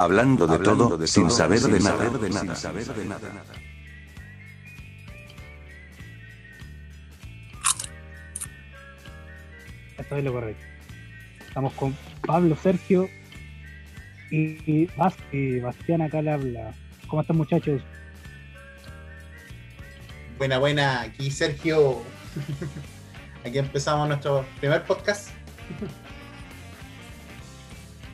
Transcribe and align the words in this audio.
Hablando 0.00 0.46
de 0.46 0.58
todo, 0.60 1.06
sin 1.06 1.30
saber 1.30 1.60
de 1.60 1.78
nada. 1.78 2.06
Esto 9.98 10.16
es 10.16 10.24
lo 10.24 10.32
correcto. 10.32 10.64
Estamos 11.46 11.74
con 11.74 11.94
Pablo, 12.26 12.56
Sergio 12.56 13.10
y, 14.30 14.88
y 15.32 15.60
Bastián 15.60 16.00
acá 16.00 16.22
le 16.22 16.30
habla. 16.30 16.72
¿Cómo 17.06 17.20
están 17.20 17.36
muchachos? 17.36 17.82
Buena, 20.38 20.56
buena, 20.56 21.02
aquí 21.02 21.30
Sergio. 21.30 22.00
Aquí 23.44 23.58
empezamos 23.58 24.08
nuestro 24.08 24.46
primer 24.60 24.82
podcast. 24.84 25.30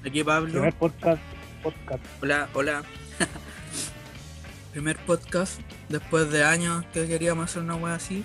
Aquí 0.05 0.25
Pablo. 0.25 0.53
Primer 0.53 0.75
podcast, 0.75 1.21
podcast. 1.71 2.05
Hola, 2.23 2.49
hola. 2.55 2.83
Primer 4.73 4.97
podcast 4.99 5.61
después 5.89 6.31
de 6.31 6.45
años 6.45 6.85
que 6.93 7.07
queríamos 7.09 7.47
hacer 7.51 7.63
una 7.63 7.75
wea 7.77 7.95
así. 7.95 8.25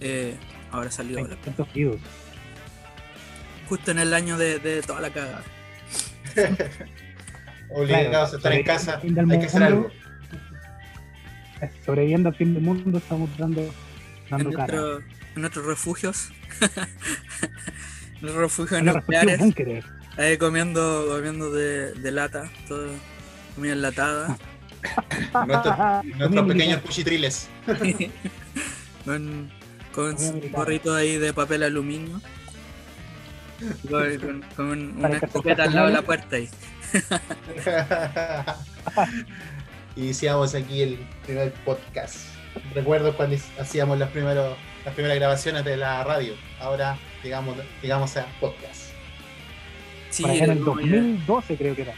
Eh, 0.00 0.36
ahora 0.70 0.90
salió 0.90 1.26
la- 1.26 1.36
Tantos 1.36 1.66
seguidos. 1.68 1.96
justo 3.68 3.90
en 3.90 3.98
el 4.00 4.12
año 4.14 4.36
de, 4.36 4.58
de 4.58 4.82
toda 4.82 5.00
la 5.00 5.10
cagada. 5.10 5.42
Obligados 7.70 8.34
a 8.34 8.36
estar 8.36 8.52
en 8.52 8.62
casa, 8.64 9.00
hay 9.02 9.14
que 9.38 9.46
hacer 9.46 9.62
algo. 9.62 9.90
Sobreviviendo 11.84 12.28
al 12.28 12.34
fin 12.36 12.54
del 12.54 12.62
mundo, 12.62 12.98
estamos 12.98 13.30
dando, 13.38 13.60
En, 13.62 13.72
dando 14.30 14.50
cara. 14.52 14.74
nuestro- 14.76 14.98
en 15.36 15.40
nuestros 15.40 15.66
refugios. 15.66 16.28
en 18.20 18.26
los 18.26 18.34
refugios 18.34 18.80
respectivos 18.82 18.94
nucleares. 18.94 19.38
búnkeres. 19.38 19.84
Ahí 20.18 20.36
comiendo, 20.36 21.06
comiendo 21.08 21.50
de, 21.52 21.92
de 21.94 22.10
lata, 22.10 22.50
todo 22.66 22.88
comida 23.54 23.72
enlatada. 23.72 24.36
Nuestros, 26.16 26.48
pequeños 26.48 26.80
cuchitriles. 26.82 27.48
con, 29.04 29.50
un 29.96 30.52
gorrito 30.52 30.94
ahí 30.94 31.16
de 31.18 31.32
papel 31.32 31.62
aluminio. 31.62 32.20
Con, 33.88 34.18
con- 34.18 34.42
con 34.56 34.94
Para 35.00 35.08
una 35.08 35.18
escopeta 35.18 35.62
al 35.64 35.74
lado 35.74 35.86
de 35.86 35.92
la 35.92 36.02
puerta 36.02 36.36
ahí. 36.36 36.48
Iniciamos 39.96 40.54
aquí 40.54 40.82
el 40.82 40.98
primer 41.24 41.52
podcast. 41.64 42.16
Recuerdo 42.74 43.16
cuando 43.16 43.36
hacíamos 43.60 43.98
los 43.98 44.08
primeros, 44.10 44.56
las 44.84 44.94
primeras 44.94 45.18
grabaciones 45.18 45.64
de 45.64 45.76
la 45.76 46.02
radio. 46.04 46.34
Ahora 46.60 46.98
llegamos, 47.22 47.56
llegamos 47.82 48.16
a 48.16 48.26
podcast. 48.40 48.77
Sí, 50.10 50.22
Por 50.22 50.30
allá 50.32 50.44
en 50.44 50.50
el 50.50 50.58
como 50.64 50.80
ya 50.80 50.86
2012 50.96 51.56
creo 51.56 51.76
que 51.76 51.82
era, 51.82 51.94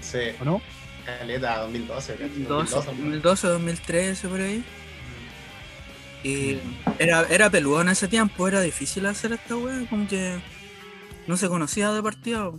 Sí, 0.00 0.18
¿o 0.40 0.44
no? 0.44 0.62
caleta 1.04 1.58
2012. 1.62 2.12
¿cachai? 2.12 2.28
2012, 2.28 2.74
2012. 2.74 2.86
2012, 2.86 3.46
2013 3.48 4.28
por 4.28 4.40
ahí. 4.40 4.64
Y 6.22 6.58
era, 6.98 7.26
era 7.30 7.48
peludo 7.50 7.80
en 7.80 7.88
ese 7.88 8.06
tiempo, 8.08 8.46
era 8.46 8.60
difícil 8.60 9.06
hacer 9.06 9.32
esta 9.32 9.56
wea, 9.56 9.86
como 9.88 10.06
que 10.06 10.38
no 11.26 11.36
se 11.36 11.48
conocía 11.48 11.90
de 11.92 12.02
partida. 12.02 12.50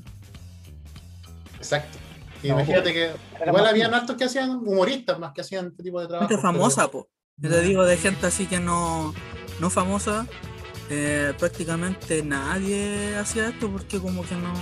Exacto. 1.57 1.97
Y 2.43 2.47
No, 2.47 2.55
imagínate 2.55 2.91
que 2.91 3.03
Era 3.35 3.47
igual 3.47 3.67
habían 3.67 3.93
hartos 3.93 4.15
que 4.17 4.23
hacían 4.23 4.49
humoristas 4.49 5.19
más 5.19 5.31
que 5.33 5.41
hacían 5.41 5.67
este 5.67 5.83
tipo 5.83 6.01
de 6.01 6.07
trabajo. 6.07 6.27
Gente 6.27 6.41
famosa, 6.41 6.89
po. 6.89 7.07
Yo 7.37 7.49
te 7.49 7.61
digo 7.61 7.85
de 7.85 7.97
gente 7.97 8.25
así 8.27 8.47
que 8.47 8.59
no, 8.59 9.13
no 9.59 9.69
famosa, 9.69 10.27
eh, 10.91 11.33
prácticamente 11.39 12.21
nadie 12.21 13.15
hacía 13.15 13.47
esto 13.47 13.69
porque 13.71 13.97
como 13.99 14.23
que 14.23 14.35
no, 14.35 14.53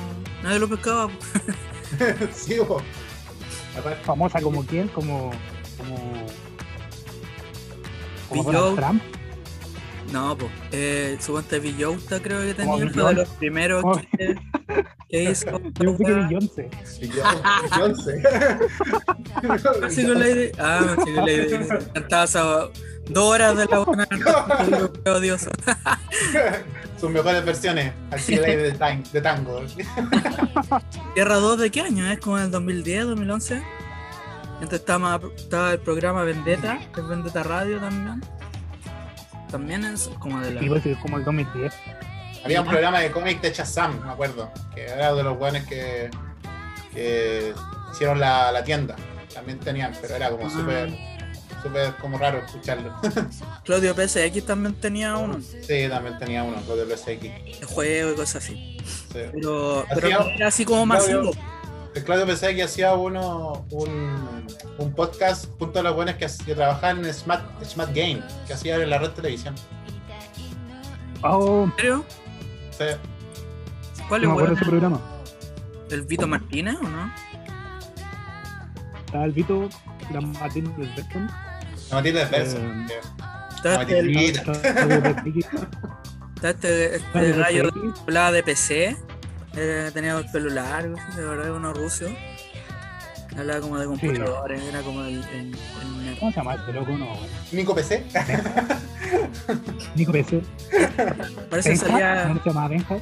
nadie 0.44 0.60
lo 0.60 0.70
pescaba. 0.70 1.10
sí. 2.34 2.58
Aparte, 3.78 4.04
Famosa 4.04 4.42
como 4.42 4.64
quién, 4.66 4.88
como. 4.90 5.32
como. 5.78 6.28
como 8.30 8.44
Donald. 8.44 8.76
Trump. 8.76 9.19
No, 10.12 10.36
pues, 10.38 10.52
eh, 10.72 11.18
suponte 11.20 11.60
Villota 11.60 12.20
creo 12.20 12.42
que 12.42 12.54
tenía, 12.56 12.74
fue 12.74 12.80
de 12.86 12.92
Beyoncé. 12.92 13.14
los 13.16 13.28
primeros 13.30 13.82
Como- 13.84 14.02
que, 14.18 14.36
que 15.10 15.24
hizo. 15.32 15.46
Yo 15.80 15.98
que 15.98 16.04
Beyoncé. 16.14 16.70
Beyoncé. 17.00 18.24
Así 19.86 20.06
con 20.08 20.20
la 20.20 20.30
idea. 20.30 20.52
Ah, 20.60 20.96
sí, 21.04 21.14
con 21.14 21.26
la 21.26 21.32
idea. 21.32 21.80
Cantaba 21.94 22.24
esas 22.24 22.46
dos 23.10 23.24
horas 23.24 23.58
de 23.58 23.66
la 23.66 23.80
buena 23.80 24.08
noche, 24.12 25.10
odioso. 25.12 25.50
Sus 27.00 27.10
mejores 27.10 27.46
versiones, 27.46 27.94
así 28.12 28.36
de, 28.36 28.58
de, 28.58 28.72
tan- 28.74 29.04
de 29.14 29.22
tango. 29.22 29.62
Tierra 31.14 31.36
2 31.36 31.60
de 31.60 31.72
qué 31.72 31.82
año? 31.82 32.06
¿Es 32.12 32.20
como 32.20 32.38
el 32.38 32.52
2010, 32.52 33.06
2011? 33.08 33.64
Entonces 34.56 34.80
estaba, 34.82 35.20
estaba 35.36 35.72
el 35.72 35.80
programa 35.80 36.24
Vendetta, 36.24 36.80
que 36.94 37.00
es 37.00 37.08
Vendetta 37.08 37.44
Radio 37.44 37.80
también. 37.80 38.22
También 39.52 39.84
es 39.86 40.10
como 40.20 40.40
de 40.42 40.52
la. 40.52 40.60
Que 40.82 40.92
es 40.92 40.98
como 41.00 41.18
el 41.18 41.24
2010. 41.24 41.74
Había 42.46 42.62
un 42.62 42.68
programa 42.68 43.00
de 43.00 43.12
cómic 43.12 43.42
de 43.42 43.52
Shazam, 43.52 44.00
me 44.06 44.12
acuerdo, 44.12 44.50
que 44.74 44.86
era 44.86 45.14
de 45.14 45.24
los 45.24 45.38
buenos 45.38 45.64
que, 45.66 46.10
que 46.94 47.54
hicieron 47.92 48.20
la, 48.20 48.52
la 48.52 48.64
tienda. 48.64 48.96
También 49.34 49.60
tenían, 49.60 49.94
pero 50.02 50.16
era 50.16 50.30
como 50.30 50.46
Ah. 50.48 50.50
súper 50.50 50.90
súper 51.62 51.94
como 51.98 52.18
raro 52.18 52.40
escucharlo. 52.46 52.96
Claudio 53.66 53.94
PSX 53.94 54.46
también 54.46 54.76
tenía 54.76 55.18
uno 55.18 55.40
Sí, 55.42 55.88
también 55.90 56.18
tenía 56.18 56.44
uno, 56.44 56.62
de 56.62 56.96
PSX. 56.96 57.60
de 57.60 57.66
juego 57.68 58.12
y 58.14 58.16
cosas 58.16 58.44
así. 58.44 58.78
Sí. 58.86 59.20
Pero, 59.34 59.82
Hacía- 59.82 59.96
pero 59.96 60.30
era 60.30 60.48
así 60.48 60.64
como 60.64 60.86
Claudio- 60.86 61.24
masivo. 61.24 61.32
El 61.96 62.04
Claudio 62.06 62.26
que 62.56 62.64
hacía 62.64 62.94
uno, 62.94 63.66
un, 63.72 64.39
un 64.78 64.94
podcast 64.94 65.46
junto 65.60 65.80
a 65.80 65.84
los 65.84 65.96
buenos 65.96 66.16
que, 66.16 66.28
que 66.46 66.56
trabajaban 66.56 67.04
en 67.06 67.14
Smart, 67.14 67.44
Smart 67.64 67.90
Game, 67.94 68.22
que 68.48 68.54
hacía 68.54 68.76
en 68.76 68.90
la 68.90 68.98
red 69.00 69.10
televisión. 69.12 69.56
Oh, 71.22 71.66
¿En 71.66 71.74
serio? 71.76 72.06
Sí. 72.72 72.86
¿Cuál 74.08 74.22
no 74.24 74.28
es 74.28 74.32
acuerdo 74.32 74.56
de 74.56 74.62
ese 74.62 74.66
bueno? 74.70 74.80
programa. 74.80 75.02
¿El 75.92 76.02
Vito 76.04 76.28
Martínez 76.28 76.76
o 76.82 76.84
no? 76.88 77.12
Estaba 79.06 79.26
el 79.26 79.32
Vito, 79.32 79.70
la 80.14 80.22
Martín 80.22 80.76
del 80.78 80.90
Berton. 80.96 81.28
La 81.90 81.96
Matilde. 81.96 82.22
Eh, 82.22 83.02
Está 86.36 86.52
este, 86.52 86.96
está 86.96 87.20
este, 87.20 87.30
este 87.32 87.32
gallo 87.42 87.70
hablaba 88.04 88.32
de 88.32 88.44
PC. 88.44 88.96
eh, 89.56 89.92
tenía 89.94 90.18
el 90.18 90.26
pelo 90.32 90.50
largo, 90.50 90.96
de 91.18 91.26
verdad, 91.26 91.52
uno 91.52 91.74
ruso. 91.74 92.06
Hablaba 93.40 93.62
como 93.62 93.78
de 93.80 93.86
computadores, 93.86 94.62
era 94.64 94.82
como 94.82 95.02
el. 95.04 95.16
el- 95.34 95.56
el- 96.08 96.18
¿Cómo 96.20 96.32
se 96.32 96.38
llama 96.38 96.56
este 96.56 96.74
loco? 96.74 96.92
No, 96.98 97.08
Nico 97.52 97.74
PC. 97.76 98.06
Nico 99.96 100.12
PC. 100.12 100.42
parece 101.50 101.70
que 101.70 101.76
Benja, 101.76 101.88
salía. 101.88 102.26
¿no 102.26 102.44
se 102.44 102.50
llamaba 102.50 102.68
Benja? 102.68 102.98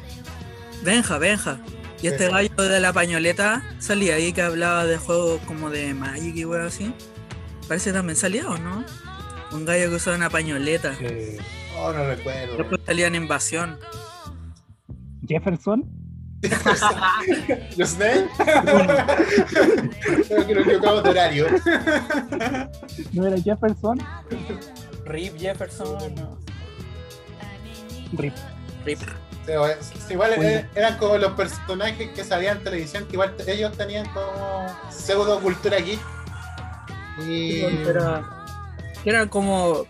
Benja, 0.84 1.18
Benja. 1.18 1.60
Y 2.02 2.08
este 2.08 2.26
Benja. 2.26 2.38
gallo 2.44 2.70
de 2.70 2.80
la 2.80 2.94
pañoleta 2.94 3.64
salía 3.80 4.16
ahí 4.16 4.34
que 4.34 4.42
hablaba 4.44 4.86
de 4.86 4.98
juegos 4.98 5.42
como 5.48 5.70
de 5.70 5.94
Magic 5.94 6.36
y 6.36 6.46
weón 6.46 6.68
así. 6.68 6.94
Parece 7.68 7.90
que 7.90 7.94
también 7.98 8.16
salía, 8.16 8.48
¿o 8.50 8.58
no? 8.58 8.84
Un 9.52 9.66
gallo 9.66 9.90
que 9.90 9.96
usaba 9.96 10.16
una 10.16 10.30
pañoleta. 10.30 10.94
Eh, 11.02 11.38
Oh, 11.80 11.94
no 11.94 12.04
recuerdo. 12.08 12.58
Después 12.58 12.82
salía 12.88 13.06
en 13.06 13.14
Invasión. 13.16 13.78
Jefferson. 15.28 15.84
¿Los 17.78 17.98
ven? 17.98 18.28
Creo 20.28 20.48
que 20.48 20.56
nos 20.56 20.66
equivocamos 20.68 21.04
de 21.04 21.10
horario. 21.10 21.48
¿No 23.14 23.28
era 23.28 23.38
Jefferson? 23.42 24.00
Rip 25.06 25.38
Jefferson. 25.38 26.16
No. 26.16 26.38
Rip. 28.14 28.34
Rip. 28.86 29.00
Sí, 29.80 30.14
igual 30.14 30.34
eh, 30.34 30.68
eran 30.76 30.98
como 30.98 31.18
los 31.18 31.32
personajes 31.32 32.10
que 32.10 32.24
salían 32.24 32.58
en 32.58 32.64
televisión, 32.66 33.06
que 33.06 33.14
igual 33.14 33.34
ellos 33.48 33.72
tenían 33.78 34.06
como 34.10 34.68
pseudo 34.90 35.40
cultura 35.40 35.78
aquí. 35.78 35.98
Y 37.26 37.62
Era, 37.62 38.30
era 39.06 39.28
como 39.28 39.86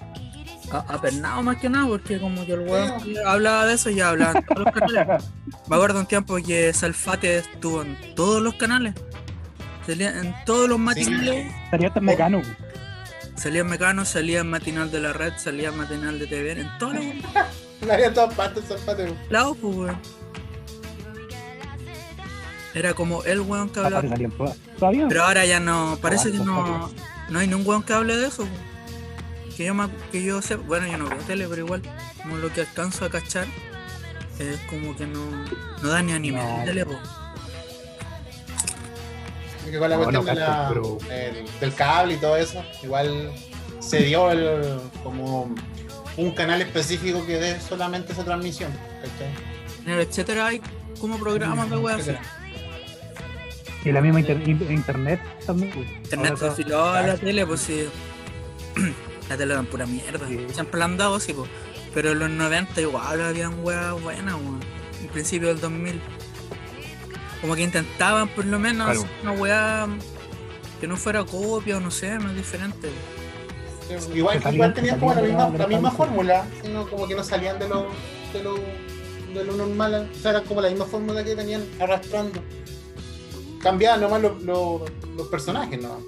apernado 0.72 1.44
más 1.44 1.58
que 1.58 1.70
nada, 1.70 1.88
porque 1.88 2.20
como 2.20 2.46
que 2.46 2.54
el 2.54 2.60
weón 2.62 2.94
hablaba 3.26 3.66
de 3.66 3.74
eso 3.76 3.90
y 3.90 3.96
ya 3.96 4.10
hablaba 4.10 4.40
en 4.40 4.46
todos 4.46 4.66
los 4.66 4.74
canales. 4.74 5.24
Me 5.68 5.76
acuerdo 5.76 6.00
un 6.00 6.06
tiempo 6.06 6.36
que 6.38 6.74
Salfate 6.74 7.38
estuvo 7.38 7.82
en 7.82 7.98
todos 8.16 8.42
los 8.42 8.56
canales. 8.56 8.94
Salía 9.86 10.20
en 10.20 10.36
todos 10.46 10.68
los 10.68 10.80
matinales. 10.80 11.54
Estaría 11.66 11.88
hasta 11.88 12.02
Mecano. 12.02 12.42
Salía 13.36 13.62
en 13.62 13.68
Mecano, 13.68 14.04
salía 14.04 14.40
en 14.40 14.50
Matinal 14.50 14.92
de 14.92 15.00
la 15.00 15.14
Red, 15.14 15.34
salía 15.38 15.70
en 15.70 15.78
Matinal 15.78 16.18
de 16.20 16.28
TV, 16.28 16.60
en 16.60 16.78
todos 16.80 16.96
los 16.96 17.04
la 17.82 17.94
había 17.94 18.08
en 18.08 18.14
todas 18.14 18.34
partes, 18.34 18.66
Zapate. 18.66 19.14
lados, 19.30 19.58
pues 19.62 19.76
weón. 19.76 19.98
Era 22.74 22.94
como 22.94 23.24
el 23.24 23.40
weón 23.42 23.70
que 23.70 23.80
hablaba. 23.80 24.04
Pero 24.80 25.24
ahora 25.24 25.46
ya 25.46 25.60
no, 25.60 25.98
parece 26.02 26.32
que 26.32 26.38
no, 26.40 26.92
no 27.30 27.40
hay 27.40 27.48
ningún 27.48 27.66
weón 27.68 27.84
que 27.84 27.94
hable 27.94 28.16
de 28.18 28.28
eso. 28.28 28.48
Que 29.58 29.66
yo, 29.66 29.74
me- 29.74 29.90
que 30.12 30.24
yo 30.24 30.40
sé, 30.42 30.56
bueno, 30.56 30.86
yo 30.88 30.98
no 31.00 31.10
veo 31.10 31.18
tele, 31.20 31.48
pero 31.50 31.66
igual, 31.66 31.82
como 32.22 32.38
lo 32.38 32.54
que 32.54 32.62
alcanzo 32.62 33.06
a 33.06 33.10
cachar, 33.10 33.48
es 34.38 34.60
como 34.70 34.96
que 34.96 35.08
no, 35.08 35.20
no 35.82 35.90
da 35.90 36.04
ni 36.04 36.14
anime 36.14 36.38
No. 36.44 36.60
en 36.60 36.66
tele, 36.66 36.86
po. 36.86 36.98
que 39.70 39.80
con 39.80 39.90
la 39.90 39.98
No, 39.98 40.04
cuestión 40.04 40.26
no 40.26 40.32
de 40.34 40.40
la- 40.40 40.46
cacho, 40.46 40.68
pero- 40.70 40.98
el- 41.12 41.60
del 41.60 41.74
cable 41.74 42.14
y 42.14 42.18
todo 42.18 42.38
eso, 42.38 42.64
igual 42.84 43.34
se 43.82 43.98
dio 44.04 44.32
el, 44.32 44.80
como 45.04 45.54
un 46.16 46.32
canal 46.32 46.62
específico 46.62 47.26
que 47.26 47.38
dé 47.38 47.60
solamente 47.60 48.14
esa 48.14 48.24
transmisión. 48.24 48.72
¿cachai? 49.02 49.34
En 49.86 49.92
el 49.94 50.00
etcétera 50.08 50.48
hay 50.48 50.62
como 51.02 51.18
programas 51.20 51.70
de. 51.70 51.76
Etcétera. 51.76 52.22
Y 53.84 53.92
la 53.92 54.00
misma 54.02 54.20
inter- 54.22 54.48
in- 54.48 54.72
internet 54.72 55.20
también. 55.46 55.72
pues. 55.74 55.90
Internet 55.90 56.38
se 56.38 56.48
afiló 56.48 56.86
a 56.90 57.02
la 57.02 57.18
tele, 57.18 57.46
pues 57.46 57.60
sí. 57.62 57.90
la 59.30 59.38
tele 59.38 59.54
era 59.54 59.64
pura 59.64 59.86
mierda. 59.86 60.28
Sí. 60.28 60.46
Siempre 60.54 60.80
la 60.80 60.86
han 60.86 60.98
dado 60.98 61.16
así, 61.16 61.34
pues. 61.34 61.50
Pero 61.94 62.12
en 62.12 62.20
los 62.20 62.30
90 62.30 62.82
igual 62.82 63.22
habían 63.22 63.60
weas 63.64 64.00
buenas, 64.02 64.36
weón. 64.36 64.60
En 65.02 65.08
principio 65.10 65.48
del 65.50 65.60
2000. 65.60 66.00
Como 67.42 67.56
que 67.56 67.62
intentaban 67.64 68.28
por 68.30 68.46
lo 68.46 68.58
menos 68.60 68.86
Claro. 68.88 69.00
hacer 69.02 69.12
una 69.24 69.32
wea 69.34 69.88
que 70.82 70.88
no 70.88 70.98
fuera 70.98 71.24
copia 71.24 71.78
o 71.78 71.80
no 71.80 71.92
sé, 71.92 72.18
más 72.20 72.36
diferente. 72.36 72.90
Igual, 74.14 74.42
salían- 74.42 74.54
igual 74.56 74.74
tenían 74.74 75.00
como 75.00 75.14
la 75.14 75.22
misma, 75.22 75.50
la 75.50 75.58
la 75.60 75.68
misma 75.68 75.90
cancha. 75.90 75.98
fórmula, 76.06 76.48
sino 76.62 76.88
como 76.90 77.08
que 77.08 77.16
no 77.16 77.24
salían 77.24 77.58
de 77.58 77.70
lo, 77.70 77.88
de 78.34 78.44
lo, 78.44 78.56
de 79.34 79.44
lo 79.46 79.54
normal, 79.56 80.10
o 80.14 80.20
sea, 80.20 80.32
era 80.32 80.42
como 80.42 80.62
la 80.62 80.70
misma 80.70 80.86
fórmula 80.86 81.24
que 81.24 81.36
venían 81.36 81.64
arrastrando. 81.80 82.42
Cambiaban 83.62 84.02
nomás 84.02 84.22
los, 84.22 84.42
los, 84.44 84.82
los 85.16 85.28
personajes, 85.30 85.82
¿no? 85.82 86.00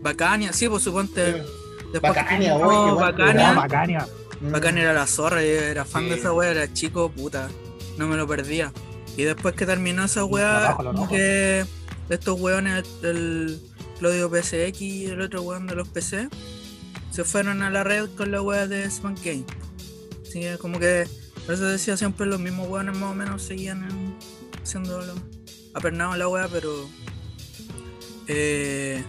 Bacania, 0.00 0.52
sí, 0.52 0.68
pues 0.68 0.82
suponte. 0.82 1.32
Sí. 1.32 1.48
Después 1.92 2.14
Bacania, 2.14 2.54
que- 2.54 2.58
no, 2.62 2.96
Bacania. 2.96 3.52
Bacania. 3.52 4.06
Bacania 4.40 4.82
era 4.82 4.92
la 4.94 5.06
zorra, 5.06 5.42
yo 5.42 5.48
era 5.50 5.84
fan 5.84 6.08
de 6.08 6.16
esa 6.16 6.32
wea, 6.32 6.50
era 6.50 6.72
chico, 6.72 7.10
puta. 7.10 7.48
No 7.98 8.08
me 8.08 8.16
lo 8.16 8.26
perdía. 8.26 8.72
Y 9.16 9.22
después 9.24 9.54
que 9.54 9.66
terminó 9.66 10.04
esa 10.04 10.24
wea, 10.24 10.76
que 11.08 11.64
estos 12.08 12.40
weones, 12.40 12.84
el 13.02 13.60
Claudio 13.98 14.28
PSX 14.30 14.80
y 14.80 15.06
el 15.06 15.20
otro 15.20 15.42
weón 15.42 15.66
de 15.66 15.74
los 15.76 15.86
PC, 15.88 16.28
se 17.10 17.24
fueron 17.24 17.62
a 17.62 17.70
la 17.70 17.84
red 17.84 18.08
con 18.16 18.32
la 18.32 18.40
wea 18.42 18.66
de 18.66 18.90
Span 18.90 19.14
Game. 19.22 19.44
Sí, 20.24 20.44
como 20.60 20.78
que, 20.80 21.06
por 21.44 21.54
eso 21.54 21.64
decía 21.66 21.96
siempre 21.96 22.26
los 22.26 22.40
mismos 22.40 22.68
weones 22.68 22.96
más 22.96 23.12
o 23.12 23.14
menos 23.14 23.42
seguían 23.42 23.84
en- 23.88 24.16
haciendo 24.62 25.00
apernados 25.74 26.16
la 26.16 26.26
wea, 26.28 26.48
pero 26.50 26.88
eh, 28.28 29.04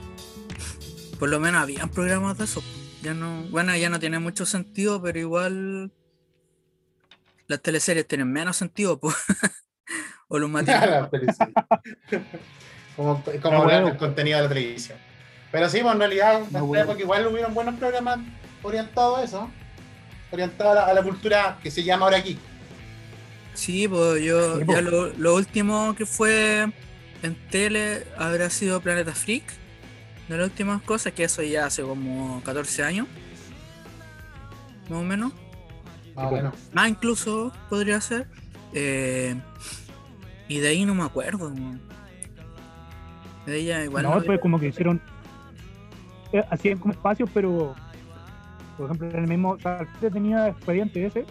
por 1.23 1.29
lo 1.29 1.39
menos 1.39 1.61
habían 1.61 1.87
programas 1.87 2.37
de 2.37 2.43
eso. 2.43 2.61
Ya 3.01 3.13
no, 3.13 3.43
bueno, 3.43 3.73
ya 3.77 3.89
no 3.89 3.97
tiene 3.97 4.19
mucho 4.19 4.45
sentido, 4.45 5.01
pero 5.01 5.17
igual 5.17 5.89
las 7.47 7.61
teleseries 7.61 8.05
tienen 8.05 8.29
menos 8.29 8.57
sentido, 8.57 8.99
pues. 8.99 9.15
o 10.27 10.37
los 10.37 10.51
felicidad. 11.11 11.65
como 12.97 13.23
como 13.41 13.63
bueno. 13.63 13.85
del 13.85 13.95
contenido 13.95 14.35
de 14.35 14.43
la 14.43 14.49
televisión. 14.49 14.97
Pero 15.49 15.69
sí, 15.69 15.79
pues 15.81 15.93
en 15.93 15.99
realidad, 15.99 16.41
esta 16.41 16.61
bueno. 16.61 16.83
época 16.83 16.99
igual 16.99 17.25
hubieron 17.27 17.53
buenos 17.53 17.75
programas 17.75 18.19
orientados 18.61 19.19
a 19.19 19.23
eso, 19.23 19.51
orientados 20.29 20.73
a 20.73 20.75
la, 20.75 20.85
a 20.87 20.93
la 20.93 21.03
cultura 21.03 21.57
que 21.63 21.71
se 21.71 21.85
llama 21.85 22.03
ahora 22.03 22.17
aquí. 22.17 22.37
Sí, 23.53 23.87
pues 23.87 24.21
yo, 24.21 24.59
Sí, 24.59 24.65
ya 24.67 24.81
lo, 24.81 25.07
lo 25.13 25.35
último 25.35 25.95
que 25.95 26.05
fue 26.05 26.69
en 27.21 27.35
tele 27.49 28.05
habrá 28.17 28.49
sido 28.49 28.81
Planeta 28.81 29.13
Freak. 29.15 29.62
De 30.29 30.37
las 30.37 30.47
últimas 30.47 30.81
cosas, 30.83 31.13
que 31.13 31.25
eso 31.25 31.41
ya 31.43 31.65
hace 31.65 31.81
como 31.83 32.41
14 32.43 32.83
años. 32.83 33.07
Más 34.89 34.99
o 34.99 35.03
menos. 35.03 35.33
Más 36.15 36.25
o 36.25 36.29
pues. 36.29 36.43
menos. 36.43 36.55
Más 36.73 36.89
incluso 36.89 37.51
podría 37.69 37.99
ser. 38.01 38.27
Eh, 38.73 39.35
y 40.47 40.59
de 40.59 40.67
ahí 40.67 40.85
no 40.85 40.95
me 40.95 41.03
acuerdo. 41.03 41.51
De 43.45 43.57
ella 43.59 43.83
igual. 43.83 44.03
no, 44.03 44.09
no- 44.11 44.15
después 44.17 44.39
como 44.39 44.59
que 44.59 44.67
hicieron. 44.67 45.01
eh, 46.31 46.43
hacían 46.49 46.77
como 46.79 46.93
espacios, 46.93 47.29
pero. 47.33 47.75
Por 48.77 48.85
ejemplo, 48.87 49.09
en 49.09 49.15
el 49.23 49.27
mismo. 49.27 49.51
O 49.51 49.59
sea, 49.59 49.85
usted 49.93 50.11
tenía 50.11 50.47
expediente 50.47 51.05
ese. 51.05 51.25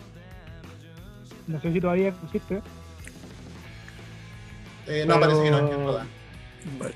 No 1.46 1.60
sé 1.60 1.72
si 1.72 1.80
todavía 1.80 2.14
existe. 2.24 2.62
Eh, 4.86 5.04
no, 5.06 5.14
Pero- 5.14 5.20
parece 5.20 5.42
que 5.44 5.50
no, 5.50 5.70
que 5.70 5.76
no. 5.76 5.84
Bueno, 6.78 6.94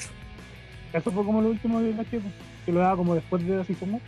Eso 0.96 1.10
fue 1.12 1.24
como 1.24 1.42
lo 1.42 1.48
último 1.50 1.80
que 1.80 1.92
caché, 1.96 2.20
que 2.64 2.72
lo 2.72 2.80
daba 2.80 2.96
como 2.96 3.14
después 3.14 3.46
de 3.46 3.60
así 3.60 3.74
como. 3.74 4.00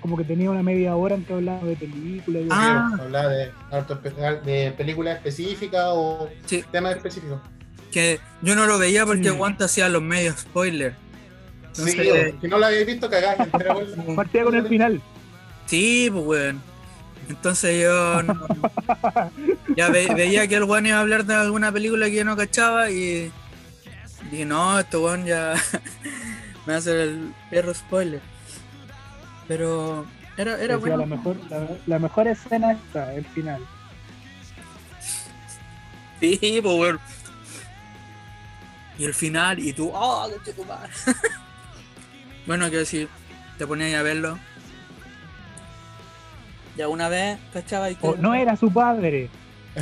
Como 0.00 0.16
que 0.16 0.24
tenía 0.24 0.50
una 0.50 0.62
media 0.62 0.96
hora 0.96 1.14
en 1.14 1.24
que 1.24 1.34
hablaba 1.34 1.62
de 1.66 1.76
películas. 1.76 2.44
Ah. 2.50 2.90
Hablar 2.98 3.28
de, 3.28 3.50
harto 3.70 4.00
espe- 4.00 4.40
de 4.42 4.70
películas 4.72 5.16
específicas 5.18 5.84
o 5.88 6.28
Sí. 6.46 6.64
temas 6.72 6.96
específicos. 6.96 7.40
que 7.92 8.20
yo 8.40 8.54
no 8.54 8.66
lo 8.66 8.78
veía 8.78 9.04
porque 9.04 9.24
Sí. 9.24 9.28
aguanta 9.30 9.64
hacía 9.64 9.88
los 9.88 10.00
medios 10.00 10.38
spoiler. 10.38 10.94
Sí, 11.72 11.90
si 12.40 12.46
no 12.48 12.58
lo 12.58 12.66
habéis 12.66 12.86
visto, 12.86 13.10
bola. 13.10 13.36
Partía 14.16 14.44
con 14.44 14.54
el 14.54 14.66
final. 14.68 15.00
Sí, 15.66 16.08
pues 16.12 16.24
weón. 16.24 16.62
Entonces 17.28 17.82
yo 17.82 18.22
no- 18.22 18.46
ya 19.76 19.88
ve- 19.88 20.08
veía 20.14 20.46
que 20.46 20.54
el 20.54 20.64
weón 20.64 20.86
iba 20.86 20.98
a 20.98 21.00
hablar 21.00 21.24
de 21.24 21.34
alguna 21.34 21.72
película 21.72 22.06
que 22.06 22.14
yo 22.16 22.24
no 22.24 22.36
cachaba 22.36 22.90
y 22.92 23.30
dije, 24.30 24.44
no, 24.44 24.78
este 24.78 24.96
weón 24.96 25.24
ya 25.24 25.54
me 26.66 26.72
va 26.72 26.74
a 26.74 26.78
hacer 26.78 26.96
el 26.96 27.34
perro 27.50 27.72
spoiler. 27.74 28.20
Pero 29.48 30.06
era, 30.36 30.60
era 30.62 30.76
bueno. 30.76 30.98
la, 30.98 31.06
mejor, 31.06 31.36
la, 31.48 31.68
la 31.86 31.98
mejor 31.98 32.28
escena 32.28 32.72
está, 32.72 33.14
el 33.14 33.24
final. 33.26 33.62
Sí, 36.20 36.38
pues 36.62 36.78
weón. 36.78 37.00
Y 38.98 39.04
el 39.04 39.14
final, 39.14 39.58
y 39.58 39.72
tú, 39.72 39.90
oh, 39.94 40.28
qué 40.44 40.52
bueno, 42.46 42.70
que 42.70 42.84
si 42.84 43.08
te 43.56 43.66
ponías 43.66 43.98
a 43.98 44.02
verlo. 44.02 44.38
Ya 46.76 46.86
una 46.88 47.08
vez, 47.08 47.38
¿cachaba? 47.52 47.90
Y 47.90 47.96
que- 47.96 48.06
O 48.06 48.16
no 48.16 48.34
era 48.34 48.56
su 48.56 48.70
padre. 48.72 49.30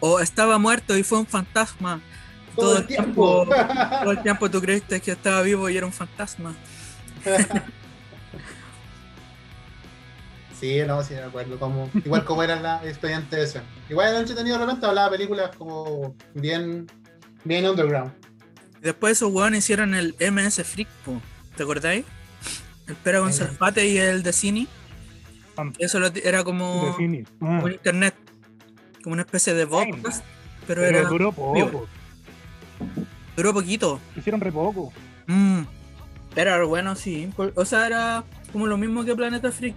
O 0.00 0.20
estaba 0.20 0.58
muerto 0.58 0.96
y 0.96 1.02
fue 1.02 1.18
un 1.18 1.26
fantasma. 1.26 2.00
Todo 2.56 2.78
el 2.78 2.86
tiempo. 2.86 3.46
Todo 3.46 4.10
el 4.10 4.22
tiempo 4.22 4.50
tú 4.50 4.60
creíste 4.60 5.00
que 5.00 5.12
estaba 5.12 5.42
vivo 5.42 5.68
y 5.70 5.76
era 5.76 5.86
un 5.86 5.92
fantasma. 5.92 6.54
Sí, 10.58 10.80
no, 10.86 11.02
sí, 11.02 11.14
me 11.14 11.22
acuerdo. 11.22 11.58
Como, 11.58 11.90
igual 12.04 12.24
como 12.24 12.42
era 12.42 12.60
la 12.60 12.84
expediente 12.84 13.42
ese. 13.42 13.62
Igual 13.88 14.10
era 14.10 14.18
entretenido 14.20 14.58
de 14.58 14.66
repente, 14.66 14.84
hablaba 14.86 15.08
de 15.10 15.16
películas 15.16 15.56
como 15.56 16.14
bien, 16.34 16.86
bien 17.44 17.66
underground. 17.66 18.12
Después 18.82 19.12
esos 19.12 19.32
weones 19.32 19.60
hicieron 19.64 19.94
el 19.94 20.14
MS 20.20 20.62
Freak, 20.64 20.88
po. 21.04 21.20
¿te 21.56 21.62
acordáis? 21.62 22.04
El 22.86 22.94
Pera 22.96 23.20
con 23.20 23.30
Eh. 23.30 23.86
Y 23.86 23.96
el 23.98 24.22
de 24.22 24.32
Cine. 24.32 24.66
Eso 25.78 25.98
lo- 25.98 26.08
era 26.08 26.44
como 26.44 26.94
de. 26.98 27.24
Ah, 27.40 27.56
como 27.60 27.68
internet. 27.68 28.14
Como 29.02 29.14
una 29.14 29.22
especie 29.22 29.54
de 29.54 29.66
podcast. 29.66 30.24
Pero 30.66 30.82
pero 30.82 30.98
era. 30.98 31.08
duró 31.08 31.32
poco. 31.32 31.86
Duró 33.36 33.52
poquito. 33.54 34.00
Hicieron 34.16 34.40
re 34.40 34.52
poco. 34.52 34.92
Mm. 35.26 35.62
Era 36.36 36.62
bueno, 36.64 36.94
sí. 36.94 37.30
O 37.54 37.64
sea, 37.64 37.86
era 37.86 38.24
como 38.52 38.66
lo 38.66 38.76
mismo 38.76 39.04
que 39.04 39.14
Planeta 39.14 39.50
Freak. 39.50 39.74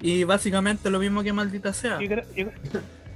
Y 0.00 0.24
básicamente 0.24 0.88
lo 0.90 0.98
mismo 0.98 1.22
que 1.22 1.32
Maldita 1.32 1.72
Sea. 1.74 2.00
Yo 2.00 2.08
creo- 2.08 2.24
yo- 2.34 2.46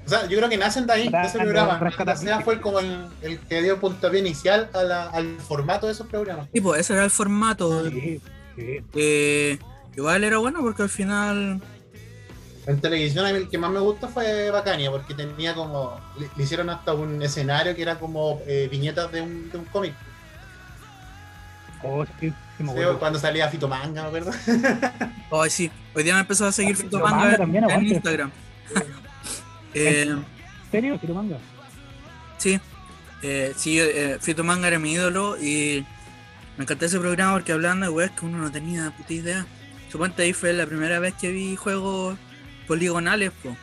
O 0.04 0.08
sea, 0.08 0.28
yo 0.28 0.37
creo 0.37 0.50
que 0.50 0.58
nacen 0.58 0.87
de 0.87 0.92
ahí, 0.92 1.08
de 1.08 1.23
ese 1.23 1.38
programa. 1.38 1.78
Maldita 1.78 2.14
sea 2.16 2.40
fue 2.42 2.61
como 2.61 2.78
el, 2.80 3.06
el 3.23 3.38
que 3.38 3.62
dio 3.62 3.80
puntapié 3.80 4.20
inicial 4.20 4.68
a 4.75 4.82
la- 4.82 5.08
al 5.08 5.38
formato 5.40 5.87
de 5.87 5.92
esos 5.92 6.06
programas. 6.08 6.46
Y 6.52 6.61
pues 6.61 6.80
ese 6.80 6.92
era 6.92 7.04
el 7.04 7.11
formato. 7.11 7.88
sí, 7.88 8.20
sí. 8.56 8.80
Eh, 8.94 9.58
igual 9.96 10.25
era 10.25 10.37
bueno 10.38 10.61
porque 10.61 10.82
al 10.82 10.90
final. 10.90 11.62
En 12.66 12.80
televisión 12.80 13.26
a 13.26 13.33
mí 13.33 13.38
el 13.38 13.49
que 13.49 13.59
más 13.59 13.71
me 13.71 13.80
gustó 13.80 14.09
fue 14.09 14.50
Bacania, 14.50 14.90
porque 14.90 15.14
tenía 15.14 15.54
como. 15.54 16.00
Le, 16.18 16.30
le 16.37 16.44
hicieron 16.44 16.71
hasta 16.71 16.94
un 16.94 17.23
escenario 17.23 17.75
que 17.76 17.83
era 17.83 17.99
como 17.99 18.40
eh, 18.47 18.68
viñetas 18.71 19.12
de 19.12 19.21
un, 19.21 19.50
de 19.50 19.59
un 19.59 19.64
cómic. 19.66 19.94
Oh, 21.83 22.04
sí, 22.18 22.33
sí 22.56 22.62
me 22.64 22.73
Sí, 22.73 22.78
cuando 22.99 23.18
salía 23.18 23.49
Fito 23.50 23.68
Manga, 23.68 24.02
me 24.02 24.09
acuerdo. 24.09 24.30
Ay, 25.30 25.50
sí. 25.50 25.71
Hoy 25.94 26.02
día 26.02 26.14
me 26.14 26.21
empezó 26.21 26.47
a 26.47 26.52
seguir 26.52 26.73
Ah, 26.75 26.76
Fito 26.76 26.97
Fito 26.97 27.00
Manga 27.00 27.16
Manga 27.16 27.30
en, 27.33 27.37
también, 27.37 27.64
en 27.64 27.71
aguante. 27.71 27.94
Instagram. 27.94 28.30
Eh, 29.76 30.02
¿En 30.09 30.25
serio? 30.71 30.97
¿Sí 31.00 31.06
lo 31.09 31.14
manga? 31.14 31.37
sí. 32.38 32.61
Eh, 33.23 33.52
sí, 33.56 33.80
eh, 33.80 34.18
Fito 34.21 34.44
Manga 34.44 34.68
era 34.68 34.78
mi 34.78 34.92
ídolo 34.92 35.37
y 35.37 35.85
me 36.56 36.62
encantó 36.62 36.85
ese 36.87 37.00
programa 37.00 37.33
porque 37.33 37.50
hablaban 37.52 37.80
de 37.80 37.88
weas 37.88 38.12
que 38.12 38.25
uno 38.25 38.38
no 38.38 38.52
tenía 38.52 38.92
puta 38.97 39.12
idea. 39.12 39.47
Suponte 39.90 40.23
ahí 40.23 40.33
fue 40.33 40.52
la 40.52 40.64
primera 40.66 41.00
vez 41.00 41.14
que 41.14 41.30
vi 41.30 41.56
juegos 41.56 42.16
poligonales, 42.66 43.30
po. 43.42 43.56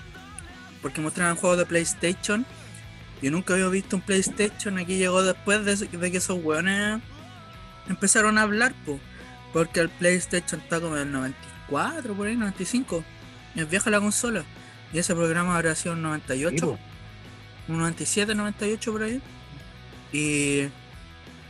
porque 0.82 1.02
mostraban 1.02 1.36
juegos 1.36 1.58
de 1.60 1.66
PlayStation. 1.66 2.46
Yo 3.22 3.30
nunca 3.32 3.54
había 3.54 3.68
visto 3.68 3.98
un 3.98 4.02
PlayStation, 4.02 4.80
aquí 4.80 4.98
llegó 4.98 5.22
después 5.22 5.64
de, 5.64 5.76
de 5.76 6.12
que 6.12 6.18
esos 6.18 6.44
weones 6.44 7.02
empezaron 7.88 8.38
a 8.38 8.44
hablar, 8.44 8.74
po. 8.86 9.00
porque 9.54 9.80
el 9.80 9.90
PlayStation 9.90 10.62
está 10.62 10.80
como 10.82 10.96
en 10.96 11.04
el 11.04 11.12
94, 11.12 12.14
por 12.14 12.28
ahí, 12.28 12.36
95. 12.36 13.04
Es 13.56 13.70
vieja 13.70 13.90
la 13.90 14.00
consola. 14.00 14.44
Y 14.94 15.00
ese 15.00 15.14
programa 15.14 15.56
habrá 15.56 15.76
sido 15.76 15.94
en 15.94 16.02
98. 16.02 16.56
Sí, 16.56 16.62
po. 16.62 16.80
un 17.68 17.80
97, 17.80 18.36
98 18.36 18.92
por 18.92 19.04
ahí. 19.04 19.22
Y 20.12 20.68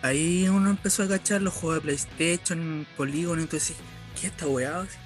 ahí 0.01 0.48
uno 0.50 0.70
empezó 0.70 1.03
a 1.03 1.08
cachar 1.08 1.41
los 1.41 1.53
juegos 1.53 1.75
de 1.75 1.81
PlayStation, 1.81 2.86
Polygon, 2.98 3.41
y 3.41 3.46
tú 3.46 3.58
decís, 3.58 3.75
¿qué 4.20 4.27
es 4.27 4.34
esta 4.34 4.48
weá? 4.48 4.81
Así. 4.81 4.98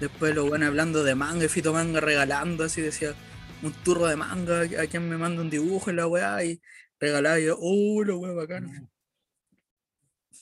Después 0.00 0.34
lo 0.34 0.48
van 0.50 0.62
hablando 0.62 1.02
de 1.02 1.14
manga 1.14 1.44
y 1.44 1.48
Fito 1.48 1.72
Manga 1.72 2.00
regalando, 2.00 2.64
así 2.64 2.82
decía, 2.82 3.14
un 3.62 3.72
turro 3.72 4.06
de 4.06 4.16
manga, 4.16 4.60
a 4.60 4.86
quien 4.86 5.08
me 5.08 5.16
manda 5.16 5.40
un 5.40 5.48
dibujo 5.48 5.90
en 5.90 5.96
la 5.96 6.06
weá 6.06 6.44
y 6.44 6.60
regalaba 7.00 7.40
y 7.40 7.46
yo, 7.46 7.56
oh, 7.58 8.04
la 8.04 8.14
weá 8.14 8.32
bacana. 8.32 8.86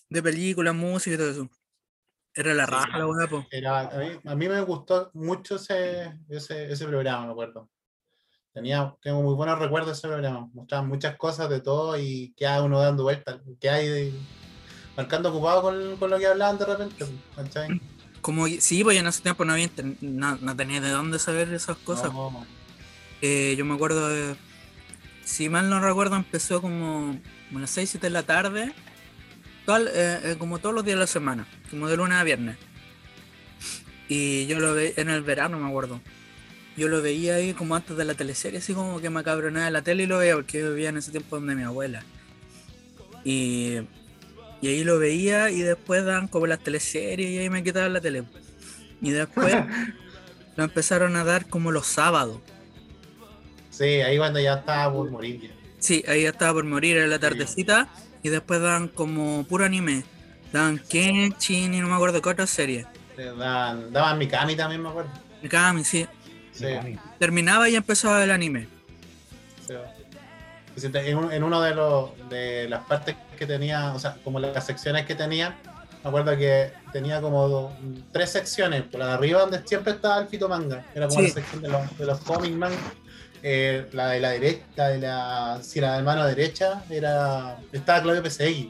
De 0.08 0.22
películas, 0.22 0.74
música 0.74 1.14
y 1.14 1.18
todo 1.18 1.30
eso. 1.30 1.50
Era 2.34 2.52
la 2.52 2.66
Sí, 2.66 2.72
raja 2.72 2.98
la 2.98 3.06
weá, 3.06 3.28
po. 3.28 3.46
Era, 3.50 3.80
a, 3.80 3.98
mí, 3.98 4.08
a 4.24 4.34
mí 4.34 4.48
me 4.48 4.60
gustó 4.62 5.10
mucho 5.14 5.54
ese, 5.54 6.18
ese, 6.28 6.72
ese 6.72 6.86
programa, 6.86 7.26
me 7.26 7.32
acuerdo. 7.32 7.70
Tenía, 8.52 8.94
tengo 9.02 9.22
muy 9.22 9.34
buenos 9.34 9.58
recuerdos 9.58 9.88
de 9.88 9.92
ese 9.94 10.08
programa. 10.08 10.48
Mostraban 10.52 10.88
muchas 10.88 11.16
cosas 11.16 11.48
de 11.48 11.60
todo 11.60 11.96
y 11.98 12.32
quedaba 12.36 12.64
uno 12.64 12.80
dando 12.80 13.04
vueltas. 13.04 13.40
Que 13.60 13.68
hay 13.68 14.14
marcando 14.96 15.30
ocupado 15.30 15.62
con, 15.62 15.96
con 15.96 16.10
lo 16.10 16.18
que 16.18 16.26
hablaban 16.26 16.58
de 16.58 16.64
repente. 16.64 17.06
¿cachai? 17.34 17.80
Como, 18.24 18.46
sí, 18.48 18.82
pues 18.82 18.96
en 18.98 19.06
ese 19.06 19.20
tiempo 19.20 19.44
no 19.44 19.52
había 19.52 19.68
no, 20.00 20.36
no 20.40 20.56
tenía 20.56 20.80
de 20.80 20.88
dónde 20.88 21.18
saber 21.18 21.52
esas 21.52 21.76
cosas. 21.76 22.10
No, 22.10 22.46
Eh, 23.20 23.54
yo 23.58 23.66
me 23.66 23.74
acuerdo 23.74 24.08
de. 24.08 24.34
Si 25.26 25.50
mal 25.50 25.68
no 25.68 25.78
recuerdo, 25.78 26.16
empezó 26.16 26.62
como 26.62 27.20
a 27.54 27.58
las 27.58 27.68
6, 27.68 27.90
7 27.90 28.06
de 28.06 28.10
la 28.10 28.22
tarde. 28.22 28.72
toda- 29.66 29.80
eh, 29.92 30.20
eh, 30.32 30.36
como 30.38 30.58
todos 30.58 30.74
los 30.74 30.84
días 30.86 30.96
de 30.96 31.00
la 31.00 31.06
semana. 31.06 31.46
Como 31.70 31.86
de 31.88 31.98
lunes 31.98 32.16
a 32.16 32.24
viernes. 32.24 32.56
Y 34.08 34.46
yo 34.46 34.58
lo 34.58 34.72
veía 34.72 34.92
en 34.96 35.10
el 35.10 35.20
verano, 35.22 35.58
me 35.58 35.68
acuerdo. 35.68 36.00
Yo 36.78 36.88
lo 36.88 37.02
veía 37.02 37.34
ahí 37.36 37.52
como 37.52 37.76
antes 37.76 37.94
de 37.94 38.04
la 38.06 38.14
teleserie, 38.14 38.58
así 38.58 38.72
como 38.72 39.00
que 39.02 39.10
me 39.10 39.22
cabronaba 39.22 39.66
de 39.66 39.70
la 39.70 39.82
tele 39.82 40.04
y 40.04 40.06
lo 40.06 40.16
veía 40.18 40.34
porque 40.34 40.60
yo 40.60 40.70
vivía 40.70 40.88
en 40.88 40.96
ese 40.96 41.10
tiempo 41.10 41.36
donde 41.36 41.54
mi 41.54 41.62
abuela. 41.62 42.02
Y, 43.24 43.76
y 44.64 44.68
ahí 44.68 44.82
lo 44.82 44.98
veía 44.98 45.50
y 45.50 45.60
después 45.60 46.06
dan 46.06 46.26
como 46.26 46.46
las 46.46 46.58
teleseries 46.58 47.28
y 47.28 47.36
ahí 47.36 47.50
me 47.50 47.62
quitaban 47.62 47.92
la 47.92 48.00
tele. 48.00 48.24
Y 49.02 49.10
después 49.10 49.54
lo 50.56 50.64
empezaron 50.64 51.16
a 51.16 51.24
dar 51.24 51.46
como 51.50 51.70
los 51.70 51.86
sábados. 51.86 52.40
Sí, 53.68 54.00
ahí 54.00 54.16
cuando 54.16 54.40
ya 54.40 54.54
estaba 54.54 54.90
por 54.90 55.10
morir. 55.10 55.42
ya. 55.42 55.50
Sí, 55.80 56.02
ahí 56.08 56.22
ya 56.22 56.30
estaba 56.30 56.54
por 56.54 56.64
morir 56.64 56.96
en 56.96 57.10
la 57.10 57.18
tardecita 57.18 57.88
y 58.22 58.30
después 58.30 58.62
dan 58.62 58.88
como 58.88 59.44
puro 59.44 59.66
anime. 59.66 60.02
Dan 60.50 60.78
Kenshin 60.78 61.74
y 61.74 61.80
no 61.80 61.88
me 61.88 61.94
acuerdo 61.96 62.22
qué 62.22 62.30
otra 62.30 62.46
serie. 62.46 62.86
Daban, 63.18 63.92
daban 63.92 64.16
Mikami 64.16 64.56
también, 64.56 64.82
me 64.82 64.88
acuerdo. 64.88 65.10
Mikami, 65.42 65.84
sí. 65.84 66.06
Sí, 66.52 66.64
Terminaba 67.18 67.68
y 67.68 67.76
empezaba 67.76 68.24
el 68.24 68.30
anime. 68.30 68.68
Si 70.80 70.88
te- 70.88 71.08
En, 71.10 71.18
un- 71.18 71.32
en 71.32 71.42
uno 71.44 71.60
de, 71.60 71.74
los, 71.74 72.10
de 72.28 72.68
las 72.68 72.84
partes 72.84 73.16
que 73.38 73.46
tenía, 73.46 73.92
o 73.94 73.98
sea, 73.98 74.16
como 74.24 74.38
las 74.40 74.64
secciones 74.66 75.06
que 75.06 75.14
tenía, 75.14 75.56
me 76.02 76.08
acuerdo 76.08 76.36
que 76.36 76.72
tenía 76.92 77.20
como 77.20 77.72
tres 78.12 78.30
secciones. 78.30 78.82
Por 78.82 79.00
la 79.00 79.06
de 79.08 79.12
arriba, 79.12 79.40
donde 79.40 79.62
siempre 79.66 79.92
estaba 79.92 80.18
el 80.18 80.26
Fito 80.28 80.48
Manga, 80.48 80.84
era 80.94 81.08
como 81.08 81.20
Sí. 81.20 81.28
la 81.28 81.34
sección 81.34 81.62
de 81.62 81.68
los, 81.68 81.98
de 81.98 82.06
los 82.06 82.18
cómics 82.20 82.54
manga. 82.56 82.76
Eh, 83.46 83.88
la 83.92 84.08
de 84.08 84.20
la 84.20 84.30
derecha, 84.30 84.64
la 84.76 84.88
de 84.88 84.98
la, 84.98 85.58
sí, 85.62 85.78
la 85.80 85.96
de 85.98 86.02
mano 86.02 86.24
derecha, 86.26 86.82
era 86.88 87.58
estaba 87.72 88.00
Claudio 88.02 88.22
PSX. 88.24 88.68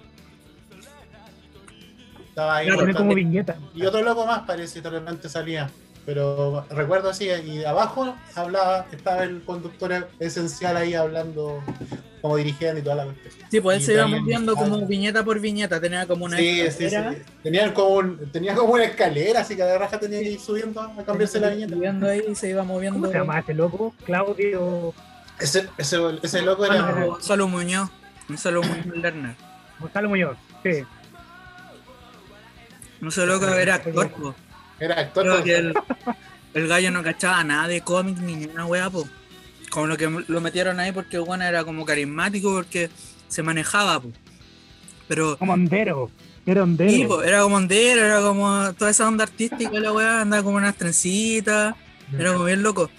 Estaba 2.29 2.57
ahí. 2.57 2.69
Como 2.93 3.15
viñeta. 3.15 3.57
Y 3.75 3.87
otro 3.87 4.03
loco 4.03 4.27
más 4.27 4.41
parece 4.41 4.83
que 4.83 4.89
de 4.91 4.99
repente 4.99 5.29
salía. 5.29 5.71
Pero 6.07 6.67
recuerdo 6.71 7.09
así, 7.11 7.29
y 7.47 7.65
abajo 7.65 8.15
hablaba, 8.35 8.87
estaba 8.93 9.23
el 9.25 9.43
conductor 9.43 10.07
esencial 10.21 10.77
ahí 10.77 10.93
hablando, 10.95 11.63
como 12.21 12.37
dirigiendo 12.37 12.79
y 12.81 12.83
toda 12.83 12.97
la 12.97 13.05
cuestión. 13.05 13.33
Sí, 13.51 13.61
pues 13.61 13.79
él 13.79 13.83
se 13.85 13.93
iba 13.95 14.07
moviendo 14.07 14.55
como 14.55 14.87
viñeta 14.87 15.25
por 15.25 15.41
viñeta. 15.41 15.81
Tenía 15.81 16.07
como 16.07 16.27
una 16.27 16.37
Sí, 16.37 16.61
sí, 16.67 16.71
sí. 16.73 16.85
escalera, 16.87 17.15
Tenían 17.43 17.73
como, 17.73 17.89
un- 17.97 18.31
tenía 18.33 18.55
como 18.55 18.75
una 18.75 18.85
escalera, 18.85 19.41
así 19.41 19.57
que 19.57 19.63
de 19.63 19.79
raja 19.79 19.99
tenía 19.99 20.21
que 20.21 20.33
ir 20.33 20.41
subiendo 20.41 20.81
a 20.81 20.95
cambiarse 21.05 21.41
la 21.41 21.49
viñeta. 21.49 21.75
subiendo 21.75 22.07
ahí 22.07 22.23
y 22.29 22.35
se 22.35 22.51
iba 22.51 22.63
moviendo. 22.65 23.01
¿Cómo 23.01 23.11
se 23.11 23.19
llama 23.19 23.39
ese 23.39 23.55
loco? 23.55 23.95
Claudio 24.05 24.93
Ese, 25.41 25.69
ese, 25.79 25.99
ese 26.23 26.43
loco 26.43 26.67
era. 26.67 26.83
no, 26.93 27.07
Gonzalo 27.13 27.49
Muñoz. 27.49 27.89
Gonzalo 28.29 28.63
Muñoz 28.63 28.87
Lerner. 28.97 29.35
Gonzalo 29.81 30.09
Muñoz. 30.11 30.37
Sí. 30.63 30.85
No 33.01 33.11
sé 33.11 33.27
loco, 33.27 33.47
era 33.49 33.77
actor. 33.77 34.11
Era 34.81 35.01
actor. 35.01 35.25
Creo 35.25 35.45
que 35.45 35.57
el, 35.57 35.75
el 36.55 36.69
gallo 36.69 36.91
no 36.91 37.03
cachaba 37.03 37.43
nada 37.45 37.69
de 37.69 37.81
cómics 37.81 38.21
ni 38.21 38.37
ninguna 38.37 38.67
wea, 38.67 38.91
po. 38.91 39.07
Como 39.71 39.87
lo 39.87 39.97
que 39.97 40.09
lo 40.29 40.41
metieron 40.41 40.79
ahí 40.81 40.93
porque 40.93 41.17
el 41.17 41.23
bueno 41.23 41.45
era 41.45 41.65
como 41.65 41.85
carismático 41.85 42.53
porque 42.53 42.91
se 43.29 43.43
manejaba, 43.43 44.01
po. 44.01 44.11
Pero 45.09 45.37
Como 45.39 45.53
Ondero. 45.53 46.11
Era 46.47 46.63
Ondero. 46.63 46.91
sí, 46.91 47.05
po, 47.07 47.23
era 47.23 47.41
como 47.41 47.57
ondero, 47.57 48.05
era 48.05 48.21
como 48.21 48.73
toda 48.75 48.91
esa 48.91 49.09
onda 49.09 49.25
artística 49.25 49.81
la 49.81 49.93
wea, 49.93 50.21
andaba 50.21 50.43
como 50.43 50.59
unas 50.59 50.75
trencitas, 50.77 51.75
era 52.19 52.33
como 52.35 52.45
bien 52.45 52.63
loco. 52.63 52.91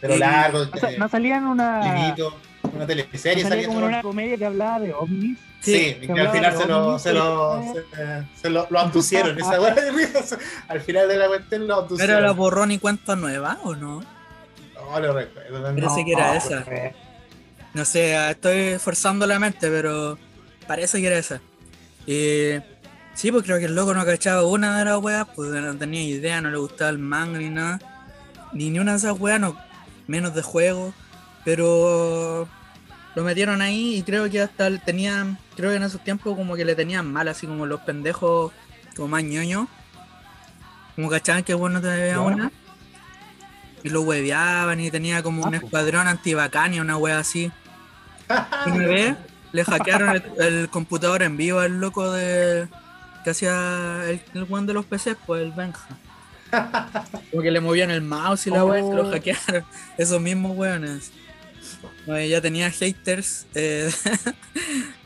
pero 0.00 0.14
y- 0.14 0.18
largo, 0.18 0.62
eh, 0.62 0.96
no 0.98 1.08
salía 1.08 1.38
en 1.38 1.44
una. 1.46 1.82
finito, 1.82 2.36
una 2.62 2.78
no 2.80 2.86
teleserie. 2.86 3.42
salía 3.42 3.48
salía 3.64 3.66
como 3.66 3.86
una 3.86 4.02
comedia 4.02 4.36
que 4.36 4.44
hablaba 4.46 4.78
de 4.80 4.94
ovnis. 4.94 5.36
Sí, 5.62 5.74
Sí, 5.74 5.96
y 6.02 6.06
que 6.08 6.20
al 6.20 6.30
final 6.30 6.56
se 6.56 6.66
lo, 6.66 6.98
se 6.98 7.12
lo, 7.12 7.62
se, 7.72 8.40
se 8.40 8.50
lo, 8.50 8.66
lo 8.68 8.78
abducieron, 8.80 9.38
esa 9.38 9.60
weá 9.60 9.74
de. 9.74 10.08
Al 10.68 10.80
final 10.80 11.08
de 11.08 11.16
la 11.16 11.28
cuestión 11.28 11.68
lo 11.68 11.76
abducieron. 11.76 12.16
¿Era 12.16 12.26
la 12.26 12.32
borrón 12.32 12.72
y 12.72 12.78
cuenta 12.78 13.14
nueva 13.14 13.58
o 13.62 13.76
no? 13.76 14.02
No 14.90 15.00
lo 15.00 15.12
recuerdo. 15.14 15.62
Parece 15.62 15.80
no. 15.86 16.04
que 16.04 16.12
era 16.12 16.32
No, 16.32 16.38
esa. 16.38 16.64
No 17.74 17.84
sé, 17.84 18.30
estoy 18.30 18.78
forzando 18.78 19.26
la 19.26 19.38
mente, 19.38 19.68
pero 19.70 20.18
parece 20.66 21.00
que 21.00 21.06
era 21.06 21.16
esa. 21.18 21.40
Y 22.06 22.54
sí, 23.14 23.30
pues 23.30 23.44
creo 23.44 23.58
que 23.58 23.66
el 23.66 23.74
loco 23.74 23.94
no 23.94 24.04
cachaba 24.04 24.44
una 24.44 24.78
de 24.78 24.84
las 24.84 24.98
weas, 24.98 25.26
pues 25.34 25.50
no 25.50 25.76
tenía 25.76 26.02
idea, 26.02 26.40
no 26.40 26.50
le 26.50 26.58
gustaba 26.58 26.90
el 26.90 26.98
manga 26.98 27.38
ni 27.38 27.50
nada. 27.50 27.78
Ni 28.52 28.68
ni 28.68 28.78
una 28.78 28.92
de 28.92 28.98
esas 28.98 29.18
weas, 29.18 29.40
no, 29.40 29.56
menos 30.06 30.34
de 30.34 30.42
juego. 30.42 30.92
Pero 31.44 32.46
lo 33.14 33.22
metieron 33.24 33.62
ahí 33.62 33.96
y 33.96 34.02
creo 34.02 34.28
que 34.30 34.40
hasta 34.42 34.76
tenían, 34.78 35.38
creo 35.56 35.70
que 35.70 35.76
en 35.76 35.82
esos 35.82 36.02
tiempos 36.04 36.36
como 36.36 36.56
que 36.56 36.64
le 36.64 36.74
tenían 36.74 37.10
mal, 37.12 37.28
así 37.28 37.46
como 37.46 37.66
los 37.66 37.80
pendejos 37.82 38.52
como 38.96 39.08
más 39.08 39.24
ñoños. 39.24 39.68
Como 40.94 41.08
cachaban 41.08 41.42
que 41.44 41.54
bueno 41.54 41.80
te 41.80 41.88
veía 41.88 42.12
Ya. 42.14 42.20
una. 42.20 42.52
Y 43.82 43.88
lo 43.88 44.02
hueveaban 44.02 44.78
y 44.80 44.90
tenía 44.90 45.22
como 45.22 45.44
Ah, 45.44 45.48
un 45.48 45.54
escuadrón 45.56 46.06
antibacania, 46.06 46.80
una 46.82 46.96
wea 46.96 47.18
así. 47.18 47.50
Una 48.66 48.86
vez 48.86 49.16
le 49.52 49.64
hackearon 49.64 50.10
el, 50.16 50.22
el 50.38 50.68
computador 50.70 51.22
en 51.22 51.36
vivo 51.36 51.58
al 51.58 51.80
loco 51.80 52.10
de 52.12 52.68
que 53.24 53.30
hacía 53.30 54.04
el, 54.08 54.22
el 54.34 54.44
weón 54.44 54.66
de 54.66 54.72
los 54.74 54.84
PCs, 54.86 55.16
pues 55.26 55.42
el 55.42 55.52
Benja. 55.52 55.86
Como 57.30 57.42
que 57.42 57.50
le 57.50 57.60
movían 57.60 57.90
el 57.90 58.02
mouse 58.02 58.46
y 58.46 58.50
la 58.50 58.64
wea 58.64 58.80
y 58.80 58.82
se 58.88 58.94
lo 58.94 59.08
Oh. 59.08 59.10
hackearon. 59.10 59.64
Esos 59.98 60.20
mismos 60.20 60.56
weones. 60.56 61.10
Ya 62.06 62.40
tenía 62.40 62.70
haters. 62.70 63.46
Eh, 63.54 63.90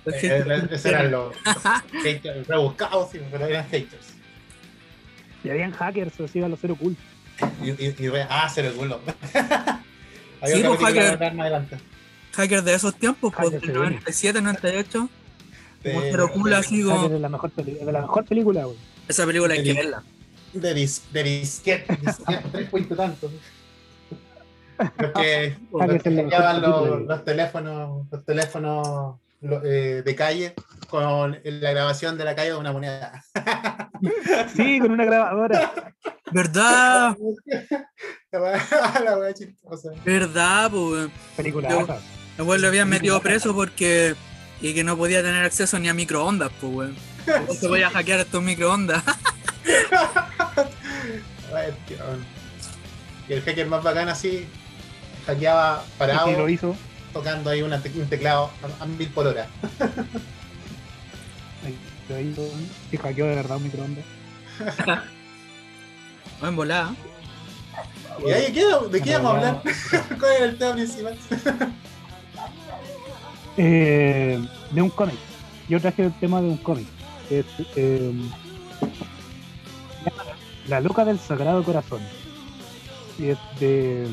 Ese 0.06 0.88
eran 0.88 1.10
los 1.10 1.34
haters 2.02 2.46
rebuscados, 2.46 3.10
sí, 3.10 3.20
pero 3.30 3.46
eran 3.46 3.66
haters. 3.68 4.14
Y 5.44 5.50
habían 5.50 5.72
hackers, 5.72 6.18
así 6.20 6.40
a 6.42 6.48
los 6.48 6.58
cero 6.60 6.76
cool. 6.78 6.96
Y, 7.62 7.70
y, 7.70 7.94
y 7.98 8.08
re- 8.08 8.26
ah, 8.28 8.48
se 8.48 8.62
lo 8.62 8.74
culo. 8.74 9.00
Sí, 10.44 10.62
pues, 10.64 10.78
hacker. 10.80 11.18
más 11.34 11.40
adelante. 11.40 11.76
hackers 12.32 12.64
de 12.64 12.74
esos 12.74 12.94
tiempos, 12.96 13.32
pues 13.36 13.50
del 13.52 13.60
sí. 13.60 13.68
97, 13.68 14.40
98. 14.42 15.08
Como 15.82 16.00
De- 16.00 16.10
cero 16.10 16.30
cool, 16.32 16.50
de- 16.50 16.56
así 16.56 16.82
como. 16.82 17.08
de 17.08 17.18
la 17.20 17.28
mejor, 17.28 17.50
peli- 17.50 17.74
de 17.74 17.92
la 17.92 18.00
mejor 18.00 18.24
película, 18.24 18.64
güey. 18.64 18.76
Esa 19.08 19.24
película 19.26 19.54
hay 19.54 19.62
que 19.62 19.72
verla. 19.74 20.02
De, 20.52 20.72
dis, 20.74 21.02
de 21.12 21.22
disquete, 21.22 21.96
disquete, 22.00 22.44
tres 22.50 22.68
puntos 22.70 22.96
tanto. 22.96 23.30
Los 24.98 25.12
que, 25.12 25.56
los 25.72 27.06
los 27.06 27.24
teléfonos, 27.24 28.06
los 28.10 28.24
teléfonos 28.24 29.16
lo- 29.46 29.64
eh, 29.64 30.02
de 30.02 30.14
calle 30.14 30.54
con 30.88 31.38
la 31.42 31.70
grabación 31.70 32.16
de 32.18 32.24
la 32.24 32.34
calle 32.34 32.50
de 32.50 32.56
una 32.56 32.72
moneda. 32.72 33.22
Sí, 34.54 34.78
con 34.78 34.92
una 34.92 35.04
grabadora. 35.04 35.72
¿Verdad? 36.32 37.16
la 38.32 39.16
wea 39.18 39.32
chistosa. 39.34 39.90
¿Verdad? 40.04 40.70
Pues. 40.70 41.08
Película. 41.36 41.68
Yo- 41.68 41.86
El 42.38 42.44
weón 42.44 42.62
lo 42.62 42.68
habían 42.68 42.88
metido 42.88 43.20
preso 43.20 43.54
porque. 43.54 44.14
Y 44.60 44.72
que 44.74 44.84
no 44.84 44.96
podía 44.96 45.22
tener 45.22 45.44
acceso 45.44 45.78
ni 45.78 45.88
a 45.88 45.94
microondas, 45.94 46.50
pues, 46.60 46.72
weón. 46.74 46.96
No 47.48 47.54
se 47.54 47.68
podía 47.68 47.90
hackear 47.90 48.20
estos 48.20 48.42
microondas. 48.42 49.02
Y 53.28 53.32
el 53.32 53.42
hacker 53.42 53.66
más 53.66 53.82
bacán 53.82 54.08
así 54.08 54.46
hackeaba 55.26 55.84
parado, 55.98 56.30
Y 56.30 56.36
lo 56.36 56.48
hizo. 56.48 56.76
Tocando 57.18 57.50
ahí 57.50 57.62
una 57.62 57.80
te- 57.80 57.90
un 57.98 58.06
teclado 58.08 58.50
a, 58.80 58.82
a 58.84 58.86
mil 58.86 59.08
por 59.08 59.26
hora. 59.26 59.46
Lo 62.08 62.20
hizo. 62.20 62.48
Y 62.92 62.96
hackeó 62.96 63.26
de 63.26 63.34
verdad 63.36 63.56
un 63.56 63.62
microondas. 63.64 64.04
No, 66.42 66.48
en 66.48 66.56
volada. 66.56 66.94
¿Y 68.26 68.30
ahí 68.30 68.52
qué, 68.52 68.62
de 68.90 69.00
qué 69.00 69.10
íbamos 69.10 69.32
a 69.32 69.36
hablar? 69.36 69.62
¿Cuál 70.20 70.32
era 70.36 70.44
el 70.46 70.58
tema 70.58 70.72
principal? 70.74 71.16
Eh, 73.58 74.38
de 74.70 74.82
un 74.82 74.90
cómic. 74.90 75.14
yo 75.66 75.80
traje 75.80 76.04
el 76.04 76.12
tema 76.20 76.42
de 76.42 76.48
un 76.48 76.58
cómic. 76.58 76.86
es, 77.30 77.46
eh, 77.74 78.12
se 80.04 80.68
La 80.68 80.80
loca 80.80 81.06
del 81.06 81.18
sagrado 81.18 81.62
corazón. 81.64 82.02
Y 83.18 83.28
es 83.28 83.38
de. 83.58 84.06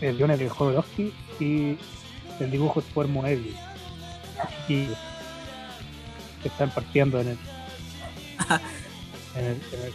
El 0.00 0.16
guion 0.16 0.30
es 0.30 0.38
de 0.38 0.48
Jodorowsky 0.48 1.12
y 1.40 1.76
el 2.40 2.50
dibujo 2.50 2.80
es 2.80 2.86
por 2.86 3.08
Moebius. 3.08 3.56
Y 4.68 4.86
que 6.42 6.48
están 6.48 6.70
partiendo 6.70 7.20
en 7.20 7.28
el. 7.28 7.38
en 9.36 9.44
el, 9.44 9.60
en 9.72 9.82
el. 9.84 9.92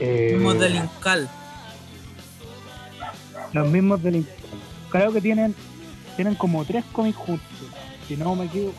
Eh, 0.00 0.30
Fuimos 0.34 0.58
del 0.58 0.76
Incal. 0.76 1.28
los 3.52 3.68
mismos 3.68 4.02
del 4.02 4.16
Incal. 4.16 4.34
Creo 4.90 5.12
que 5.12 5.20
tienen 5.20 5.54
tienen 6.16 6.34
como 6.34 6.64
tres 6.64 6.84
cómics 6.92 7.16
juntos. 7.16 7.48
Si 8.06 8.16
no 8.16 8.34
me 8.36 8.44
equivoco, 8.44 8.78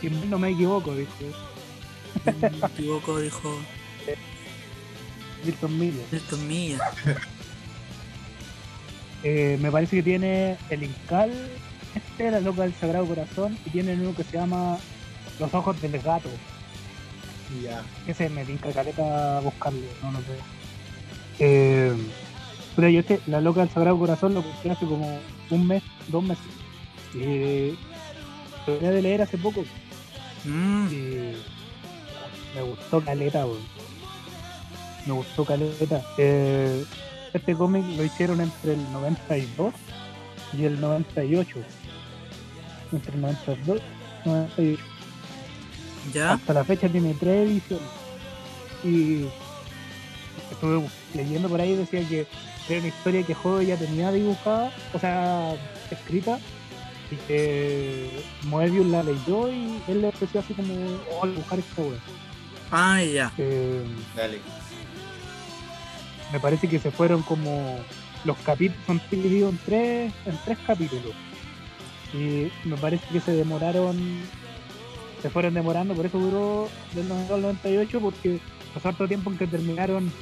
si 0.00 0.10
no 0.10 0.38
me 0.38 0.50
equivoco, 0.50 0.94
dice 0.94 1.32
Me 2.24 2.66
equivoco, 2.66 3.18
dijo 3.18 3.58
Milton 5.44 5.78
Miller. 5.78 6.04
Milton 6.10 6.48
Milla. 6.48 6.78
Eh, 9.22 9.58
me 9.60 9.70
parece 9.70 9.96
que 9.96 10.02
tiene 10.02 10.56
el 10.70 10.84
Incal, 10.84 11.32
este, 11.94 12.30
la 12.30 12.40
loca 12.40 12.62
del 12.62 12.74
Sagrado 12.74 13.06
Corazón, 13.06 13.58
y 13.66 13.70
tiene 13.70 13.94
uno 13.94 14.14
que 14.14 14.24
se 14.24 14.36
llama 14.36 14.78
Los 15.40 15.52
Ojos 15.54 15.80
del 15.80 15.98
Gato. 16.00 16.28
Ya. 17.62 17.82
Ese 18.06 18.28
me 18.28 18.44
tinca 18.44 18.70
caleta 18.70 19.38
a 19.38 19.40
buscarlo, 19.40 19.80
no 20.02 20.12
lo 20.12 20.18
sé. 20.18 20.38
Eh, 21.40 21.92
pero 22.76 22.88
yo 22.88 23.00
este, 23.00 23.20
la 23.26 23.40
loca 23.40 23.60
del 23.60 23.70
Sagrado 23.70 23.98
Corazón 23.98 24.34
lo 24.34 24.42
compré 24.42 24.70
hace 24.70 24.86
como 24.86 25.18
un 25.50 25.66
mes, 25.66 25.82
dos 26.08 26.22
meses. 26.22 26.44
Y 27.14 27.70
lo 27.70 28.74
terminé 28.74 28.92
de 28.92 29.02
leer 29.02 29.22
hace 29.22 29.38
poco. 29.38 29.64
Mm, 30.44 30.86
y 30.88 31.32
me 32.54 32.62
gustó 32.62 33.00
caleta, 33.00 33.46
weón. 33.46 33.62
Me 35.06 35.12
gustó 35.14 35.44
caleta. 35.44 36.02
Eh, 36.18 36.84
este 37.32 37.54
cómic 37.54 37.84
lo 37.96 38.04
hicieron 38.04 38.40
entre 38.40 38.74
el 38.74 38.92
92 38.92 39.74
y 40.56 40.64
el 40.64 40.80
98. 40.80 41.58
Entre 42.92 43.14
el 43.14 43.20
92 43.20 43.80
y 44.24 44.28
el 44.28 44.34
98. 44.34 44.82
ya. 46.12 46.32
Hasta 46.32 46.52
la 46.54 46.64
fecha 46.64 46.88
tiene 46.88 47.14
tres 47.14 47.48
ediciones. 47.48 47.88
Y 48.84 49.26
estuve 50.50 50.88
leyendo 51.14 51.48
por 51.48 51.60
ahí 51.60 51.74
decía 51.74 52.06
que 52.08 52.26
era 52.68 52.80
una 52.80 52.88
historia 52.88 53.22
que 53.22 53.34
Jodo 53.34 53.62
ya 53.62 53.76
tenía 53.76 54.12
dibujada, 54.12 54.72
o 54.92 54.98
sea, 54.98 55.54
escrita, 55.90 56.38
y 57.10 57.16
que 57.26 58.22
Moebius 58.44 58.86
la 58.86 59.02
leyó 59.02 59.50
y 59.50 59.80
él 59.88 60.02
le 60.02 60.08
ofreció 60.08 60.40
así 60.40 60.54
como, 60.54 60.74
oh, 61.20 61.26
dibujar 61.26 61.58
esta 61.58 61.82
wea. 61.82 61.98
Ah, 62.70 63.02
ya. 63.02 63.32
Eh, 63.38 63.84
Dale. 64.14 64.40
Me 66.32 66.40
parece 66.40 66.68
que 66.68 66.78
se 66.78 66.90
fueron 66.90 67.22
como 67.22 67.78
los 68.24 68.36
capítulos 68.38 68.84
son 68.86 69.00
divididos 69.10 69.52
en 69.52 69.58
tres 69.58 70.12
en 70.26 70.38
tres 70.44 70.58
capítulos 70.66 71.14
y 72.12 72.50
me 72.64 72.76
parece 72.76 73.06
que 73.08 73.20
se 73.20 73.32
demoraron 73.32 73.96
se 75.22 75.30
fueron 75.30 75.54
demorando 75.54 75.94
por 75.94 76.06
eso 76.06 76.18
duró 76.18 76.68
del 76.94 77.08
92 77.08 77.34
al 77.34 77.42
98 77.42 78.00
porque 78.00 78.40
pasó 78.74 78.88
harto 78.88 79.08
tiempo 79.08 79.30
en 79.30 79.38
que 79.38 79.46
terminaron 79.46 80.12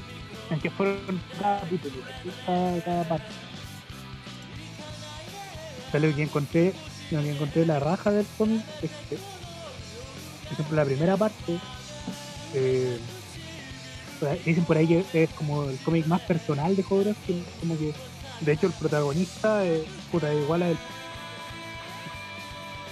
en 0.50 0.60
que 0.60 0.70
fueron 0.70 1.20
cada 1.40 1.60
capítulo 1.60 1.94
¿sí? 2.22 2.30
cada, 2.44 2.80
cada 2.80 3.04
parte 3.08 3.32
Pero 5.92 6.08
lo 6.08 6.14
que 6.14 6.22
encontré 6.22 6.72
lo 7.10 7.22
que 7.22 7.30
encontré 7.30 7.66
la 7.66 7.80
raja 7.80 8.10
del 8.10 8.26
cómic 8.36 8.62
es 8.82 8.90
que 9.08 9.16
por 10.44 10.52
ejemplo 10.52 10.76
la 10.76 10.84
primera 10.84 11.16
parte 11.16 11.58
eh, 12.54 12.98
dicen 14.44 14.64
por 14.64 14.76
ahí 14.76 14.86
que 14.86 15.22
es 15.22 15.30
como 15.30 15.64
el 15.64 15.78
cómic 15.78 16.06
más 16.06 16.20
personal 16.22 16.74
de 16.74 16.82
Jodorowsky, 16.82 17.44
como 17.60 17.78
que 17.78 17.92
de 18.40 18.52
hecho 18.52 18.66
el 18.66 18.72
protagonista 18.72 19.64
es 19.64 19.84
puta, 20.10 20.32
es 20.32 20.42
igual 20.42 20.62
a 20.62 20.70
él. 20.70 20.78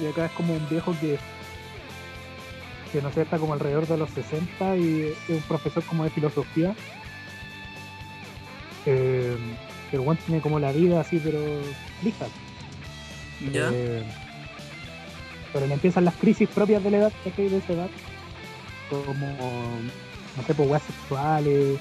Y 0.01 0.07
acá 0.07 0.27
es 0.27 0.33
como 0.33 0.55
un 0.55 0.69
viejo 0.69 0.95
que 1.01 1.19
que 2.93 3.03
no 3.03 3.11
sé, 3.13 3.23
está 3.23 3.39
como 3.39 3.55
alrededor 3.55 3.89
de 3.89 3.97
los 3.97 4.09
60 4.11 4.77
y 4.77 5.13
es 5.29 5.29
un 5.29 5.43
profesor 5.43 5.83
como 5.83 6.05
de 6.05 6.11
filosofía. 6.11 6.77
Eh, 8.87 9.37
el 9.91 10.01
one 10.01 10.19
tiene 10.25 10.41
como 10.41 10.61
la 10.61 10.71
vida 10.71 11.01
así, 11.01 11.19
pero 11.19 11.41
lista. 12.05 12.27
Ya. 13.53 13.71
Eh, 13.73 14.05
pero 15.53 15.67
le 15.67 15.75
empiezan 15.75 16.05
las 16.05 16.15
crisis 16.15 16.49
propias 16.49 16.85
de 16.85 16.91
la 16.93 16.97
edad. 16.99 17.13
De 17.37 17.57
esa 17.57 17.73
edad. 17.73 17.91
Como, 18.89 19.81
no 20.37 20.43
sé, 20.43 20.55
pues 20.55 20.69
weas 20.69 20.83
sexuales, 20.83 21.79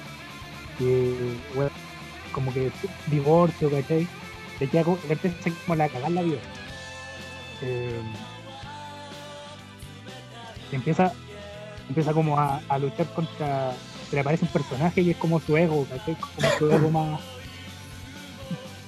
eh, 0.80 1.36
weas 1.54 1.72
como 2.32 2.52
que 2.52 2.70
divorcio, 3.06 3.70
¿cachai? 3.70 4.06
Le, 4.60 4.68
queda 4.68 4.84
como, 4.84 4.98
le 5.06 5.12
empieza 5.12 5.50
como 5.66 5.82
a 5.82 5.88
cagar 5.88 6.10
la 6.10 6.22
vida. 6.22 6.38
Eh, 7.62 8.00
empieza, 10.72 11.12
empieza 11.88 12.12
como 12.12 12.38
a, 12.38 12.60
a 12.68 12.78
luchar 12.78 13.06
contra. 13.14 13.72
Se 14.08 14.16
le 14.16 14.20
aparece 14.20 14.44
un 14.44 14.52
personaje 14.52 15.00
y 15.00 15.10
es 15.10 15.16
como 15.16 15.40
su 15.40 15.56
ego, 15.56 15.86
¿cachai? 15.88 16.16
Como 16.16 16.50
su 16.58 16.70
ego 16.70 16.90
más. 16.90 17.20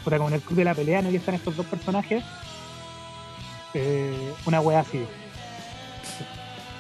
Como 0.05 0.29
en 0.29 0.35
el 0.35 0.40
club 0.40 0.59
de 0.59 0.64
la 0.64 0.74
pelea, 0.74 1.02
¿no? 1.02 1.11
Y 1.11 1.16
están 1.16 1.35
estos 1.35 1.57
dos 1.57 1.66
personajes 1.66 2.22
eh, 3.76 4.33
una 4.46 4.61
wea 4.61 4.81
así. 4.81 5.05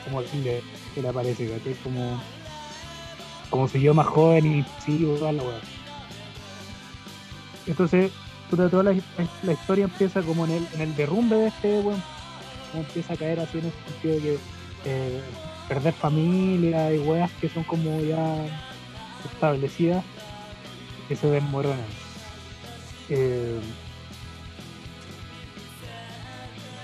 Como 0.04 0.20
el 0.20 0.26
que 0.26 1.02
le 1.02 1.08
aparece, 1.08 1.50
¿cachai? 1.50 1.74
Como, 1.74 2.20
como 3.50 3.68
si 3.68 3.80
yo 3.80 3.94
más 3.94 4.06
joven 4.06 4.46
y 4.60 4.64
sí, 4.84 4.98
toda 5.18 5.32
la 5.32 5.42
wea. 5.42 5.60
Entonces, 7.66 8.12
puta, 8.50 8.68
toda 8.68 8.82
la, 8.84 8.94
la 9.42 9.52
historia 9.52 9.84
empieza 9.84 10.22
como 10.22 10.44
en 10.44 10.52
el, 10.52 10.66
en 10.74 10.80
el 10.82 10.96
derrumbe 10.96 11.36
de 11.36 11.48
este 11.48 11.80
weón. 11.80 12.02
Como 12.70 12.82
empieza 12.84 13.14
a 13.14 13.16
caer 13.16 13.40
así 13.40 13.58
en 13.58 13.66
el 13.66 13.72
sentido 13.86 14.14
de 14.16 14.20
que 14.20 14.38
eh, 14.84 15.20
perder 15.68 15.92
familia 15.94 16.92
y 16.94 16.98
weas 16.98 17.30
que 17.40 17.48
son 17.48 17.64
como 17.64 17.98
ya 18.00 18.36
establecidas 19.32 20.04
que 21.08 21.16
se 21.16 21.26
desmoronan. 21.28 21.78
Eh, 23.08 23.60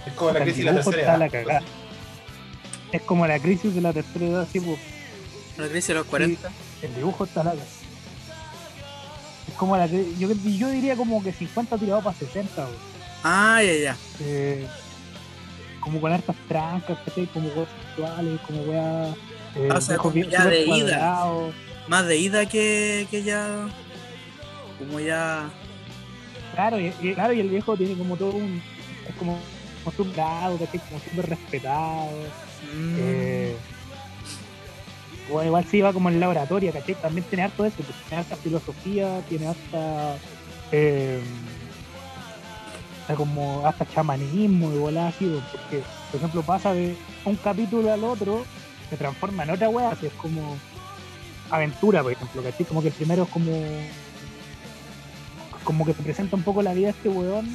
Es 0.07 0.13
como 0.15 0.33
la 0.33 0.41
crisis 0.43 0.65
de 0.65 0.73
la 0.73 0.83
tercera 0.83 1.17
la 1.17 1.27
edad. 1.27 1.33
cagada. 1.33 1.63
Es 2.93 3.03
como 3.03 3.27
la 3.27 3.39
crisis 3.39 3.75
de 3.75 3.81
la 3.81 3.93
tercera 3.93 4.27
edad, 4.27 4.49
sí, 4.53 4.61
pues, 4.61 4.79
La 5.63 5.69
crisis 5.69 5.89
de 5.89 5.95
los 5.95 6.07
40. 6.07 6.51
el 6.83 6.95
dibujo 6.95 7.25
está 7.25 7.45
la 7.45 7.53
Es 7.55 7.61
como 9.57 9.77
la 9.77 9.89
que 9.89 10.05
yo, 10.19 10.31
yo 10.33 10.69
diría 10.71 10.97
como 10.97 11.23
que 11.23 11.33
50 11.33 11.77
tirado 11.79 12.03
para 12.03 12.17
60, 12.17 12.65
güey. 12.65 12.77
Ah, 13.25 13.61
ya, 13.63 13.73
ya. 13.75 13.97
Eh, 14.21 14.67
como 15.81 16.01
con 16.01 16.13
hartas 16.13 16.37
trancas. 16.49 16.99
Como 17.33 17.49
weas 17.49 17.69
sexuales, 17.95 18.41
como 18.47 18.63
weas. 18.63 19.17
Eh, 19.57 19.69
Ah, 19.71 19.75
o 19.77 19.81
sea, 19.81 19.97
como 19.99 20.15
ya 20.15 20.47
de 20.47 20.65
ida. 20.65 20.97
cuadrados. 20.97 21.55
Más 21.89 22.07
de 22.07 22.17
ida 22.17 22.47
que, 22.47 23.07
que 23.11 23.23
ya. 23.23 23.69
Como 24.79 24.99
ya. 25.01 25.51
Claro 26.55 26.79
y, 26.81 26.93
y- 27.01 27.15
claro, 27.15 27.33
y 27.33 27.41
el 27.41 27.49
viejo 27.49 27.77
tiene 27.77 27.95
como 27.97 28.17
todo 28.17 28.31
un. 28.33 28.63
Es 29.09 29.15
como, 29.17 29.39
¿cachai? 30.59 30.81
Como 30.89 31.01
súper 31.01 31.29
respetado. 31.29 32.09
mm, 32.75 32.97
Eh, 32.99 33.57
bueno, 35.31 35.49
igual 35.49 35.65
sí 35.65 35.81
va 35.81 35.93
como 35.93 36.09
en 36.09 36.21
laboratorio, 36.21 36.73
¿cachai? 36.73 36.95
También 36.97 37.27
tiene 37.27 37.45
harto 37.45 37.63
de 37.63 37.71
eso, 37.71 37.79
pues, 37.79 37.97
tiene 38.09 38.21
harta 38.23 38.37
filosofía, 38.37 39.21
tiene 39.29 39.49
hasta 39.49 40.17
como 43.17 43.67
hasta 43.67 43.87
chamanismo 43.87 44.71
bola 44.71 45.09
así, 45.09 45.27
pues, 45.27 45.43
porque, 45.53 45.83
por 46.11 46.19
ejemplo, 46.19 46.43
pasa 46.43 46.73
de 46.73 46.97
un 47.25 47.37
capítulo 47.37 47.93
al 47.93 48.05
otro, 48.05 48.45
se 48.89 48.97
transforma 48.97 49.43
en 49.43 49.51
otra 49.51 49.69
wea, 49.69 49.91
así 49.91 50.07
es 50.07 50.13
como 50.15 50.57
aventura, 51.51 52.03
por 52.03 52.13
ejemplo, 52.13 52.43
¿cachai? 52.43 52.67
Como 52.67 52.81
que 52.83 52.89
el 52.89 52.95
primero 52.95 53.25
es 53.25 53.29
como. 53.29 53.53
como 55.65 55.85
que 55.85 55.93
se 55.93 56.03
presenta 56.03 56.37
un 56.37 56.43
poco 56.43 56.63
la 56.63 56.73
vida 56.73 56.87
de 56.87 56.93
este 56.93 57.09
weón, 57.09 57.47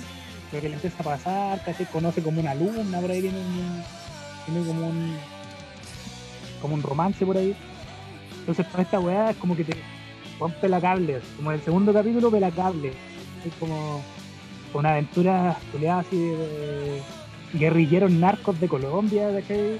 lo 0.51 0.61
que 0.61 0.69
le 0.69 0.75
empieza 0.75 0.97
a 0.99 1.03
pasar, 1.03 1.63
¿cachai? 1.63 1.85
Conoce 1.87 2.21
como 2.21 2.39
una 2.39 2.51
alumna, 2.51 2.99
por 2.99 3.11
ahí 3.11 3.21
tiene 3.21 3.39
un 3.39 3.83
tiene 4.45 4.65
como 4.65 4.87
un 4.87 5.17
como 6.61 6.75
un 6.75 6.83
romance 6.83 7.25
por 7.25 7.37
ahí. 7.37 7.55
Entonces 8.39 8.65
con 8.67 8.81
esta 8.81 8.99
weá 8.99 9.31
es 9.31 9.37
como 9.37 9.55
que 9.55 9.63
te 9.63 9.75
rompe 10.39 10.69
la 10.69 10.79
cable 10.79 11.19
como 11.35 11.51
en 11.51 11.57
el 11.57 11.63
segundo 11.63 11.93
capítulo 11.93 12.31
pela 12.31 12.51
cable. 12.51 12.93
Es 13.45 13.53
como 13.59 14.01
una 14.73 14.91
aventura 14.91 15.57
culiada 15.71 16.01
así 16.01 16.17
de 16.17 17.01
guerrilleros 17.53 18.11
narcos 18.11 18.59
de 18.59 18.67
Colombia 18.67 19.29
¿cachai? 19.33 19.79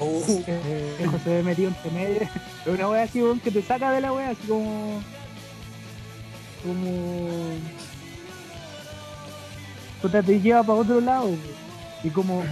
Eh, 0.00 0.96
eso 0.98 1.18
se 1.22 1.30
ve 1.30 1.42
metido 1.42 1.68
entre 1.68 1.90
medio. 1.90 2.22
Es 2.22 2.66
una 2.66 2.88
weá 2.88 3.04
así 3.04 3.22
weón, 3.22 3.40
que 3.40 3.50
te 3.50 3.62
saca 3.62 3.92
de 3.92 4.00
la 4.00 4.12
weá 4.12 4.30
así 4.30 4.46
como 4.48 5.00
como 6.64 7.50
puta 10.00 10.22
te 10.22 10.40
lleva 10.40 10.62
para 10.62 10.78
otro 10.78 11.00
lado 11.00 11.30
y 12.02 12.08
como 12.10 12.42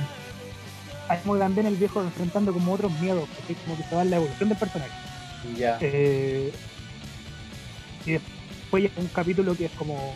como 1.20 1.36
también 1.38 1.66
el 1.66 1.76
viejo 1.76 2.02
enfrentando 2.02 2.52
como 2.52 2.72
otros 2.72 2.92
miedos, 3.00 3.28
¿cachai? 3.38 3.56
como 3.64 3.76
que 3.76 3.82
se 3.84 3.94
va 3.94 4.02
en 4.02 4.10
la 4.10 4.16
evolución 4.16 4.48
del 4.48 4.58
personaje. 4.58 4.90
Ya. 5.56 5.78
Eh, 5.80 6.52
y 8.06 8.12
después 8.12 8.84
hay 8.84 8.92
un 8.96 9.08
capítulo 9.08 9.54
que 9.54 9.66
es 9.66 9.72
como 9.72 10.14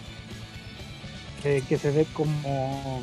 eh, 1.45 1.63
que 1.69 1.79
se 1.79 1.91
ve 1.91 2.07
como 2.13 3.03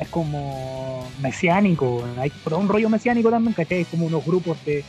es 0.00 0.08
como 0.08 1.06
mesiánico, 1.20 2.04
hay 2.18 2.30
todo 2.30 2.58
un 2.58 2.68
rollo 2.68 2.88
mesiánico 2.88 3.30
también, 3.30 3.52
¿cachai? 3.52 3.84
Como 3.84 4.06
unos 4.06 4.24
grupos 4.24 4.56
de, 4.64 4.84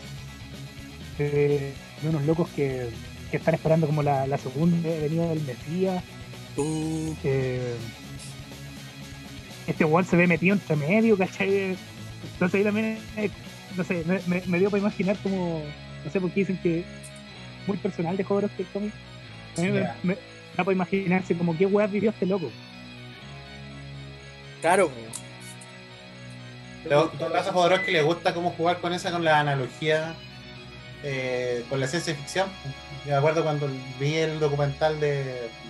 de, 1.18 1.74
de 2.02 2.10
unos 2.10 2.24
locos 2.24 2.50
que, 2.56 2.90
que 3.30 3.38
están 3.38 3.56
esperando 3.56 3.86
como 3.86 4.02
la, 4.02 4.26
la 4.28 4.38
segunda 4.38 4.90
venida 4.90 5.28
del 5.28 5.42
Mesías. 5.42 6.04
Uh, 6.56 7.16
eh, 7.24 7.76
este 9.68 9.86
weón 9.86 10.06
se 10.06 10.16
ve 10.16 10.28
metido 10.28 10.54
entre 10.56 10.76
medio, 10.76 11.18
¿cachai? 11.18 11.78
Entonces 12.34 12.56
ahí 12.60 12.64
también, 12.64 13.00
no 13.78 13.84
sé, 13.84 14.04
me, 14.06 14.20
me- 14.28 14.44
me 14.46 14.60
dio 14.60 14.70
para 14.70 14.82
imaginar 14.82 15.18
como, 15.24 15.64
no 16.06 16.12
sé 16.12 16.20
por 16.22 16.32
qué 16.32 16.42
dicen 16.42 16.60
que 16.62 16.84
muy 17.68 17.78
personal 17.78 18.16
de 18.18 18.24
Jodorowsky 18.24 18.62
el 18.64 18.68
cómic. 18.70 18.94
A 19.58 19.62
mí 19.62 19.70
me- 20.04 20.16
da 20.56 20.64
para 20.64 20.72
imaginarse 20.74 21.36
como 21.38 21.58
qué 21.58 21.66
weón 21.66 21.92
vivió 21.92 22.10
este 22.12 22.26
loco. 22.26 22.50
claro. 24.62 24.92
Pero 26.84 27.10
en 27.12 27.18
todo 27.18 27.32
caso, 27.32 27.50
a 27.50 27.54
Jodorowsky 27.54 27.92
le 27.92 28.02
gusta 28.02 28.34
cómo 28.34 28.52
jugar 28.52 28.80
con 28.80 28.94
esa, 28.94 29.10
con 29.12 29.24
la 29.24 29.40
analogía, 29.40 30.16
eh, 31.04 31.64
con 31.70 31.80
la 31.80 31.88
ciencia 31.88 32.14
ficción. 32.14 32.48
Me 33.06 33.14
acuerdo 33.14 33.44
cuando 33.44 33.70
vi 34.00 34.16
el 34.16 34.40
documental 34.40 35.00
de, 35.00 35.24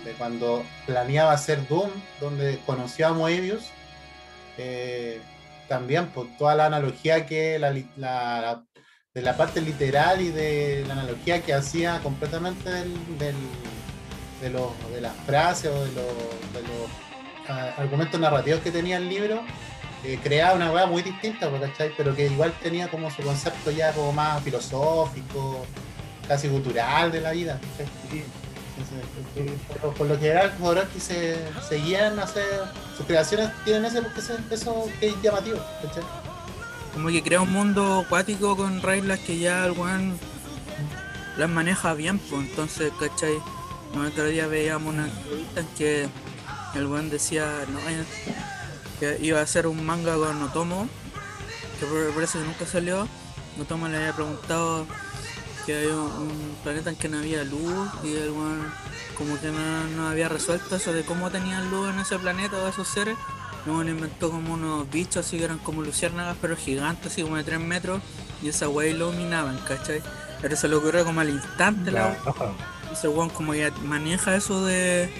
de 0.04 0.12
cuando 0.18 0.64
planeaba 0.86 1.32
hacer 1.32 1.66
Doom, 1.68 1.90
donde 2.20 2.58
conoció 2.66 3.08
a 3.08 3.12
Moebius, 3.12 3.70
eh, 4.58 5.20
también 5.68 6.06
por 6.08 6.26
toda 6.36 6.54
la 6.54 6.66
analogía 6.66 7.26
que 7.26 7.58
la, 7.58 7.72
la- 7.96 8.62
de 9.14 9.22
la 9.22 9.36
parte 9.36 9.60
literal 9.60 10.20
y 10.20 10.30
de 10.30 10.84
la 10.88 10.94
analogía 10.94 11.40
que 11.40 11.54
hacía 11.54 12.00
completamente 12.02 12.68
del, 12.68 12.92
de, 14.40 14.50
los, 14.50 14.72
de 14.92 15.00
las 15.00 15.14
frases 15.24 15.70
o 15.70 15.84
de 15.84 15.92
los, 15.92 16.04
ah, 17.48 17.70
argumentos 17.78 18.18
narrativos 18.18 18.60
que 18.60 18.72
tenía 18.72 18.96
el 18.96 19.08
libro, 19.08 19.40
eh, 20.04 20.18
creaba 20.22 20.54
una 20.54 20.72
weá 20.72 20.86
muy 20.86 21.02
distinta, 21.02 21.48
pues. 21.48 21.62
Pero 21.96 22.14
que 22.16 22.26
igual 22.26 22.52
tenía 22.60 22.88
como 22.88 23.08
su 23.10 23.22
concepto 23.22 23.70
ya 23.70 23.92
como 23.92 24.12
más 24.12 24.42
filosófico, 24.42 25.64
casi 26.26 26.48
cultural 26.48 27.12
de 27.12 27.20
la 27.20 27.30
vida. 27.30 27.60
Por, 29.96 30.06
lo- 30.08 30.18
general, 30.18 30.54
Jodorowsky 30.58 31.00
se, 31.00 31.38
se 31.68 31.76
guían 31.76 32.18
a 32.18 32.22
hacer. 32.24 32.44
Sus 32.96 33.06
creaciones 33.06 33.50
tienen 33.64 33.84
ese, 33.84 34.00
ese- 34.16 34.38
eso 34.50 34.86
que 35.00 35.08
es 35.08 35.22
llamativo, 35.22 35.58
¿cachai? 35.82 36.02
Como 36.92 37.08
que 37.08 37.22
crea 37.22 37.40
un 37.40 37.52
mundo 37.52 38.00
acuático 38.06 38.56
con 38.56 38.80
reglas 38.82 39.18
que 39.20 39.38
ya 39.38 39.66
el 39.66 39.72
weón 39.72 40.18
las 41.36 41.48
maneja 41.50 41.94
bien, 41.94 42.18
pues 42.18 42.48
entonces, 42.48 42.92
¿cachai? 42.98 43.34
El 43.94 44.06
otro 44.06 44.26
día 44.26 44.46
veíamos 44.46 44.94
una 44.94 45.06
entrevista 45.06 45.60
en 45.60 45.66
que 45.76 46.08
el 46.74 46.86
weón 46.86 47.10
decía 47.10 47.64
no, 47.68 47.78
eh, 47.88 48.04
que 49.00 49.18
iba 49.24 49.40
a 49.40 49.42
hacer 49.42 49.66
un 49.66 49.84
manga 49.84 50.14
con 50.16 50.40
Otomo, 50.42 50.88
que 51.80 51.86
por- 51.86 52.12
que 52.12 52.38
nunca 52.38 52.66
salió. 52.66 53.08
Otomo 53.60 53.86
le 53.88 53.96
había 53.96 54.12
preguntado 54.12 54.86
que 55.64 55.76
había 55.76 55.96
un, 55.96 56.56
planeta 56.62 56.90
en 56.90 56.96
que 56.96 57.08
no 57.08 57.18
había 57.18 57.44
luz 57.44 57.88
y 58.02 58.14
el 58.14 58.30
weón 58.30 58.72
como 59.16 59.38
que 59.40 59.50
no, 59.50 59.84
no 59.96 60.08
había 60.08 60.28
resuelto 60.28 60.76
eso 60.76 60.92
de 60.92 61.04
cómo 61.04 61.30
tenían 61.30 61.70
luz 61.70 61.90
en 61.90 62.00
ese 62.00 62.18
planeta 62.18 62.56
o 62.56 62.68
esos 62.68 62.88
seres. 62.88 63.16
Luego 63.66 63.82
le 63.82 63.92
inventó 63.92 64.30
como 64.30 64.54
unos 64.54 64.90
bichos 64.90 65.26
así 65.26 65.38
que 65.38 65.44
eran 65.44 65.58
como 65.58 65.82
luciérnagas 65.82 66.36
pero 66.40 66.56
gigantes, 66.56 67.12
así 67.12 67.22
como 67.22 67.36
de 67.36 67.44
3 67.44 67.60
metros, 67.60 68.02
y 68.42 68.48
esa 68.48 68.68
wey 68.68 68.90
iluminaban, 68.90 69.58
¿cachai? 69.66 70.02
Pero 70.42 70.56
se 70.56 70.68
le 70.68 70.76
ocurrió 70.76 71.04
como 71.04 71.20
al 71.20 71.30
instante 71.30 71.90
la 71.90 72.16
La 72.24 72.52
ese 72.92 73.08
weón 73.08 73.30
como 73.30 73.54
ya 73.54 73.70
maneja 73.82 74.36
eso 74.36 74.64
de 74.64 75.10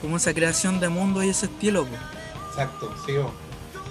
como 0.00 0.16
esa 0.16 0.32
creación 0.34 0.80
de 0.80 0.88
mundo 0.88 1.22
y 1.22 1.30
ese 1.30 1.46
estilo, 1.46 1.84
po. 1.84 1.96
Exacto, 2.50 2.94
sí, 3.06 3.12
bo. 3.16 3.32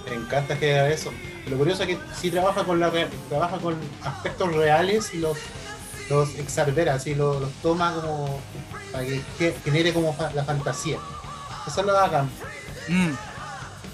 me 0.08 0.16
encanta 0.16 0.58
que 0.58 0.78
haga 0.78 0.90
eso. 0.90 1.10
Lo 1.48 1.56
curioso 1.56 1.82
es 1.82 1.88
que 1.88 1.98
sí 2.14 2.30
trabaja 2.30 2.64
con 2.64 2.78
la 2.78 2.92
trabaja 3.28 3.58
con 3.58 3.76
aspectos 4.02 4.54
reales 4.54 5.12
y 5.14 5.18
los 5.18 5.36
los 6.10 6.34
exagera, 6.34 6.94
así 6.94 7.14
los, 7.14 7.40
los 7.40 7.50
toma 7.62 7.94
como 7.94 8.40
para 8.92 9.04
que, 9.04 9.54
genere 9.64 9.92
como 9.94 10.12
fa- 10.12 10.32
la 10.34 10.44
fantasía. 10.44 10.98
Eso 11.66 11.80
es 11.80 11.86
lo 11.86 11.94
bacán. 11.94 12.28
Mm, 12.88 13.10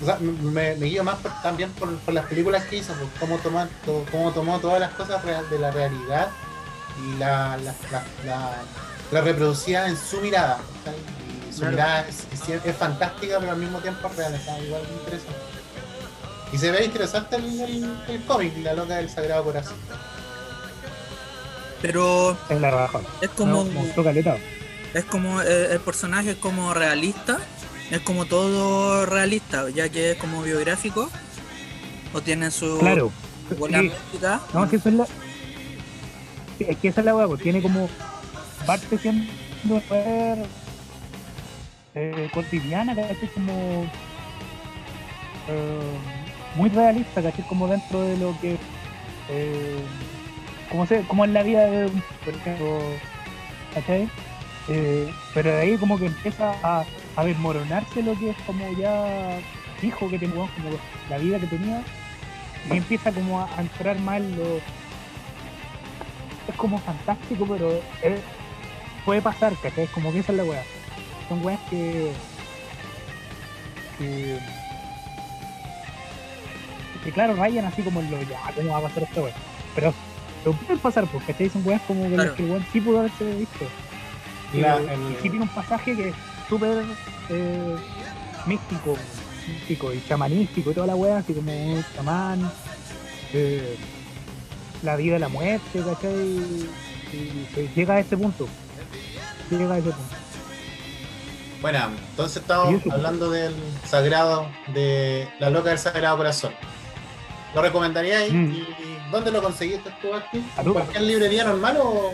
O 0.03 0.05
sea, 0.05 0.19
me, 0.19 0.75
me 0.77 0.87
guío 0.87 1.05
más 1.05 1.17
por- 1.19 1.33
también 1.43 1.71
por, 1.73 1.95
por 1.99 2.15
las 2.15 2.27
películas 2.27 2.65
que 2.65 2.77
hizo, 2.77 2.93
por 2.95 3.09
cómo, 3.21 3.37
tomar, 3.39 3.69
to- 3.85 4.05
cómo 4.11 4.33
tomó 4.33 4.59
todas 4.59 4.81
las 4.81 4.93
cosas 4.93 5.23
real- 5.25 5.49
de 5.51 5.59
la 5.59 5.71
realidad 5.71 6.29
y 6.99 7.19
la, 7.19 7.57
la, 7.59 7.75
la, 7.93 8.03
la- 9.13 9.21
reproducía 9.23 9.87
en 9.87 9.97
su 9.97 10.21
mirada. 10.21 10.59
Y 11.49 11.53
su 11.53 11.61
Claro. 11.61 11.73
mirada 11.77 12.07
es, 12.09 12.25
es- 12.49 12.65
es 12.65 12.77
fantástica, 12.77 13.39
pero 13.41 13.53
al 13.53 13.59
mismo 13.59 13.79
tiempo 13.81 14.09
es 14.09 14.17
real, 14.17 14.35
está 14.35 14.59
igual 14.59 14.83
de 14.87 14.93
interesante. 14.95 15.41
Y 16.53 16.59
se 16.59 16.71
ve 16.71 16.85
interesante 16.85 17.37
el, 17.37 17.61
el, 17.61 17.97
el 18.09 18.25
cómic, 18.25 18.53
La 18.63 18.73
Loca 18.75 18.97
del 18.97 19.11
Sagrado 19.11 19.45
Corazón. 19.45 19.77
Pero 21.83 22.37
Es 22.49 22.61
la 22.61 22.71
raja. 22.71 23.01
es 23.21 23.31
como 23.31 23.67
caleta. 24.03 24.37
es 24.95 25.05
como 25.05 25.41
eh, 25.43 25.73
el 25.73 25.81
personaje 25.81 26.31
es 26.33 26.37
como 26.37 26.73
realista, 26.75 27.39
es 27.91 28.01
como 28.01 28.25
todo 28.27 29.07
realista, 29.07 29.69
ya 29.71 29.89
que 29.89 30.13
es 30.13 30.17
como 30.19 30.43
biográfico 30.43 31.11
o 32.13 32.21
tiene 32.21 32.51
su 32.51 32.79
Claro. 32.79 33.11
Sí. 33.49 33.55
mística. 33.77 34.41
No, 34.55 34.69
que 34.69 34.77
eso 34.77 34.89
es 34.89 34.95
la. 34.97 35.07
Es 36.59 36.77
que 36.79 36.89
esa 36.89 37.01
es 37.01 37.05
la 37.05 37.15
hueá, 37.15 37.27
pues, 37.29 37.43
tiene 37.43 37.63
como. 37.63 37.89
Parte 38.67 38.99
siendo 38.99 39.25
eh, 41.95 42.31
cotidiana, 42.35 42.95
¿cachai? 42.97 43.29
Como. 43.35 43.85
eh, 45.49 45.97
muy 46.57 46.69
realista, 46.71 47.23
¿cachai? 47.23 47.47
Como 47.47 47.69
dentro 47.69 48.01
de 48.03 48.17
lo 48.17 48.37
que. 48.41 48.57
Eh, 49.29 49.81
como, 50.71 50.87
se, 50.87 51.03
como 51.03 51.25
en 51.25 51.33
la 51.35 51.43
vida 51.43 51.67
de 51.67 51.87
un. 51.87 52.03
¿cachai? 53.75 54.09
Eh, 54.69 55.13
pero 55.35 55.51
de 55.53 55.61
ahí 55.61 55.77
como 55.77 55.99
que 55.99 56.07
empieza 56.07 56.53
a, 56.63 56.85
a 57.15 57.25
desmoronarse 57.25 58.03
lo 58.03 58.15
que 58.19 58.31
es 58.31 58.37
como 58.47 58.69
ya 58.73 59.39
fijo 59.81 60.09
que 60.11 60.19
tenía, 60.19 60.35
como 60.35 60.71
la 61.09 61.19
vida 61.19 61.39
que 61.39 61.47
tenía 61.47 61.83
y 62.73 62.77
empieza 62.77 63.13
como 63.13 63.41
a, 63.41 63.49
entrar 63.59 63.97
mal 64.01 64.23
lo 64.37 64.57
es 66.49 66.55
como 66.57 66.79
fantástico 66.79 67.47
pero 67.47 67.71
es- 68.03 68.21
puede 69.05 69.23
pasar 69.23 69.53
¿cachai? 69.63 69.85
es 69.85 69.91
como 69.91 70.13
que 70.13 70.19
esa 70.21 70.33
es 70.33 70.39
la 70.39 70.45
weá 70.45 70.63
son 71.29 71.45
weas 71.45 71.61
que 71.71 72.11
que, 73.99 74.39
que 77.05 77.13
claro 77.13 77.35
rayan 77.37 77.67
así 77.67 77.83
como 77.83 78.01
en 78.01 78.11
lo 78.11 78.21
ya 78.23 78.41
cómo 78.55 78.73
va 78.73 78.79
a 78.79 78.83
pasar 78.83 79.05
esta 79.05 79.23
wea 79.23 79.35
pero 79.75 79.95
lo 80.47 80.53
pueden 80.53 80.79
pasar 80.79 81.07
porque 81.07 81.33
¿cachai? 81.33 81.51
son 81.51 81.63
weas 81.67 81.83
como 81.83 82.05
que 82.05 82.15
Claro. 82.15 82.29
las 82.31 82.37
que 82.37 82.45
el 82.45 82.51
weón 82.51 82.67
sí 82.73 82.81
pudo 82.81 83.01
haberse 83.01 83.25
visto 83.37 83.65
y, 84.55 84.59
La- 84.61 84.77
el- 84.77 85.17
sí 85.21 85.29
tiene 85.29 85.43
un 85.43 85.49
pasaje 85.49 85.95
que 85.97 86.09
es 86.11 86.15
súper 86.49 86.85
eh, 87.31 87.77
místico 88.47 88.97
místico 89.49 89.93
y 89.93 90.03
chamanístico 90.09 90.71
y 90.71 90.75
toda 90.75 90.87
la 90.87 90.97
wea 90.97 91.19
así 91.19 91.33
como 91.35 91.53
chamán 91.95 92.51
eh, 93.33 93.77
la 94.83 94.97
vida 94.97 95.17
y 95.17 95.19
la 95.19 95.29
muerte 95.29 95.83
¿cachai? 95.85 96.15
y, 97.13 97.69
llega 97.75 97.95
a 97.95 98.01
ese 98.01 98.17
punto 98.17 98.49
llega 99.51 99.75
a 99.75 99.79
ese 99.79 99.91
punto 99.91 100.05
Bueno, 101.61 101.79
entonces 102.11 102.43
estamos 102.43 102.81
eso. 102.81 102.93
hablando 102.93 103.31
del 103.31 103.55
sagrado, 103.85 104.47
de 104.75 105.29
la 105.41 105.51
loca 105.51 105.71
del 105.71 105.79
Sagrado 105.79 106.17
Corazón. 106.19 106.53
¿Lo 107.55 107.63
recomendaríais? 107.63 108.33
Mm. 108.33 108.53
¿Y 108.53 108.67
dónde 109.11 109.31
lo 109.31 109.43
conseguiste 109.43 109.91
tú? 110.01 110.09
A 110.15 110.63
¿En 110.63 110.73
cualquier 110.73 111.03
librería 111.03 111.45
normal 111.45 111.79
o 111.81 112.13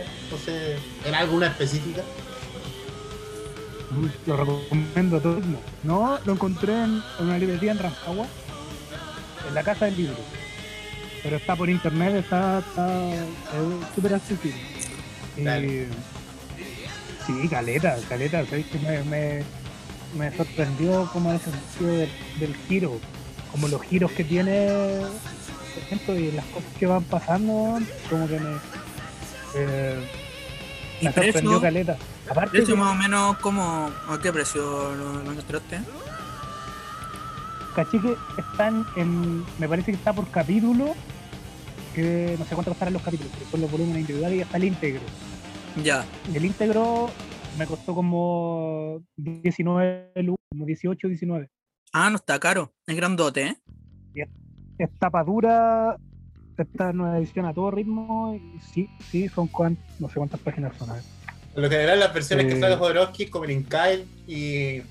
en 1.04 1.14
alguna 1.14 1.48
específica? 1.48 2.02
lo 4.26 4.36
recomiendo 4.36 5.18
a 5.18 5.20
todo 5.20 5.40
no 5.82 6.18
lo 6.24 6.32
encontré 6.32 6.72
en, 6.72 7.02
en 7.18 7.26
una 7.26 7.38
librería 7.38 7.72
en 7.72 7.78
Rancagua 7.78 8.26
en 9.46 9.54
la 9.54 9.62
casa 9.62 9.84
del 9.84 9.96
libro 9.98 10.16
pero 11.22 11.36
está 11.36 11.54
por 11.56 11.68
internet 11.68 12.14
está 12.14 12.60
está 12.60 13.12
es 13.12 13.94
súper 13.94 14.14
accesible 14.14 14.54
sí 17.26 17.48
caleta 17.50 17.98
caleta 18.08 18.46
¿sabes? 18.46 18.66
que 18.66 18.78
me, 18.78 19.02
me, 19.04 19.44
me 20.16 20.36
sorprendió 20.36 21.08
como 21.12 21.32
el 21.32 21.40
sentido 21.40 21.92
del, 21.92 22.10
del 22.40 22.56
giro 22.68 22.98
como 23.50 23.68
los 23.68 23.82
giros 23.82 24.10
que 24.12 24.24
tiene 24.24 25.02
por 25.74 25.82
ejemplo 25.82 26.16
y 26.18 26.32
las 26.32 26.44
cosas 26.46 26.72
que 26.78 26.86
van 26.86 27.04
pasando 27.04 27.78
como 28.10 28.28
que 28.28 28.38
me 28.40 28.56
eh, 29.56 29.98
¿Y 31.00 31.04
me 31.06 31.12
sorprendió 31.12 31.32
precio? 31.42 31.60
caleta 31.60 31.96
aparte 32.30 32.50
¿Precio 32.58 32.74
que- 32.74 32.80
más 32.80 32.92
o 32.92 32.94
menos 32.94 33.36
como 33.38 33.90
a 34.08 34.18
qué 34.22 34.32
precio 34.32 34.94
lo, 34.94 35.22
lo 35.22 35.30
encontraste? 35.32 35.80
caché 37.74 37.98
que 38.00 38.16
están 38.38 38.86
en. 38.96 39.44
Me 39.58 39.68
parece 39.68 39.92
que 39.92 39.96
está 39.96 40.12
por 40.12 40.28
capítulo. 40.30 40.94
Que 41.94 42.36
no 42.38 42.44
sé 42.46 42.54
cuánto 42.54 42.70
costarán 42.70 42.94
los 42.94 43.02
capítulos, 43.02 43.32
pero 43.38 43.50
son 43.50 43.60
los 43.60 43.70
volúmenes 43.70 44.00
individuales 44.00 44.38
y 44.38 44.42
está 44.42 44.56
el 44.56 44.64
íntegro. 44.64 45.02
Ya. 45.82 46.04
Y 46.32 46.36
el 46.36 46.44
íntegro 46.46 47.10
me 47.58 47.66
costó 47.66 47.94
como 47.94 49.02
19 49.16 50.10
lucas, 50.22 50.40
como 50.50 50.64
18 50.64 51.08
19. 51.08 51.50
Ah, 51.92 52.08
no 52.08 52.16
está 52.16 52.38
caro. 52.40 52.72
Es 52.86 52.96
grandote, 52.96 53.42
¿eh? 53.46 53.56
Es 54.78 54.90
tapa 54.98 55.22
dura, 55.22 55.96
esta 56.56 56.92
nueva 56.92 57.18
edición 57.18 57.46
a 57.46 57.54
todo 57.54 57.70
ritmo. 57.70 58.34
Y 58.34 58.60
sí, 58.72 58.90
sí, 59.10 59.28
son 59.28 59.46
cuan- 59.48 59.78
no 59.98 60.08
sé 60.08 60.14
cuántas 60.14 60.40
páginas 60.40 60.76
son. 60.78 60.90
a 60.90 60.94
ver. 60.94 61.02
Por 61.54 61.62
lo 61.64 61.70
general, 61.70 62.00
las 62.00 62.14
versiones 62.14 62.46
que 62.46 62.52
Eh. 62.56 62.60
sale 62.60 62.76
Jodorowsky, 62.76 63.26
como 63.26 63.44
el 63.44 63.50
Incal 63.52 64.04
y. 64.26 64.82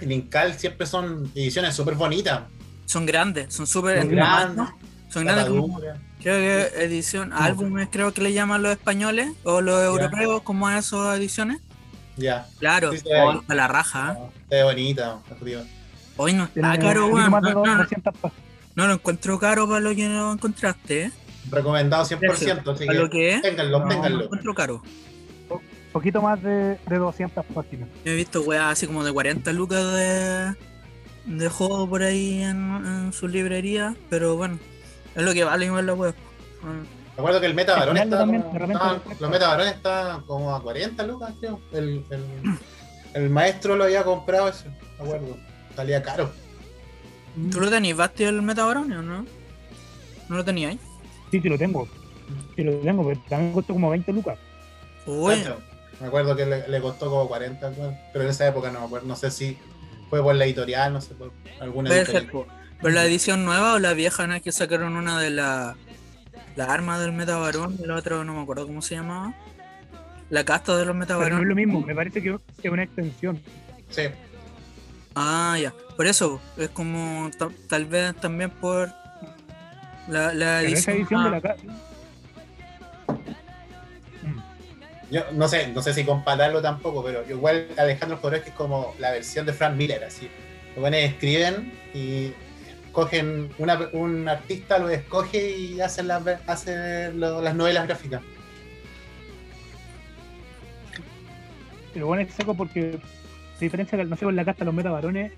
El 0.00 0.12
Incal 0.12 0.54
siempre 0.54 0.86
son 0.86 1.30
ediciones 1.34 1.74
súper 1.74 1.94
bonitas. 1.94 2.42
Son 2.86 3.06
grandes, 3.06 3.52
son 3.54 3.66
súper. 3.66 4.00
Son 4.00 4.08
grandes. 4.10 4.56
¿no? 4.56 4.78
Son 5.08 5.24
grandes 5.24 5.46
como. 5.46 5.80
Creo 6.20 6.38
que 6.70 6.84
edición, 6.84 7.32
álbumes 7.32 7.88
creo 7.90 8.12
que 8.14 8.22
le 8.22 8.32
llaman 8.32 8.62
los 8.62 8.72
españoles 8.72 9.30
o 9.44 9.60
los 9.60 9.82
europeos, 9.84 10.42
como 10.42 10.66
a 10.68 10.78
esas 10.78 11.18
ediciones. 11.18 11.60
Ya. 12.16 12.46
Claro, 12.60 12.92
Sí, 12.92 12.98
sí, 13.00 13.08
o 13.12 13.30
ahí. 13.32 13.40
a 13.46 13.54
la 13.54 13.68
raja. 13.68 14.16
¿eh? 14.18 14.30
Se 14.48 14.54
ve 14.56 14.62
bonita. 14.64 15.18
arriba. 15.30 15.62
Hoy 16.16 16.32
no 16.32 16.44
está 16.44 16.78
caro, 16.78 17.06
un 17.06 17.10
poquito 17.12 17.16
weón. 17.16 17.30
más 17.30 17.42
de 17.42 17.54
No, 17.54 17.64
no, 17.66 17.76
200 17.78 18.14
páginas. 18.14 18.44
no 18.76 18.86
lo 18.86 18.92
encuentro 18.94 19.38
caro 19.38 19.66
para 19.68 19.80
lo 19.80 19.94
que 19.94 20.08
lo 20.08 20.32
encontraste, 20.32 21.02
¿eh? 21.04 21.12
Recomendado 21.50 22.04
100%. 22.04 22.72
Así 22.74 22.86
Para 22.86 22.98
lo 22.98 23.10
que 23.10 23.18
que 23.18 23.34
es, 23.34 23.42
ténganlo, 23.42 23.78
no, 23.80 23.84
no 23.84 23.84
lo 23.84 23.94
ténganlo. 23.94 24.24
encuentro 24.24 24.54
caro. 24.54 24.82
poquito 25.92 26.22
más 26.22 26.42
de, 26.42 26.78
de 26.88 26.98
200 26.98 27.44
páginas. 27.46 27.88
Yo 28.04 28.12
he 28.12 28.16
visto 28.16 28.42
weas 28.42 28.72
así 28.72 28.86
como 28.86 29.04
de 29.04 29.12
40 29.12 29.52
lucas 29.52 29.92
de, 29.92 30.54
de 31.26 31.48
juego 31.48 31.88
por 31.88 32.02
ahí 32.02 32.42
en, 32.42 32.84
en 32.86 33.12
su 33.12 33.28
librería, 33.28 33.94
pero 34.10 34.36
bueno, 34.36 34.58
es 35.14 35.22
lo 35.22 35.32
que 35.32 35.44
vale 35.44 35.66
igual 35.66 35.86
la 35.86 35.94
web. 35.94 36.14
Me 36.62 37.20
acuerdo 37.20 37.40
que 37.40 37.46
el 37.46 37.54
Meta 37.54 37.80
final 37.80 37.96
está. 37.98 38.18
también, 38.18 38.42
como- 38.42 38.56
cuesta. 38.58 39.06
los 39.20 39.30
Meta 39.30 39.48
Varón 39.48 39.68
estaban 39.68 40.22
como 40.22 40.54
a 40.54 40.60
40 40.62 41.02
lucas, 41.06 41.32
creo. 41.38 41.60
El, 41.72 42.04
el, 42.10 42.24
el 43.14 43.30
maestro 43.30 43.76
lo 43.76 43.84
había 43.84 44.02
comprado 44.02 44.48
ese, 44.48 44.68
me 44.98 45.04
acuerdo. 45.04 45.36
Salía 45.76 46.02
caro. 46.02 46.30
¿Tú 47.50 47.60
lo 47.60 47.68
tenías, 47.70 47.96
Basti, 47.96 48.24
el 48.24 48.42
Metabaronio, 48.42 49.02
no? 49.02 49.26
¿No 50.28 50.36
lo 50.36 50.44
teníais? 50.44 50.78
Sí, 51.30 51.40
sí 51.40 51.48
lo 51.48 51.58
tengo. 51.58 51.88
Sí 52.56 52.62
lo 52.62 52.72
tengo, 52.78 53.06
pero 53.06 53.20
también 53.28 53.52
costó 53.52 53.72
como 53.72 53.90
20 53.90 54.12
lucas. 54.12 54.38
Tanto. 55.04 55.60
Me 56.00 56.06
acuerdo 56.06 56.34
que 56.36 56.46
le, 56.46 56.68
le 56.68 56.80
costó 56.80 57.10
como 57.10 57.28
40, 57.28 57.70
weón, 57.70 57.96
pero 58.12 58.24
en 58.24 58.30
esa 58.30 58.46
época 58.48 58.70
no 58.70 58.80
me 58.80 58.86
acuerdo. 58.86 59.06
No 59.06 59.16
sé 59.16 59.30
si 59.30 59.58
fue 60.10 60.22
por 60.22 60.34
la 60.34 60.44
editorial, 60.44 60.92
no 60.92 61.00
sé, 61.00 61.14
por 61.14 61.32
alguna 61.60 61.90
editorial. 61.90 62.30
Pero 62.80 62.94
la 62.94 63.04
edición 63.04 63.44
nueva 63.44 63.74
o 63.74 63.78
la 63.78 63.92
vieja, 63.94 64.26
¿no? 64.26 64.34
Es 64.34 64.42
que 64.42 64.52
sacaron 64.52 64.96
una 64.96 65.20
de 65.20 65.30
la, 65.30 65.76
la 66.56 66.64
arma 66.66 66.98
del 66.98 67.12
Metabarón 67.12 67.76
y 67.82 67.86
la 67.86 67.96
otra 67.96 68.22
no 68.24 68.34
me 68.34 68.42
acuerdo 68.42 68.66
cómo 68.66 68.82
se 68.82 68.94
llamaba. 68.96 69.34
La 70.30 70.44
casta 70.44 70.76
de 70.76 70.84
los 70.84 70.94
Pero 70.94 70.98
no 70.98 71.02
es 71.04 71.08
Metabarón. 71.08 71.48
lo 71.48 71.54
mismo, 71.54 71.80
me 71.80 71.94
parece 71.94 72.22
que 72.22 72.36
es 72.62 72.70
una 72.70 72.82
extensión. 72.82 73.40
Sí, 73.90 74.02
Ah, 75.14 75.56
ya. 75.60 75.72
Por 75.96 76.06
eso, 76.06 76.40
es 76.56 76.68
como 76.70 77.30
ta- 77.38 77.50
tal 77.68 77.84
vez 77.86 78.14
también 78.16 78.50
por 78.50 78.88
la, 80.08 80.34
la 80.34 80.58
Pero 80.60 80.74
esa 80.76 80.90
edición. 80.92 80.96
edición 80.96 81.22
de 81.22 81.28
ah, 81.28 81.30
la 81.30 81.40
ca- 81.40 81.56
yo 85.10 85.20
no 85.32 85.46
sé, 85.46 85.68
no 85.68 85.80
sé 85.82 85.94
si 85.94 86.04
compararlo 86.04 86.60
tampoco, 86.60 87.04
pero 87.04 87.24
igual 87.30 87.68
Alejandro 87.76 88.16
Jodorowsky 88.18 88.48
es 88.50 88.54
como 88.56 88.94
la 88.98 89.12
versión 89.12 89.46
de 89.46 89.52
Frank 89.52 89.76
Miller, 89.76 90.02
así. 90.02 90.28
Los 90.74 90.80
buenos 90.80 91.00
escriben 91.00 91.72
y 91.92 92.32
cogen 92.90 93.50
una, 93.58 93.78
un 93.92 94.28
artista 94.28 94.78
lo 94.78 94.88
escoge 94.88 95.50
y 95.56 95.80
hacen 95.80 96.08
las 96.08 96.26
hace 96.48 97.12
lo- 97.12 97.40
las 97.42 97.54
novelas 97.54 97.86
gráficas. 97.86 98.22
Pero 101.92 102.06
bueno, 102.08 102.22
es 102.24 102.34
seco 102.34 102.54
porque 102.54 102.98
a 103.56 103.60
diferencia 103.60 103.96
que 103.98 104.04
no 104.04 104.16
sé, 104.16 104.24
con 104.24 104.36
la 104.36 104.44
casta 104.44 104.60
de 104.60 104.66
los 104.66 104.74
metabarones, 104.74 105.32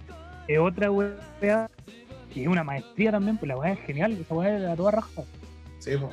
es 0.49 0.59
otra 0.59 0.91
wea 0.91 1.69
que 2.33 2.43
es 2.43 2.49
una 2.49 2.65
maestría 2.65 3.11
también, 3.13 3.37
pues 3.39 3.49
la 3.49 3.57
weá 3.57 3.73
es 3.73 3.81
genial, 3.81 4.13
esa 4.13 4.35
weá 4.35 4.59
es 4.59 4.65
a 4.67 4.77
toda 4.77 4.91
raja. 4.93 5.23
Sí, 5.79 5.97
po. 5.97 6.11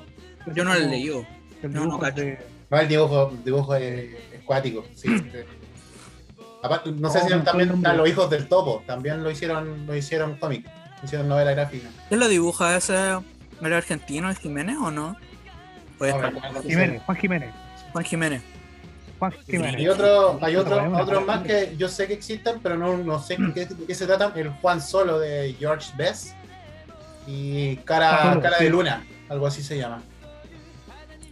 Yo 0.54 0.64
no 0.64 0.74
la 0.74 0.80
leído. 0.80 1.26
el 1.62 1.74
no, 1.74 1.86
no 1.86 2.00
cacho. 2.00 2.22
de- 2.22 2.38
No, 2.70 2.80
el 2.80 2.88
dibujo, 2.88 3.34
dibujo 3.44 3.76
es, 3.76 4.14
es 4.34 4.42
cuático, 4.46 4.86
sí. 4.96 5.08
sí. 5.18 5.24
Aparte, 6.64 6.92
no 6.94 7.10
sé 7.10 7.20
Oh, 7.24 7.28
si 7.28 7.36
me 7.36 7.42
también 7.42 7.72
hombre. 7.72 7.94
los 7.98 8.08
hijos 8.10 8.30
del 8.30 8.48
topo, 8.48 8.84
también 8.88 9.22
lo 9.24 9.30
hicieron, 9.30 9.86
lo 9.86 9.96
hicieron 9.96 10.38
cómic, 10.38 10.66
hicieron 11.04 11.28
novela 11.28 11.52
gráfica. 11.52 11.90
¿Quién 12.08 12.20
lo 12.22 12.28
dibuja 12.30 12.78
ese? 12.78 12.94
¿Era 13.62 13.78
argentino, 13.78 14.30
el 14.30 14.38
Jiménez 14.38 14.78
o 14.82 14.90
no? 14.92 15.16
No 16.00 16.06
acuerdo. 16.08 16.62
Jiménez, 16.64 17.02
Juan 17.06 17.18
Jiménez. 17.18 17.50
Juan 17.92 18.06
Jiménez. 18.06 18.42
Juan 19.30 19.46
Jiménez. 19.46 19.76
Hay, 19.76 19.88
otro, 19.88 20.40
hay 20.42 20.56
otro, 20.58 20.98
otros 20.98 21.26
más 21.26 21.44
que 21.44 21.76
yo 21.78 21.88
sé 21.88 22.08
que 22.08 22.14
existen, 22.14 22.60
pero 22.62 22.78
no, 22.78 22.98
no 22.98 23.22
sé 23.22 23.38
de 23.38 23.68
qué, 23.88 23.96
se 23.96 24.06
tratan. 24.06 24.34
El 24.36 24.50
Juan 24.50 24.82
Solo 24.82 25.20
de 25.20 25.56
George 25.58 25.92
Best 25.96 26.34
y 27.26 27.78
Cara, 27.78 28.18
Juan 28.18 28.30
Solo, 28.30 28.42
cara 28.42 28.58
sí. 28.58 28.64
de 28.66 28.70
Luna, 28.70 29.06
algo 29.30 29.48
así 29.48 29.64
se 29.64 29.78
llama. 29.78 30.02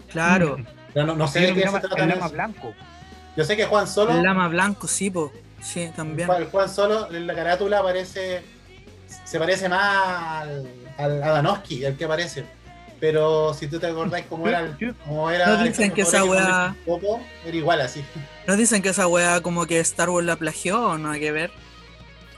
Claro. 0.10 0.58
Pero 0.94 1.06
no, 1.06 1.16
no 1.16 1.28
sé 1.28 1.42
de 1.42 1.54
qué 1.54 1.68
se 1.68 1.80
trata. 1.80 2.02
el 2.02 2.10
Lama 2.10 2.26
eso. 2.26 2.34
Blanco. 2.34 2.74
Yo 3.36 3.44
sé 3.44 3.58
que 3.58 3.66
Juan 3.66 3.88
Solo, 3.88 4.12
El 4.12 4.24
Lama 4.24 4.48
Blanco, 4.48 4.88
sí, 4.88 5.10
po. 5.10 5.32
Sí, 5.62 5.92
también. 5.96 6.28
Juan, 6.28 6.50
Juan 6.50 6.70
Solo, 6.70 7.12
en 7.12 7.28
la 7.28 7.36
carátula 7.36 7.84
parece, 7.84 8.42
se 9.26 9.38
parece 9.38 9.68
más 9.70 10.44
al, 10.44 10.68
al 10.98 11.60
el 11.70 11.98
que 11.98 12.06
aparece. 12.06 12.46
Pero 13.02 13.54
si 13.56 13.68
tú 13.68 13.80
te 13.80 13.88
acordás 13.88 14.22
cómo 14.30 14.48
era 14.48 14.78
cómo 15.06 15.30
era 15.32 15.48
No 15.58 15.64
dicen 15.64 15.92
que 15.92 16.04
esa 16.04 16.24
weá- 16.24 16.76
era 17.46 17.58
igual 17.58 17.82
así. 17.82 18.06
¿Nos 18.48 18.58
dicen 18.58 18.82
que 18.82 18.90
esa 18.90 19.08
weá 19.08 19.42
como 19.42 19.66
que 19.66 19.80
Star 19.80 20.10
Wars 20.12 20.26
la 20.26 20.36
plagió 20.38 20.80
o 20.92 20.98
no 21.00 21.10
hay 21.12 21.20
que 21.20 21.32
ver? 21.32 21.52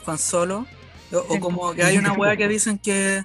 Juan 0.05 0.17
Solo. 0.17 0.65
O, 1.11 1.39
como 1.39 1.73
que 1.73 1.83
hay 1.83 1.97
una 1.97 2.13
weá 2.13 2.35
que 2.37 2.47
dicen 2.47 2.79
que, 2.79 3.23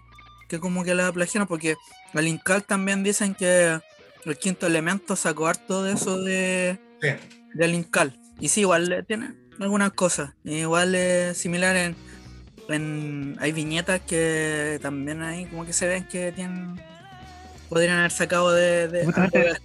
que 0.49 0.59
como 0.61 0.83
que 0.85 0.95
la 0.95 1.11
plagiaron 1.13 1.47
porque 1.49 1.77
al 2.13 2.27
Incal 2.27 2.65
también 2.65 3.03
dicen 3.03 3.35
que 3.35 3.79
el 4.25 4.37
quinto 4.39 4.67
elemento 4.67 5.15
sacó 5.17 5.47
harto 5.47 5.85
de 5.85 5.93
eso 5.95 6.21
de, 6.21 6.79
Sí. 7.01 7.09
del 7.55 7.75
Incal. 7.75 8.19
Y 8.41 8.49
sí, 8.49 8.61
igual 8.63 9.05
tiene 9.07 9.33
algunas 9.61 9.93
cosas. 9.93 10.33
Igual 10.45 10.95
es 10.97 11.39
similar 11.39 11.77
en, 11.77 11.97
en- 12.69 13.37
Hay 13.41 13.53
viñetas 13.53 14.01
que 14.01 14.79
también 14.83 15.23
ahí 15.23 15.47
como 15.47 15.65
que 15.65 15.73
se 15.73 15.87
ven 15.87 16.05
que 16.09 16.33
tienen... 16.33 16.81
Podrían 17.69 17.99
haber 17.99 18.11
sacado 18.11 18.53
de... 18.53 18.89
de, 18.89 19.05
Supuestamente-. 19.05 19.57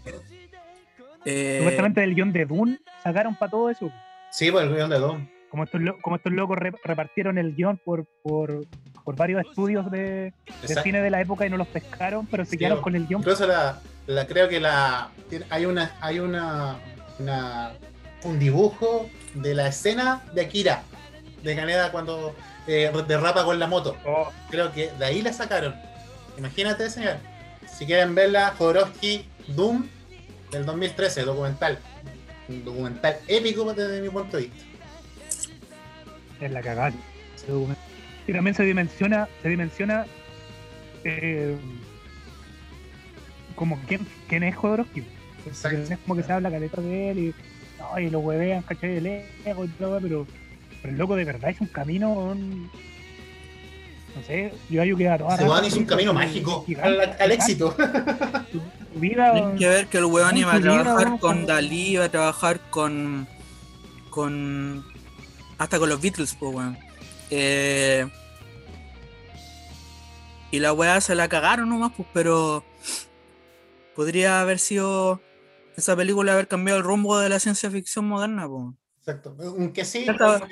Eh, 1.25 1.55
Supuestamente 1.59 2.01
del 2.01 2.15
guion 2.15 2.33
de 2.33 2.45
Dune 2.45 2.79
sacaron 3.03 3.35
para 3.35 3.51
todo 3.51 3.69
eso. 3.69 3.91
Sí, 4.31 4.51
por 4.51 4.63
el 4.63 4.73
guion 4.75 4.89
de 4.89 4.99
Don. 4.99 5.29
Como 5.49 5.63
estos, 5.63 5.81
como 6.01 6.15
estos 6.15 6.33
locos 6.33 6.57
re- 6.57 6.73
repartieron 6.83 7.37
el 7.37 7.55
guion 7.55 7.77
por, 7.77 8.05
por, 8.23 8.65
por 9.03 9.15
varios 9.15 9.41
estudios 9.45 9.89
de, 9.91 10.33
de 10.67 10.81
cine 10.81 11.01
de 11.01 11.09
la 11.11 11.21
época 11.21 11.45
y 11.45 11.49
no 11.49 11.57
los 11.57 11.67
pescaron, 11.67 12.25
pero 12.25 12.43
se 12.43 12.51
Sí, 12.51 12.57
quedaron 12.57 12.81
con 12.81 12.95
el 12.95 13.07
guion. 13.07 13.21
Incluso 13.21 13.45
la, 13.47 13.79
la- 14.07 14.25
creo 14.27 14.49
que 14.49 14.59
la 14.59 15.11
hay 15.49 15.65
una 15.65 15.91
hay 16.01 16.19
una, 16.19 16.77
una- 17.19 17.71
un 18.23 18.39
dibujo 18.39 19.07
de 19.35 19.53
la 19.53 19.67
escena 19.67 20.23
de 20.33 20.41
Akira 20.41 20.81
de 21.43 21.55
Caneda 21.55 21.91
cuando 21.91 22.35
eh, 22.67 22.91
derrapa 23.07 23.45
con 23.45 23.59
la 23.59 23.67
moto. 23.67 23.95
Oh, 24.05 24.31
Creo 24.49 24.71
que 24.71 24.89
de 24.91 25.05
ahí 25.05 25.21
la 25.21 25.31
sacaron. 25.33 25.75
Imagínate, 26.37 26.89
señor. 26.89 27.17
Si 27.77 27.85
quieren 27.85 28.13
verla, 28.15 28.53
Jodorowsky 28.57 29.25
Doom 29.47 29.85
del 30.51 30.65
2013, 30.65 31.21
documental. 31.23 31.79
Un 32.49 32.63
documental 32.65 33.17
épico 33.27 33.73
desde 33.73 34.01
mi 34.01 34.09
punto 34.09 34.37
de 34.37 34.43
vista. 34.43 34.63
es 36.41 36.51
la 36.51 36.61
cagada. 36.61 36.93
Y 38.27 38.31
también 38.33 38.55
se 38.55 38.63
dimensiona, 38.63 39.27
se 39.41 39.49
dimensiona 39.49 40.05
eh, 41.03 41.55
como 43.55 43.79
quién, 43.87 44.05
quién 44.27 44.43
es 44.43 44.55
Jodorowsky. 44.55 45.03
Porque 45.43 45.83
es 45.83 45.99
como 45.99 46.15
que 46.15 46.23
se 46.23 46.31
habla 46.31 46.49
caleta 46.51 46.81
de 46.81 47.11
él 47.11 47.17
y, 47.19 47.35
no, 47.79 47.99
y 47.99 48.09
lo 48.09 48.19
huevean, 48.19 48.61
¿cachai? 48.63 48.97
El 48.97 49.05
ego 49.45 49.65
y 49.65 49.67
todo, 49.69 49.99
pero, 49.99 50.25
pero 50.81 50.93
el 50.93 50.97
loco 50.97 51.15
de 51.15 51.25
verdad 51.25 51.49
es 51.49 51.59
un 51.59 51.67
camino, 51.67 52.11
un- 52.13 52.69
no 54.15 54.23
sé, 54.23 54.53
yo 54.69 54.97
que 54.97 55.07
a 55.09 55.17
raja 55.17 55.43
weón 55.43 55.65
hizo 55.65 55.77
un 55.79 55.85
camino 55.85 56.13
mágico 56.13 56.63
gigante, 56.65 57.01
al, 57.01 57.15
al 57.19 57.31
éxito. 57.31 57.75
Su 58.51 58.99
vida, 58.99 59.33
Tienen 59.33 59.57
que 59.57 59.67
ver 59.67 59.87
que 59.87 59.97
el 59.97 60.05
weón 60.05 60.37
iba 60.37 60.53
a 60.53 60.57
vida, 60.57 60.83
trabajar 60.83 61.19
con- 61.19 61.45
Dalí, 61.45 61.87
iba 61.93 62.05
a 62.05 62.09
trabajar 62.09 62.59
con. 62.69 63.27
con. 64.09 64.85
hasta 65.57 65.79
con 65.79 65.89
los 65.89 65.99
Beatles, 66.01 66.35
pues 66.39 66.53
weón. 66.53 66.77
Eh, 67.31 68.07
y 70.51 70.59
la 70.59 70.73
weá 70.73 71.01
se 71.01 71.15
la 71.15 71.27
cagaron 71.27 71.69
nomás, 71.69 71.93
pues, 71.97 72.07
pero. 72.13 72.63
podría 73.95 74.41
haber 74.41 74.59
sido. 74.59 75.21
esa 75.75 75.95
película 75.95 76.33
haber 76.33 76.47
cambiado 76.47 76.77
el 76.77 76.85
rumbo 76.85 77.17
de 77.17 77.29
la 77.29 77.39
ciencia 77.39 77.71
ficción 77.71 78.05
moderna, 78.07 78.47
pues. 78.47 78.75
Exacto. 78.99 79.35
Aunque 79.39 79.83
sí, 79.83 80.05
Exacto. 80.07 80.47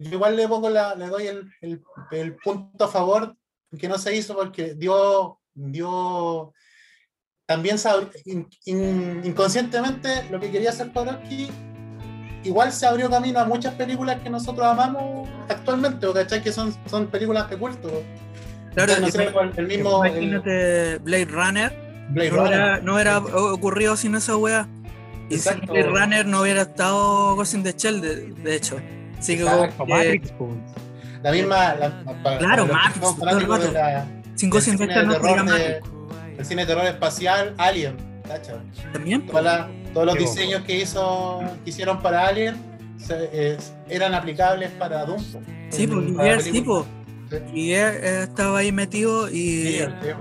Si 0.00 0.08
yo 0.08 0.14
igual 0.16 0.36
le 0.36 0.48
pongo 0.48 0.70
la, 0.70 0.94
le 0.94 1.06
doy 1.08 1.26
el, 1.26 1.50
el- 1.60 1.82
el 2.12 2.36
punto 2.36 2.84
a 2.84 2.88
favor 2.88 3.36
que 3.78 3.88
no 3.88 3.98
se 3.98 4.16
hizo 4.16 4.34
porque 4.34 4.74
dio, 4.74 5.38
dio 5.54 6.52
también 7.46 7.76
sab- 7.76 8.10
in- 8.24 8.48
in- 8.64 9.20
inconscientemente 9.24 10.24
lo 10.30 10.40
que 10.40 10.50
quería 10.50 10.70
hacer 10.70 10.92
Jodorowsky 10.92 11.50
igual 12.44 12.72
se 12.72 12.86
abrió 12.86 13.10
camino 13.10 13.38
a 13.40 13.44
muchas 13.44 13.74
películas 13.74 14.20
que 14.22 14.30
nosotros 14.30 14.66
amamos 14.66 15.28
actualmente, 15.48 16.06
¿o 16.06 16.14
¿cachai? 16.14 16.42
Que 16.42 16.52
son, 16.52 16.74
son 16.88 17.06
películas 17.08 17.50
de 17.50 17.58
culto. 17.58 18.02
Claro, 18.74 18.94
no 19.00 19.08
y- 19.08 19.12
sé, 19.12 19.30
el, 19.56 19.66
mismo 19.66 20.04
el 20.04 20.10
imagínate 20.22 20.98
Blade 20.98 21.24
Runner. 21.26 21.90
Blade 22.10 22.30
No 22.30 22.36
Runner. 22.36 22.48
hubiera, 22.48 22.80
no 22.80 22.94
hubiera 22.94 23.18
ocurrido 23.18 23.96
sin 23.96 24.14
esa 24.14 24.36
wea. 24.36 24.66
Y 25.28 25.34
Exacto. 25.34 25.72
Blade 25.72 25.88
Runner 25.90 26.26
no 26.26 26.40
hubiera 26.40 26.62
estado 26.62 27.36
Ghost 27.36 27.54
in 27.54 27.62
the 27.62 27.72
Shell, 27.76 28.00
de, 28.00 28.16
de 28.32 28.56
hecho. 28.56 28.80
Exacto. 29.28 29.84
Que 29.86 29.92
Matrix, 29.92 30.32
po. 30.32 30.48
La 31.22 31.32
misma. 31.32 31.74
la- 31.74 32.04
para- 32.22 32.38
Claro, 32.38 32.66
para 32.68 32.78
Matrix, 32.84 33.00
todo 33.00 33.38
el 33.38 33.46
rato. 33.48 34.08
sin 34.36 34.52
cine 34.60 34.76
de 34.86 34.86
terror 34.94 35.20
de- 35.22 35.42
Matrix. 35.44 35.90
el 36.38 36.44
cine 36.46 36.62
de 36.62 36.66
terror 36.66 36.86
espacial, 36.86 37.54
Alien. 37.58 37.96
También. 38.92 39.26
Todas 39.26 39.44
las- 39.44 39.66
todos 39.92 40.06
los 40.06 40.14
diseños 40.16 40.62
que 40.62 40.80
hizo 40.80 41.40
que 41.64 41.70
hicieron 41.70 42.00
para 42.00 42.26
Alien 42.28 42.56
se- 42.96 43.54
es- 43.54 43.72
eran 43.88 44.14
aplicables 44.14 44.70
para 44.70 45.04
Doom. 45.04 45.20
Sí, 45.70 45.86
porque 45.86 46.12
para 46.12 46.22
la 46.22 46.24
Gears, 46.30 46.44
sí, 46.44 46.50
película. 46.52 46.80
po. 46.80 46.86
Y 47.54 47.72
eh, 47.72 48.22
estaba 48.22 48.58
ahí 48.58 48.72
metido 48.72 49.28
y, 49.28 49.32
Sí, 49.62 49.78
el 49.78 50.00
tío. 50.00 50.16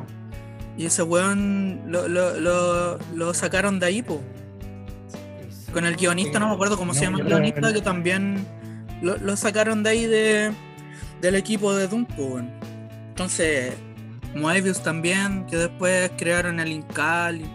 y 0.77 0.85
ese 0.87 1.03
weón 1.03 1.81
lo, 1.87 2.07
lo, 2.07 2.39
lo, 2.39 2.99
lo 3.15 3.33
sacaron 3.33 3.79
de 3.79 3.85
ahí, 3.85 4.01
po. 4.01 4.21
Con 5.73 5.85
el 5.85 5.95
guionista, 5.95 6.39
no 6.39 6.47
me 6.49 6.53
acuerdo 6.55 6.77
cómo 6.77 6.93
se 6.95 7.01
llama 7.05 7.19
el 7.19 7.25
guionista, 7.25 7.71
que 7.71 7.81
también 7.81 8.45
lo, 9.01 9.17
lo 9.17 9.35
sacaron 9.37 9.83
de 9.83 9.89
ahí 9.89 10.05
de, 10.05 10.51
del 11.21 11.35
equipo 11.35 11.73
de 11.75 11.87
Doom. 11.87 12.05
Entonces, 13.09 13.73
Moebius 14.35 14.81
también, 14.81 15.45
que 15.47 15.57
después 15.57 16.11
crearon 16.17 16.59
el 16.59 16.69
Incal 16.71 17.41
y 17.41 17.45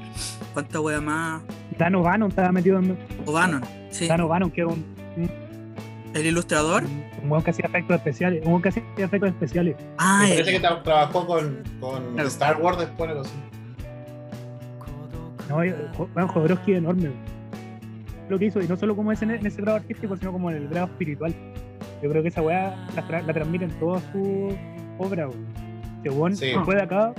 cuánta 0.53 0.81
wea 0.81 1.01
más. 1.01 1.43
Dan 1.79 1.95
O'Bannon 1.95 2.29
estaba 2.29 2.53
metido 2.53 2.79
en. 2.79 2.97
O 3.27 3.33
Bannon, 3.33 3.63
sí. 3.91 4.07
Dan 4.07 4.21
O'Bannon, 4.21 4.51
que 4.51 4.61
era 4.61 4.71
un, 4.71 4.85
El 6.15 6.27
ilustrador. 6.27 6.85
un, 6.85 7.31
weón 7.31 7.43
que 7.43 7.51
hacía 7.51 7.65
efectos 7.67 7.97
especiales. 7.97 8.43
Un 8.45 8.49
weón 8.51 8.63
que 8.63 8.69
hacía 8.69 8.83
efectos 8.99 9.31
especiales. 9.31 9.77
Ah, 9.99 10.19
Me 10.23 10.31
el- 10.37 10.43
parece 10.43 10.53
que 10.61 10.63
tra- 10.67 10.83
trabajó 10.83 11.27
con, 11.27 11.63
con 11.81 12.13
Claro. 12.15 12.29
Star 12.29 12.61
Wars 12.61 12.79
después. 12.79 13.11
algo 13.11 13.23
así. 13.23 13.33
No, 15.49 15.57
weón, 15.57 16.29
Jodorowsky 16.29 16.73
es 16.73 16.79
enorme. 16.79 17.11
Lo 18.29 18.39
que 18.39 18.47
hizo, 18.47 18.61
y 18.63 18.67
no 18.69 18.77
solo 18.77 18.97
como 18.97 19.13
es 19.13 19.21
en, 19.23 19.31
ese 19.33 19.61
grado 19.61 19.77
artístico, 19.79 20.17
sino 20.17 20.33
como 20.33 20.51
en 20.51 20.57
el 20.57 20.69
grado 20.69 20.87
espiritual. 20.87 21.35
Yo 22.03 22.11
creo 22.11 22.23
que 22.23 22.29
esa 22.29 22.43
weá 22.43 22.75
la, 22.97 23.07
tra- 23.09 23.23
la 23.25 23.33
transmite 23.33 23.65
en 23.67 23.71
toda 23.73 24.01
su 24.13 24.55
obra. 24.99 25.29
Ese 26.35 26.47
Sí. 26.47 26.53
se 26.53 26.61
fue 26.61 26.77
de 26.77 26.83
acá. 26.83 27.13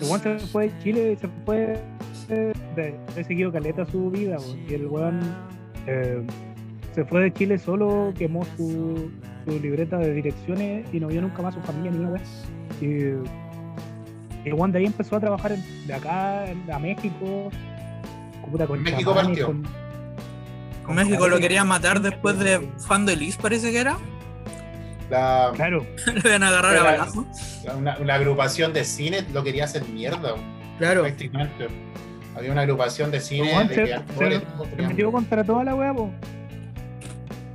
Ese 0.00 0.38
se 0.38 0.46
fue 0.46 0.68
de 0.68 0.78
Chile 0.78 1.12
y 1.12 1.16
se 1.16 1.28
fue 1.44 1.80
de, 2.28 2.94
de, 3.16 3.24
seguido 3.24 3.50
caleta 3.50 3.84
su 3.86 4.10
vida. 4.10 4.36
weón. 4.38 4.58
Y 4.68 4.74
el 4.74 4.86
weón 4.86 5.20
eh, 5.86 6.22
se 6.94 7.04
fue 7.04 7.22
de 7.22 7.32
Chile 7.32 7.58
solo, 7.58 8.12
quemó 8.16 8.44
su, 8.56 9.10
su 9.46 9.60
libreta 9.60 9.98
de 9.98 10.12
direcciones 10.14 10.86
y 10.92 11.00
no 11.00 11.08
vio 11.08 11.22
nunca 11.22 11.42
más 11.42 11.56
a 11.56 11.60
su 11.60 11.66
familia 11.66 11.90
ni 11.90 11.98
una 11.98 12.10
weá. 12.10 12.22
Y 12.80 14.48
el 14.48 14.54
weón 14.54 14.70
de 14.72 14.78
ahí 14.80 14.86
empezó 14.86 15.16
a 15.16 15.20
trabajar 15.20 15.56
de 15.86 15.94
acá 15.94 16.44
a 16.72 16.78
México. 16.78 17.50
Puta, 18.48 18.66
con 18.66 18.82
México 18.82 19.14
chamanes, 19.14 19.26
partió. 19.28 19.46
con- 19.46 19.62
con 20.84 20.94
México 20.96 21.16
lo 21.18 21.24
chamanes. 21.24 21.40
quería 21.40 21.64
matar 21.64 22.00
después 22.00 22.38
de 22.38 22.68
Fan 22.86 23.06
de 23.06 23.16
Liz, 23.16 23.36
parece 23.36 23.70
que 23.70 23.78
era. 23.78 23.96
La, 25.10 25.52
Claro, 25.54 25.86
Lo 26.06 26.28
iban 26.28 26.42
a 26.42 26.48
agarrar 26.48 26.76
a 26.76 26.82
balazo. 26.82 27.26
la- 27.64 27.76
una, 27.76 27.96
una 27.98 28.14
agrupación 28.14 28.72
de 28.72 28.84
cine 28.84 29.24
lo 29.32 29.42
quería 29.42 29.64
hacer 29.64 29.86
mierda. 29.88 30.34
Claro. 30.78 31.02
prácticamente. 31.02 31.66
Había 32.36 32.52
una 32.52 32.60
agrupación 32.62 33.10
de 33.10 33.20
cine 33.20 33.48
de 33.64 33.68
se- 33.68 33.74
querían- 33.74 34.04
metió 34.76 35.10
contra 35.10 35.42
toda 35.44 35.64
la 35.64 35.74
weá, 35.74 35.92
po. 35.94 36.10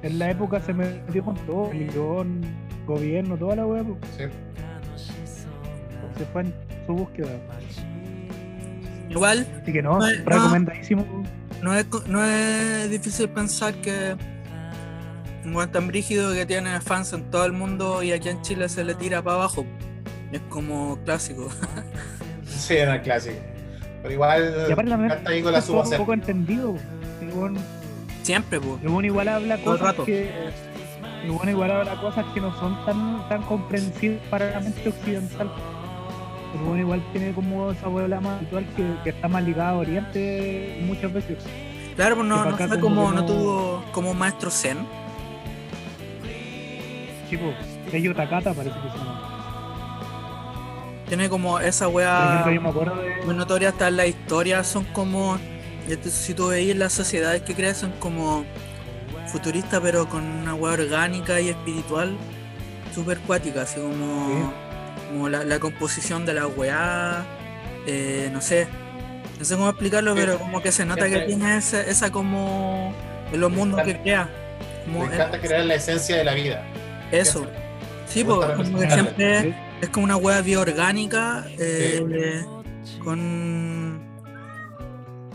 En 0.01 0.19
la 0.19 0.31
época 0.31 0.59
se 0.59 0.73
metió 0.73 1.23
con 1.23 1.35
todo, 1.45 1.69
religión, 1.71 2.41
gobierno, 2.85 3.37
toda 3.37 3.55
la 3.55 3.65
weá, 3.65 3.83
po. 3.83 3.97
sí. 4.17 4.23
Se 6.17 6.25
fue 6.25 6.41
en 6.41 6.53
su 6.85 6.93
búsqueda. 6.93 7.29
Igual, 9.13 9.47
Así 9.61 9.71
que 9.73 9.81
no, 9.81 9.99
No, 9.99 10.07
no. 10.09 10.23
recomendadísimo. 10.25 11.05
no 11.61 11.73
es, 11.75 11.85
no 12.07 12.23
es 12.23 12.89
difícil 12.89 13.29
pensar 13.29 13.73
que 13.75 14.15
un 15.45 15.55
weón 15.55 15.71
tan 15.71 15.87
brígido 15.87 16.33
que 16.33 16.45
tiene 16.45 16.79
fans 16.81 17.13
en 17.13 17.29
todo 17.29 17.45
el 17.45 17.51
mundo 17.51 18.01
y 18.01 18.11
aquí 18.11 18.29
en 18.29 18.41
Chile 18.41 18.69
se 18.69 18.83
le 18.83 18.95
tira 18.95 19.21
para 19.21 19.35
abajo. 19.37 19.65
Es 20.31 20.41
como 20.49 20.97
clásico. 21.05 21.49
Sí, 22.45 22.75
era 22.75 23.01
clásico. 23.01 23.35
Pero 24.01 24.13
igual, 24.13 24.53
Y 24.69 24.71
aparte 24.71 24.91
también 24.91 25.11
hasta 25.11 25.29
ahí 25.31 25.41
con 25.41 25.51
la 25.53 25.59
es 25.59 25.65
poco, 25.65 25.85
suba 25.85 25.97
poco 25.97 26.13
entendido. 26.13 26.75
El 27.21 27.57
Siempre, 28.21 28.59
pues. 28.59 28.81
el 28.83 28.89
weón 28.89 29.05
igual 29.05 29.27
habla 29.27 29.57
Todo 29.57 29.73
el 29.73 29.79
cosas 29.79 29.95
rato. 29.95 30.05
que. 30.05 30.29
El 31.23 31.31
weón 31.31 31.49
igual 31.49 31.71
habla 31.71 31.99
cosas 31.99 32.25
que 32.33 32.41
no 32.41 32.53
son 32.59 32.85
tan, 32.85 33.27
tan 33.29 33.41
comprensibles 33.43 34.21
para 34.29 34.51
la 34.51 34.59
mente 34.59 34.87
occidental. 34.89 35.51
El 36.53 36.61
weón 36.61 36.79
igual 36.79 37.03
tiene 37.11 37.33
como 37.33 37.71
esa 37.71 37.87
bola 37.87 38.19
más 38.19 38.37
habitual 38.37 38.65
que, 38.75 38.85
que 39.03 39.09
está 39.09 39.27
más 39.27 39.43
ligada 39.43 39.69
a 39.71 39.77
Oriente 39.77 40.81
muchas 40.85 41.11
veces. 41.11 41.37
Claro, 41.95 42.15
pues 42.15 42.27
no, 42.27 42.45
no 42.45 42.57
fue 42.57 42.79
como 42.79 43.11
no 43.11 43.21
no- 43.21 43.25
tuvo 43.25 43.83
como 43.91 44.11
un 44.11 44.17
maestro 44.17 44.49
zen. 44.51 44.77
Tipo, 47.29 47.51
Ello 47.91 48.13
Takata 48.15 48.53
parece 48.53 48.75
que 48.75 48.89
se 48.91 48.97
llama. 48.97 49.29
Tiene 51.07 51.29
como 51.29 51.59
esa 51.59 51.85
yo 51.85 52.61
me 52.61 52.69
acuerdo 52.69 52.95
de. 52.95 53.25
muy 53.25 53.35
notoria 53.35 53.69
hasta 53.69 53.87
en 53.87 53.97
la 53.97 54.07
historia, 54.07 54.63
son 54.63 54.83
como. 54.85 55.37
Si 56.09 56.33
tú 56.33 56.47
veis 56.47 56.75
las 56.75 56.93
sociedades 56.93 57.41
que 57.41 57.53
crean, 57.55 57.75
son 57.75 57.91
como 57.99 58.45
futuristas, 59.27 59.79
pero 59.81 60.07
con 60.07 60.23
una 60.23 60.53
weá 60.53 60.73
orgánica 60.73 61.41
y 61.41 61.49
espiritual 61.49 62.15
súper 62.95 63.17
cuática, 63.19 63.63
así 63.63 63.79
como, 63.81 64.53
como 65.13 65.29
la, 65.29 65.43
la 65.45 65.59
composición 65.59 66.25
de 66.25 66.33
la 66.33 66.47
weá, 66.47 67.25
eh, 67.87 68.29
no 68.33 68.41
sé, 68.41 68.67
no 69.39 69.45
sé 69.45 69.55
cómo 69.55 69.69
explicarlo, 69.69 70.13
Sí. 70.13 70.19
pero 70.21 70.37
como 70.39 70.61
que 70.61 70.71
se 70.71 70.85
nota 70.85 71.05
que 71.05 71.09
Siempre- 71.15 71.27
tiene 71.35 71.57
esa, 71.57 71.81
esa 71.81 72.11
como 72.11 72.93
en 73.31 73.39
los 73.39 73.51
mundos 73.51 73.81
que 73.83 74.01
crea. 74.01 74.29
Como 74.85 75.05
Me 75.05 75.13
encanta 75.15 75.39
crear 75.39 75.63
la 75.65 75.75
esencia 75.75 76.17
de 76.17 76.23
la 76.25 76.33
vida. 76.33 76.63
eso. 77.11 77.45
Sí, 78.07 78.23
Me 78.23 78.33
gusta 78.33 78.55
como 78.55 78.63
que 78.79 78.85
representarla. 78.85 78.93
siempre 78.95 79.41
Sí. 79.41 79.55
es 79.81 79.89
como 79.89 80.03
una 80.03 80.17
hueá 80.17 80.41
bioorgánica 80.41 81.45
eh, 81.57 82.43
con 83.03 84.01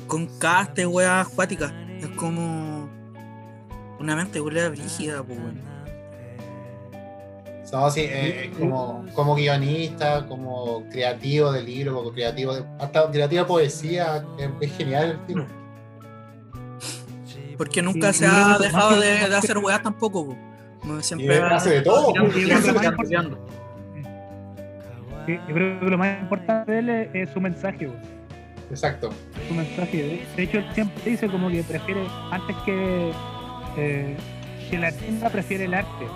con 0.06 0.26
castes, 0.38 0.86
hueas 0.86 1.26
acuáticas. 1.26 1.72
Es 2.00 2.08
como 2.08 2.88
una 3.98 4.16
mente 4.16 4.40
hueá 4.40 4.68
brígida, 4.68 5.22
pues 5.22 5.38
weón. 5.38 5.60
No, 7.72 7.90
sí, 7.90 8.02
eh, 8.04 8.50
como, 8.58 9.04
como 9.14 9.34
guionista, 9.34 10.26
como 10.26 10.88
creativo 10.90 11.52
de 11.52 11.62
libro, 11.62 11.94
como 11.94 12.12
creativo 12.12 12.54
de, 12.54 12.64
hasta 12.78 13.10
creativa 13.10 13.46
poesía, 13.46 14.24
es, 14.38 14.48
es 14.60 14.76
genial 14.76 15.10
el 15.10 15.26
tipo. 15.26 15.40
Porque 17.58 17.82
nunca 17.82 18.12
Sí, 18.12 18.20
se 18.20 18.26
ha 18.26 18.56
dejado 18.58 19.00
de, 19.00 19.18
hacer 19.34 19.58
hueás 19.58 19.82
tampoco, 19.82 20.36
Y 20.84 21.02
siempre 21.02 21.42
hace 21.42 21.70
de 21.70 21.82
todo. 21.82 22.12
Sí, 25.26 25.38
yo 25.46 25.54
creo 25.54 25.80
que 25.80 25.86
lo 25.86 25.98
más 25.98 26.22
importante 26.22 26.72
de 26.72 26.78
él 26.78 26.88
es, 26.88 27.08
es 27.14 27.30
su 27.30 27.40
mensaje. 27.40 27.88
po. 27.88 27.94
Exacto. 28.70 29.10
su 29.48 29.54
mensaje. 29.54 30.26
De 30.36 30.42
hecho, 30.42 30.58
él 30.58 30.66
siempre 30.74 31.10
dice 31.10 31.28
como 31.28 31.48
que 31.50 31.62
prefiere, 31.62 32.06
antes 32.30 32.56
que, 32.64 33.12
eh, 33.76 34.16
que 34.70 34.78
la 34.78 34.92
tienda, 34.92 35.28
prefiere 35.30 35.64
el 35.64 35.74
arte. 35.74 36.06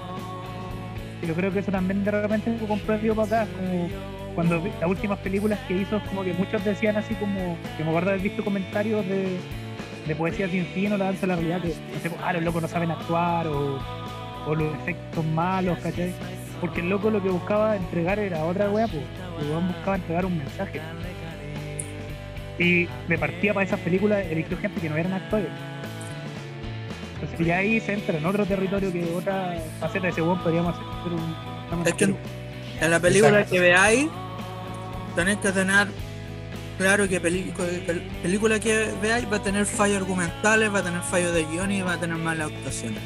Yo 1.26 1.34
creo 1.34 1.52
que 1.52 1.60
eso 1.60 1.70
también 1.70 2.04
de 2.04 2.10
repente 2.10 2.56
lo 2.60 2.66
comprendió 2.66 3.14
para 3.14 3.42
acá, 3.42 3.52
como 3.56 3.88
cuando 4.34 4.56
las 4.80 4.90
últimas 4.90 5.18
películas 5.20 5.58
que 5.68 5.74
hizo, 5.76 6.00
como 6.08 6.24
que 6.24 6.32
muchos 6.32 6.64
decían 6.64 6.96
así 6.96 7.14
como, 7.14 7.56
que 7.76 7.84
me 7.84 7.90
acuerdo 7.90 8.10
haber 8.10 8.22
visto 8.22 8.42
comentarios 8.42 9.06
de, 9.06 9.38
de 10.06 10.16
poesía 10.16 10.48
sin 10.48 10.66
fin 10.66 10.92
o 10.92 10.96
la 10.96 11.06
danza 11.06 11.22
de 11.22 11.26
la 11.28 11.36
realidad, 11.36 11.60
que 11.60 11.68
no 11.68 12.00
sé, 12.00 12.10
ah, 12.22 12.32
los 12.32 12.42
locos 12.42 12.62
no 12.62 12.68
saben 12.68 12.90
actuar 12.90 13.46
o, 13.46 13.78
o 14.46 14.54
los 14.54 14.74
efectos 14.74 15.24
malos, 15.24 15.78
¿cachai? 15.78 16.12
Porque 16.60 16.80
el 16.80 16.90
loco 16.90 17.10
lo 17.10 17.22
que 17.22 17.28
buscaba 17.28 17.76
entregar 17.76 18.18
era 18.18 18.44
otra 18.44 18.70
wea, 18.70 18.86
pues. 18.86 19.02
El 19.40 19.50
weón 19.50 19.68
buscaba 19.68 19.96
entregar 19.96 20.26
un 20.26 20.38
mensaje. 20.38 20.80
Y 22.58 22.86
de 23.08 23.18
partida 23.18 23.54
para 23.54 23.66
esas 23.66 23.80
películas 23.80 24.24
eligió 24.26 24.56
gente 24.58 24.80
que 24.80 24.88
no 24.88 24.96
eran 24.96 25.12
actores. 25.12 25.48
Entonces 27.22 27.46
ya 27.46 27.58
ahí 27.58 27.80
se 27.80 27.92
entra 27.94 28.18
en 28.18 28.26
otro 28.26 28.44
territorio 28.44 28.92
que 28.92 29.04
otra 29.14 29.56
faceta 29.80 30.06
de 30.06 30.08
ese 30.10 30.22
weón 30.22 30.42
podríamos 30.42 30.74
hacer 30.74 31.12
un... 31.12 31.86
Es 31.86 31.94
que 31.94 32.04
en 32.04 32.90
la 32.90 32.98
película 33.00 33.30
Exacto. 33.30 33.52
que 33.52 33.60
veáis, 33.60 34.08
tenéis 35.14 35.38
que 35.38 35.52
tener 35.52 35.88
claro 36.78 37.08
que 37.08 37.20
peli- 37.20 37.52
que 37.56 37.90
el- 37.92 38.00
película 38.22 38.58
que 38.58 38.88
veáis 39.00 39.30
va 39.30 39.36
a 39.36 39.42
tener 39.42 39.66
fallos 39.66 39.98
argumentales, 39.98 40.74
va 40.74 40.80
a 40.80 40.82
tener 40.82 41.00
fallos 41.02 41.32
de 41.32 41.44
guion 41.44 41.70
y 41.70 41.82
va 41.82 41.92
a 41.94 42.00
tener 42.00 42.16
malas 42.16 42.50
actuaciones. 42.50 42.98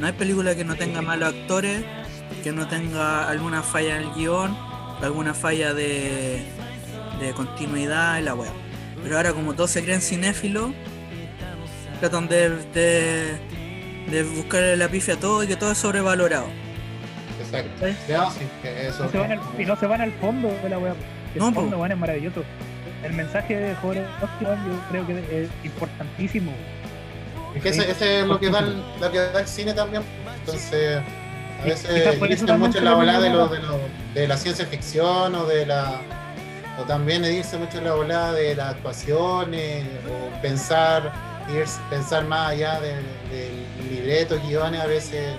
No 0.00 0.06
hay 0.06 0.12
película 0.14 0.54
que 0.56 0.64
no 0.64 0.74
tenga 0.74 1.00
malos 1.00 1.28
actores, 1.32 1.84
que 2.42 2.50
no 2.52 2.66
tenga 2.66 3.28
alguna 3.28 3.62
falla 3.62 3.96
en 3.96 4.02
el 4.02 4.14
guion, 4.14 4.56
alguna 5.00 5.32
falla 5.32 5.74
de, 5.74 6.42
de 7.20 7.32
continuidad 7.34 8.18
en 8.18 8.24
la 8.24 8.34
web. 8.34 8.50
Pero 9.02 9.16
ahora 9.16 9.32
como 9.32 9.54
todos 9.54 9.70
se 9.70 9.84
creen 9.84 10.00
cinéfilos, 10.00 10.72
tratan 11.98 12.28
de, 12.28 12.50
de, 12.74 13.38
de 14.10 14.22
buscarle 14.22 14.76
la 14.76 14.88
pifia 14.88 15.14
a 15.14 15.16
todo 15.18 15.42
y 15.42 15.46
que 15.46 15.56
todo 15.56 15.72
es 15.72 15.78
sobrevalorado. 15.78 16.46
Exacto. 17.40 17.86
Ya, 18.08 18.30
sí, 18.30 18.40
que 18.62 18.88
eso. 18.88 19.04
No 19.04 19.10
se 19.10 19.18
van 19.18 19.32
al- 19.32 19.40
y 19.58 19.64
no 19.64 19.76
se 19.76 19.86
van 19.86 20.00
al 20.00 20.12
fondo 20.12 20.48
de 20.62 20.68
la 20.68 20.78
web. 20.78 20.94
El 21.34 21.40
No, 21.40 21.52
fondo, 21.52 21.86
es 21.86 21.96
maravilloso. 21.96 22.42
El 23.04 23.12
mensaje 23.12 23.56
de 23.56 23.74
Jodorowsky, 23.76 24.44
yo 24.44 24.80
creo 24.90 25.06
que 25.06 25.42
es 25.44 25.48
importantísimo. 25.64 26.52
Es 27.54 27.62
que 27.62 27.68
ese, 27.70 27.90
ese 27.90 28.20
es 28.20 28.26
lo 28.26 28.38
que, 28.40 28.50
da 28.50 28.58
el, 28.60 28.82
lo 29.00 29.10
que 29.10 29.18
da 29.18 29.40
el 29.40 29.46
cine 29.46 29.72
también. 29.72 30.02
Entonces, 30.40 31.00
a 31.60 31.64
veces 31.64 32.44
también 32.44 32.60
mucho 32.60 32.78
en 32.78 32.84
la 32.84 32.94
volada 32.94 33.20
de, 33.20 33.30
lo, 33.30 33.48
de, 33.48 33.58
lo- 33.60 33.80
de 34.14 34.28
la 34.28 34.36
ciencia 34.36 34.66
ficción 34.66 35.34
o 35.34 35.44
de 35.46 35.66
la. 35.66 36.00
O 36.78 36.82
también 36.82 37.24
irse 37.24 37.56
mucho 37.58 37.78
en 37.78 37.84
la 37.84 37.94
volada 37.94 38.32
de 38.32 38.54
las 38.54 38.74
actuaciones 38.74 39.84
o 40.08 40.40
pensar, 40.42 41.12
pensar 41.90 42.24
más 42.26 42.50
allá 42.50 42.80
de- 42.80 42.94
del 43.30 43.90
libreto, 43.90 44.38
guiones, 44.46 44.80
a 44.80 44.86
veces 44.86 45.34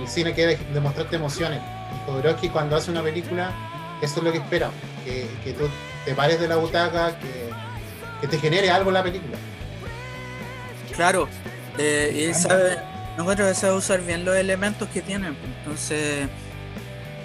el 0.00 0.08
cine 0.08 0.32
quiere 0.34 0.58
demostrarte 0.72 1.16
emociones. 1.16 1.60
Y 1.60 2.10
Jodorowsky 2.10 2.48
cuando 2.48 2.76
hace 2.76 2.90
una 2.90 3.02
película, 3.02 3.50
eso 4.02 4.18
es 4.18 4.24
lo 4.24 4.32
que 4.32 4.38
espera, 4.38 4.70
que, 5.04 5.26
que 5.44 5.52
tú 5.52 5.68
te 6.04 6.14
pares 6.14 6.40
de 6.40 6.48
la 6.48 6.56
butaca, 6.56 7.18
que, 7.18 7.50
que 8.20 8.28
te 8.28 8.38
genere 8.38 8.70
algo 8.70 8.90
la 8.90 9.02
película. 9.02 9.36
Claro, 10.94 11.28
eh, 11.78 12.28
y 12.30 12.34
sabe, 12.34 12.78
no 13.16 13.22
encuentro 13.22 13.46
que 13.46 13.54
sabe 13.54 13.74
usar 13.74 14.00
bien 14.00 14.24
los 14.24 14.36
elementos 14.36 14.88
que 14.88 15.02
tienen. 15.02 15.34
pues, 15.34 15.50
Entonces, 15.90 16.28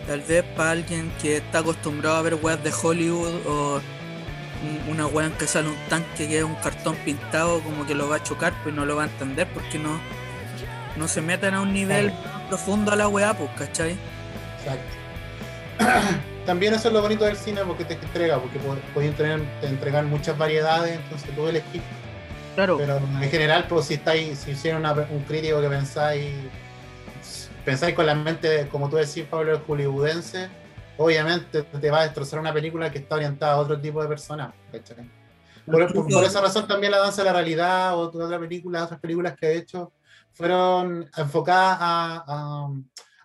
tal 0.07 0.21
vez 0.21 0.43
para 0.55 0.71
alguien 0.71 1.11
que 1.21 1.37
está 1.37 1.59
acostumbrado 1.59 2.17
a 2.17 2.21
ver 2.21 2.35
weas 2.35 2.61
de 2.63 2.71
Hollywood 2.73 3.45
o 3.47 3.81
un- 4.63 4.91
una 4.93 5.07
wea 5.07 5.27
en 5.27 5.33
que 5.33 5.47
sale 5.47 5.69
un 5.69 5.75
tanque 5.89 6.27
que 6.27 6.37
es 6.39 6.43
un 6.43 6.55
cartón 6.55 6.95
pintado, 6.97 7.61
como 7.61 7.85
que 7.85 7.95
lo 7.95 8.07
va 8.09 8.17
a 8.17 8.23
chocar, 8.23 8.53
pues 8.63 8.73
no 8.75 8.85
lo 8.85 8.95
va 8.95 9.03
a 9.03 9.07
entender 9.07 9.47
porque 9.53 9.79
no, 9.79 9.99
no 10.97 11.07
se 11.07 11.21
meten 11.21 11.53
a 11.53 11.61
un 11.61 11.73
nivel 11.73 12.11
profundo 12.49 12.91
a 12.91 12.95
la 12.95 13.07
wea, 13.07 13.33
pues, 13.35 13.49
¿cachai? 13.57 13.97
Exacto. 14.59 16.17
También 16.45 16.73
eso 16.73 16.87
es 16.87 16.93
lo 16.93 17.01
bonito 17.01 17.23
del 17.25 17.37
cine 17.37 17.61
porque 17.65 17.85
te 17.85 17.93
entrega, 17.93 18.39
porque 18.39 18.59
pueden 18.93 19.13
tener, 19.13 19.41
te 19.61 19.67
entregar 19.67 20.03
muchas 20.05 20.37
variedades, 20.37 20.95
entonces 20.97 21.29
tú 21.35 21.47
elegís. 21.47 21.81
Claro, 22.55 22.77
Pero 22.77 22.97
en 22.97 23.29
general, 23.31 23.65
pues 23.69 23.85
si 23.85 23.93
estáis, 23.93 24.39
si 24.39 24.51
hicieron 24.51 24.85
un 24.85 25.23
crítico 25.23 25.61
que 25.61 25.69
pensáis, 25.69 26.33
pensáis 27.63 27.95
con 27.95 28.05
la 28.05 28.15
mente, 28.15 28.67
como 28.69 28.89
tú 28.89 28.97
decís, 28.97 29.23
Pablo, 29.29 29.53
el 29.53 29.59
hollywoodense, 29.59 30.49
obviamente 31.03 31.63
te 31.63 31.91
va 31.91 31.99
a 31.99 32.03
destrozar 32.03 32.39
una 32.39 32.53
película 32.53 32.91
que 32.91 32.99
está 32.99 33.15
orientada 33.15 33.53
a 33.53 33.57
otro 33.59 33.79
tipo 33.79 34.01
de 34.01 34.07
personas. 34.07 34.53
¿cachai? 34.71 35.09
Por, 35.65 35.93
por- 35.93 36.07
por 36.07 36.23
esa 36.23 36.41
razón 36.41 36.67
también 36.67 36.91
la 36.91 36.97
danza 36.99 37.21
de 37.21 37.27
la 37.29 37.33
realidad 37.33 37.95
o 37.95 37.99
otra 37.99 38.39
película, 38.39 38.83
otras 38.83 38.99
películas 38.99 39.35
que 39.39 39.47
he 39.47 39.57
hecho 39.57 39.93
fueron 40.33 41.09
enfocadas 41.17 41.77
a, 41.79 42.23
a, 42.27 42.69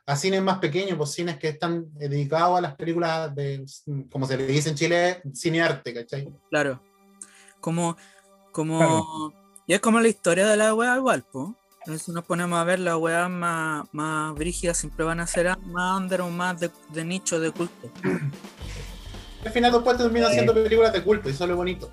a 0.06 0.16
cines 0.16 0.42
más 0.42 0.58
pequeños, 0.58 0.96
pues 0.98 1.12
cines 1.12 1.38
que 1.38 1.48
están 1.48 1.86
dedicados 1.94 2.58
a 2.58 2.60
las 2.60 2.74
películas 2.74 3.34
de, 3.34 3.64
como 4.10 4.26
se 4.26 4.36
le 4.36 4.46
dice 4.46 4.68
en 4.70 4.74
Chile, 4.74 5.22
cine 5.32 5.62
arte, 5.62 5.94
¿cachai? 5.94 6.28
claro. 6.50 6.80
Como, 7.60 7.96
como, 8.52 8.78
Claro. 8.78 9.32
y 9.66 9.72
es 9.74 9.80
como 9.80 9.98
la 10.00 10.08
historia 10.08 10.46
de 10.46 10.56
la 10.56 10.74
wea 10.74 10.96
igual, 10.96 11.24
Si 11.98 12.10
nos 12.12 12.24
ponemos 12.24 12.58
a 12.58 12.64
ver 12.64 12.80
las 12.80 12.96
weas 12.96 13.30
más, 13.30 13.84
más 13.92 14.34
brígidas 14.34 14.76
siempre 14.76 15.04
van 15.04 15.20
a 15.20 15.26
ser 15.26 15.56
más 15.66 16.00
under 16.00 16.20
o 16.22 16.30
más 16.30 16.58
de, 16.58 16.70
de 16.92 17.04
nicho, 17.04 17.38
de 17.38 17.50
culto. 17.52 17.90
Al 19.44 19.52
final 19.52 19.70
después 19.72 19.96
terminan 19.96 20.28
Sí. 20.30 20.34
siendo 20.34 20.52
películas 20.54 20.92
de 20.92 21.02
culto 21.02 21.28
y 21.28 21.32
eso 21.32 21.44
es 21.44 21.50
lo 21.50 21.56
bonito. 21.56 21.90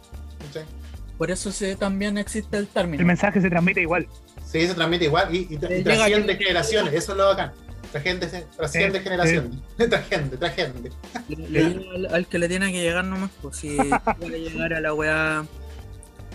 Por 1.17 1.29
eso 1.29 1.51
también 1.77 2.17
existe 2.17 2.57
el 2.57 2.63
El 2.63 2.69
término. 2.69 3.05
mensaje 3.05 3.39
se 3.39 3.49
transmite 3.49 3.81
igual. 3.81 4.07
Sí, 4.45 4.65
se 4.67 4.73
transmite 4.73 5.05
igual 5.05 5.33
y, 5.33 5.39
y, 5.41 5.47
y 5.53 5.59
Eh, 5.69 5.83
trasciende 5.83 6.35
generaciones, 6.35 6.93
eso 6.93 7.11
es 7.11 7.17
lo 7.17 7.25
bacán. 7.27 7.51
Trasciende, 7.91 8.25
trasciende 8.57 8.97
Sí, 8.97 9.03
generaciones. 9.03 9.51
Trasciende, 9.89 10.37
trasciende. 10.37 10.91
Le- 11.29 11.69
le 11.99 12.07
al 12.07 12.25
que 12.27 12.39
le 12.39 12.49
tiene 12.49 12.71
que 12.71 12.81
llegar 12.81 13.05
nomás, 13.05 13.29
pues 13.41 13.57
si 13.57 13.77
quiere 14.19 14.39
llegar 14.41 14.73
a 14.73 14.81
la 14.81 14.93
weá, 14.95 15.45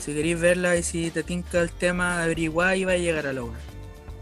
si 0.00 0.14
queréis 0.14 0.40
verla 0.40 0.76
y 0.76 0.82
si 0.82 1.10
te 1.10 1.22
tinca 1.22 1.60
el 1.60 1.70
tema, 1.70 2.22
averiguar 2.22 2.76
y 2.76 2.84
va 2.84 2.92
a 2.92 2.96
llegar 2.96 3.26
a 3.26 3.32
la 3.32 3.42
weá. 3.44 3.58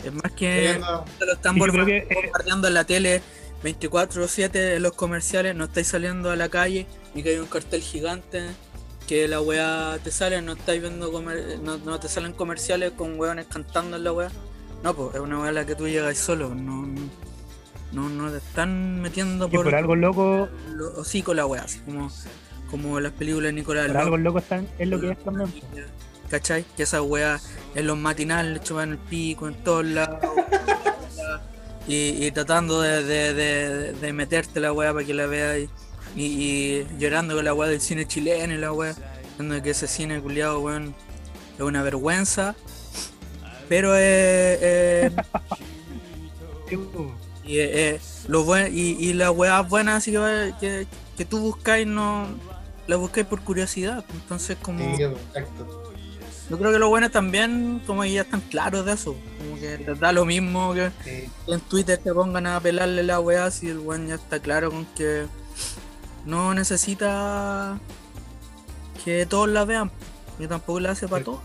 Es 0.04 0.12
más 0.12 0.32
que 0.32 0.78
te 1.18 1.26
lo 1.26 1.32
están 1.32 1.56
eh, 1.88 2.08
bombardeando 2.24 2.68
en 2.68 2.74
la 2.74 2.84
tele 2.84 3.22
24-7 3.62 4.76
en 4.76 4.82
los 4.82 4.92
comerciales, 4.92 5.54
no 5.54 5.64
estáis 5.64 5.88
saliendo 5.88 6.30
a 6.30 6.36
la 6.36 6.48
calle 6.48 6.86
y 7.14 7.22
que 7.22 7.30
hay 7.30 7.36
un 7.38 7.46
cartel 7.46 7.80
gigante 7.82 8.42
que 9.08 9.28
la 9.28 9.40
weá 9.40 9.98
te 10.02 10.10
sale, 10.10 10.40
no 10.42 10.52
estáis 10.52 10.80
viendo 10.80 11.12
comer- 11.12 11.58
no, 11.62 11.78
no 11.78 11.98
te 12.00 12.08
salen 12.08 12.32
comerciales 12.32 12.92
con 12.92 13.18
weones 13.18 13.46
cantando 13.46 13.96
en 13.96 14.04
la 14.04 14.12
weá. 14.12 14.30
No, 14.82 14.94
pues 14.94 15.14
es 15.14 15.20
una 15.20 15.38
weá 15.40 15.48
a 15.48 15.52
la 15.52 15.64
que 15.66 15.74
tú 15.74 15.88
llegas 15.88 16.18
solo, 16.18 16.54
no, 16.54 16.86
no, 16.86 17.08
no, 17.92 18.08
no 18.08 18.30
te 18.30 18.38
están 18.38 19.00
metiendo 19.00 19.48
por, 19.48 19.64
por 19.64 19.74
algo 19.74 19.96
loco, 19.96 20.48
lo- 20.74 20.92
hocico 21.00 21.34
la 21.34 21.46
weá, 21.46 21.62
así 21.62 21.78
como, 21.80 22.10
como 22.70 22.98
las 23.00 23.12
películas 23.12 23.48
de 23.48 23.52
Nicolás 23.54 23.86
por 23.88 23.96
algo 23.96 24.16
loco 24.16 24.38
están, 24.38 24.66
es 24.78 24.88
lo 24.88 25.00
que 25.00 25.10
es 25.10 25.24
también. 25.24 25.52
¿Cachai? 26.30 26.64
Que 26.76 26.82
esa 26.82 27.02
weá 27.02 27.40
en 27.74 27.86
los 27.86 27.96
matinales 27.96 28.52
le 28.54 28.60
chupan 28.60 28.92
el 28.92 28.98
pico 28.98 29.46
en 29.48 29.54
todos 29.62 29.84
lados. 29.84 30.18
y, 31.86 32.24
y 32.26 32.30
tratando 32.32 32.80
de, 32.82 33.04
de, 33.04 33.32
de, 33.34 33.92
de 33.92 34.12
meterte 34.12 34.58
la 34.60 34.72
weá 34.72 34.92
para 34.92 35.06
que 35.06 35.14
la 35.14 35.26
veas 35.26 35.58
y, 35.58 35.68
y- 36.20 36.26
y 36.26 36.86
llorando 36.98 37.36
con 37.36 37.44
la 37.44 37.54
weá 37.54 37.68
del 37.70 37.80
cine 37.80 38.06
chileno 38.08 38.54
y 38.54 38.58
la 38.58 38.72
weá. 38.72 38.94
Diciendo 39.30 39.62
que 39.62 39.70
ese 39.70 39.86
cine 39.86 40.20
culiado, 40.20 40.60
weón, 40.60 40.94
es 41.56 41.60
una 41.62 41.82
vergüenza. 41.82 42.54
Pero 43.68 43.90
po. 46.92 47.14
y, 47.44 47.58
eh, 47.58 48.00
lo 48.28 48.44
buen, 48.44 48.76
y, 48.76 48.92
y 48.98 49.12
las 49.12 49.30
weas 49.30 49.68
buenas 49.68 49.96
así 49.98 50.12
que, 50.12 50.52
que, 50.60 50.86
que 51.16 51.24
tú 51.24 51.38
buscáis 51.38 51.86
no 51.86 52.26
las 52.86 52.98
buscáis 52.98 53.26
por 53.26 53.40
curiosidad 53.42 54.04
entonces 54.14 54.56
como 54.62 54.96
Sí, 54.96 55.02
exacto. 55.02 55.92
yo 56.48 56.58
creo 56.58 56.72
que 56.72 56.78
los 56.78 56.88
buenos 56.88 57.10
también 57.10 57.82
como 57.86 58.02
que 58.02 58.12
ya 58.12 58.22
están 58.22 58.40
claros 58.42 58.84
de 58.86 58.92
eso 58.92 59.16
como 59.38 59.58
que 59.60 59.78
les 59.78 59.98
da 60.00 60.12
lo 60.12 60.24
mismo 60.24 60.72
que 60.74 60.90
Sí. 61.04 61.28
en 61.52 61.60
Twitter 61.60 61.98
te 61.98 62.12
pongan 62.14 62.46
a 62.46 62.60
pelarle 62.60 63.02
la 63.02 63.18
wea 63.20 63.50
si 63.50 63.68
el 63.68 63.78
buen 63.78 64.06
ya 64.08 64.14
está 64.14 64.38
claro 64.40 64.70
con 64.70 64.84
que 64.96 65.26
no 66.24 66.54
necesita 66.54 67.78
que 69.04 69.26
todos 69.26 69.48
la 69.48 69.64
vean 69.64 69.90
y 70.38 70.46
tampoco 70.46 70.80
la 70.80 70.90
hace 70.92 71.06
para 71.08 71.20
Sí. 71.20 71.24
todos 71.24 71.40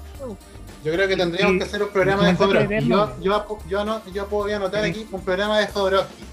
Yo 0.84 0.92
creo 0.92 1.08
que 1.08 1.16
tendríamos 1.16 1.54
Sí, 1.54 1.60
que 1.60 1.66
hacer 1.66 1.84
un 1.84 1.90
programa 1.90 2.26
de 2.28 2.34
Jodorowsky. 2.36 2.88
Yo, 2.88 3.22
yo, 3.22 3.60
yo, 3.70 3.86
no, 3.86 4.02
yo 4.12 4.28
anotar 4.56 4.84
Sí. 4.84 4.90
aquí 4.90 5.08
un 5.12 5.22
programa 5.22 5.60
de 5.60 5.68
Jodorowsky. 5.68 6.24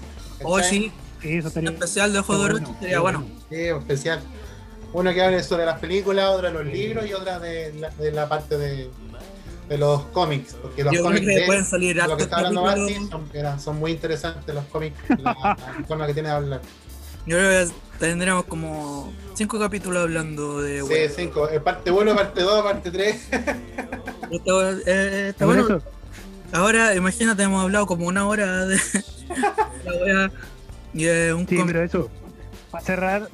oh 0.43 0.59
sí 0.61 0.91
Sí, 1.21 1.37
eso 1.37 1.47
un 1.49 1.53
sería 1.53 1.69
especial 1.71 2.13
de 2.13 2.21
Jodorowsky 2.21 2.63
bueno, 2.65 2.79
sería 2.79 2.99
bueno 2.99 3.25
Sí, 3.49 3.71
un 3.71 3.79
especial. 3.81 4.21
Uno 4.93 5.13
que 5.13 5.21
hable 5.21 5.43
sobre 5.43 5.65
las 5.65 5.79
películas, 5.79 6.29
otra 6.29 6.49
de 6.51 6.53
los 6.63 6.65
libros 6.65 7.05
y 7.07 7.13
otra 7.13 7.39
de 7.39 7.73
la, 7.73 7.89
de 7.91 8.11
la 8.11 8.27
parte 8.27 8.57
de, 8.57 8.89
de 9.69 9.77
los 9.77 10.01
cómics. 10.07 10.55
Porque 10.61 10.83
los 10.83 10.93
yo 10.93 10.99
creo 11.01 11.11
cómics 11.11 11.27
que 11.27 11.39
de- 11.41 11.45
pueden 11.45 11.65
salir 11.65 11.95
lo 11.97 12.17
que 12.17 12.23
está 12.23 12.37
hablando. 12.37 12.63
Martín 12.63 13.09
son, 13.09 13.59
son 13.59 13.77
muy 13.79 13.91
interesantes 13.91 14.53
los 14.55 14.65
cómics, 14.65 14.97
la, 15.09 15.33
la 15.33 15.83
forma 15.87 16.07
que 16.07 16.13
tiene 16.13 16.29
de 16.29 16.35
hablar. 16.35 16.61
Yo 17.25 17.37
creo 17.37 17.67
que 17.67 17.73
tendremos 17.99 18.45
como 18.45 19.13
cinco 19.35 19.59
capítulos 19.59 20.01
hablando 20.01 20.61
de 20.61 20.77
Sí, 20.81 20.87
wea. 20.87 21.09
cinco. 21.09 21.47
Eh, 21.49 21.59
parte 21.59 21.91
1, 21.91 22.15
parte 22.15 22.41
2, 22.41 22.63
parte 22.63 22.89
3. 22.91 23.27
Está, 24.31 24.71
eh, 24.85 25.29
está 25.29 25.45
bueno. 25.45 25.63
eso, 25.65 25.81
Ahora, 26.51 26.95
imagínate, 26.95 27.43
hemos 27.43 27.61
hablado 27.63 27.85
como 27.85 28.07
una 28.07 28.27
hora 28.27 28.65
de 28.65 28.77
la 29.85 29.91
wea. 30.03 30.31
Y 30.93 31.07
un 31.31 31.47
sí, 31.47 31.57
com- 31.57 31.67
pero 31.67 31.83
eso, 31.83 32.09
para 32.71 32.83
cerrar, 32.83 33.29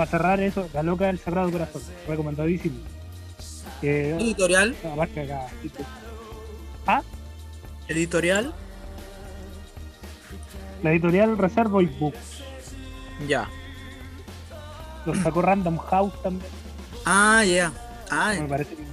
para 0.00 0.10
cerrar 0.10 0.40
eso, 0.40 0.66
la 0.72 0.82
loca 0.82 1.08
del 1.08 1.18
Sagrado 1.18 1.50
Corazón, 1.52 1.82
recomendadísimo. 2.08 2.76
Editorial. 3.82 4.74
aparte 4.94 5.20
acá, 5.20 5.46
Editorial. 7.86 8.54
la 10.82 10.90
editorial 10.92 11.36
Reservoir 11.36 11.86
Books, 11.98 12.40
Ya. 13.28 13.46
lo 15.04 15.14
sacó 15.16 15.42
Random 15.42 15.76
House 15.76 16.14
también, 16.22 16.50
Ah, 17.04 17.44
ya. 17.44 17.70
Ah, 18.10 18.32
me 18.40 18.48
parece 18.48 18.76
que, 18.76 18.84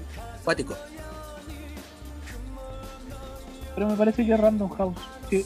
pero 3.76 3.88
me 3.88 3.96
parece 3.96 4.26
que 4.26 4.34
es 4.34 4.40
Random 4.42 4.70
House. 4.76 4.98
Sí, 5.30 5.46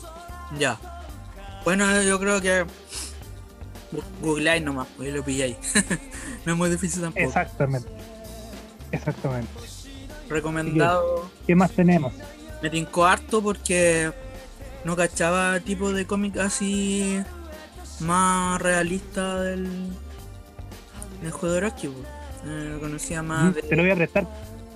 Ya. 0.57 0.79
Bueno, 1.63 2.01
yo 2.01 2.19
creo 2.19 2.41
que. 2.41 2.65
Googleáis 4.21 4.63
nomás, 4.63 4.87
pues 4.95 5.09
y 5.09 5.11
lo 5.11 5.23
pilláis. 5.23 5.57
no 6.45 6.53
es 6.53 6.57
muy 6.57 6.69
difícil 6.69 7.01
tampoco. 7.01 7.25
exactamente. 7.25 7.89
Exactamente. 8.91 9.51
Recomendado. 10.29 11.29
¿Qué 11.45 11.55
más 11.55 11.71
tenemos? 11.71 12.13
Me 12.61 12.69
tincó 12.69 13.05
harto 13.05 13.41
porque 13.41 14.11
no 14.85 14.95
cachaba 14.95 15.59
tipo 15.59 15.91
de 15.91 16.05
cómic 16.05 16.37
así 16.37 17.21
más 17.99 18.61
realista 18.61 19.41
del, 19.41 19.67
del 21.21 21.31
juego 21.31 21.55
de 21.55 21.61
Rocky, 21.61 21.87
po. 21.87 21.99
Eh, 22.45 22.69
lo 22.73 22.79
conocía 22.79 23.21
más 23.21 23.53
de. 23.53 23.61
Te 23.61 23.75
lo 23.75 23.83
voy 23.83 23.91
a 23.91 23.95
prestar. 23.95 24.27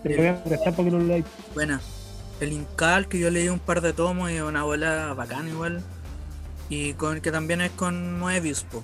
Te 0.03 0.09
lo 0.09 0.17
voy 0.17 0.27
a 0.27 0.43
prestar 0.43 0.75
para 0.75 0.83
que 0.85 0.91
lo 0.91 0.99
leáis. 0.99 1.25
Buena. 1.53 1.81
El 2.39 2.51
Incal, 2.51 3.07
que 3.07 3.17
yo 3.17 3.29
leí 3.29 3.47
un 3.47 3.59
par 3.59 3.81
de 3.81 3.93
tomos 3.93 4.29
y 4.29 4.39
una 4.39 4.63
bola 4.63 5.13
bacana 5.13 5.49
igual. 5.49 5.81
Y 6.69 6.93
con 6.93 7.21
que 7.21 7.31
también 7.31 7.61
es 7.61 7.71
con 7.71 8.19
Moebius, 8.19 8.63
po. 8.63 8.83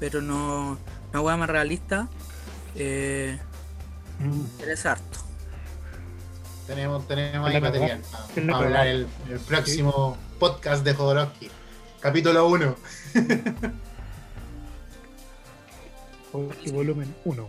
Pero 0.00 0.20
no. 0.20 0.78
Una 1.12 1.20
hueá 1.20 1.36
más 1.36 1.48
realista. 1.48 2.08
Eh, 2.74 3.38
Mm. 4.18 4.44
es 4.68 4.86
harto. 4.86 5.18
Tenemos, 6.66 7.06
tenemos 7.06 7.50
ahí 7.50 7.60
material 7.60 8.00
para, 8.34 8.56
hablar 8.56 8.86
el, 8.86 9.06
el 9.28 9.38
próximo 9.40 10.16
podcast 10.38 10.82
de 10.84 10.94
Jodorowsky. 10.94 11.50
Capítulo 12.00 12.46
1. 12.48 12.76
Oye, 16.32 16.72
volumen 16.72 17.14
1. 17.24 17.48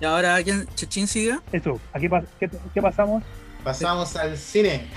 Y 0.00 0.04
ahora, 0.04 0.42
¿quién? 0.42 0.66
¿Chechín 0.74 1.06
sigue? 1.06 1.38
Eso, 1.52 1.80
aquí 1.92 2.08
¿qué, 2.40 2.50
qué 2.72 2.82
pasamos? 2.82 3.22
Pasamos 3.62 4.16
al 4.16 4.36
cine. 4.38 4.88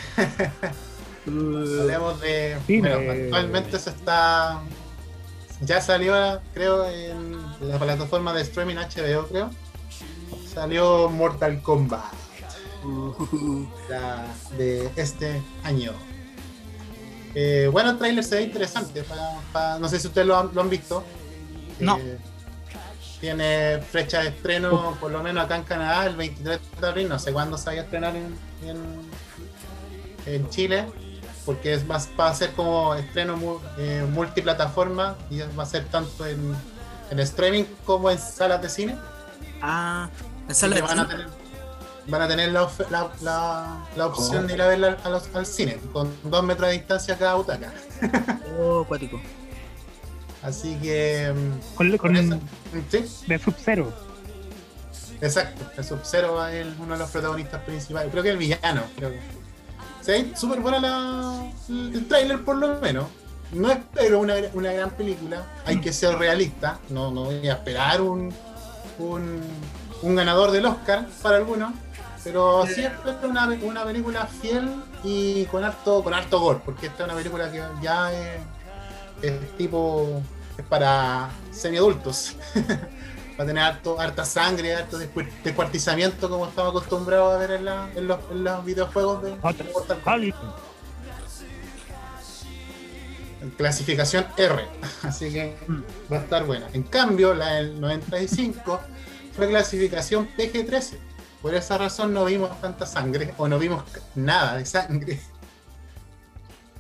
Hablemos 1.28 2.22
de. 2.22 2.58
Cine. 2.66 2.96
Bueno, 2.96 3.12
actualmente 3.12 3.80
se 3.80 3.90
está. 3.90 4.62
Ya 5.62 5.82
salió, 5.82 6.14
creo, 6.54 6.86
en 6.90 7.36
la 7.62 7.78
plataforma 7.78 8.34
de 8.34 8.42
streaming 8.44 8.76
HBO, 8.76 9.28
creo. 9.28 9.50
Salió 10.54 11.10
Mortal 11.10 11.62
Kombat. 11.62 12.06
la- 13.90 14.26
de 14.58 14.90
este 14.96 15.42
año. 15.64 15.92
Eh, 17.36 17.70
bueno, 17.72 17.92
el 17.92 17.98
trailer 17.98 18.24
se 18.24 18.36
ve 18.36 18.44
interesante. 18.44 19.04
pa- 19.04 19.42
pa- 19.52 19.80
no 19.80 19.88
sé 19.90 20.00
si 20.00 20.08
ustedes 20.08 20.26
lo 20.28 20.38
han, 20.38 20.50
lo 20.54 20.62
han 20.62 20.70
visto. 20.70 21.04
No. 21.80 21.98
Eh, 21.98 22.18
tiene 23.20 23.80
fecha 23.82 24.22
de 24.22 24.30
estreno, 24.30 24.96
por 25.00 25.12
lo 25.12 25.22
menos 25.22 25.44
acá 25.44 25.58
en 25.58 25.64
Canadá, 25.64 26.06
el 26.06 26.16
23 26.16 26.60
de 26.80 26.88
abril. 26.88 27.10
No 27.10 27.20
sé 27.20 27.34
cuándo 27.34 27.58
se 27.58 27.66
vaya 27.66 27.82
a 27.82 27.84
estrenar 27.84 28.16
en, 28.16 28.34
en, 28.66 29.02
en 30.26 30.50
Chile, 30.50 30.86
porque 31.50 31.74
es 31.74 31.84
más, 31.88 32.08
va 32.20 32.30
a 32.30 32.36
ser 32.36 32.52
como 32.52 32.94
estreno 32.94 33.36
mu- 33.36 33.58
eh, 33.80 34.06
multiplataforma 34.12 35.16
y 35.32 35.40
va 35.58 35.64
a 35.64 35.66
ser 35.66 35.84
tanto 35.86 36.28
en, 36.28 36.56
en 37.10 37.20
streaming 37.22 37.64
como 37.86 38.12
en 38.12 38.20
salas 38.20 38.62
de 38.62 38.70
cine. 38.70 38.96
Ah, 39.60 40.10
en 40.46 40.52
Así 40.52 40.60
sala 40.62 40.76
que 40.76 40.82
de 40.84 40.88
van 40.88 41.00
a 41.00 41.04
cine. 41.06 41.16
tener, 41.16 41.28
van 42.06 42.22
a 42.22 42.28
tener 42.28 42.52
la, 42.52 42.64
of- 42.66 42.92
la, 42.92 43.10
la- 43.22 43.84
la 43.96 44.06
opción 44.06 44.46
de 44.46 44.54
ir 44.54 44.62
a 44.62 44.68
verla 44.68 44.98
a 45.04 45.10
los- 45.10 45.34
al 45.34 45.48
cine, 45.48 45.80
con 45.92 46.16
dos 46.24 46.44
metros 46.44 46.68
de 46.68 46.74
distancia 46.74 47.18
cada 47.18 47.34
butaca. 47.34 47.74
Oh, 48.60 48.82
acuático. 48.82 49.20
Así 50.44 50.76
que. 50.84 51.34
Con, 51.74 51.98
con 51.98 52.16
eso- 52.16 52.40
Sí, 52.92 53.26
de 53.26 53.40
Sub-Zero. 53.40 53.92
exacto. 55.20 55.66
El 55.78 55.84
Sub-Zero 55.84 56.46
es 56.48 56.68
uno 56.78 56.94
de 56.94 57.00
los 57.00 57.10
protagonistas 57.10 57.64
principales. 57.64 58.12
Creo 58.12 58.22
que 58.22 58.30
el 58.30 58.38
villano. 58.38 58.84
Creo 58.98 59.10
que. 59.10 59.39
Sí, 60.10 60.34
súper 60.36 60.60
buena 60.60 60.80
la, 60.80 61.52
el 61.70 62.08
tráiler 62.08 62.44
por 62.44 62.56
lo 62.56 62.80
menos. 62.80 63.06
No 63.52 63.70
espero 63.70 64.20
una, 64.20 64.34
una 64.54 64.74
gran 64.74 64.90
película. 64.90 65.46
Hay 65.66 65.80
que 65.80 65.94
ser 65.94 66.18
realista. 66.18 66.80
No, 66.90 67.12
no 67.12 67.26
voy 67.26 67.48
a 67.48 67.54
esperar 67.54 68.02
un, 68.02 68.34
un, 68.98 70.16
ganador 70.16 70.50
del 70.50 70.66
Oscar 70.66 71.06
para 71.22 71.38
algunos. 71.38 71.74
Pero 72.24 72.66
sí 72.66 72.82
espero 72.82 73.30
una, 73.30 73.48
una 73.62 73.84
película 73.86 74.26
fiel 74.26 74.72
y 75.04 75.46
con 75.46 75.64
harto, 75.64 76.04
con 76.04 76.16
harto 76.16 76.40
gore. 76.40 76.60
Porque 76.66 76.88
esta 76.88 77.04
es 77.04 77.10
una 77.10 77.16
película 77.16 77.52
que 77.52 77.62
ya 77.80 78.12
es, 78.12 78.42
es 79.22 79.58
tipo. 79.58 80.24
es 80.58 80.66
para 80.66 81.30
semiadultos. 81.52 82.36
Va 83.40 83.44
a 83.44 83.48
tener 83.48 83.64
harto, 83.64 84.00
harta 84.00 84.26
sangre, 84.26 84.76
harto 84.76 85.00
descu- 85.00 85.30
descuartizamiento 85.44 86.30
como 86.30 86.48
estamos 86.48 86.72
acostumbrados 86.72 87.36
a 87.36 87.38
ver 87.38 87.52
en, 87.52 87.66
la- 87.66 87.90
en 87.96 88.08
los, 88.08 88.20
en 88.32 88.44
los 88.44 88.66
videojuegos 88.66 89.24
de. 89.24 89.36
Mortal 89.38 89.68
Kombat. 89.72 90.36
Clasificación 93.58 94.26
R. 94.38 94.68
Así 95.04 95.32
que 95.32 95.56
va 96.12 96.18
a 96.18 96.20
estar 96.22 96.46
buena. 96.46 96.68
En 96.74 96.84
cambio, 96.84 97.34
la 97.34 97.54
del 97.54 97.80
95 97.80 98.80
fue 99.36 99.48
clasificación 99.48 100.28
PG-13. 100.38 100.98
Por 101.42 101.56
esa 101.56 101.78
razón 101.78 102.14
no 102.14 102.26
vimos 102.26 102.60
tanta 102.60 102.86
sangre 102.86 103.34
o 103.38 103.48
no 103.48 103.58
vimos 103.58 103.84
nada 104.16 104.58
de 104.58 104.66
sangre. 104.66 105.22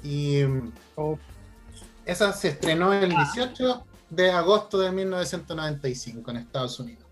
Y 0.04 0.42
Oh, 0.96 1.18
esa 2.06 2.34
se 2.34 2.50
estrenó 2.50 2.92
el 2.92 3.10
18 3.10 3.86
de 4.10 4.32
agosto 4.32 4.80
de 4.80 4.92
1995 4.92 6.32
en 6.32 6.38
Estados 6.38 6.80
Unidos. 6.80 7.06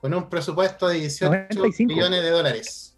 Con 0.00 0.14
un 0.14 0.28
presupuesto 0.28 0.88
de 0.88 0.96
18 0.96 1.30
95. 1.30 1.94
millones 1.94 2.22
de 2.22 2.30
dólares. 2.30 2.90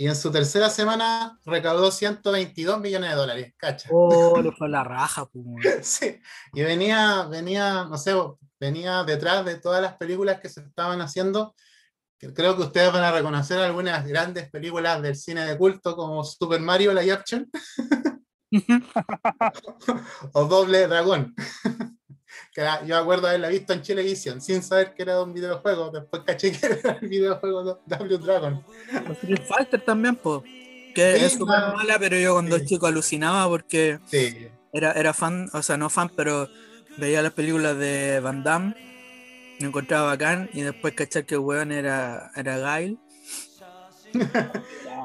Y 0.00 0.06
en 0.06 0.16
su 0.16 0.30
tercera 0.30 0.70
semana 0.70 1.38
recaudó 1.44 1.90
122 1.90 2.80
millones 2.80 3.10
de 3.10 3.16
dólares. 3.16 3.54
Cacha. 3.58 3.90
Oh, 3.92 4.40
le 4.40 4.50
fue 4.52 4.68
la 4.68 4.82
raja, 4.82 5.26
pues. 5.26 5.42
Sí, 5.82 6.18
y 6.54 6.62
venía, 6.62 7.26
venía, 7.30 7.84
no 7.84 7.98
sé, 7.98 8.14
venía 8.58 9.04
detrás 9.04 9.44
de 9.44 9.58
todas 9.58 9.82
las 9.82 9.96
películas 9.98 10.40
que 10.40 10.48
se 10.48 10.62
estaban 10.62 11.02
haciendo. 11.02 11.54
que 12.18 12.32
Creo 12.32 12.56
que 12.56 12.62
ustedes 12.62 12.90
van 12.92 13.04
a 13.04 13.12
reconocer 13.12 13.58
algunas 13.58 14.06
grandes 14.06 14.48
películas 14.48 15.02
del 15.02 15.16
cine 15.16 15.44
de 15.44 15.58
culto 15.58 15.94
como 15.94 16.24
Super 16.24 16.60
Mario 16.60 16.94
Live 16.94 17.12
Action 17.12 17.50
o 20.32 20.44
Doble 20.44 20.86
Dragón. 20.86 21.34
que 22.54 22.60
era- 22.60 22.84
yo 22.84 22.96
acuerdo 22.96 23.28
haberla 23.28 23.48
visto 23.48 23.72
en 23.72 23.82
Chilevisión 23.82 24.40
sin 24.40 24.62
saber 24.62 24.94
que 24.94 25.02
era 25.02 25.22
un 25.22 25.32
videojuego. 25.32 25.90
Después 25.90 26.22
caché 26.24 26.52
que 26.52 26.66
era 26.84 26.98
el 27.00 27.08
videojuego 27.08 27.80
Double 27.86 28.18
Dragon. 28.18 28.64
Street 29.12 29.42
Fighter 29.46 29.80
también, 29.84 30.16
pues. 30.16 30.42
Que 30.94 31.16
Sí, 31.18 31.24
es 31.26 31.32
súper 31.34 31.58
la- 31.58 31.72
mala, 31.74 31.98
pero 32.00 32.16
yo 32.18 32.32
cuando 32.34 32.58
sí. 32.58 32.64
chico 32.66 32.86
alucinaba 32.86 33.46
porque 33.48 34.00
Sí, 34.06 34.48
era, 34.72 34.92
era 34.92 35.14
fan, 35.14 35.48
o 35.52 35.62
sea, 35.62 35.76
no 35.76 35.88
fan, 35.88 36.10
pero 36.16 36.48
veía 36.98 37.22
las 37.22 37.32
películas 37.32 37.76
de 37.78 38.18
Van 38.18 38.42
Damme, 38.42 38.74
me 39.60 39.68
encontraba 39.68 40.06
bacán 40.08 40.50
y 40.52 40.62
después 40.62 40.94
cachar 40.94 41.24
que 41.26 41.34
el 41.36 41.40
weón 41.42 41.70
era, 41.70 42.32
era 42.34 42.58
Gail. 42.58 42.98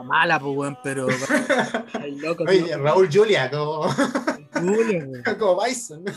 Mala, 0.06 0.40
pues 0.40 0.56
weón, 0.56 0.78
pero. 0.84 1.08
Ay, 2.00 2.16
loco, 2.20 2.44
Oye, 2.48 2.64
tío. 2.64 2.78
Raúl 2.78 3.10
Julia 3.12 3.50
como, 3.50 3.88
como 5.40 5.64
Bison. 5.64 6.04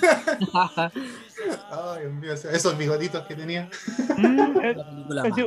Ay, 1.71 2.03
Dios 2.03 2.13
mío, 2.15 2.33
esos 2.33 2.77
bigotitos 2.77 3.27
que 3.27 3.35
tenía. 3.35 3.69
mm, 4.17 4.59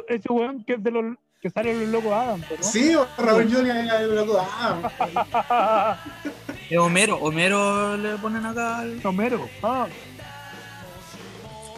ese, 0.07 0.29
weón 0.29 0.63
que 0.63 0.73
es 0.73 0.83
de 0.83 0.91
los 0.91 1.15
que 1.41 1.49
sale 1.49 1.73
los 1.73 1.89
locos 1.89 2.13
Adam, 2.13 2.39
¿no? 2.41 2.47
Sí, 2.63 2.95
Raúl 3.17 3.51
Julia 3.51 3.83
era 3.83 4.01
el 4.01 4.15
loco. 4.15 4.37
Ah, 4.39 5.97
Es 6.69 6.77
Homero, 6.77 7.17
Homero 7.17 7.97
le 7.97 8.15
ponen 8.17 8.45
acá 8.45 8.79
al. 8.79 8.99
Homero. 9.05 9.49
Ah, 9.63 9.87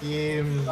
y, 0.01 0.41
mm, 0.41 0.65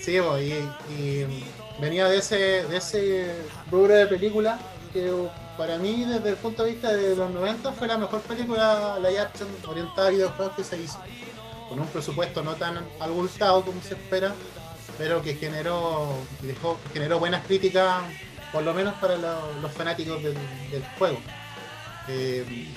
sí, 0.00 0.16
y, 0.18 0.92
y 1.00 1.44
venía 1.80 2.08
de 2.08 2.18
ese, 2.18 2.36
de 2.36 2.76
ese 2.76 3.34
rubro 3.70 3.94
de 3.94 4.06
película 4.06 4.58
que 4.94 5.12
para 5.58 5.76
mí, 5.76 6.04
desde 6.06 6.30
el 6.30 6.36
punto 6.36 6.64
de 6.64 6.70
vista 6.70 6.90
de 6.92 7.14
los 7.14 7.30
90, 7.30 7.72
fue 7.72 7.86
la 7.86 7.98
mejor 7.98 8.20
película 8.22 8.96
live 8.98 9.18
action 9.20 9.48
orientada 9.68 10.08
a 10.08 10.10
videojuegos 10.10 10.54
que 10.56 10.64
se 10.64 10.80
hizo. 10.80 10.98
Con 11.68 11.80
un 11.80 11.86
presupuesto 11.88 12.42
no 12.42 12.54
tan 12.54 12.78
abultado 13.00 13.62
como 13.62 13.82
se 13.82 13.94
espera, 13.94 14.32
pero 14.96 15.20
que 15.20 15.34
generó, 15.34 16.14
dejó, 16.40 16.78
generó 16.92 17.18
buenas 17.18 17.44
críticas, 17.44 18.02
por 18.52 18.62
lo 18.62 18.72
menos 18.72 18.94
para 18.94 19.16
lo- 19.16 19.52
los 19.60 19.72
fanáticos 19.72 20.22
del, 20.22 20.36
juego. 20.98 21.18
Eh, 22.08 22.72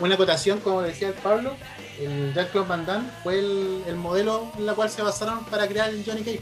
una 0.00 0.14
acotación, 0.16 0.60
como 0.60 0.82
decía 0.82 1.08
el 1.08 1.14
Pablo, 1.14 1.54
el 2.00 2.34
Jean-Claude 2.34 2.68
Van 2.68 2.84
Damme 2.86 3.08
fue 3.22 3.38
el, 3.38 3.84
el 3.86 3.96
modelo 3.96 4.50
en 4.58 4.66
la 4.66 4.74
cual 4.74 4.90
se 4.90 5.02
basaron 5.02 5.44
para 5.44 5.66
crear 5.68 5.88
el 5.90 6.04
Johnny 6.04 6.22
Cage. 6.22 6.40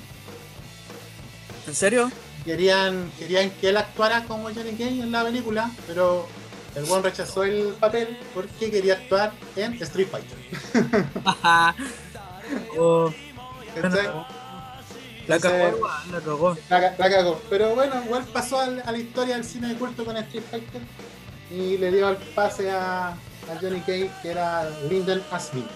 ¿En 1.66 1.74
serio? 1.74 2.10
Querían, 2.48 3.12
querían 3.18 3.50
que 3.50 3.68
él 3.68 3.76
actuara 3.76 4.24
como 4.24 4.44
Johnny 4.44 4.70
Cage 4.72 5.00
en 5.02 5.12
la 5.12 5.22
película, 5.22 5.70
pero 5.86 6.26
el 6.74 6.84
buen 6.84 7.02
rechazó 7.02 7.42
el 7.44 7.74
papel 7.78 8.16
porque 8.32 8.70
quería 8.70 8.94
actuar 8.94 9.32
en 9.54 9.74
Street 9.82 10.08
Fighter. 10.10 10.38
Oh, 12.78 13.12
la 13.76 13.90
cagó, 13.90 14.26
la 15.26 16.20
cagó. 16.20 16.56
La, 16.70 16.80
ca- 16.80 16.94
la 16.96 17.10
cagó. 17.10 17.42
Pero 17.50 17.74
bueno, 17.74 18.02
igual 18.02 18.24
pasó 18.32 18.58
al- 18.60 18.82
a, 18.86 18.90
la 18.92 18.96
historia 18.98 19.34
del 19.34 19.44
cine 19.44 19.68
de 19.68 19.74
culto 19.74 20.02
con 20.06 20.16
Street 20.16 20.44
Fighter 20.50 20.80
y 21.50 21.76
le 21.76 21.90
dio 21.92 22.08
el 22.08 22.16
pase 22.16 22.70
a, 22.70 23.08
a 23.08 23.16
Johnny 23.60 23.80
Cage, 23.80 24.10
que 24.22 24.30
era 24.30 24.66
Lyndon 24.88 25.22
Ashley. 25.30 25.66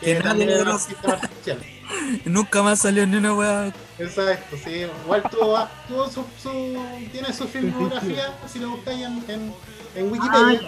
Que 0.00 0.06
Que 0.06 0.12
nadie 0.14 0.22
también 0.22 0.48
le 0.50 0.54
era 0.54 0.64
dio 0.64 0.74
Nunca 2.24 2.62
más 2.62 2.80
salió 2.80 3.06
ni 3.06 3.16
una 3.16 3.34
weá. 3.34 3.72
Exacto, 3.98 4.56
sí. 4.64 4.86
Igual 5.04 5.22
tuvo, 5.30 5.66
tuvo 5.88 6.06
su, 6.08 6.24
su- 6.42 7.08
tiene 7.12 7.32
su 7.32 7.46
filmografía, 7.48 8.34
si 8.50 8.58
lo 8.58 8.70
buscáis 8.70 9.02
en, 9.02 9.24
en, 9.28 9.54
en 9.94 10.12
Wikipedia. 10.12 10.60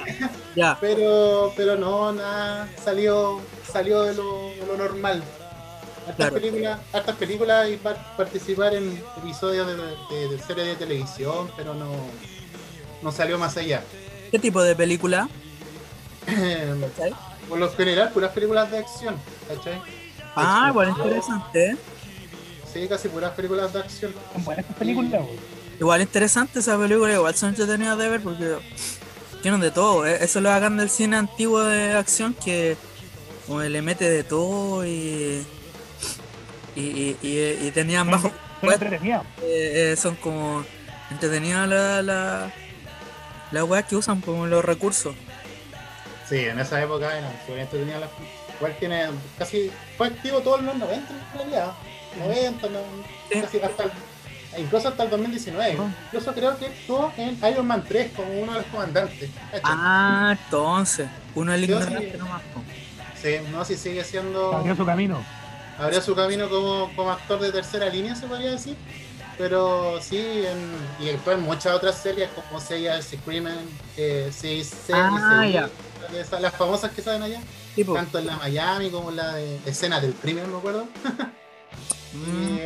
Ya. 0.54 0.76
pero, 0.80 1.50
pero 1.56 1.76
no, 1.76 2.12
nada, 2.12 2.68
salió, 2.84 3.40
salió 3.70 4.02
de 4.02 4.14
lo, 4.14 4.48
de 4.50 4.66
lo 4.66 4.76
normal. 4.76 5.22
Hartas 6.00 6.16
Claro. 6.16 6.34
películas, 6.34 6.80
hartas 6.92 7.16
películas 7.16 7.68
y 7.70 7.76
par- 7.76 8.16
participar 8.16 8.74
en 8.74 9.02
episodios 9.16 9.66
de, 9.66 9.76
de, 9.76 10.28
de 10.28 10.38
series 10.42 10.66
de 10.66 10.74
televisión, 10.74 11.48
pero 11.56 11.72
no, 11.74 11.90
no 13.00 13.12
salió 13.12 13.38
más 13.38 13.56
allá. 13.56 13.82
¿Qué 14.30 14.38
tipo 14.38 14.62
de 14.62 14.74
película? 14.76 15.28
Por 17.48 17.58
lo 17.58 17.70
general, 17.72 18.10
puras 18.12 18.32
películas 18.32 18.70
de 18.70 18.78
acción, 18.78 19.16
¿cachai? 19.48 19.80
Ah, 20.36 20.66
igual 20.70 20.88
Explosión. 20.88 21.16
interesante, 21.18 21.70
¿eh? 21.70 21.76
Sí, 22.72 22.88
casi 22.88 23.08
puras 23.08 23.32
películas 23.32 23.72
de 23.72 23.80
acción. 23.80 24.14
Son 24.32 24.44
buenas 24.44 24.64
películas. 24.78 25.22
Igual 25.78 26.00
interesante 26.02 26.60
esa 26.60 26.78
película, 26.78 27.12
igual 27.12 27.34
son 27.34 27.50
entretenidas 27.50 27.98
de 27.98 28.08
ver 28.08 28.20
porque 28.22 28.56
tienen 29.42 29.60
de 29.60 29.70
todo. 29.70 30.06
¿eh? 30.06 30.18
Eso 30.22 30.40
lo 30.40 30.50
hagan 30.50 30.76
del 30.76 30.88
cine 30.88 31.16
antiguo 31.16 31.60
de 31.62 31.92
acción 31.92 32.34
que 32.34 32.76
como 33.46 33.60
le 33.62 33.82
mete 33.82 34.08
de 34.08 34.24
todo 34.24 34.86
y. 34.86 35.44
Y, 36.74 36.80
y, 36.80 37.16
y- 37.22 37.66
y 37.66 37.70
tenían 37.72 38.10
bajo. 38.10 38.28
Son 38.28 38.36
Pues- 38.62 38.74
entretenidas. 38.74 39.22
eh, 39.42 39.92
eh, 39.92 39.96
son 39.96 40.14
como 40.16 40.64
entretenidas 41.10 41.68
la, 41.68 42.00
la, 42.02 42.52
las 43.50 43.64
weas 43.64 43.84
que 43.84 43.96
usan 43.96 44.20
como 44.22 44.46
los 44.46 44.64
recursos. 44.64 45.14
Sí, 46.28 46.36
en 46.38 46.58
esa 46.60 46.80
época 46.82 47.18
eran 47.18 47.30
súper 47.44 47.58
entretenidas 47.58 48.00
las 48.00 48.10
Igual 48.58 48.76
tiene 48.78 49.06
casi. 49.38 49.70
Fue 49.96 50.08
activo 50.08 50.40
todo 50.40 50.58
en 50.58 50.66
los 50.66 50.76
90 50.76 51.12
en 51.12 51.38
realidad. 51.38 51.72
90, 52.18 52.68
no, 52.68 52.78
Sí. 53.30 53.40
casi 53.40 53.60
hasta 53.60 53.84
el- 53.84 53.92
incluso 54.62 54.88
hasta 54.88 55.02
el 55.04 55.10
2019. 55.10 55.72
Ajá. 55.72 55.94
Incluso 56.06 56.34
creo 56.34 56.58
que 56.58 56.66
estuvo 56.66 57.12
en 57.16 57.38
Iron 57.50 57.66
Man 57.66 57.84
3 57.88 58.10
como 58.14 58.28
uno 58.40 58.52
de 58.52 58.58
los 58.58 58.66
comandantes. 58.68 59.30
¿cachai? 59.50 59.60
Ah, 59.64 60.36
entonces. 60.44 61.08
Uno 61.34 61.52
el 61.54 61.66
Yo 61.66 61.78
ignorante 61.80 62.12
sí. 62.12 62.18
nomás. 62.18 62.42
Sí, 63.20 63.36
no, 63.50 63.64
si 63.64 63.76
sigue 63.76 64.04
siendo. 64.04 64.52
Abrió 64.54 64.76
su 64.76 64.84
camino. 64.84 65.24
Abrió 65.78 66.00
su 66.02 66.14
camino 66.14 66.48
como, 66.50 66.90
como 66.94 67.10
actor 67.10 67.40
de 67.40 67.50
tercera 67.50 67.88
línea, 67.88 68.14
se 68.14 68.26
podría 68.26 68.50
decir. 68.50 68.76
Pero 69.38 69.98
sí, 70.02 70.18
en, 70.18 70.70
y 71.04 71.08
actuó 71.08 71.32
en 71.32 71.40
muchas 71.40 71.72
otras 71.72 71.96
series 71.96 72.28
como 72.30 72.60
Seiya, 72.60 73.00
Screamen, 73.00 73.58
eh, 73.96 74.30
sí, 74.30 74.62
sí, 74.62 74.92
Ah, 74.94 75.66
esas- 76.14 76.40
las 76.42 76.54
famosas 76.54 76.90
que 76.92 77.00
salen 77.00 77.22
allá. 77.22 77.40
Tipo, 77.74 77.94
tanto 77.94 78.18
en 78.18 78.26
la 78.26 78.36
Miami 78.36 78.90
como 78.90 79.10
en 79.10 79.16
la 79.16 79.34
de 79.34 79.56
escena 79.66 80.00
del 80.00 80.14
crimen, 80.14 80.50
me 80.50 80.58
acuerdo. 80.58 80.86
mm, 82.12 82.56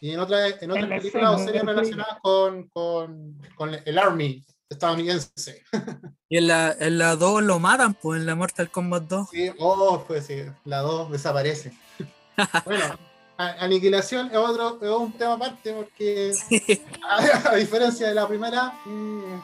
Y, 0.00 0.08
y 0.08 0.12
en, 0.12 0.20
otra, 0.20 0.48
en 0.48 0.70
otras 0.70 0.88
películas 0.88 1.40
o 1.40 1.44
series 1.44 1.64
relacionadas 1.64 2.18
con, 2.22 2.68
con, 2.68 3.38
con 3.54 3.74
el 3.84 3.98
Army 3.98 4.44
estadounidense. 4.68 5.62
y 6.28 6.38
en 6.38 6.46
la, 6.46 6.74
en 6.78 6.98
la 6.98 7.16
2 7.16 7.42
lo 7.42 7.58
matan, 7.58 7.94
pues 7.94 8.20
en 8.20 8.26
la 8.26 8.34
Mortal 8.34 8.70
Kombat 8.70 9.02
2. 9.04 9.28
Sí, 9.30 9.50
oh, 9.58 10.04
pues 10.06 10.26
sí, 10.26 10.42
la 10.64 10.78
2 10.78 11.10
desaparece. 11.10 11.72
bueno, 12.64 12.98
Aniquilación 13.36 14.26
es 14.30 14.36
otro 14.36 14.78
es 14.82 14.90
un 14.90 15.12
tema 15.12 15.34
aparte 15.34 15.72
porque 15.72 16.32
a, 17.08 17.50
a 17.50 17.56
diferencia 17.56 18.08
de 18.08 18.14
la 18.14 18.28
primera, 18.28 18.72
mm, 18.84 19.40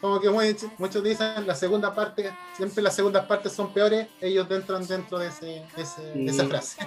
como 0.00 0.20
que 0.20 0.30
muy- 0.30 0.56
muchos 0.78 1.02
dicen 1.04 1.46
la 1.46 1.54
segunda 1.54 1.94
parte, 1.94 2.32
siempre 2.56 2.82
las 2.82 2.94
segundas 2.96 3.26
partes 3.26 3.52
son 3.52 3.72
peores, 3.72 4.06
ellos 4.20 4.46
entran 4.50 4.86
dentro 4.86 5.18
de, 5.18 5.28
ese, 5.28 5.46
de 5.76 5.82
ese- 5.82 6.02
de 6.14 6.26
esa 6.30 6.46
frase. 6.46 6.78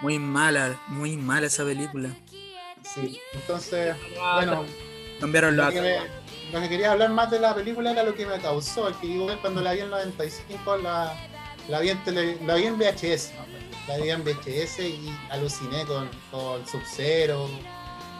Muy 0.00 0.18
mala, 0.18 0.78
muy 0.88 1.16
mala 1.16 1.46
esa 1.46 1.64
película. 1.64 2.10
Sí, 2.94 3.18
entonces, 3.32 3.94
bueno, 4.34 4.64
Cambiaron 5.20 5.56
lo 5.56 5.70
que, 5.70 5.80
me- 5.80 5.98
lo 6.52 6.60
que 6.60 6.68
quería 6.68 6.92
hablar 6.92 7.10
más 7.10 7.30
de 7.30 7.38
la 7.40 7.54
película 7.54 7.92
era 7.92 8.02
lo 8.02 8.14
que 8.14 8.26
me 8.26 8.38
causó, 8.40 8.90
que 9.00 9.06
igual 9.06 9.38
cuando 9.40 9.60
la 9.62 9.72
vi 9.72 9.80
en 9.80 9.90
95 9.90 10.76
la, 10.78 11.16
la, 11.68 11.80
vi, 11.80 11.90
en 11.90 12.02
tele- 12.04 12.38
la 12.44 12.56
vi 12.56 12.64
en 12.64 12.76
VHS, 12.78 13.32
¿no? 13.36 13.44
la 13.88 13.96
vi 14.02 14.10
en 14.10 14.22
VHS 14.24 14.80
y 14.88 15.14
aluciné 15.30 15.84
con, 15.86 16.08
con 16.30 16.66
Sub-Zero, 16.66 17.48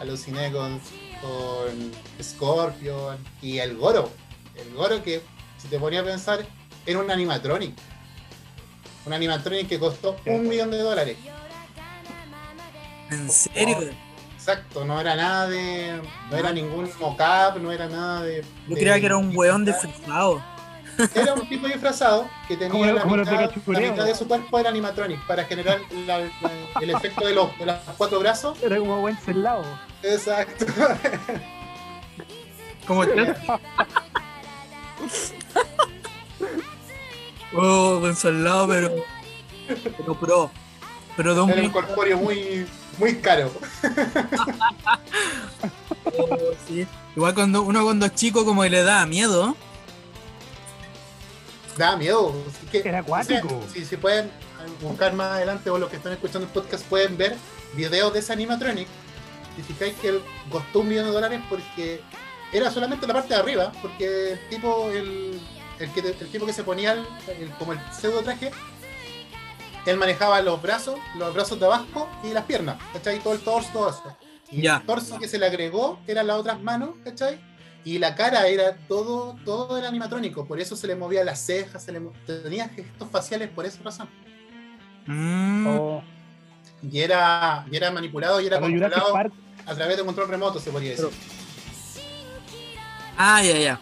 aluciné 0.00 0.52
con, 0.52 0.80
con 1.24 1.92
Scorpion 2.22 3.16
y 3.40 3.58
el 3.58 3.76
Goro, 3.76 4.10
el 4.56 4.74
Goro 4.74 5.02
que 5.02 5.22
si 5.58 5.68
te 5.68 5.78
ponía 5.78 6.00
a 6.00 6.04
pensar 6.04 6.44
era 6.86 6.98
un 6.98 7.10
animatronic, 7.10 7.74
un 9.06 9.12
animatronic 9.12 9.68
que 9.68 9.78
costó 9.78 10.16
un 10.26 10.46
millón 10.48 10.70
de 10.70 10.78
dólares. 10.78 11.16
¿En 13.10 13.30
serio? 13.30 13.78
Exacto, 14.34 14.84
no 14.84 15.00
era 15.00 15.14
nada 15.16 15.48
de. 15.48 16.00
No 16.30 16.36
era 16.36 16.52
ningún 16.52 16.90
mocap, 17.00 17.56
no 17.56 17.72
era 17.72 17.88
nada 17.88 18.22
de. 18.22 18.42
Yo 18.68 18.74
de- 18.74 18.80
creía 18.80 19.00
que 19.00 19.06
era 19.06 19.16
un 19.16 19.34
weón 19.34 19.64
disfrazado. 19.64 20.42
Era 21.14 21.34
un 21.34 21.48
tipo 21.48 21.66
disfrazado 21.66 22.28
que 22.46 22.56
tenía 22.56 22.92
la, 22.92 23.04
mitad, 23.04 23.48
Cachureo. 23.48 23.80
la 23.86 23.90
mitad 23.92 24.04
de 24.04 24.14
su 24.14 24.28
cuerpo 24.28 24.58
era 24.58 24.68
animatronic 24.70 25.26
para 25.26 25.44
generar 25.44 25.80
la- 26.06 26.18
la- 26.20 26.30
el 26.80 26.90
efecto 26.90 27.26
de 27.26 27.34
los, 27.34 27.58
de 27.58 27.66
los 27.66 27.76
cuatro 27.96 28.20
brazos. 28.20 28.62
Era 28.62 28.78
como 28.78 29.00
buen 29.00 29.16
celado. 29.16 29.64
Exacto. 30.04 30.66
Como 32.86 33.04
el 33.04 33.34
Oh, 37.56 38.00
pero. 38.68 38.92
Pero 39.96 40.20
pro. 40.20 40.50
Pero 41.16 41.34
de 41.34 41.40
un 41.40 41.50
Era 41.50 41.62
un 41.62 41.70
corpóreo 41.70 42.18
muy, 42.18 42.66
muy 42.98 43.14
caro. 43.16 43.50
sí. 46.66 46.86
Igual 47.14 47.34
cuando 47.34 47.62
uno 47.62 47.84
cuando 47.84 48.06
es 48.06 48.14
chico 48.14 48.44
como 48.44 48.62
que 48.62 48.70
le 48.70 48.82
da 48.82 49.06
miedo. 49.06 49.56
Da 51.78 51.96
miedo. 51.96 52.34
Así 52.48 52.66
que, 52.66 52.88
Era 52.88 52.98
acuático. 52.98 53.46
o 53.46 53.62
sea, 53.62 53.70
Si, 53.72 53.84
si 53.84 53.96
pueden 53.96 54.28
buscar 54.82 55.12
más 55.12 55.34
adelante 55.34 55.70
o 55.70 55.78
los 55.78 55.90
que 55.90 55.96
están 55.96 56.12
escuchando 56.12 56.46
el 56.46 56.52
podcast 56.52 56.84
pueden 56.86 57.16
ver 57.16 57.36
videos 57.74 58.12
de 58.12 58.18
ese 58.18 58.32
animatronic. 58.32 58.88
Y 59.58 59.62
fijáis 59.62 59.94
que 59.96 60.20
costó 60.50 60.80
un 60.80 60.88
millón 60.88 61.06
de 61.06 61.12
dólares 61.12 61.40
porque 61.48 62.00
era 62.52 62.70
solamente 62.70 63.06
la 63.06 63.14
parte 63.14 63.34
de 63.34 63.40
arriba, 63.40 63.72
porque 63.82 64.32
el 64.32 64.48
tipo, 64.48 64.90
el, 64.90 65.40
el, 65.78 65.90
que, 65.92 66.00
el 66.00 66.28
tipo 66.30 66.46
que 66.46 66.52
se 66.52 66.64
ponía 66.64 66.92
el, 66.92 67.06
el- 67.38 67.50
como 67.58 67.72
el 67.72 67.78
pseudo 67.92 68.22
traje, 68.22 68.50
él 69.86 69.96
manejaba 69.96 70.40
los 70.40 70.60
brazos, 70.62 70.98
los 71.18 71.34
brazos 71.34 71.58
de 71.60 71.66
abajo 71.66 72.08
y 72.22 72.28
las 72.32 72.44
piernas, 72.44 72.76
¿cachai? 72.92 73.18
Todo 73.20 73.34
el 73.34 73.40
torso, 73.40 73.68
todo 73.72 73.90
eso. 73.90 74.16
Y 74.50 74.62
el 74.80 74.86
torso 74.86 75.18
que 75.18 75.28
se 75.28 75.38
le 75.38 75.46
agregó 75.46 75.98
eran 76.06 76.26
las 76.26 76.36
otras 76.36 76.60
manos, 76.62 76.90
¿cachai? 77.04 77.38
Y 77.84 77.98
la 77.98 78.14
cara 78.14 78.46
era 78.48 78.76
todo, 78.88 79.36
todo 79.44 79.76
era 79.76 79.88
animatrónico, 79.88 80.46
por 80.46 80.58
eso 80.58 80.74
se 80.74 80.86
le 80.86 80.94
movía 80.96 81.22
las 81.22 81.44
cejas, 81.44 81.82
se 81.84 81.92
le 81.92 82.00
tenía 82.26 82.68
gestos 82.70 83.08
faciales 83.10 83.50
por 83.50 83.66
esa 83.66 83.82
razón. 83.82 84.08
Mm, 85.06 85.66
O 85.66 86.02
Y 86.82 87.00
era, 87.00 87.66
y 87.70 87.76
era 87.76 87.90
manipulado 87.90 88.40
y 88.40 88.46
era 88.46 88.58
controlado 88.60 89.12
Park. 89.12 89.32
A 89.66 89.74
través 89.74 89.96
de 89.96 90.02
un 90.02 90.06
control 90.06 90.28
remoto, 90.28 90.60
se 90.60 90.70
podría 90.70 90.90
decir. 90.92 91.08
Ah, 93.16 93.42
ya, 93.42 93.56
ya. 93.58 93.80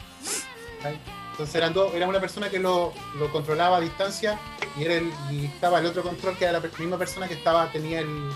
Entonces 1.33 1.55
eran 1.55 1.73
dos, 1.73 1.95
era 1.95 2.07
una 2.07 2.21
persona 2.21 2.51
que 2.51 2.59
lo, 2.59 2.93
lo 3.19 3.33
controlaba 3.33 3.79
a 3.79 3.81
distancia 3.81 4.39
y, 4.79 4.85
era 4.85 4.95
el, 4.95 5.11
y 5.31 5.47
estaba 5.47 5.79
el 5.79 5.87
otro 5.87 6.03
control 6.03 6.37
que 6.37 6.45
era 6.45 6.53
la 6.53 6.61
misma 6.79 6.99
persona 6.99 7.27
que 7.27 7.35
estaba, 7.35 7.71
tenía 7.73 8.01
el, 8.01 8.31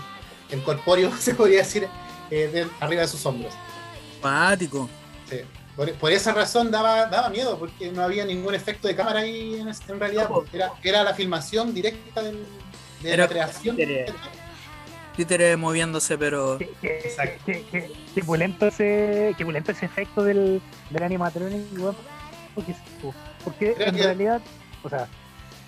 el 0.49 0.63
corpóreo, 0.63 1.11
se 1.19 1.35
podría 1.35 1.59
decir, 1.59 1.87
eh, 2.31 2.49
de- 2.51 2.67
arriba 2.79 3.01
de 3.03 3.07
sus 3.07 3.23
hombros. 3.25 3.53
Pático. 4.21 4.89
Sí. 5.29 5.41
Por, 5.75 5.93
por 5.93 6.11
esa 6.11 6.33
razón 6.33 6.71
daba, 6.71 7.05
daba 7.05 7.29
miedo, 7.29 7.59
porque 7.59 7.91
no 7.91 8.01
había 8.01 8.25
ningún 8.25 8.55
efecto 8.55 8.87
de 8.87 8.95
cámara 8.95 9.19
ahí 9.19 9.53
en, 9.87 9.99
realidad. 9.99 10.27
No. 10.27 10.43
Era, 10.51 10.73
era 10.83 11.03
la 11.03 11.13
filmación 11.13 11.73
directa 11.75 12.23
del- 12.23 12.43
de 13.03 13.13
Era 13.13 13.25
la 13.25 13.29
creación. 13.29 13.77
Títere 15.17 15.57
moviéndose, 15.57 16.17
pero. 16.17 16.57
Qué, 16.59 16.71
qué, 16.79 16.99
Exacto. 16.99 17.43
qué, 17.45 18.23
pulento 18.23 18.67
ese, 18.67 19.33
qué 19.37 19.43
pulento 19.43 19.71
ese 19.73 19.85
efecto 19.87 20.23
del, 20.23 20.61
del 20.91 21.03
animatronic, 21.03 21.65
weón. 21.77 21.95
Porque, 23.43 23.75
en 23.79 23.95
que- 23.95 24.03
realidad, 24.03 24.41
o 24.83 24.89
sea, 24.89 25.07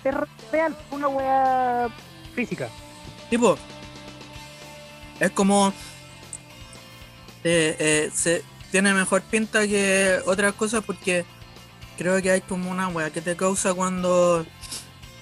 es 0.04 0.14
real, 0.52 0.76
una 0.92 1.08
wea 1.08 1.88
física. 2.34 2.68
Tipo, 3.28 3.58
es 5.18 5.30
como. 5.32 5.72
eh, 7.44 7.76
eh, 7.78 8.10
se 8.14 8.42
tiene 8.70 8.94
mejor 8.94 9.22
pinta 9.22 9.66
que 9.66 10.20
otras 10.26 10.52
cosas 10.54 10.84
porque 10.84 11.24
creo 11.98 12.22
que 12.22 12.30
hay 12.30 12.40
como 12.40 12.70
una 12.70 12.88
wea 12.88 13.10
que 13.10 13.20
te 13.20 13.34
causa 13.36 13.74
cuando 13.74 14.46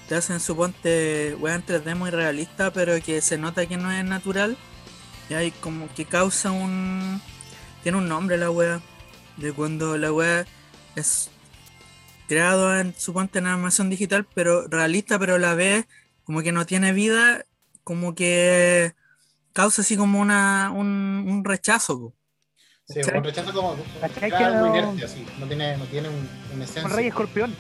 te 0.09 0.14
hacen 0.14 0.40
suponte 0.40 1.34
wea 1.38 1.54
en 1.54 1.64
3D 1.64 1.94
muy 1.94 2.11
realista, 2.11 2.72
pero 2.72 3.00
que 3.02 3.20
se 3.20 3.36
nota 3.38 3.66
que 3.66 3.76
no 3.76 3.90
es 3.92 4.04
natural. 4.04 4.56
Y 5.28 5.34
hay 5.34 5.50
como 5.50 5.88
que 5.94 6.04
causa 6.06 6.50
un. 6.50 7.20
Tiene 7.82 7.98
un 7.98 8.09
nombre 8.09 8.38
la 8.38 8.50
wea. 8.50 8.80
De 9.36 9.52
cuando 9.52 9.96
la 9.98 10.12
wea 10.12 10.46
es 10.96 11.30
creado 12.26 12.76
en 12.78 12.94
suponte 12.98 13.38
en 13.38 13.46
animación 13.46 13.88
digital, 13.90 14.26
pero 14.34 14.66
realista, 14.66 15.18
pero 15.18 15.36
a 15.36 15.38
la 15.38 15.54
vez 15.54 15.86
como 16.24 16.42
que 16.42 16.50
no 16.52 16.66
tiene 16.66 16.92
vida, 16.92 17.44
como 17.84 18.14
que 18.14 18.94
causa 19.52 19.82
así 19.82 19.96
como 19.96 20.20
una, 20.20 20.70
un, 20.74 21.24
un 21.28 21.44
rechazo. 21.44 21.98
po. 22.00 22.14
Sí, 22.88 23.00
¿Cachai? 23.00 23.18
un 23.18 23.24
rechazo 23.24 23.52
como. 23.52 23.76
¿Cachai 24.00 24.28
era 24.28 24.38
que 24.38 24.44
algo 24.44 24.66
no- 24.66 24.76
inerte, 24.76 25.04
así. 25.04 25.26
No 25.38 25.46
tiene, 25.46 25.76
no 25.76 25.84
tiene 25.84 26.09
un, 26.09 26.62
esencia. 26.62 26.84
Un 26.84 26.90
rey 26.90 27.06
escorpión. 27.09 27.54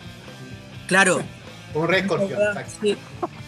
Claro. 0.88 1.22
Un 1.74 1.88
rey 1.88 2.00
escorpión, 2.00 2.40
exacto. 2.40 2.72
Sí. 2.82 2.96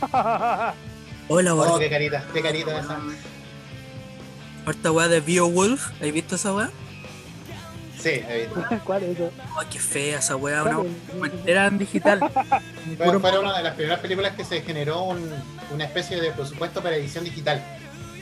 Hola, 1.29 1.55
Oh, 1.55 1.79
qué 1.79 1.89
carita, 1.89 2.25
qué 2.33 2.43
carita 2.43 2.79
esa. 2.81 2.99
Harta 4.67 4.93
weá 4.93 5.09
de 5.09 5.21
Beowulf. 5.21 5.91
¿Has 6.03 6.13
visto 6.13 6.35
esa 6.35 6.55
weá? 6.55 6.71
Sí, 7.99 8.21
he 8.29 8.47
visto. 8.47 8.65
¿Cuál 8.85 9.03
es 9.05 9.11
eso? 9.11 9.31
Ay, 9.59 9.67
qué 9.71 9.79
fea 9.79 10.19
esa 10.19 10.37
weá. 10.37 10.65
Una 10.65 11.29
entera 11.29 11.67
en 11.67 11.79
digital. 11.79 12.19
Fue, 12.97 13.07
Puro- 13.07 13.21
fue 13.21 13.39
una 13.39 13.57
de 13.57 13.63
las 13.63 13.75
primeras 13.75 14.01
películas 14.01 14.33
que 14.35 14.45
se 14.45 14.63
generó 14.63 15.03
un- 15.05 15.31
una 15.73 15.85
especie 15.85 16.21
de 16.21 16.31
presupuesto 16.33 16.83
para 16.83 16.97
edición 16.97 17.25
digital, 17.25 17.63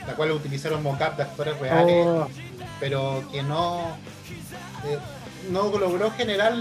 la 0.07 0.15
cual 0.15 0.33
utilizaron 0.33 0.83
mocap 0.83 1.17
de 1.17 1.23
actores 1.23 1.59
reales, 1.59 2.05
Oh, 2.07 2.29
pero 2.81 3.23
que 3.33 3.43
no, 3.43 3.97
eh, 4.85 4.99
no 5.51 5.71
logró 5.79 6.11
generar, 6.11 6.53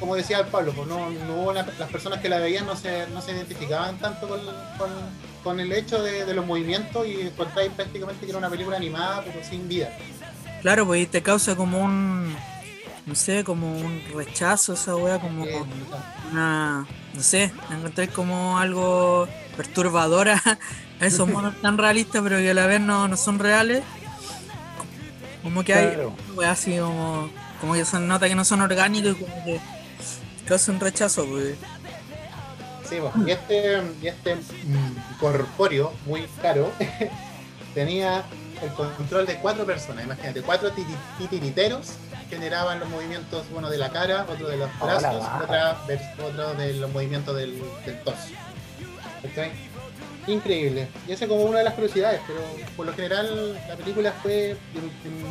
como 0.00 0.14
decía 0.14 0.38
el 0.40 0.46
Pablo, 0.46 0.72
pues 0.74 0.86
no, 0.88 1.10
no 1.10 1.34
hubo 1.34 1.50
una- 1.50 1.66
las 1.78 1.90
personas 1.90 2.20
que 2.20 2.28
la 2.28 2.38
veían 2.38 2.66
no 2.66 2.76
se, 2.76 3.06
no 3.08 3.20
se 3.20 3.32
identificaban 3.32 3.98
tanto 3.98 4.28
con, 4.28 4.40
con- 4.78 5.28
con 5.42 5.60
el 5.60 5.72
hecho 5.72 6.02
de, 6.02 6.24
de 6.24 6.34
los 6.34 6.44
movimientos 6.46 7.06
y 7.06 7.20
encontráis 7.22 7.70
prácticamente 7.72 8.24
que 8.24 8.30
era 8.30 8.38
una 8.38 8.50
película 8.50 8.76
animada 8.76 9.22
pero 9.24 9.42
sin 9.44 9.66
vida. 9.68 9.90
Claro, 10.62 10.86
pues 10.86 11.02
y 11.02 11.06
te 11.06 11.22
causa 11.22 11.54
como 11.56 11.78
un. 11.82 12.34
No 13.06 13.14
sé, 13.14 13.42
como 13.42 13.72
un 13.72 14.02
rechazo 14.14 14.74
esa 14.74 14.94
weá, 14.94 15.18
como 15.18 15.46
Eh, 15.46 15.62
una. 16.30 16.86
No 17.14 17.22
sé, 17.22 17.50
encontré 17.70 18.08
como 18.08 18.58
algo 18.58 19.26
perturbadora 19.56 20.42
a 21.00 21.06
esos 21.06 21.26
monos 21.32 21.54
tan 21.62 21.78
realistas, 21.78 22.20
pero 22.22 22.36
que 22.38 22.50
a 22.50 22.54
la 22.54 22.66
vez 22.66 22.80
no, 22.80 23.08
no 23.08 23.16
son 23.16 23.38
reales. 23.38 23.82
Como 25.42 25.64
que 25.64 25.74
hay 25.74 25.96
weá 26.34 26.50
así 26.50 26.76
como. 26.78 27.30
Como 27.60 27.74
que 27.74 27.84
se 27.84 27.98
nota 27.98 28.28
que 28.28 28.34
no 28.36 28.44
son 28.44 28.60
orgánicos 28.60 29.16
y 29.18 29.24
como 29.24 29.44
que 29.44 29.60
causa 30.48 30.72
un 30.72 30.80
rechazo, 30.80 31.26
pues. 31.26 31.54
Sí, 32.88 32.96
pues, 33.00 33.26
y 33.26 33.30
este, 33.30 33.82
y 34.02 34.06
este 34.08 34.34
mm, 34.36 35.18
corpóreo 35.20 35.92
muy 36.06 36.26
caro 36.40 36.70
tenía 37.74 38.24
el 38.62 38.70
control 38.72 39.26
de 39.26 39.36
cuatro 39.36 39.64
personas. 39.66 40.04
Imagínate, 40.04 40.40
cuatro 40.42 40.70
titi- 40.72 40.96
titiriteros 41.18 41.92
generaban 42.30 42.80
los 42.80 42.88
movimientos, 42.88 43.44
uno 43.54 43.68
de 43.70 43.78
la 43.78 43.90
cara, 43.90 44.26
otro 44.28 44.48
de 44.48 44.56
los 44.56 44.70
Hola, 44.80 44.98
brazos, 44.98 45.24
otra, 45.42 45.78
otro 46.26 46.54
de 46.54 46.74
los 46.74 46.90
movimientos 46.92 47.36
del, 47.36 47.60
del 47.84 48.00
torso. 48.02 48.28
¿Cachai? 49.22 49.50
Increíble. 50.26 50.88
Y 51.06 51.12
esa 51.12 51.24
es 51.24 51.30
como 51.30 51.42
una 51.42 51.58
de 51.58 51.64
las 51.64 51.74
curiosidades, 51.74 52.20
pero 52.26 52.40
por 52.76 52.86
lo 52.86 52.92
general 52.94 53.54
la 53.68 53.76
película 53.76 54.12
fue, 54.22 54.56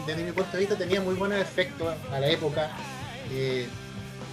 desde 0.07 0.23
mi 0.23 0.31
punto 0.31 0.51
de 0.53 0.59
vista, 0.59 0.75
tenía 0.75 1.01
muy 1.01 1.13
buenos 1.15 1.39
efectos 1.39 1.93
a 2.11 2.19
la 2.19 2.27
época. 2.27 2.69
eh, 3.31 3.67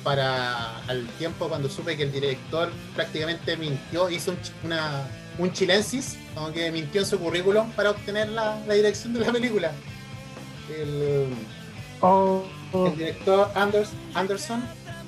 para 0.05 0.79
al 0.87 1.07
tiempo 1.19 1.49
cuando 1.49 1.69
supe 1.69 1.97
que 1.97 2.05
el 2.05 2.13
director 2.13 2.71
prácticamente 2.95 3.57
mintió, 3.57 4.11
hizo 4.11 4.33
un, 4.33 4.39
una, 4.65 5.09
un 5.39 5.53
chilensis, 5.53 6.19
como 6.35 6.53
que 6.53 6.71
mintió 6.71 7.01
en 7.01 7.07
su 7.07 7.19
currículum 7.19 7.71
para 7.73 7.91
obtener 7.91 8.29
la, 8.29 8.61
la 8.67 8.75
dirección 8.75 9.15
de 9.15 9.21
la 9.21 9.33
película. 9.33 9.73
El, 10.71 11.29
Oh, 12.07 12.45
oh. 12.73 12.87
el 12.89 12.99
director 12.99 13.51
Anders, 13.55 13.89
Anderson, 14.15 14.63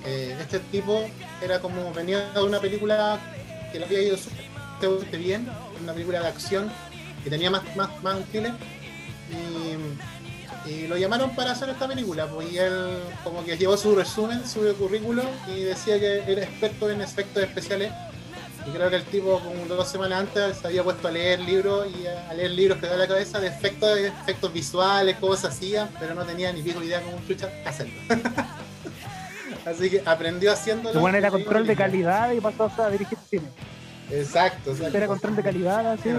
eh, 0.07 0.35
este 0.41 0.61
tipo 0.61 1.05
era 1.43 1.61
como 1.61 1.93
venía 1.93 2.31
de 2.33 2.43
una 2.43 2.59
película 2.59 3.19
que 3.71 3.79
le 3.79 3.85
había 3.85 4.03
ido 4.03 4.17
súper 4.17 5.19
bien, 5.19 5.47
una 5.83 5.93
película 5.93 6.21
de 6.21 6.29
acción 6.29 6.73
que 7.23 7.29
tenía 7.29 7.51
más, 7.51 7.63
más, 7.77 8.03
más 8.03 8.17
un 8.17 8.25
thriller. 8.25 8.55
Y, 9.31 10.16
y 10.65 10.87
lo 10.87 10.97
llamaron 10.97 11.35
para 11.35 11.53
hacer 11.53 11.69
esta 11.69 11.87
película, 11.87 12.27
pues, 12.27 12.53
y 12.53 12.59
él 12.59 12.99
como 13.25 13.45
que 13.45 13.57
llevó 13.57 13.77
su 13.77 13.95
resumen, 13.95 14.47
su 14.47 14.61
currículum 14.77 15.27
y 15.49 15.63
decía 15.63 15.99
que 15.99 16.31
era 16.31 16.43
experto 16.43 16.91
en 16.91 17.01
efectos 17.01 17.43
especiales. 17.43 17.93
Y 18.67 18.71
creo 18.71 18.91
que 18.91 18.97
el 18.97 19.05
tipo 19.05 19.39
como 19.39 19.65
dos 19.67 19.89
semanas 19.89 20.21
antes 20.21 20.57
se 20.59 20.67
había 20.67 20.83
puesto 20.83 21.07
a 21.07 21.13
leer 21.13 21.39
libros 21.41 21.87
y 21.87 22.07
a, 22.07 22.35
leer 22.35 22.51
libros 22.51 22.79
que 22.79 22.89
da 22.89 22.97
la 22.97 23.07
cabeza 23.07 23.39
de 23.39 23.47
efectos, 23.47 23.95
de 23.95 24.09
efectos 24.09 24.53
visuales, 24.53 25.17
cómo 25.21 25.37
se 25.37 25.47
hacían, 25.47 25.89
pero 26.01 26.17
no 26.17 26.25
tenía 26.25 26.53
ni 26.53 26.63
pico 26.63 26.83
idea 26.83 27.01
cómo 27.01 27.19
chucha 27.29 27.49
hacerlo. 27.65 27.95
Así 29.65 29.91
que 29.91 30.03
aprendió 30.05 30.53
haciéndolo. 30.53 30.95
Lo 30.95 31.01
bueno 31.01 31.19
era 31.19 31.31
control 31.31 31.67
de 31.67 31.75
calidad 31.75 32.33
y 32.33 32.41
pasó 32.41 32.71
a 32.79 32.91
dirigir 32.91 33.19
cine. 33.29 33.49
Exacto, 34.11 34.71
exacto. 34.71 34.97
Era 34.97 35.07
control 35.09 35.37
de 35.37 35.43
calidad, 35.43 35.93
así. 35.93 36.11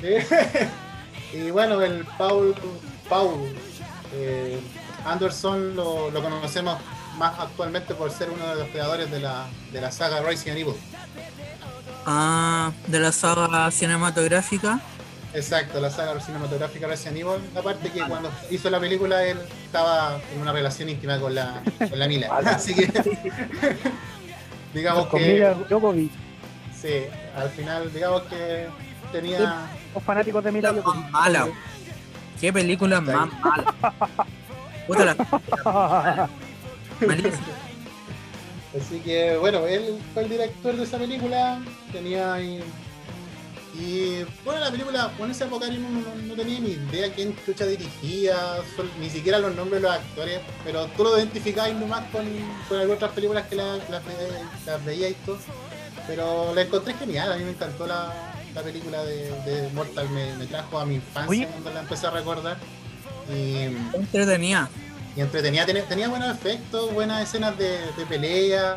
Sí. 0.00 1.36
y 1.36 1.50
bueno, 1.50 1.82
el 1.82 2.04
Paul, 2.18 2.54
Paul 3.08 3.54
eh, 4.12 4.60
Anderson 5.04 5.76
lo, 5.76 6.10
lo 6.10 6.22
conocemos 6.22 6.78
más 7.18 7.38
actualmente 7.38 7.94
por 7.94 8.10
ser 8.10 8.30
uno 8.30 8.46
de 8.48 8.56
los 8.56 8.68
creadores 8.68 9.10
de 9.10 9.20
la, 9.20 9.46
de 9.72 9.80
la 9.80 9.90
saga 9.90 10.20
Resident 10.20 10.58
Evil. 10.58 10.74
Ah, 12.06 12.72
de 12.86 13.00
la 13.00 13.12
saga 13.12 13.70
cinematográfica. 13.70 14.80
Exacto, 15.32 15.80
la 15.80 15.90
saga 15.90 16.18
cinematográfica 16.20 16.86
Resident 16.86 17.18
Evil. 17.18 17.40
Aparte 17.56 17.90
que 17.90 18.00
cuando 18.02 18.30
hizo 18.50 18.70
la 18.70 18.78
película 18.80 19.24
él 19.24 19.38
estaba 19.64 20.20
en 20.32 20.40
una 20.40 20.52
relación 20.52 20.88
íntima 20.88 21.18
con 21.18 21.34
la, 21.34 21.62
con 21.78 21.98
la 21.98 22.06
Mila. 22.06 22.28
Así 22.46 22.74
que 22.74 22.86
digamos 24.74 25.06
Con 25.06 25.20
que 25.20 25.32
Mila 25.34 25.56
sí, 26.80 27.04
al 27.36 27.50
final 27.50 27.92
digamos 27.92 28.22
que 28.22 28.68
tenía 29.12 29.66
Los 29.94 30.02
fanáticos 30.02 30.44
de 30.44 30.52
Mila 30.52 30.72
mala. 31.10 31.48
Qué 32.44 32.52
película 32.52 33.00
más 33.00 33.26
mala. 33.40 33.74
Puta 34.86 35.02
la 35.06 35.14
malísima. 37.06 37.38
Así 38.78 38.98
que 39.00 39.38
bueno, 39.38 39.64
él 39.66 39.98
fue 40.12 40.24
el 40.24 40.28
director 40.28 40.76
de 40.76 40.84
esa 40.84 40.98
película, 40.98 41.58
tenía 41.90 42.34
ahí- 42.34 42.62
y 43.80 44.24
bueno 44.44 44.60
la 44.60 44.70
película, 44.70 45.10
en 45.18 45.30
esa 45.30 45.46
época 45.46 45.68
yo 45.68 45.80
no, 45.80 45.88
no- 46.26 46.34
tenía 46.34 46.60
ni 46.60 46.72
idea 46.72 47.10
quién 47.14 47.34
chucha 47.46 47.64
dirigía, 47.64 48.36
sol- 48.76 48.90
ni 49.00 49.08
siquiera 49.08 49.38
los 49.38 49.54
nombres 49.56 49.80
de 49.80 49.88
los 49.88 49.96
actores, 49.96 50.40
pero 50.66 50.84
tú 50.88 51.04
lo 51.04 51.16
identificabas 51.16 51.72
nomás 51.72 52.02
con, 52.12 52.26
con 52.68 52.76
algunas 52.78 52.96
otras 52.98 53.12
películas 53.12 53.46
que 53.48 53.56
las 53.56 53.78
la, 53.88 54.02
las 54.66 54.84
veía 54.84 55.08
y 55.08 55.14
todo. 55.24 55.38
Pero 56.06 56.54
la 56.54 56.60
encontré 56.60 56.92
genial, 56.92 57.32
a 57.32 57.36
mí 57.36 57.44
me 57.44 57.52
encantó 57.52 57.86
la, 57.86 58.12
la 58.54 58.62
película 58.62 59.02
de, 59.04 59.30
de 59.42 59.68
Mortal, 59.72 60.08
me, 60.10 60.34
me 60.36 60.46
trajo 60.46 60.78
a 60.78 60.86
mi 60.86 60.96
infancia 60.96 61.28
Oye. 61.30 61.46
cuando 61.48 61.72
la 61.72 61.80
empecé 61.80 62.06
a 62.06 62.10
recordar. 62.10 62.56
Y, 63.28 63.32
Qué 63.32 63.76
Entretenida. 63.94 64.68
y 65.16 65.20
entretenía, 65.20 65.64
tenía, 65.66 65.84
tenía 65.86 66.08
buenos 66.08 66.30
efectos, 66.36 66.92
buenas 66.92 67.22
escenas 67.22 67.56
de, 67.58 67.78
de 67.96 68.06
pelea. 68.08 68.76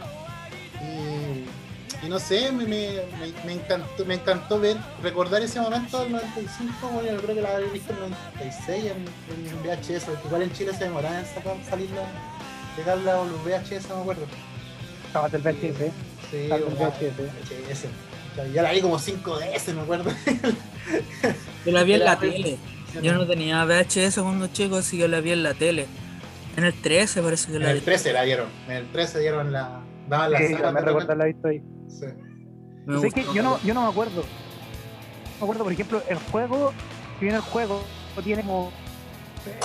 Y, 0.82 2.06
y 2.06 2.10
no 2.10 2.20
sé, 2.20 2.52
me, 2.52 2.66
me, 2.66 2.88
me- 3.20 3.44
me 3.46 3.54
encantó, 3.54 4.06
me 4.06 4.14
encantó 4.16 4.60
ver, 4.60 4.78
recordar 5.02 5.42
ese 5.42 5.60
momento 5.60 6.00
del 6.02 6.12
95, 6.14 6.90
bueno, 6.94 7.12
yo 7.12 7.22
creo 7.22 7.36
que 7.36 7.42
la 7.42 7.56
había 7.56 7.68
visto 7.72 7.92
en 7.94 8.04
el 8.04 8.10
96 8.12 8.86
en, 8.86 9.06
en 9.52 9.64
VHS, 9.64 10.04
porque 10.06 10.28
igual 10.28 10.42
en 10.44 10.54
Chile 10.54 10.72
se 10.78 10.84
demoraba 10.86 11.20
en 11.20 11.26
sacar, 11.26 11.56
salir 11.70 11.90
la, 11.92 12.04
llegar 12.78 12.98
la- 13.00 13.24
los 13.26 13.44
VHS, 13.44 13.90
no 13.90 13.96
me 13.98 14.02
acuerdo. 14.02 14.26
Estaba 15.08 15.28
del 15.30 15.42
VHS. 15.42 15.82
¿eh? 15.82 15.92
Sí. 16.32 16.48
VHS. 16.50 17.86
Ya 18.54 18.62
la 18.64 18.72
vi 18.72 18.82
como 18.82 19.00
5 19.00 19.38
veces, 19.40 19.74
me 19.76 19.82
acuerdo. 19.82 20.12
Yo 21.66 21.72
la 21.72 21.84
vi 21.84 21.94
en 21.94 22.00
la 22.00 22.06
Era- 22.14 22.20
tele. 22.20 22.58
Yo 23.02 23.14
no 23.14 23.28
tenía 23.28 23.64
VHS 23.66 24.20
cuando 24.22 24.48
chico, 24.48 24.78
así 24.78 24.98
que 24.98 25.08
la 25.08 25.20
vi 25.20 25.32
en 25.32 25.44
la 25.44 25.54
tele. 25.54 25.86
En 26.56 26.64
el 26.64 26.74
13 26.74 27.22
parece 27.22 27.52
que 27.52 27.58
En 27.58 27.64
la 27.64 27.72
vi. 27.74 27.78
el 27.80 27.84
13 27.84 28.14
la 28.14 28.24
dieron, 28.24 28.48
en 28.68 28.74
el 28.78 28.92
13 28.92 29.20
dieron 29.20 29.52
la... 29.52 29.82
Daban 30.08 30.32
la 30.32 30.38
Sí, 30.40 30.54
saga 30.54 30.68
yo 30.70 30.72
me 30.74 30.82
recuerdo 30.82 31.16
la 31.16 31.26
visto 31.26 31.48
ahí. 31.50 31.62
Sí. 31.90 32.06
Me 32.86 33.00
Sé 33.00 33.12
que 33.12 33.20
gustó. 33.22 33.36
yo 33.36 33.44
no, 33.44 33.60
yo 33.64 33.74
no 33.74 33.84
me 33.84 33.90
acuerdo. 33.90 34.22
No 34.22 34.26
me 35.40 35.44
acuerdo, 35.44 35.64
por 35.66 35.74
ejemplo, 35.74 36.02
el 36.10 36.18
juego, 36.18 36.74
si 37.20 37.26
bien 37.26 37.36
el 37.36 37.42
juego 37.42 37.84
tiene 38.24 38.42
como, 38.42 38.72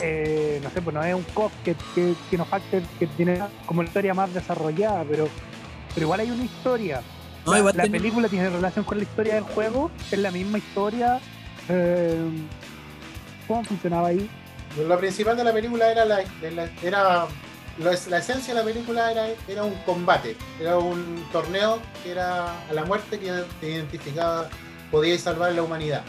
eh, 0.02 0.60
no 0.62 0.68
sé, 0.70 0.82
pues 0.82 0.92
no 0.92 1.02
es 1.04 1.14
un 1.14 1.22
COP 1.32 1.52
que, 1.64 1.74
que, 1.94 2.14
que 2.30 2.36
nos 2.36 2.48
facte, 2.48 2.82
que 2.98 3.06
tiene 3.06 3.38
como 3.64 3.80
una 3.80 3.86
historia 3.88 4.12
más 4.12 4.34
desarrollada, 4.34 5.04
pero, 5.08 5.28
pero 5.94 6.04
igual 6.06 6.20
hay 6.20 6.30
una 6.30 6.44
historia. 6.44 7.00
No, 7.44 7.52
la 7.54 7.72
la 7.72 7.86
película 7.88 8.28
tiene 8.28 8.48
relación 8.50 8.84
con 8.84 8.98
la 8.98 9.04
historia 9.04 9.34
del 9.34 9.44
juego, 9.44 9.90
es 10.10 10.18
la 10.18 10.30
misma 10.30 10.58
historia. 10.58 11.20
eh, 11.68 12.16
¿Cómo 13.48 13.64
funcionaba 13.64 14.08
ahí? 14.08 14.28
Lo 14.88 14.98
principal 14.98 15.36
de 15.36 15.44
la 15.44 15.52
película 15.52 15.90
era 15.90 16.04
la, 16.04 16.22
era 16.82 17.26
la, 17.78 17.90
la 18.08 18.18
esencia 18.18 18.54
de 18.54 18.60
la 18.60 18.64
película 18.64 19.10
era, 19.10 19.26
era 19.48 19.64
un 19.64 19.74
combate, 19.84 20.36
era 20.60 20.78
un 20.78 21.26
torneo 21.32 21.78
que 22.02 22.12
era 22.12 22.46
a 22.68 22.72
la 22.72 22.84
muerte 22.84 23.18
que 23.18 23.30
te 23.60 23.70
identificaba, 23.70 24.48
podíais 24.90 25.20
salvar 25.22 25.52
la 25.52 25.62
humanidad. 25.62 26.02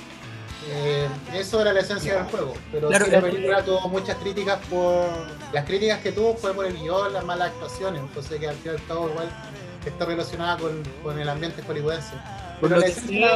Eh, 0.70 1.07
eso 1.34 1.61
era 1.61 1.74
la 1.74 1.82
esencia 1.82 2.16
del 2.16 2.26
juego. 2.26 2.53
Pero 2.72 2.88
Claro, 2.89 3.05
sí, 3.05 3.11
la 3.11 3.22
película 3.22 3.64
tuvo 3.64 3.88
muchas 3.89 4.18
críticas 4.18 4.59
por. 4.70 5.07
Las 5.51 5.66
críticas 5.66 5.99
que 5.99 6.11
tuvo 6.11 6.36
fue 6.36 6.53
por 6.53 6.66
el 6.66 6.78
guion, 6.78 7.14
las 7.14 7.26
malas 7.26 7.49
actuaciones. 7.49 8.01
Entonces, 8.01 8.39
que 8.39 8.47
al 8.47 8.55
fin 8.55 8.72
y 8.72 8.76
al 8.76 8.88
cabo, 8.88 9.09
igual 9.09 9.30
está 9.86 10.05
relacionada 10.05 10.57
con, 10.57 10.82
con 11.03 11.20
el 11.20 11.28
ambiente 11.28 11.61
hollywoodense. 11.61 12.14
Por 12.61 12.72
lo 12.72 12.82
que 12.82 12.93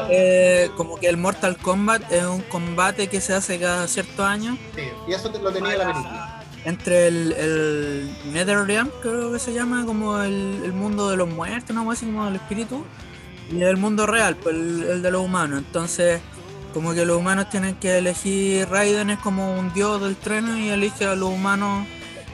eh, 0.10 0.72
como 0.78 0.98
que 0.98 1.10
el 1.10 1.18
Mortal 1.18 1.58
Kombat 1.58 2.10
es 2.12 2.24
un 2.24 2.42
combate 2.44 3.08
que 3.08 3.20
se 3.20 3.34
hace 3.34 3.60
cada 3.60 3.86
cierto 3.88 4.24
año 4.24 4.58
sí, 4.74 4.84
y 5.06 5.14
eso 5.14 5.30
lo 5.42 5.52
tenía 5.52 5.76
la 5.76 5.88
película. 5.92 6.44
entre 6.64 7.08
el, 7.08 7.34
el 7.34 8.18
Netherrealm, 8.32 8.90
creo 9.02 9.34
que 9.34 9.40
se 9.40 9.54
llama, 9.54 9.86
como 9.86 10.22
el, 10.22 10.62
el 10.64 10.72
mundo 10.72 11.10
de 11.10 11.18
los 11.18 11.28
muertos, 11.28 11.76
¿no? 11.76 11.92
Así 11.92 12.06
como 12.06 12.26
el 12.28 12.36
espíritu, 12.36 12.86
y 13.52 13.62
el 13.62 13.76
mundo 13.76 14.06
real, 14.06 14.38
pues 14.38 14.56
el, 14.56 14.84
el 14.84 15.02
de 15.02 15.12
los 15.12 15.22
humanos. 15.22 15.60
Entonces, 15.60 16.22
como 16.74 16.94
que 16.94 17.06
los 17.06 17.18
humanos 17.18 17.50
tienen 17.50 17.76
que 17.76 17.98
elegir 17.98 18.68
Raiden 18.70 19.10
es 19.10 19.20
como 19.20 19.58
un 19.58 19.74
dios 19.74 20.00
del 20.02 20.16
tren 20.16 20.58
y 20.58 20.70
elige 20.70 21.06
a 21.06 21.16
los 21.16 21.30
humanos 21.30 21.88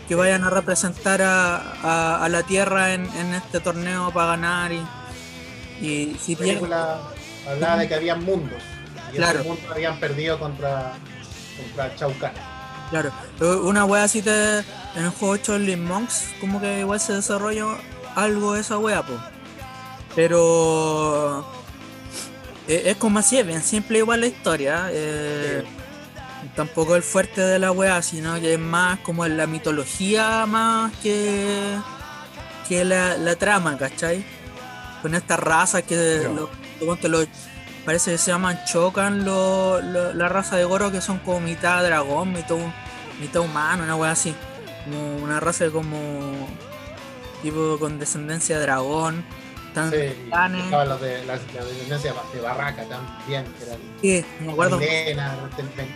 que 0.08 0.16
vayan 0.16 0.44
a 0.44 0.50
representar 0.50 1.22
a, 1.22 1.56
a- 1.84 2.24
a 2.26 2.30
la 2.30 2.44
Tierra 2.44 2.94
en, 2.94 3.06
en 3.16 3.34
este 3.34 3.60
torneo 3.62 4.12
para 4.12 4.28
ganar 4.32 4.72
y, 4.74 4.82
y 5.82 6.18
si 6.22 6.36
pierden, 6.36 6.72
hablaba 7.48 7.78
de 7.78 7.88
que 7.88 7.96
había 7.96 8.16
mundos. 8.16 8.62
Y 9.12 9.16
Claro. 9.18 9.40
esos 9.42 9.48
mundos 9.48 9.72
habían 9.72 10.00
perdido 10.00 10.40
contra, 10.40 10.94
contra 11.58 11.96
Kahn. 12.20 12.34
Claro, 12.90 13.12
una 13.64 13.86
wea 13.86 14.04
así 14.04 14.22
te. 14.22 14.60
En 14.96 15.06
el 15.06 15.10
juego 15.10 15.36
Shaolin 15.38 15.84
Monks, 15.86 16.26
como 16.40 16.60
que 16.62 16.80
igual 16.82 17.00
se 17.00 17.14
desarrolla 17.14 17.66
algo 18.16 18.54
de 18.54 18.62
esa 18.62 18.78
wea, 18.78 19.02
po. 19.04 19.14
Pero. 20.16 21.63
Eh, 22.68 22.84
Es 22.88 22.98
como 22.98 23.20
así, 23.20 23.38
es 23.38 23.46
bien 23.48 23.62
simple 23.62 24.00
igual 24.00 24.22
la 24.22 24.28
historia. 24.28 24.88
eh, 24.92 25.64
Tampoco 26.56 26.96
el 26.96 27.04
fuerte 27.04 27.42
de 27.42 27.58
la 27.58 27.72
wea, 27.72 28.02
sino 28.02 28.36
que 28.40 28.54
es 28.54 28.60
más 28.60 29.00
como 29.00 29.26
en 29.26 29.38
la 29.38 29.48
mitología 29.48 30.46
más 30.46 30.92
que. 31.02 31.78
que 32.68 32.84
la, 32.86 33.18
la 33.18 33.36
trama, 33.36 33.78
¿cachai? 33.78 34.26
Con 35.02 35.16
estas 35.16 35.40
razas 35.40 35.84
que. 35.84 36.22
Los- 36.36 36.50
parece 37.86 38.12
que 38.12 38.18
se 38.18 38.32
llaman 38.32 38.60
Chocan 38.66 39.24
lo- 39.26 39.82
lo- 39.82 40.14
la 40.14 40.28
raza 40.30 40.58
de 40.58 40.64
Goro 40.66 40.92
que 40.92 41.02
son 41.02 41.20
como 41.20 41.40
mitad 41.40 41.84
dragón, 41.84 42.32
mitad, 42.34 42.56
mitad 43.22 43.42
humano, 43.42 43.84
una 43.84 43.96
wea 43.96 44.12
así. 44.12 44.36
Como 44.86 45.16
una 45.18 45.40
raza 45.40 45.70
como 45.70 46.48
tipo 47.42 47.78
con 47.80 48.00
descendencia 48.00 48.58
de 48.58 48.64
dragón. 48.64 49.24
Sí, 49.76 49.98
estaban 50.26 50.90
los 50.90 51.02
de 51.02 51.26
la, 51.26 51.38
de 51.38 52.42
Barraca 52.42 52.84
también, 52.86 53.46
que 53.58 53.64
era 53.66 53.76
Sí, 54.02 54.26
me 54.42 54.52
acuerdo. 54.52 54.78
Milena, 54.78 55.36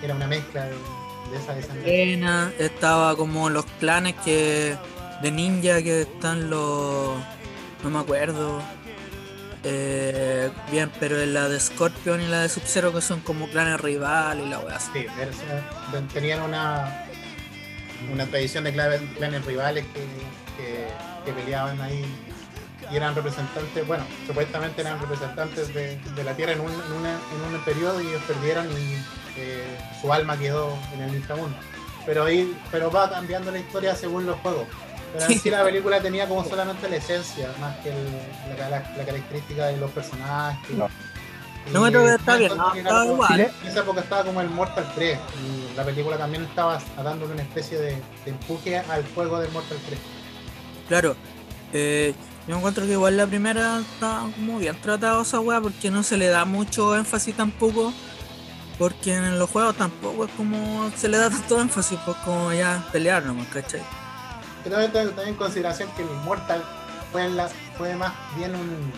era 0.01 0.15
una 0.15 0.28
mezcla 0.28 0.65
de, 0.65 0.71
de 0.71 1.38
esa 1.41 1.53
descendencia. 1.53 1.93
Arena, 1.93 2.51
estaba 2.57 3.15
como 3.15 3.49
los 3.49 3.65
clanes 3.80 4.15
que 4.25 4.75
de 5.21 5.32
ninja 5.32 5.82
que 5.82 6.01
están 6.01 6.49
los 6.49 7.17
no 7.84 7.89
me 7.89 7.99
acuerdo 7.99 8.61
Eh, 9.63 10.49
bien 10.71 10.91
pero 10.99 11.19
en 11.19 11.34
la 11.34 11.49
de 11.49 11.59
Scorpion 11.59 12.21
y 12.21 12.28
la 12.28 12.41
de 12.41 12.49
Sub-Zero 12.49 12.93
que 12.93 13.01
son 13.01 13.19
como 13.21 13.49
clanes 13.49 13.82
rivales 13.82 14.45
y 14.45 14.49
la 14.49 14.59
así 14.73 14.91
Sí, 14.93 15.05
tenían 16.13 16.41
una, 16.43 17.05
una 18.13 18.25
tradición 18.28 18.63
de 18.63 18.71
clanes 18.73 19.45
rivales 19.45 19.86
que, 19.93 19.99
que, 20.57 20.88
que 21.25 21.34
peleaban 21.34 21.82
ahí 21.82 22.05
y 22.92 22.96
eran 22.96 23.14
representantes, 23.16 23.86
bueno, 23.88 24.04
supuestamente 24.26 24.82
eran 24.82 25.00
representantes 25.00 25.74
de, 25.74 25.98
de 25.98 26.24
la 26.24 26.34
Tierra 26.36 26.54
en 26.54 26.62
un, 26.62 26.72
en, 26.72 26.92
una- 26.94 27.12
en 27.12 27.54
un 27.56 27.62
periodo 27.66 28.02
y 28.02 28.08
ellos 28.08 28.22
perdieron 28.28 28.66
y 28.72 28.96
eh, 29.38 29.78
su 30.02 30.12
alma 30.14 30.38
quedó 30.38 30.78
en 30.94 31.02
el 31.02 31.16
inframundo. 31.16 31.58
Pero 32.06 32.24
ahí, 32.26 32.56
pero 32.72 32.90
va 32.90 33.10
cambiando 33.10 33.52
la 33.52 33.60
historia 33.60 33.94
según 33.96 34.26
los 34.26 34.38
juegos. 34.40 34.66
Pero 35.14 35.26
en 35.26 35.32
Sí. 35.34 35.40
sí 35.40 35.50
la 35.50 35.64
película 35.64 36.02
tenía 36.02 36.28
como 36.28 36.44
solamente 36.46 36.88
la 36.90 36.96
esencia, 36.98 37.50
más 37.60 37.76
que 37.78 37.90
el- 37.90 38.58
la, 38.60 38.70
la- 38.70 38.94
la 38.98 39.04
característica 39.06 39.68
de 39.68 39.78
los 39.78 39.92
personajes. 39.92 40.70
No. 40.78 40.90
No, 41.74 41.82
pero 41.84 42.10
eh, 42.10 42.16
está 42.16 42.38
bien, 42.38 42.56
no, 42.56 42.74
estaba 42.74 43.06
igual. 43.06 43.40
En 43.42 43.52
esa 43.68 43.80
época 43.82 44.00
estaba 44.00 44.24
como 44.24 44.40
el 44.40 44.50
Mortal 44.50 44.90
3 44.96 45.20
y 45.44 45.76
la 45.76 45.84
película 45.84 46.18
también 46.18 46.44
estaba 46.46 46.80
dándole 47.04 47.34
una 47.34 47.42
especie 47.42 47.78
de, 47.78 47.92
de 48.24 48.32
empuje 48.32 48.78
al 48.78 49.06
juego 49.14 49.38
del 49.42 49.52
Mortal 49.52 49.78
3. 49.86 50.00
claro 50.88 51.18
eh, 51.74 52.14
yo 52.48 52.58
encuentro 52.58 52.86
que 52.86 52.93
igual 52.93 53.18
la 53.18 53.28
primera 53.28 53.80
está 53.80 54.22
como 54.36 54.60
bien 54.60 54.80
tratada 54.82 55.22
esa 55.22 55.39
wea 55.39 55.60
porque 55.62 55.91
no 55.91 56.02
se 56.04 56.18
le 56.18 56.28
da 56.28 56.45
mucho 56.45 56.95
énfasis 56.95 57.36
tampoco 57.36 57.93
porque 58.78 59.16
en 59.16 59.38
los 59.39 59.50
juegos 59.50 59.76
tampoco 59.76 60.26
es 60.26 60.32
como 60.38 60.89
se 60.95 61.10
le 61.10 61.18
da 61.18 61.30
tanto 61.30 61.60
énfasis 61.60 61.98
pues 62.06 62.16
como 62.24 62.54
ya 62.54 62.88
pelear 62.91 63.24
nomás, 63.26 63.48
¿cachai? 63.48 63.82
Pero 64.64 64.76
también 64.76 64.91
tengo 64.93 65.10
también 65.10 65.30
en 65.30 65.36
consideración 65.36 65.89
que 65.95 66.04
el 66.04 66.10
Mortal 66.26 66.64
fue, 67.12 67.26
en 67.26 67.36
la- 67.38 67.50
fue 67.78 67.95
más 67.95 68.14
bien 68.38 68.54
un, 68.56 68.91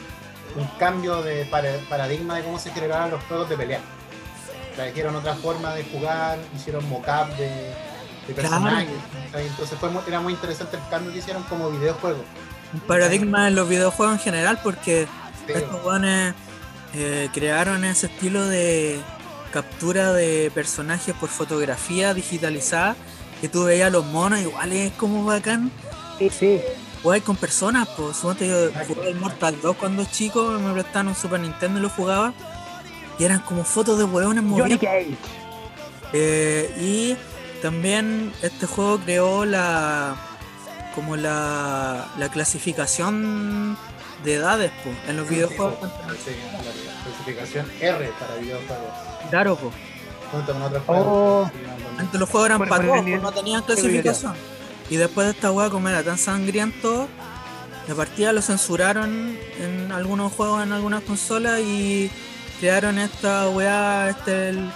un 0.62 0.68
cambio 0.78 1.22
de 1.24 1.46
para- 1.46 1.78
paradigma 1.90 2.36
de 2.36 2.44
cómo 2.44 2.60
se 2.60 2.72
generaban 2.72 3.12
los 3.12 3.24
juegos 3.24 3.50
de 3.50 3.58
pelea. 3.58 3.80
Trajeron 4.76 5.16
otra 5.16 5.36
forma 5.36 5.74
de 5.76 5.84
jugar, 5.86 6.40
hicieron 6.56 6.88
mocap 6.90 7.30
de, 7.38 7.74
de 8.28 8.34
personajes. 8.34 8.90
¿cachai? 9.32 9.48
Entonces 9.48 9.78
fue 9.80 9.90
muy- 9.90 10.02
era 10.08 10.20
muy 10.20 10.34
interesante 10.34 10.78
el 10.78 10.84
cambio 10.90 11.12
que 11.14 11.20
hicieron 11.20 11.44
como 11.44 11.70
videojuego. 11.70 12.24
Un 12.74 12.80
paradigma 12.82 13.48
en 13.48 13.56
los 13.56 13.68
videojuegos 13.68 14.16
en 14.16 14.22
general 14.22 14.60
porque 14.64 15.08
Sí, 15.48 15.54
estos 15.56 15.84
weones 15.84 16.36
eh, 16.94 17.30
crearon 17.34 17.84
ese 17.86 18.06
estilo 18.08 18.46
de 18.48 19.00
captura 19.52 20.14
de 20.14 20.52
personajes 20.54 21.16
por 21.16 21.30
fotografía 21.30 22.14
digitalizada 22.14 22.96
que 23.42 23.50
tú 23.50 23.64
veías 23.64 23.92
los 23.92 24.06
monos 24.06 24.40
igual 24.42 24.72
es 24.74 24.92
como 24.94 25.26
bacán 25.26 25.72
Sí, 26.20 26.30
sí. 26.30 26.62
jugar 27.02 27.22
con 27.24 27.36
personas 27.36 27.88
pues 27.98 28.18
suponte 28.18 28.48
yo 28.48 28.66
Exacto. 28.66 28.94
jugué 28.94 29.10
el 29.10 29.16
Mortal 29.16 29.56
2 29.62 29.76
cuando 29.78 30.06
chico 30.06 30.52
me 30.60 30.72
prestaron 30.74 31.08
un 31.08 31.16
Super 31.16 31.40
Nintendo 31.40 31.80
y 31.80 31.82
lo 31.82 31.90
jugaba 31.90 32.34
y 33.18 33.24
eran 33.24 33.40
como 33.40 33.64
fotos 33.64 33.98
de 33.98 34.04
hueones 34.04 34.44
moviendo. 34.44 34.80
Eh, 36.14 36.74
y 36.80 37.18
también 37.62 38.32
este 38.42 38.66
juego 38.66 39.00
creó 39.00 39.46
la 39.46 40.16
como 40.96 41.16
la, 41.16 42.08
la 42.18 42.30
clasificación 42.30 43.78
de 44.24 44.34
edades 44.36 44.72
po, 44.84 44.90
en 45.10 45.18
los 45.18 45.30
videojuegos. 45.30 45.76
Sí, 46.26 46.32
la 46.52 47.04
clasificación 47.04 47.66
R 47.80 48.12
para 48.20 48.36
videojuegos. 48.36 48.94
Claro, 49.30 49.56
po. 49.56 49.72
Junto 50.32 50.54
con 50.54 50.62
otros 50.62 50.84
Oh. 50.88 50.94
juegos. 50.94 51.52
donde- 51.52 52.00
Antes 52.02 52.20
los 52.20 52.30
juegos 52.30 52.46
eran 52.48 52.58
Por- 52.60 52.70
para 52.70 52.86
todos, 52.86 53.06
no 53.22 53.32
tenían 53.32 53.62
clasificación. 53.64 54.34
Y 54.90 54.96
después 54.96 55.28
de 55.28 55.32
esta 55.34 55.52
weá, 55.52 55.70
como 55.70 55.90
era 55.90 56.02
tan 56.04 56.18
sangriento, 56.18 57.08
de 57.88 57.96
partida 57.96 58.32
lo 58.32 58.42
censuraron 58.42 59.38
en 59.60 59.92
algunos 59.92 60.32
juegos, 60.34 60.64
en 60.64 60.72
algunas 60.74 61.04
consolas 61.04 61.60
y 61.62 62.10
crearon 62.60 63.00
esta 63.00 63.50
weá, 63.50 64.10
este, 64.10 64.50
el- 64.50 64.72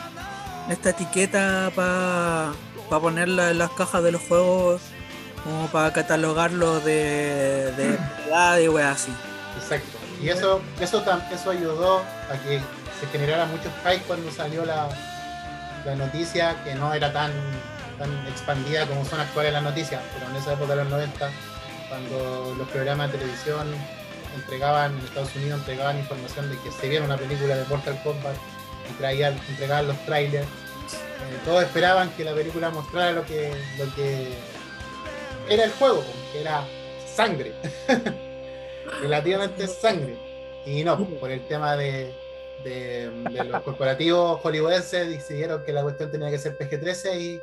esta 0.69 0.89
etiqueta 0.91 1.71
para 1.75 2.53
ponerla 2.89 3.51
en 3.51 3.57
las 3.57 3.71
cajas 3.71 4.03
de 4.03 4.11
los 4.11 4.21
juegos, 4.21 4.81
como 5.43 5.67
para 5.67 5.91
catalogarlo 5.91 6.79
de, 6.79 7.71
de 7.73 7.97
edad 8.27 8.57
y 8.59 8.67
weá 8.67 8.91
así. 8.91 9.11
Exacto. 9.57 9.97
Y 10.21 10.29
eso, 10.29 10.61
eso, 10.79 11.03
eso 11.31 11.49
ayudó 11.49 11.99
a 11.99 12.37
que 12.43 12.61
se 12.99 13.07
generara 13.11 13.45
mucho 13.45 13.69
hype 13.83 14.03
cuando 14.03 14.31
salió 14.31 14.65
la, 14.65 14.87
la 15.85 15.95
noticia, 15.95 16.55
que 16.63 16.75
no 16.75 16.93
era 16.93 17.11
tan, 17.11 17.31
tan 17.97 18.09
expandida 18.27 18.85
como 18.87 19.03
son 19.05 19.19
actuales 19.19 19.51
las 19.51 19.63
noticias, 19.63 20.01
pero 20.13 20.29
en 20.29 20.35
esa 20.37 20.53
época 20.53 20.75
de 20.75 20.83
los 20.83 20.89
90, 20.89 21.29
cuando 21.89 22.55
los 22.57 22.67
programas 22.69 23.11
de 23.11 23.17
televisión 23.17 23.67
entregaban, 24.35 24.97
en 24.97 25.05
Estados 25.05 25.35
Unidos 25.35 25.59
entregaban 25.59 25.99
información 25.99 26.49
de 26.49 26.57
que 26.59 26.71
se 26.71 26.87
viera 26.87 27.03
una 27.05 27.17
película 27.17 27.55
de 27.55 27.65
Mortal 27.65 27.99
Kombat 28.03 28.35
y 28.89 28.93
traían, 28.93 29.37
entregaban 29.49 29.87
los 29.87 30.05
trailers, 30.05 30.45
eh, 30.45 31.39
todos 31.45 31.63
esperaban 31.63 32.09
que 32.11 32.23
la 32.23 32.33
película 32.33 32.69
mostrara 32.69 33.11
lo 33.11 33.25
que, 33.25 33.51
lo 33.77 33.93
que 33.95 34.33
era 35.49 35.63
el 35.65 35.71
juego, 35.71 36.03
que 36.31 36.41
era 36.41 36.65
sangre. 37.05 37.53
relativamente 39.01 39.67
sangre. 39.67 40.17
Y 40.65 40.83
no, 40.83 40.97
por 41.19 41.31
el 41.31 41.45
tema 41.47 41.75
de, 41.75 42.13
de, 42.63 43.09
de 43.09 43.43
los 43.43 43.61
corporativos 43.63 44.41
hollywoodenses 44.41 45.09
decidieron 45.09 45.63
que 45.65 45.73
la 45.73 45.83
cuestión 45.83 46.11
tenía 46.11 46.29
que 46.29 46.37
ser 46.37 46.57
PG-13 46.57 47.19
y 47.19 47.41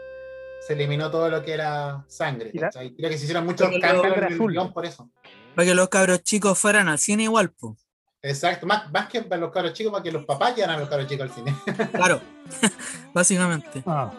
se 0.61 0.73
eliminó 0.73 1.11
todo 1.11 1.29
lo 1.29 1.43
que 1.43 1.53
era 1.53 2.05
sangre. 2.09 2.51
Creo 2.51 2.71
que 2.97 3.19
se 3.19 3.25
hicieron 3.25 3.45
muchos 3.47 3.69
cambios 3.81 4.17
en 4.17 4.25
el 4.25 4.39
guion 4.39 4.73
por 4.73 4.87
eso. 4.87 5.11
Para 5.55 5.67
que 5.67 5.75
los 5.75 5.89
cabros 5.89 6.23
chicos 6.23 6.59
fueran 6.59 6.89
al 6.89 6.99
cine 6.99 7.25
igual, 7.25 7.51
pues. 7.51 7.77
Exacto, 8.23 8.67
más, 8.67 8.91
más 8.93 9.09
que 9.09 9.23
para 9.23 9.41
los 9.41 9.51
cabros 9.51 9.73
chicos, 9.73 9.91
para 9.91 10.03
que 10.03 10.13
los 10.13 10.27
papás 10.27 10.55
llevaran 10.55 10.77
a 10.77 10.81
los 10.81 10.89
cabros 10.91 11.09
chicos 11.09 11.31
al 11.31 11.35
cine. 11.35 11.55
Claro, 11.93 12.21
básicamente. 13.15 13.83
Ah, 13.87 14.13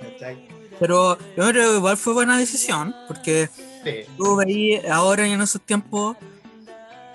¿cachai? 0.00 0.48
Pero 0.80 1.18
yo 1.36 1.48
creo 1.48 1.70
que 1.72 1.76
igual 1.76 1.96
fue 1.96 2.14
buena 2.14 2.36
decisión, 2.38 2.94
porque 3.06 3.48
Sí, 3.84 3.90
tú 4.16 4.36
veí 4.36 4.76
ahora 4.90 5.26
y 5.26 5.32
en 5.32 5.40
esos 5.40 5.60
tiempos, 5.62 6.16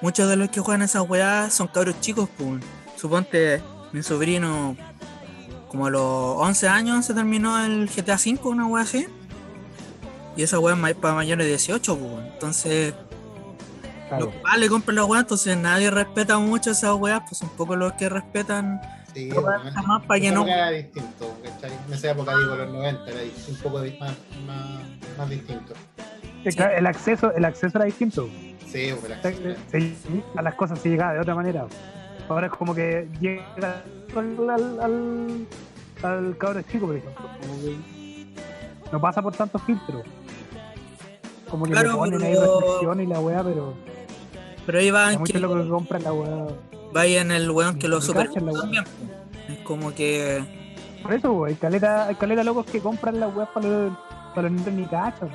muchos 0.02 0.28
de 0.30 0.36
los 0.36 0.50
que 0.50 0.62
juegan 0.62 0.82
esas 0.84 1.08
weas 1.08 1.54
son 1.54 1.68
cabros 1.68 2.00
chicos, 2.00 2.30
pues. 2.38 2.64
Suponte 2.96 3.62
mi 3.92 4.02
sobrino 4.02 4.76
como 5.68 5.88
a 5.88 5.90
los 5.90 6.02
11 6.38 6.68
años 6.70 7.06
se 7.06 7.14
terminó 7.14 7.60
el 7.64 7.90
GTA 7.90 8.16
V, 8.16 8.40
una 8.46 8.66
wea 8.68 8.84
así. 8.84 9.08
Y 10.38 10.44
esa 10.44 10.60
wea 10.60 10.76
es 10.90 10.96
para 10.96 11.14
mayores 11.16 11.46
de 11.46 11.50
18, 11.50 11.98
pues, 11.98 12.34
entonces 12.34 12.94
Claro. 14.08 14.26
los 14.26 14.36
papás 14.36 14.60
le 14.60 14.70
compran 14.70 14.96
la 14.96 15.06
wea, 15.06 15.22
entonces 15.22 15.58
nadie 15.58 15.90
respeta 15.90 16.38
mucho 16.38 16.72
esas 16.72 16.94
weas, 16.96 17.22
pues 17.28 17.42
un 17.42 17.50
poco 17.50 17.76
los 17.76 17.94
que 17.94 18.08
respetan 18.08 18.80
Sí, 19.16 19.30
jamás 19.74 20.06
para 20.06 20.20
que 20.20 20.30
no. 20.32 20.46
era 20.46 20.70
distinto, 20.72 21.38
¿cachai? 21.42 21.72
En 21.88 21.94
esa 21.94 22.12
época, 22.12 22.38
digo, 22.38 22.56
los 22.56 22.70
90, 22.74 23.12
era 23.12 23.20
un 23.48 23.56
poco 23.64 23.82
di- 23.82 23.98
más, 23.98 24.14
más, 24.46 25.18
más 25.18 25.30
distinto. 25.30 25.74
El, 26.44 26.62
el 26.62 26.86
acceso, 26.86 27.32
el 27.34 27.46
acceso 27.46 27.78
era 27.78 27.86
distinto. 27.86 28.28
Sí, 28.68 28.94
pues, 29.00 29.04
O 29.18 29.22
sea, 29.22 29.32
era- 29.32 29.56
se- 29.72 29.94
a 30.36 30.42
las 30.42 30.56
cosas 30.56 30.80
se 30.80 30.90
llegaba 30.90 31.14
de 31.14 31.20
otra 31.22 31.34
manera. 31.34 31.66
Ahora 32.28 32.48
es 32.48 32.54
como 32.54 32.76
que 32.76 33.08
llega 33.22 33.82
al, 34.16 34.50
al, 34.50 34.80
al, 34.82 35.48
al 36.04 36.38
cabro 36.38 36.62
chico, 36.64 36.88
por 36.88 36.98
ejemplo. 36.98 37.26
Como 37.42 37.62
que 37.62 37.78
no 38.92 39.00
pasa 39.00 39.22
por 39.22 39.34
tantos 39.34 39.62
filtros. 39.64 40.04
Como 41.50 41.66
que 41.66 41.72
Claro, 41.72 41.92
le 41.92 41.96
ponen 41.98 42.22
ahí 42.24 42.34
pero- 42.34 42.60
restricciones 42.60 43.06
y 43.08 43.10
la 43.10 43.20
weá, 43.22 43.44
pero 43.44 43.74
Pero 44.66 44.80
ahí 44.80 44.92
va 44.92 45.08
hay 45.08 45.14
en 45.14 45.20
muchos 45.22 45.34
que 45.34 45.40
locos 45.40 45.64
que 45.64 45.70
compran 45.70 46.04
la 46.04 46.12
weá. 46.14 46.48
Va 46.96 47.06
en 47.06 47.32
el 47.32 47.50
weón 47.52 47.78
que 47.80 47.88
lo 47.88 48.02
super 48.02 48.30
wea. 48.30 48.62
también. 48.62 48.84
Es 49.50 49.60
como 49.60 49.94
que 49.94 50.44
Por 51.04 51.14
eso, 51.14 51.32
wey, 51.34 51.54
hay 51.54 51.60
caleta, 51.60 52.08
hay 52.08 52.16
caleta 52.16 52.44
locos 52.44 52.66
que 52.66 52.80
compran 52.80 53.20
la 53.20 53.28
weá 53.28 53.46
para 53.54 53.68
los, 53.68 53.98
para 54.34 54.44
los 54.50 54.52
niños 54.52 54.74
ni 54.74 54.86
cachos. 54.86 55.30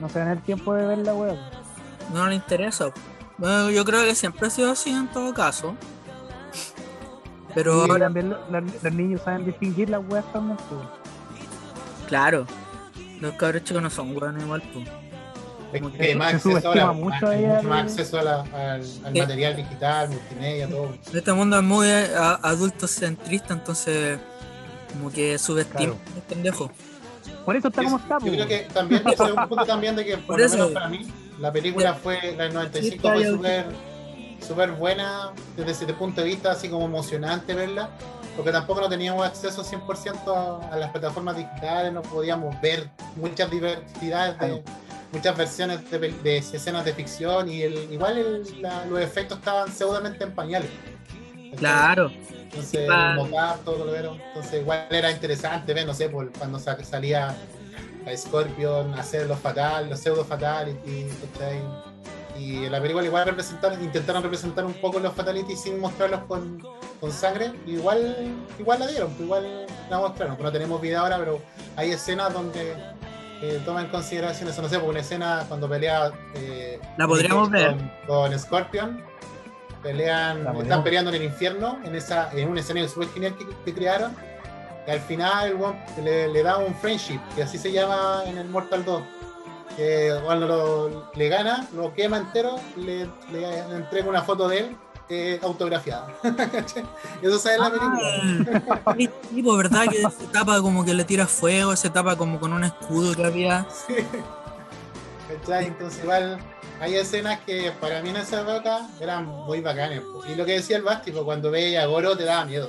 No 0.00 0.08
se 0.08 0.18
dan 0.18 0.28
el 0.28 0.42
tiempo 0.42 0.74
de 0.74 0.86
ver 0.86 0.98
la 0.98 1.14
weá. 1.14 1.36
no 2.12 2.26
le 2.28 2.34
interesa. 2.36 2.90
Bueno, 3.38 3.70
yo 3.70 3.84
creo 3.84 4.02
que 4.04 4.14
siempre 4.14 4.46
ha 4.46 4.50
sido 4.50 4.70
así 4.72 4.90
en 4.90 5.08
todo 5.08 5.32
caso. 5.34 5.74
Pero 7.54 7.82
ahora, 7.82 8.06
también 8.06 8.30
lo- 8.30 8.50
la- 8.50 8.60
los 8.60 8.92
niños 8.92 9.22
saben 9.22 9.44
distinguir 9.46 9.88
las 9.90 10.02
weas 10.08 10.24
también. 10.32 10.56
pues. 10.68 10.80
claro, 12.06 12.46
los 13.20 13.32
cabros 13.34 13.64
chicos 13.64 13.82
no 13.82 13.90
son 13.90 14.16
weones 14.16 14.42
igual, 14.42 14.62
pues. 14.72 14.86
Como 15.80 15.92
que 15.92 16.14
más 16.14 16.30
se 16.30 16.36
acceso 16.36 16.50
subestima 16.60 16.82
ahora, 16.82 16.92
mucho 16.92 17.10
más, 17.10 17.22
ahí 17.24 17.40
mucho 17.44 17.56
al- 17.58 17.66
más 17.66 17.82
acceso 17.82 18.18
a 18.18 18.22
la- 18.22 18.40
al, 18.40 18.80
al 19.04 19.12
Sí. 19.12 19.18
material 19.20 19.56
digital, 19.56 20.08
multimedia, 20.10 20.68
todo. 20.68 20.94
Este 21.12 21.32
mundo 21.32 21.56
es 21.58 21.62
muy 21.62 21.88
eh, 21.88 22.08
a- 22.16 22.40
adultocentrista, 22.42 23.54
entonces 23.54 24.18
como 24.92 25.10
que 25.10 25.38
subestima 25.38 25.78
Claro. 25.94 25.96
el 26.16 26.22
pendejo. 26.22 26.70
Por 27.44 27.56
eso 27.56 27.68
está 27.68 27.82
como 27.84 27.96
está. 27.98 28.18
Yo 28.20 28.32
creo 28.32 28.46
que 28.48 28.58
también 28.72 29.02
ese 29.06 29.24
es 29.24 29.30
un 29.32 29.48
punto 29.48 29.64
también 29.66 29.94
de 29.96 30.04
que 30.04 30.16
por, 30.16 30.26
Por 30.26 30.40
lo 30.40 30.44
eso. 30.46 30.56
menos 30.56 30.70
para 30.72 30.88
mí 30.88 31.06
la 31.38 31.52
película 31.52 31.94
fue 31.94 32.34
la 32.36 32.44
del 32.44 32.54
95 32.54 32.92
Sí, 33.08 33.14
fue 33.14 33.26
súper 33.26 33.66
súper 34.46 34.72
buena 34.72 35.32
desde 35.56 35.70
ese 35.72 35.86
punto 35.94 36.20
de 36.20 36.26
vista 36.28 36.52
así 36.52 36.68
como 36.68 36.84
emocionante 36.84 37.54
verla 37.54 37.88
porque 38.36 38.52
tampoco 38.52 38.80
no 38.82 38.88
teníamos 38.88 39.26
acceso 39.26 39.64
100% 39.64 40.28
a, 40.34 40.72
a 40.72 40.76
las 40.76 40.90
plataformas 40.90 41.36
digitales 41.36 41.92
no 41.92 42.02
podíamos 42.02 42.58
ver 42.60 42.88
muchas 43.16 43.50
diversidades 43.50 44.38
de. 44.38 44.62
Muchas 45.12 45.36
versiones 45.36 45.90
de, 45.90 45.98
de 45.98 46.36
escenas 46.38 46.84
de 46.84 46.92
ficción 46.92 47.48
y 47.48 47.62
el, 47.62 47.92
igual 47.92 48.18
el- 48.18 48.62
la- 48.62 48.84
los 48.86 49.00
efectos 49.00 49.38
estaban 49.38 49.72
seguramente 49.72 50.24
en 50.24 50.32
pañales 50.34 50.70
Claro, 51.56 52.10
entonces, 52.42 52.86
todo 53.64 53.84
lo 53.86 53.94
era. 53.94 54.10
Entonces, 54.10 54.60
igual 54.60 54.86
era 54.90 55.10
interesante 55.10 55.72
ver, 55.72 55.86
no 55.86 55.94
sé, 55.94 56.08
por 56.08 56.30
cuando 56.32 56.58
sa- 56.58 56.82
salía 56.84 57.34
a 58.06 58.16
Scorpion 58.16 58.92
a 58.94 59.00
hacer 59.00 59.26
los 59.26 59.38
fatal, 59.38 59.88
los 59.88 59.98
pseudo 60.00 60.24
fatality. 60.24 61.06
Y 62.38 62.64
en 62.66 62.72
la 62.72 62.80
película 62.80 63.04
igual 63.06 63.24
representaron, 63.26 63.82
intentaron 63.82 64.22
representar 64.22 64.66
un 64.66 64.74
poco 64.74 65.00
los 65.00 65.14
fatalities 65.14 65.62
sin 65.62 65.80
mostrarlos 65.80 66.20
con, 66.24 66.62
con 67.00 67.10
sangre. 67.10 67.52
Igual, 67.66 68.34
igual 68.58 68.80
la 68.80 68.86
dieron, 68.88 69.14
igual 69.18 69.66
la 69.88 69.98
mostraron. 69.98 70.36
No 70.38 70.52
tenemos 70.52 70.78
video 70.80 71.00
ahora, 71.00 71.16
pero 71.18 71.40
hay 71.74 71.92
escenas 71.92 72.34
donde 72.34 72.74
eh, 73.42 73.60
toma 73.64 73.82
en 73.82 73.88
consideración 73.88 74.48
eso, 74.48 74.62
no 74.62 74.68
sé, 74.68 74.78
por 74.78 74.88
una 74.90 75.00
escena 75.00 75.44
cuando 75.48 75.68
pelea 75.68 76.10
eh, 76.34 76.80
La 76.96 77.06
podríamos 77.06 77.50
Nick 77.50 77.60
ver. 77.62 77.76
con, 78.06 78.30
con 78.30 78.38
Scorpion, 78.38 79.02
pelean, 79.82 80.44
La 80.44 80.52
están 80.52 80.82
peleando 80.84 81.10
en 81.10 81.16
el 81.16 81.22
infierno, 81.24 81.78
en 81.84 81.94
esa, 81.94 82.30
en 82.32 82.48
un 82.48 82.58
escenario 82.58 82.88
súper 82.88 83.08
genial 83.10 83.36
que, 83.36 83.46
que 83.64 83.74
crearon. 83.74 84.14
Y 84.86 84.90
al 84.90 85.00
final 85.00 85.48
el 85.48 85.56
le, 86.02 86.28
le 86.28 86.42
da 86.42 86.58
un 86.58 86.74
friendship, 86.76 87.18
que 87.34 87.42
así 87.42 87.58
se 87.58 87.72
llama 87.72 88.22
en 88.26 88.38
el 88.38 88.48
Mortal 88.48 88.84
2. 88.84 89.02
Que 89.76 90.14
cuando 90.24 90.46
lo- 90.46 91.12
le 91.14 91.28
gana, 91.28 91.66
lo 91.74 91.92
quema 91.92 92.18
entero, 92.18 92.56
le, 92.76 93.04
le- 93.32 93.68
le 93.68 93.76
entrega 93.76 94.08
una 94.08 94.22
foto 94.22 94.48
de 94.48 94.58
él 94.60 94.76
eh, 95.08 95.38
autografiada. 95.42 96.08
eso 97.22 97.38
sale 97.38 97.56
en 97.56 97.60
la 97.60 97.70
película. 97.70 98.82
Ah, 98.84 98.96
tipo, 99.34 99.56
¿verdad? 99.56 99.84
Que 99.90 100.02
se 100.02 100.26
tapa 100.32 100.60
como 100.60 100.84
que 100.84 100.94
le 100.94 101.04
tira 101.04 101.26
fuego, 101.26 101.76
se 101.76 101.90
tapa 101.90 102.16
como 102.16 102.40
con 102.40 102.52
un 102.52 102.64
escudo 102.64 103.14
que 103.14 103.24
había. 103.24 103.66
¿Cachai? 105.28 105.66
Entonces 105.66 106.02
igual 106.02 106.38
hay 106.80 106.94
escenas 106.94 107.40
que 107.40 107.72
para 107.80 108.02
mí 108.02 108.10
en 108.10 108.16
esa 108.16 108.42
época 108.42 108.88
eran 109.00 109.26
muy 109.26 109.60
bacanes. 109.60 110.02
Y 110.28 110.34
lo 110.34 110.44
que 110.44 110.52
decía 110.52 110.76
el 110.76 110.82
pues, 110.82 111.00
cuando 111.24 111.50
veía 111.50 111.82
a 111.82 111.86
Goro 111.86 112.16
te 112.16 112.24
daba 112.24 112.44
miedo. 112.44 112.68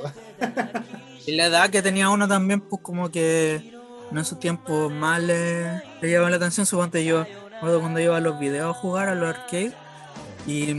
Y 1.25 1.35
la 1.35 1.47
edad 1.47 1.69
que 1.69 1.81
tenía 1.81 2.09
uno 2.09 2.27
también, 2.27 2.61
pues 2.61 2.81
como 2.81 3.11
que 3.11 3.55
en 4.11 4.17
esos 4.17 4.39
tiempos 4.39 4.91
más 4.91 5.21
le, 5.21 5.81
le 6.01 6.29
la 6.29 6.35
atención. 6.35 6.65
Suponte 6.65 7.03
yo, 7.03 7.25
cuando 7.59 7.99
iba 7.99 8.15
a 8.15 8.21
los 8.21 8.39
videos 8.39 8.75
a 8.75 8.79
jugar, 8.79 9.09
a 9.09 9.15
los 9.15 9.35
arcades, 9.35 9.73
y 10.45 10.73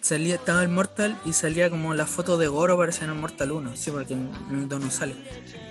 salía, 0.00 0.34
estaba 0.36 0.62
el 0.62 0.68
Mortal 0.68 1.16
y 1.24 1.32
salía 1.32 1.70
como 1.70 1.94
la 1.94 2.06
foto 2.06 2.38
de 2.38 2.48
Goro, 2.48 2.76
parecía 2.76 3.04
en 3.04 3.10
el 3.10 3.16
Mortal 3.18 3.52
1, 3.52 3.70
sí, 3.76 3.90
porque 3.90 4.14
en 4.14 4.30
el 4.50 4.68
2 4.68 4.80
no 4.80 4.90
sale. 4.90 5.14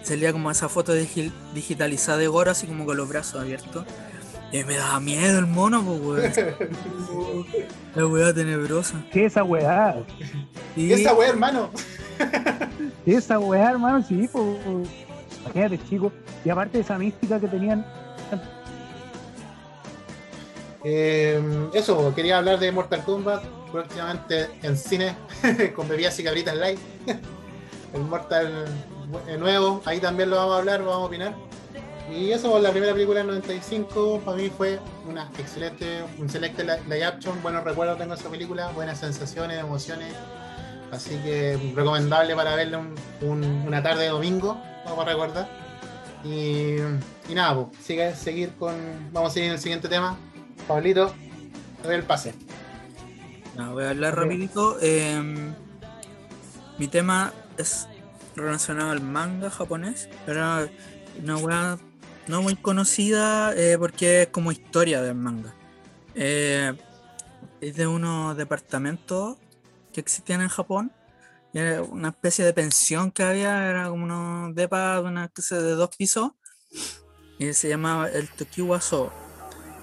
Salía 0.04 0.32
como 0.32 0.50
esa 0.52 0.70
foto 0.70 0.96
digi- 0.96 1.32
digitalizada 1.54 2.18
de 2.18 2.28
Goro, 2.28 2.52
así 2.52 2.68
como 2.68 2.86
con 2.86 2.98
los 2.98 3.08
brazos 3.10 3.42
abiertos. 3.42 3.86
Y 4.52 4.64
me 4.64 4.78
daba 4.78 5.00
miedo 5.00 5.38
el 5.38 5.46
mono, 5.46 5.84
pues 5.84 6.36
weón. 6.38 7.46
La 7.96 8.08
weá 8.08 8.34
tenebrosa. 8.34 8.96
¿Qué 9.12 9.26
esa 9.26 9.44
weá? 9.44 9.96
¿Qué 10.76 10.94
esa 10.94 11.14
weá, 11.14 11.30
hermano? 11.30 11.70
¿Qué 13.06 13.16
esa 13.16 13.38
weá, 13.38 13.70
hermano? 13.72 14.04
Sí, 14.08 14.28
pues. 14.32 14.58
Imagínate, 15.42 15.80
chicos. 15.88 16.12
Y 16.44 16.50
aparte 16.50 16.80
de 16.80 16.84
esa 16.84 16.98
mística 16.98 17.40
que 17.40 17.48
tenían. 17.48 17.86
Eh, 20.84 21.42
eso, 21.74 22.14
quería 22.16 22.38
hablar 22.38 22.58
de 22.60 22.72
Mortal 22.72 23.04
Kombat 23.04 23.44
próximamente 23.72 24.50
en 24.64 24.76
cine 24.78 25.16
con 25.76 25.88
bebidas 25.88 26.20
y 26.20 26.24
cabritas 26.24 26.56
light. 26.56 26.80
El 27.94 28.02
Mortal 28.02 28.66
eh, 29.28 29.38
nuevo, 29.38 29.82
ahí 29.86 30.00
también 30.00 30.30
lo 30.30 30.36
vamos 30.36 30.56
a 30.56 30.58
hablar, 30.60 30.80
lo 30.82 30.88
vamos 30.88 31.04
a 31.04 31.08
opinar. 31.08 31.36
Y 32.12 32.32
eso, 32.32 32.58
la 32.60 32.72
primera 32.72 32.94
película 32.94 33.20
del 33.20 33.28
95, 33.28 34.22
para 34.26 34.38
mí 34.38 34.50
fue 34.56 34.80
una 35.08 35.30
excelente, 35.38 36.04
un 36.18 36.26
excelente 36.26 36.64
li- 36.64 36.84
live 36.88 37.04
action, 37.06 37.42
buenos 37.42 37.64
recuerdos 37.64 37.98
tengo 38.00 38.14
esa 38.16 38.30
película, 38.30 38.70
buenas 38.70 39.00
sensaciones, 39.00 39.60
emociones. 39.60 40.14
Así 40.92 41.18
que 41.24 41.74
recomendable 41.76 42.36
para 42.36 42.56
verla 42.56 42.80
un- 42.80 42.96
un- 43.22 43.44
una 43.68 43.82
tarde 43.84 44.04
de 44.04 44.10
domingo, 44.10 44.60
vamos 44.86 45.06
a 45.06 45.10
recordar. 45.10 45.48
Y, 46.24 46.78
nada, 47.34 47.56
pues, 47.56 47.78
sigue, 47.86 48.16
seguir 48.16 48.54
con. 48.56 48.76
Vamos 49.14 49.32
a 49.32 49.34
seguir 49.36 49.48
en 49.50 49.54
el 49.56 49.60
siguiente 49.60 49.88
tema. 49.88 50.18
Pablito, 50.68 51.14
doy 51.84 51.96
el 51.96 52.04
pase. 52.04 52.34
No, 53.60 53.74
voy 53.74 53.84
a 53.84 53.90
hablar 53.90 54.14
Ok. 54.14 54.20
rapidito. 54.20 54.78
eh, 54.82 55.54
mi 56.78 56.88
tema 56.88 57.34
es 57.58 57.90
relacionado 58.34 58.92
al 58.92 59.02
manga 59.02 59.50
japonés, 59.50 60.08
pero 60.26 60.70
una 61.22 61.38
weá 61.38 61.78
no 62.28 62.42
muy 62.42 62.56
conocida 62.56 63.54
eh, 63.58 63.78
porque 63.78 64.22
es 64.22 64.28
como 64.30 64.54
historia 64.54 65.02
del 65.02 65.16
manga. 65.16 65.54
Eh, 66.16 66.74
es 67.60 67.76
de 67.76 67.86
unos 67.86 68.38
departamentos 68.38 69.38
que 69.92 70.00
existían 70.00 70.40
en 70.40 70.48
Japón. 70.48 70.94
Era 71.54 71.82
una 71.82 72.10
especie 72.10 72.46
de 72.46 72.54
pensión 72.54 73.12
que 73.12 73.24
había, 73.24 73.70
era 73.70 73.90
como 73.90 74.06
unos 74.06 74.56
depas, 74.56 75.04
una 75.04 75.26
especie 75.26 75.58
de 75.58 75.72
dos 75.72 75.90
pisos. 75.98 76.32
Y 77.40 77.52
se 77.52 77.68
llamaba 77.68 78.08
el 78.08 78.30
Tokiwa 78.30 78.80
So. 78.80 79.12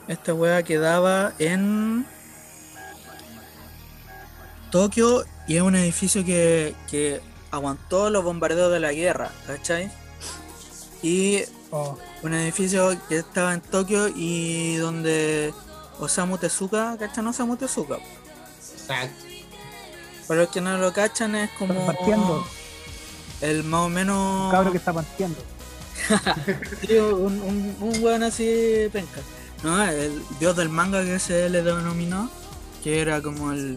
Esta 0.09 0.33
weá 0.33 0.63
quedaba 0.63 1.35
en 1.39 2.07
Tokio 4.77 5.25
y 5.49 5.57
es 5.57 5.63
un 5.63 5.75
edificio 5.75 6.23
que, 6.23 6.75
que 6.91 7.23
aguantó 7.51 8.11
los 8.11 8.23
bombardeos 8.23 8.71
de 8.71 8.79
la 8.79 8.93
guerra, 8.93 9.31
¿cachai? 9.47 9.91
Y 11.03 11.45
Oh, 11.71 11.99
un 12.23 12.33
edificio 12.35 12.97
que 13.09 13.19
estaba 13.19 13.53
en 13.53 13.61
Tokio 13.61 14.09
y 14.09 14.77
donde 14.77 15.53
Osamu 15.99 16.39
Tezuka, 16.39 16.97
¿cachan 16.99 17.27
Osamu 17.27 17.57
Tezuka? 17.57 17.97
Exacto. 17.97 19.25
Para 20.29 20.43
los 20.43 20.51
que 20.51 20.61
no 20.61 20.79
lo 20.79 20.93
cachan 20.93 21.35
es 21.35 21.51
como 21.59 21.85
partiendo. 21.87 22.47
el 23.41 23.65
más 23.65 23.81
o 23.81 23.89
menos 23.89 24.45
un 24.45 24.51
cabro 24.51 24.71
que 24.71 24.79
está 24.79 24.93
partiendo. 24.93 25.39
Sí, 26.87 26.95
un, 26.99 27.41
un, 27.41 27.77
un 27.81 28.05
weón 28.05 28.23
así 28.23 28.89
penca. 28.93 29.21
No, 29.65 29.83
el 29.83 30.23
dios 30.39 30.55
del 30.55 30.69
manga 30.69 31.03
que 31.03 31.19
se 31.19 31.49
le 31.49 31.63
denominó, 31.63 32.31
que 32.85 33.01
era 33.01 33.21
como 33.21 33.51
el, 33.51 33.77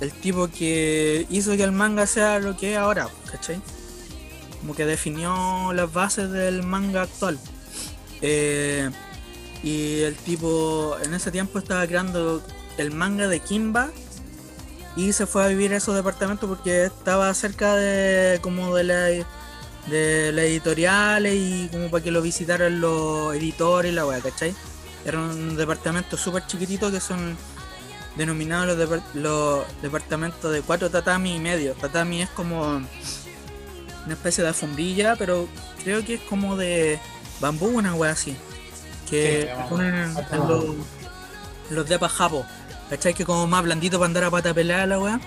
el 0.00 0.12
tipo 0.12 0.48
que 0.48 1.26
hizo 1.30 1.56
que 1.56 1.62
el 1.62 1.72
manga 1.72 2.06
sea 2.06 2.38
lo 2.38 2.56
que 2.56 2.72
es 2.72 2.78
ahora, 2.78 3.08
¿cachai? 3.30 3.60
como 4.64 4.74
que 4.74 4.86
definió 4.86 5.74
las 5.74 5.92
bases 5.92 6.30
del 6.30 6.62
manga 6.62 7.02
actual. 7.02 7.38
Eh, 8.22 8.88
y 9.62 10.00
el 10.00 10.14
tipo 10.16 10.96
en 11.02 11.12
ese 11.12 11.30
tiempo 11.30 11.58
estaba 11.58 11.86
creando 11.86 12.42
el 12.78 12.90
manga 12.90 13.28
de 13.28 13.40
Kimba 13.40 13.90
y 14.96 15.12
se 15.12 15.26
fue 15.26 15.44
a 15.44 15.48
vivir 15.48 15.74
a 15.74 15.76
esos 15.76 15.94
departamentos 15.94 16.48
porque 16.48 16.86
estaba 16.86 17.34
cerca 17.34 17.74
de 17.76 18.40
como 18.40 18.74
de 18.74 18.84
la 18.84 18.94
de 19.90 20.32
las 20.32 20.46
editoriales 20.46 21.34
y 21.34 21.68
como 21.70 21.90
para 21.90 22.02
que 22.02 22.10
lo 22.10 22.22
visitaran 22.22 22.80
los 22.80 23.34
editores 23.36 23.92
y 23.92 23.94
la 23.94 24.06
weá, 24.06 24.20
¿cachai? 24.20 24.54
Era 25.04 25.18
un 25.18 25.58
departamento 25.58 26.16
súper 26.16 26.46
chiquitito 26.46 26.90
que 26.90 27.00
son 27.00 27.36
denominados 28.16 28.66
los, 28.66 28.78
depar- 28.78 29.02
los 29.14 29.64
departamentos 29.82 30.52
de 30.52 30.62
cuatro 30.62 30.90
tatami 30.90 31.36
y 31.36 31.40
medio. 31.40 31.72
Tatami 31.74 32.22
es 32.22 32.30
como 32.30 32.62
una 32.76 32.86
especie 34.14 34.42
de 34.42 34.48
alfombrilla, 34.48 35.16
pero 35.16 35.48
creo 35.82 36.04
que 36.04 36.14
es 36.14 36.20
como 36.22 36.56
de 36.56 36.98
bambú, 37.40 37.66
una 37.66 37.94
wea 37.94 38.12
así. 38.12 38.36
Que 39.10 39.50
Sí, 39.52 39.62
ponen 39.68 39.94
en, 39.94 40.16
en 40.32 40.48
los, 40.48 40.64
los 41.70 41.88
depas 41.88 42.12
japo. 42.12 42.44
¿Cachai? 42.90 43.14
Que 43.14 43.24
como 43.24 43.46
más 43.46 43.62
blandito 43.64 43.98
para 43.98 44.06
andar 44.06 44.24
a 44.24 44.30
pata 44.30 44.52
pelada 44.54 44.86
la 44.86 44.98
wea. 44.98 45.20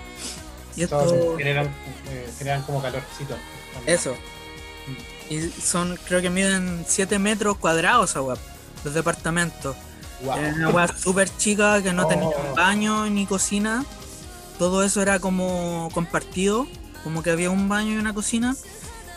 Y 0.76 0.82
esto. 0.84 0.98
Todos 0.98 1.36
generan, 1.38 1.66
eh, 2.08 2.28
generan 2.38 2.62
como 2.62 2.80
calorcito. 2.80 3.36
Eso. 3.86 4.14
Y 5.28 5.40
son, 5.50 5.98
creo 6.06 6.22
que 6.22 6.30
miden 6.30 6.84
7 6.88 7.18
metros 7.18 7.58
cuadrados 7.58 8.16
weá, 8.16 8.36
los 8.84 8.94
departamentos. 8.94 9.76
Wow. 10.22 10.36
Era 10.36 10.54
una 10.54 10.68
weá 10.70 10.88
súper 10.88 11.28
chica 11.36 11.80
que 11.82 11.92
no 11.92 12.06
tenía 12.06 12.28
Oh. 12.28 12.54
baño 12.56 13.06
ni 13.06 13.26
cocina. 13.26 13.84
Todo 14.58 14.82
eso 14.82 15.00
era 15.02 15.20
como 15.20 15.88
compartido, 15.94 16.66
como 17.04 17.22
que 17.22 17.30
había 17.30 17.50
un 17.50 17.68
baño 17.68 17.92
y 17.92 17.96
una 17.98 18.12
cocina. 18.14 18.56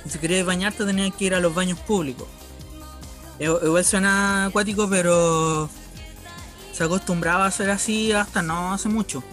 Y 0.05 0.09
si 0.09 0.19
querías 0.19 0.45
bañarte 0.45 0.85
tenías 0.85 1.13
que 1.15 1.25
ir 1.25 1.33
a 1.35 1.39
los 1.39 1.53
baños 1.55 1.79
públicos. 1.79 2.27
I- 3.39 3.45
Igual 3.45 3.83
suena 3.85 4.45
acuático, 4.45 4.87
pero 4.89 5.67
se 6.73 6.83
acostumbraba 6.83 7.45
a 7.45 7.47
hacer 7.47 7.69
así 7.71 8.11
hasta 8.11 8.41
no 8.43 8.73
hace 8.73 8.87
mucho. 8.89 9.23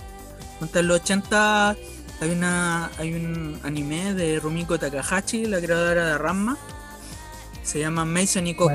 Hasta 0.62 0.80
en 0.80 0.88
los 0.88 1.00
80 1.00 1.76
hay 2.20 2.30
una 2.30 2.90
hay 2.98 3.12
un 3.14 3.60
anime 3.62 4.14
de 4.14 4.40
Rumiko 4.40 4.78
Takahashi, 4.78 5.44
la 5.46 5.60
creadora 5.60 6.06
de 6.06 6.18
Ranma. 6.18 6.56
Se 7.62 7.78
llama 7.80 8.06
Mason 8.06 8.46
y 8.46 8.54
Coco. 8.54 8.72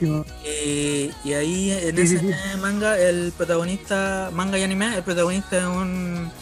Buenísimo. 0.00 0.24
Y, 0.44 1.10
y 1.24 1.32
ahí 1.34 1.70
en 1.72 1.96
Sí, 1.96 2.02
ese 2.02 2.18
sí. 2.18 2.34
manga, 2.60 2.98
el 2.98 3.32
protagonista, 3.36 4.30
manga 4.32 4.58
y 4.58 4.62
anime, 4.62 4.94
el 4.96 5.02
protagonista 5.04 5.58
es 5.58 5.64
un, 5.64 6.32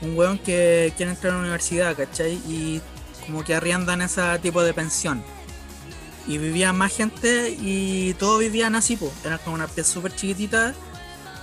un 0.00 0.16
weón 0.16 0.38
que 0.38 0.92
quiere 0.96 1.12
entrar 1.12 1.32
a 1.32 1.36
la 1.36 1.42
universidad, 1.42 1.96
¿cachai? 1.96 2.34
Y 2.46 2.82
como 3.26 3.44
que 3.44 3.54
arriendan 3.54 4.02
ese 4.02 4.38
tipo 4.40 4.62
de 4.62 4.74
pensión. 4.74 5.26
Y 6.26 6.38
vivía 6.38 6.72
más 6.72 6.92
gente 6.94 7.50
y 7.58 8.14
todos 8.14 8.40
vivían 8.40 8.74
así, 8.76 8.96
pues. 8.96 9.12
Eran 9.24 9.38
como 9.44 9.56
una 9.56 9.68
pieza 9.68 9.92
súper 9.92 10.14
chiquitita, 10.14 10.74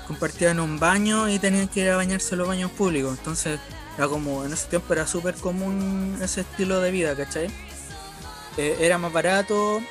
compartían 0.07 0.59
un 0.59 0.79
baño 0.79 1.29
y 1.29 1.39
tenían 1.39 1.67
que 1.69 1.81
ir 1.81 1.89
a 1.91 1.97
bañarse 1.97 2.35
en 2.35 2.39
los 2.39 2.47
baños 2.47 2.71
públicos. 2.71 3.17
Entonces, 3.17 3.59
era 3.97 4.07
como, 4.07 4.45
en 4.45 4.53
ese 4.53 4.67
tiempo 4.69 4.93
era 4.93 5.07
súper 5.07 5.35
común 5.35 6.17
ese 6.21 6.41
estilo 6.41 6.79
de 6.81 6.91
vida, 6.91 7.15
¿cachai? 7.15 7.53
Eh, 8.57 8.77
era 8.81 8.97
más 8.97 9.11
barato, 9.13 9.81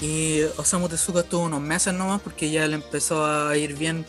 y 0.00 0.42
Osamu 0.56 0.88
Tezuka 0.88 1.20
estuvo 1.20 1.42
unos 1.42 1.60
meses 1.60 1.94
nomás 1.94 2.20
porque 2.20 2.50
ya 2.50 2.66
le 2.66 2.74
empezó 2.74 3.24
a 3.24 3.56
ir 3.56 3.74
bien 3.74 4.04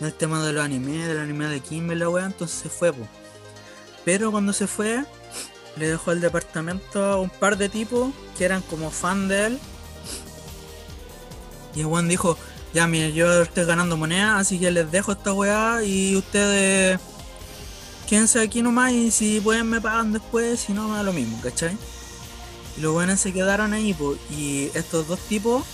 en 0.00 0.06
el 0.06 0.12
tema 0.12 0.44
de 0.44 0.52
los 0.52 0.64
animes, 0.64 1.06
del 1.06 1.18
anime 1.18 1.46
de 1.48 1.60
Kimber, 1.60 1.96
la 1.96 2.08
wea, 2.08 2.26
entonces 2.26 2.58
se 2.58 2.68
fue. 2.68 2.92
Pero 4.04 4.30
cuando 4.30 4.52
se 4.52 4.66
fue, 4.66 5.04
le 5.76 5.88
dejó 5.88 6.12
el 6.12 6.20
departamento 6.20 7.04
a 7.04 7.20
un 7.20 7.30
par 7.30 7.56
de 7.56 7.68
tipos 7.68 8.12
que 8.36 8.44
eran 8.44 8.62
como 8.62 8.90
fan 8.90 9.28
de 9.28 9.46
él. 9.46 9.58
Y 11.74 11.84
weón 11.84 12.08
dijo, 12.08 12.38
ya 12.72 12.86
mire, 12.86 13.12
yo 13.12 13.42
estoy 13.42 13.64
ganando 13.64 13.96
moneda, 13.96 14.38
así 14.38 14.58
que 14.58 14.70
les 14.70 14.90
dejo 14.90 15.12
esta 15.12 15.32
weá 15.32 15.82
y 15.82 16.16
ustedes 16.16 17.00
quédense 18.08 18.40
aquí 18.40 18.62
nomás 18.62 18.92
y 18.92 19.10
si 19.10 19.40
pueden 19.40 19.68
me 19.68 19.80
pagan 19.80 20.12
después, 20.12 20.60
si 20.60 20.72
no 20.72 20.88
me 20.88 20.96
da 20.96 21.02
lo 21.02 21.12
mismo, 21.12 21.40
¿cachai? 21.42 21.76
Y 22.76 22.80
los 22.80 22.92
buenos 22.92 23.20
se 23.20 23.32
quedaron 23.32 23.72
ahí, 23.72 23.94
po, 23.94 24.16
y 24.30 24.70
estos 24.74 25.06
dos 25.08 25.18
tipos 25.20 25.64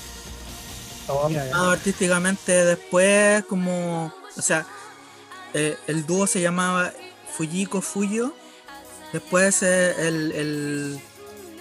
Oh, 1.08 1.28
mira, 1.28 1.48
Ah, 1.52 1.72
artísticamente 1.72 2.52
después 2.64 3.44
como 3.46 4.12
o 4.36 4.42
sea 4.42 4.64
eh, 5.54 5.76
el 5.88 6.06
dúo 6.06 6.28
se 6.28 6.40
llamaba 6.40 6.92
Fujiko 7.36 7.80
Fuyo 7.80 8.32
después 9.12 9.62
eh, 9.64 10.06
el, 10.06 10.30
el, 10.32 11.00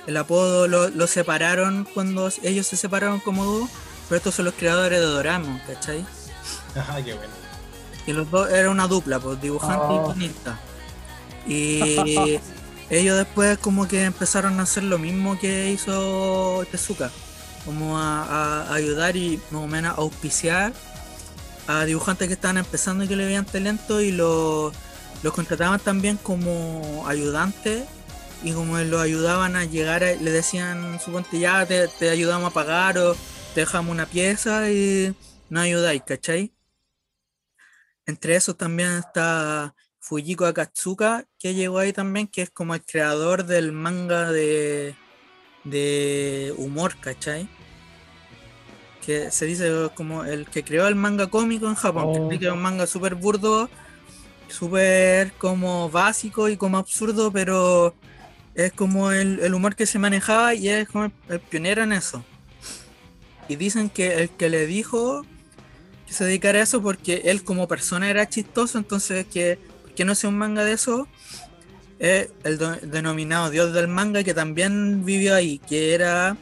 el 0.06 0.18
apodo 0.18 0.68
lo, 0.68 0.90
lo 0.90 1.08
separaron 1.08 1.88
cuando 1.96 2.30
ellos 2.44 2.68
se 2.68 2.78
separaron 2.78 3.20
como 3.22 3.44
dúo 3.44 3.70
pero 4.08 4.18
estos 4.18 4.36
son 4.36 4.46
los 4.46 4.54
creadores 4.54 5.00
de 5.00 5.06
Doraemon 5.06 5.60
¿cachai? 5.66 6.06
Ajá, 6.76 7.02
qué 7.04 7.14
bueno. 7.16 7.34
y 8.06 8.14
los 8.14 8.30
dos 8.30 8.52
era 8.52 8.70
una 8.70 8.88
dupla 8.88 9.20
pues 9.20 9.42
dibujante 9.42 9.84
Oh. 9.88 10.12
y 10.12 10.14
guionista 10.14 10.60
y 11.48 12.40
ellos 12.90 13.18
después 13.18 13.58
como 13.58 13.88
que 13.88 14.04
empezaron 14.04 14.60
a 14.60 14.64
hacer 14.64 14.84
lo 14.84 14.98
mismo 14.98 15.40
que 15.40 15.72
hizo 15.72 16.66
Tezuka 16.72 17.12
como 17.66 18.00
a, 18.00 18.74
ayudar 18.74 19.16
y 19.16 19.40
más 19.52 19.64
o 19.64 19.68
menos 19.68 19.92
a 19.92 20.02
auspiciar 20.02 20.74
a 21.68 21.86
dibujantes 21.86 22.28
que 22.28 22.34
estaban 22.34 22.58
empezando 22.58 23.04
y 23.04 23.08
que 23.08 23.16
le 23.16 23.26
veían 23.26 23.46
talento 23.46 24.02
y 24.02 24.12
los 24.12 24.74
los 25.22 25.34
contrataban 25.34 25.80
también 25.80 26.18
como 26.18 27.04
ayudantes 27.08 27.84
y 28.44 28.54
como 28.54 28.78
los 28.78 29.02
ayudaban 29.02 29.56
a 29.56 29.66
llegar 29.66 30.04
a, 30.04 30.14
le 30.14 30.32
decían 30.32 31.00
suponte 31.00 31.40
ya 31.40 31.66
te, 31.66 31.88
te 31.88 32.10
ayudamos 32.10 32.52
a 32.52 32.54
pagar 32.54 32.98
o 32.98 33.16
te 33.54 33.62
dejamos 33.62 33.92
una 33.92 34.06
pieza 34.06 34.72
y 34.72 35.14
no 35.50 35.60
ayudáis, 35.62 36.04
¿cachai? 36.04 36.54
Entre 38.06 38.36
esos 38.36 38.58
también 38.58 38.98
está 38.98 39.76
Fujiko 40.00 40.46
Akatsuka, 40.46 41.26
que 41.40 41.54
llegó 41.54 41.80
ahí 41.80 41.94
también, 41.94 42.28
que 42.28 42.42
es 42.42 42.50
como 42.50 42.76
el 42.76 42.82
creador 42.84 43.46
del 43.46 43.72
manga 43.72 44.32
de, 44.32 44.94
de 45.64 46.54
humor, 46.58 46.96
¿cachai? 47.00 47.48
Que 49.06 49.32
se 49.32 49.46
dice 49.46 49.72
como 49.96 50.26
el 50.26 50.46
que 50.48 50.64
creó 50.64 50.88
el 50.88 50.96
manga 50.96 51.28
cómico 51.28 51.68
en 51.68 51.76
Japón, 51.76 52.06
Oh. 52.08 52.30
que 52.30 52.46
es 52.46 52.52
un 52.52 52.62
manga 52.62 52.86
súper 52.86 53.16
burdo, 53.16 53.70
súper 54.50 55.32
como 55.34 55.90
básico 55.90 56.50
y 56.50 56.58
como 56.58 56.78
absurdo, 56.78 57.32
pero 57.32 57.96
es 58.56 58.74
como 58.74 59.12
el, 59.12 59.40
el 59.40 59.54
humor 59.54 59.76
que 59.76 59.86
se 59.86 59.98
manejaba 60.00 60.54
y 60.54 60.68
es 60.70 60.90
como 60.90 61.06
el, 61.06 61.12
el 61.30 61.40
pionero 61.40 61.84
en 61.84 61.94
eso. 61.94 62.24
Y 63.48 63.56
dicen 63.56 63.90
que 63.90 64.24
el 64.24 64.30
que 64.30 64.50
le 64.50 64.68
dijo 64.68 65.26
que 66.06 66.14
se 66.14 66.26
dedicara 66.26 66.60
a 66.60 66.64
eso 66.64 66.82
porque 66.82 67.22
él 67.26 67.44
como 67.44 67.68
persona 67.68 68.10
era 68.10 68.28
chistoso, 68.28 68.78
entonces 68.78 69.26
que, 69.28 69.58
que 70.00 70.06
no 70.06 70.16
sea 70.16 70.30
un 70.30 70.38
manga 70.38 70.64
de 70.64 70.72
eso, 70.72 71.10
es 72.00 72.30
el 72.46 72.58
do- 72.58 72.78
denominado 72.82 73.50
dios 73.50 73.74
del 73.74 73.90
manga 73.90 74.24
que 74.24 74.34
también 74.34 75.04
vivió 75.04 75.36
ahí, 75.36 75.60
que 75.60 75.94
era 75.94 76.38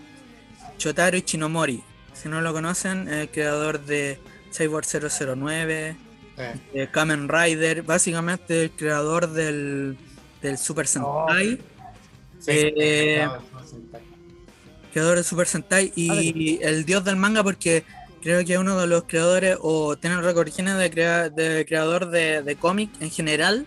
Shotaro 0.78 1.18
Ichinomori. 1.18 1.82
Si 2.14 2.30
no 2.30 2.40
lo 2.42 2.54
conocen, 2.54 3.08
el 3.08 3.30
creador 3.30 3.84
de 3.84 4.20
Cyborg 4.56 4.86
009, 4.86 5.96
Eh, 6.38 6.54
de 6.72 6.88
Kamen 6.92 7.28
Rider, 7.28 7.82
básicamente 7.82 8.66
el 8.66 8.70
creador 8.70 9.32
del, 9.32 9.98
del 10.44 10.58
Super 10.60 10.86
Sentai. 10.86 11.60
sí, 12.40 12.52
Eh, 12.52 13.28
sentai. 13.66 14.02
creador 14.94 15.18
de 15.18 15.24
Super 15.24 15.48
Sentai 15.48 15.92
y 15.96 16.60
el 16.62 16.86
dios 16.86 17.04
del 17.04 17.16
manga 17.16 17.42
porque 17.44 17.84
creo 18.22 18.44
que 18.46 18.54
es 18.54 18.60
uno 18.60 18.78
de 18.80 18.88
los 18.88 19.04
creadores 19.04 19.58
o 19.62 19.96
tiene 19.98 20.16
el 20.18 20.24
récord 20.24 20.48
de, 20.50 20.92
crea- 20.92 21.30
de 21.30 21.66
creador 21.68 22.10
de, 22.10 22.42
de 22.44 22.56
cómic 22.56 22.90
en 23.00 23.10
general 23.12 23.66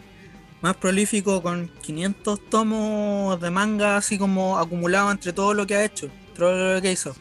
más 0.60 0.77
prolífico 0.77 1.43
con 1.43 1.70
500 1.82 2.39
tomos 2.51 3.40
de 3.40 3.51
manga 3.51 3.97
así 3.97 4.18
como 4.18 4.59
acumulado 4.59 5.10
entre 5.10 5.32
todo 5.32 5.55
lo 5.55 5.66
que 5.66 5.77
ha 5.77 5.85
hecho 5.85 6.10
todo 6.36 6.74
lo 6.74 6.82
que 6.82 6.93
hizo 6.93 7.14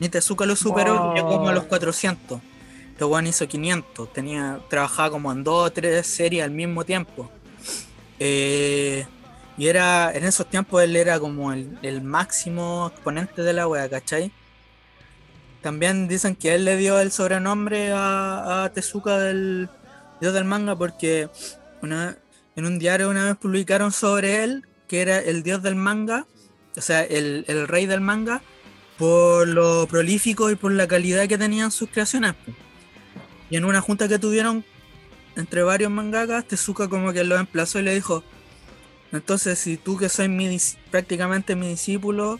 ni 0.00 0.08
Tezuka 0.08 0.46
lo 0.46 0.56
superó 0.56 1.00
Wow. 1.00 1.14
llegó 1.14 1.28
como 1.28 1.48
a 1.48 1.52
los 1.52 1.64
400 1.64 2.40
este 2.92 3.28
hizo 3.28 3.48
500 3.48 4.12
tenía 4.12 4.60
trabajaba 4.68 5.10
como 5.10 5.32
en 5.32 5.42
dos 5.42 5.66
o 5.68 5.72
tres 5.72 6.06
series 6.06 6.44
al 6.44 6.50
mismo 6.50 6.84
tiempo 6.84 7.30
Eh, 8.20 9.04
y 9.58 9.66
era, 9.66 10.12
en 10.14 10.24
esos 10.24 10.46
tiempos 10.48 10.82
él 10.82 10.94
era 10.96 11.18
como 11.18 11.52
el, 11.52 11.76
el 11.82 12.00
máximo 12.02 12.90
exponente 12.92 13.42
de 13.42 13.52
la 13.52 13.66
wea, 13.66 13.88
¿cachai? 13.88 14.30
También 15.62 16.08
dicen 16.08 16.34
que 16.34 16.54
él 16.54 16.64
le 16.64 16.76
dio 16.76 16.98
el 17.00 17.12
sobrenombre 17.12 17.92
a, 17.92 18.64
a 18.64 18.72
Tezuka 18.72 19.18
del 19.18 19.68
dios 20.20 20.34
del 20.34 20.44
manga 20.44 20.76
porque 20.76 21.28
una, 21.82 22.16
en 22.56 22.66
un 22.66 22.78
diario 22.78 23.08
una 23.08 23.24
vez 23.24 23.36
publicaron 23.36 23.92
sobre 23.92 24.42
él 24.44 24.66
que 24.88 25.00
era 25.00 25.18
el 25.18 25.42
dios 25.42 25.62
del 25.62 25.74
manga, 25.74 26.26
o 26.76 26.80
sea, 26.80 27.02
el, 27.02 27.44
el 27.48 27.66
rey 27.66 27.86
del 27.86 28.00
manga, 28.00 28.42
por 28.98 29.48
lo 29.48 29.86
prolífico 29.86 30.50
y 30.50 30.56
por 30.56 30.72
la 30.72 30.86
calidad 30.86 31.26
que 31.26 31.38
tenían 31.38 31.70
sus 31.70 31.88
creaciones. 31.88 32.34
Y 33.48 33.56
en 33.56 33.64
una 33.64 33.80
junta 33.80 34.06
que 34.06 34.18
tuvieron 34.18 34.64
entre 35.36 35.62
varios 35.62 35.90
mangakas, 35.90 36.46
Tezuka 36.46 36.88
como 36.88 37.12
que 37.12 37.24
lo 37.24 37.36
emplazó 37.36 37.78
y 37.78 37.82
le 37.82 37.94
dijo, 37.94 38.22
Entonces, 39.12 39.58
si 39.58 39.76
tú 39.76 39.96
que 39.96 40.08
soy 40.08 40.28
mi 40.28 40.58
prácticamente 40.90 41.56
mi 41.56 41.68
discípulo 41.68 42.38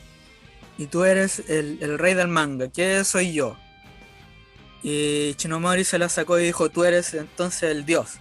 y 0.82 0.86
tú 0.86 1.04
eres 1.04 1.42
el, 1.48 1.78
el 1.80 1.98
rey 1.98 2.14
del 2.14 2.28
manga, 2.28 2.68
¿qué 2.68 3.04
soy 3.04 3.32
yo? 3.32 3.56
Y 4.82 5.34
Shinomori 5.38 5.84
se 5.84 5.98
la 5.98 6.08
sacó 6.08 6.38
y 6.40 6.44
dijo, 6.44 6.68
tú 6.70 6.84
eres 6.84 7.14
entonces 7.14 7.70
el 7.70 7.84
dios. 7.84 8.14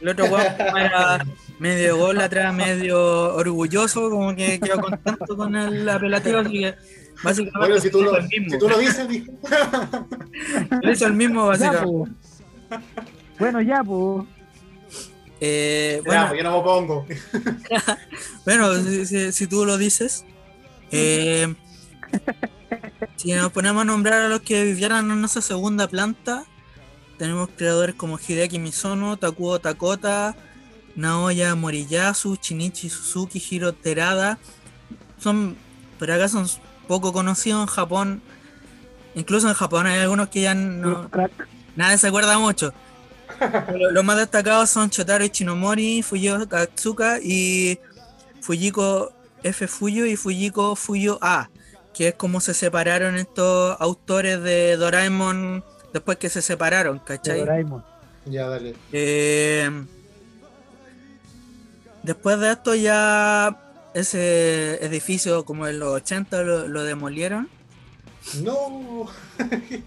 El 0.00 0.08
otro 0.08 0.26
weón 0.26 0.46
era 0.78 1.24
medio 1.58 1.88
ególatra, 1.96 2.52
medio 2.52 3.34
orgulloso, 3.34 4.08
como 4.10 4.34
que 4.34 4.58
quedó 4.60 4.80
contento 4.80 5.36
con 5.36 5.54
el 5.56 5.88
apelativo, 5.88 6.38
así 6.38 6.52
que 6.52 6.74
básicamente 7.22 7.58
Bueno, 7.58 7.78
si 7.80 7.90
tú 7.90 8.02
lo, 8.02 8.16
el 8.16 8.28
mismo. 8.28 8.50
si 8.52 8.58
tú 8.58 8.68
lo 8.68 8.78
dices, 8.78 9.08
dijo. 9.08 9.32
Él 10.82 10.90
hizo 10.90 11.06
el 11.06 11.12
mismo, 11.14 11.46
básicamente. 11.46 12.12
Bueno, 13.38 13.60
ya, 13.60 13.82
pues. 13.84 14.26
Eh, 15.40 15.96
Ya, 15.98 16.02
bueno, 16.06 16.26
pues 16.28 16.38
yo 16.38 16.44
no 16.50 16.56
me 16.58 16.64
pongo. 16.64 17.06
Bueno, 18.46 18.74
si, 18.82 19.04
si- 19.06 19.32
si 19.32 19.46
tú 19.46 19.64
lo 19.66 19.76
dices. 19.76 20.24
eh, 20.92 21.54
si 23.16 23.32
nos 23.32 23.52
ponemos 23.52 23.82
a 23.82 23.84
nombrar 23.84 24.22
a 24.22 24.28
los 24.28 24.40
que 24.40 24.64
vivieran 24.64 25.10
en 25.10 25.24
esa 25.24 25.40
segunda 25.42 25.88
planta, 25.88 26.44
tenemos 27.18 27.48
creadores 27.56 27.94
como 27.94 28.18
Hideki 28.18 28.58
Misono, 28.58 29.16
Takuo 29.16 29.58
Takota, 29.58 30.36
Naoya 30.94 31.54
Moriyasu, 31.54 32.36
Shinichi 32.40 32.88
Suzuki, 32.90 33.42
Hiro 33.50 33.72
Terada. 33.72 34.38
Son, 35.18 35.56
por 35.98 36.10
acá 36.10 36.28
son 36.28 36.46
poco 36.88 37.12
conocidos 37.12 37.62
en 37.62 37.66
Japón. 37.66 38.22
Incluso 39.14 39.48
en 39.48 39.54
Japón 39.54 39.86
hay 39.86 40.00
algunos 40.00 40.28
que 40.28 40.42
ya 40.42 40.54
no. 40.54 41.10
Nadie 41.74 41.96
se 41.98 42.08
acuerda 42.08 42.38
mucho. 42.38 42.72
Lo- 43.74 43.90
Los 43.90 44.04
más 44.04 44.18
destacados 44.18 44.68
son 44.70 44.88
Shotaro 44.90 45.24
Ichinomori, 45.24 46.02
Fuyio 46.02 46.46
Katsuka 46.48 47.18
y 47.22 47.78
Fujiko 48.42 49.12
F. 49.42 49.66
Fuyo 49.68 50.04
y 50.06 50.16
Fujiko 50.16 50.76
Fuyo 50.76 51.18
A, 51.22 51.48
que 51.96 52.08
es 52.08 52.14
como 52.14 52.40
se 52.42 52.52
separaron 52.52 53.16
estos 53.16 53.74
autores 53.80 54.42
de 54.42 54.76
Doraemon 54.76 55.64
después 55.94 56.18
que 56.18 56.28
se 56.28 56.42
separaron, 56.42 56.98
de 56.98 57.04
¿cachai? 57.04 57.38
Doraemon. 57.38 57.82
Ya, 58.26 58.48
dale. 58.48 58.74
Eh, 58.92 59.70
después 62.02 62.38
de 62.38 62.52
esto 62.52 62.74
ya 62.74 63.80
ese 63.94 64.84
edificio 64.84 65.46
como 65.46 65.66
en 65.66 65.78
los 65.78 65.88
80 65.94 66.42
lo, 66.42 66.68
lo 66.68 66.84
demolieron. 66.84 67.48
No. 68.42 69.06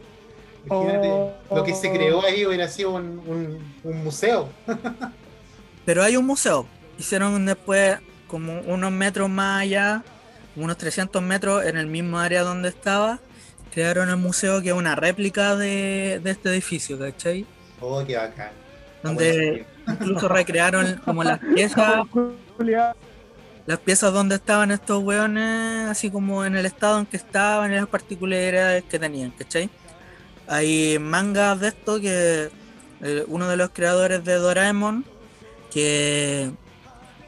Imagínate, 0.65 1.33
lo 1.51 1.63
que 1.63 1.75
se 1.75 1.91
creó 1.91 2.23
ahí 2.23 2.43
hubiera 2.43 2.67
sido 2.69 2.91
un, 2.95 3.19
un, 3.27 3.73
un 3.83 4.03
museo. 4.03 4.49
Pero 5.85 6.01
hay 6.01 6.17
un 6.17 6.25
museo. 6.25 6.65
Hicieron 6.97 7.45
después 7.45 7.99
como 8.27 8.61
unos 8.61 8.91
metros 8.91 9.29
más 9.29 9.61
allá, 9.61 10.03
unos 10.63 10.77
300 10.77 11.21
metros 11.21 11.65
en 11.65 11.77
el 11.77 11.87
mismo 11.87 12.19
área 12.19 12.43
donde 12.43 12.69
estaba. 12.69 13.19
Crearon 13.73 14.09
el 14.09 14.17
museo 14.17 14.61
que 14.61 14.69
es 14.69 14.75
una 14.75 14.95
réplica 14.95 15.55
de, 15.55 16.19
de 16.23 16.31
este 16.31 16.49
edificio, 16.49 16.97
¿cachai? 16.97 17.45
Oh, 17.79 18.03
qué 18.05 18.17
bacán. 18.17 18.51
Donde 19.03 19.65
incluso 19.87 20.27
recrearon 20.27 21.01
como 21.05 21.23
las 21.23 21.39
piezas, 21.55 22.03
las 23.65 23.79
piezas 23.79 24.11
donde 24.11 24.35
estaban 24.35 24.71
estos 24.71 25.03
weones, 25.03 25.89
así 25.89 26.09
como 26.09 26.43
en 26.45 26.55
el 26.55 26.65
estado 26.65 26.99
en 26.99 27.05
que 27.05 27.17
estaban 27.17 27.71
y 27.71 27.75
las 27.75 27.87
particularidades 27.87 28.83
que 28.83 28.99
tenían, 28.99 29.31
¿cachai? 29.31 29.69
Hay 30.47 30.97
mangas 30.99 31.59
de 31.59 31.67
esto 31.69 32.01
que 32.01 32.49
eh, 33.01 33.23
uno 33.27 33.47
de 33.47 33.55
los 33.55 33.69
creadores 33.69 34.25
de 34.25 34.33
Doraemon, 34.33 35.05
que 35.71 36.51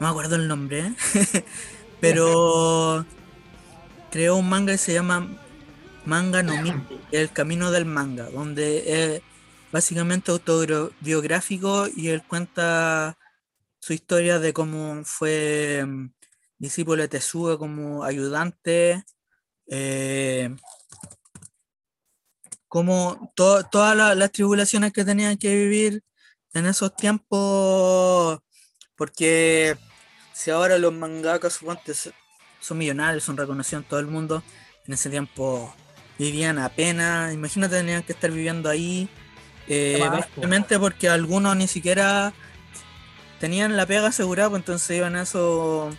no 0.00 0.06
me 0.06 0.10
acuerdo 0.10 0.36
el 0.36 0.48
nombre, 0.48 0.80
¿eh? 0.80 1.44
pero 2.00 3.06
creó 4.12 4.36
un 4.36 4.48
manga 4.48 4.72
que 4.72 4.78
se 4.78 4.92
llama 4.92 5.26
Manga 6.04 6.42
no 6.42 6.56
Mi, 6.58 6.72
El 7.10 7.32
Camino 7.32 7.70
del 7.70 7.84
Manga, 7.86 8.28
donde 8.30 9.14
es 9.16 9.22
básicamente 9.72 10.30
autobiográfico 10.30 11.86
y 11.96 12.08
él 12.08 12.22
cuenta 12.26 13.16
su 13.80 13.94
historia 13.94 14.38
de 14.38 14.52
cómo 14.52 15.02
fue 15.04 15.84
mm, 15.86 16.12
discípulo 16.58 17.02
de 17.02 17.08
Tezuka 17.08 17.56
como 17.56 18.04
ayudante, 18.04 19.02
eh, 19.68 20.54
como 22.68 23.32
to- 23.34 23.64
todas 23.64 23.96
la- 23.96 24.14
las 24.14 24.32
tribulaciones 24.32 24.92
que 24.92 25.04
tenían 25.04 25.36
que 25.38 25.54
vivir 25.54 26.02
en 26.54 26.66
esos 26.66 26.94
tiempos, 26.94 28.40
porque 28.96 29.76
si 30.34 30.50
ahora 30.50 30.78
los 30.78 30.92
mangakas 30.92 31.54
suponte, 31.54 31.92
son 32.62 32.78
millonarios, 32.78 33.24
son 33.24 33.36
reconocidos 33.36 33.82
en 33.82 33.88
todo 33.88 34.00
el 34.00 34.06
mundo, 34.06 34.42
en 34.86 34.94
ese 34.94 35.10
tiempo 35.10 35.74
vivían 36.18 36.58
apenas, 36.58 37.34
imagínate 37.34 37.76
tenían 37.76 38.02
que 38.02 38.12
estar 38.12 38.30
viviendo 38.30 38.70
ahí, 38.70 39.08
eh, 39.68 39.98
básicamente 40.00 40.78
porque 40.78 41.08
algunos 41.08 41.56
ni 41.56 41.66
siquiera 41.66 42.32
tenían 43.40 43.76
la 43.76 43.86
pega 43.86 44.06
asegurada, 44.06 44.50
pues 44.50 44.60
entonces 44.60 44.96
iban 44.96 45.16
a 45.16 45.22
esos, 45.22 45.94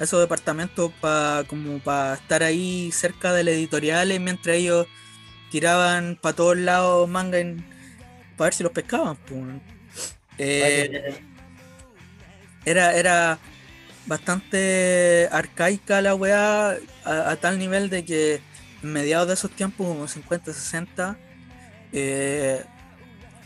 a 0.00 0.02
esos 0.02 0.20
departamentos 0.20 0.92
para 1.00 1.44
como 1.44 1.78
para 1.78 2.14
estar 2.14 2.42
ahí 2.42 2.90
cerca 2.92 3.32
de 3.32 3.44
la 3.44 3.52
editorial 3.52 4.10
y 4.10 4.18
mientras 4.18 4.56
ellos 4.56 4.88
tiraban 5.50 6.18
para 6.20 6.34
todos 6.34 6.56
lados 6.56 7.08
manga 7.08 7.38
para 8.36 8.46
ver 8.46 8.54
si 8.54 8.62
los 8.64 8.72
pescaban. 8.72 9.16
pues. 9.26 9.44
Eh, 10.38 11.22
era, 12.64 12.96
era 12.96 13.38
bastante 14.06 15.28
arcaica 15.30 16.02
la 16.02 16.14
weá 16.14 16.76
a, 17.04 17.36
tal 17.36 17.58
nivel 17.58 17.88
de 17.90 18.04
que 18.04 18.40
en 18.82 18.92
mediados 18.92 19.28
de 19.28 19.34
esos 19.34 19.50
tiempos, 19.50 19.86
como 19.86 20.08
50, 20.08 20.52
60, 20.52 21.16
eh, 21.92 22.64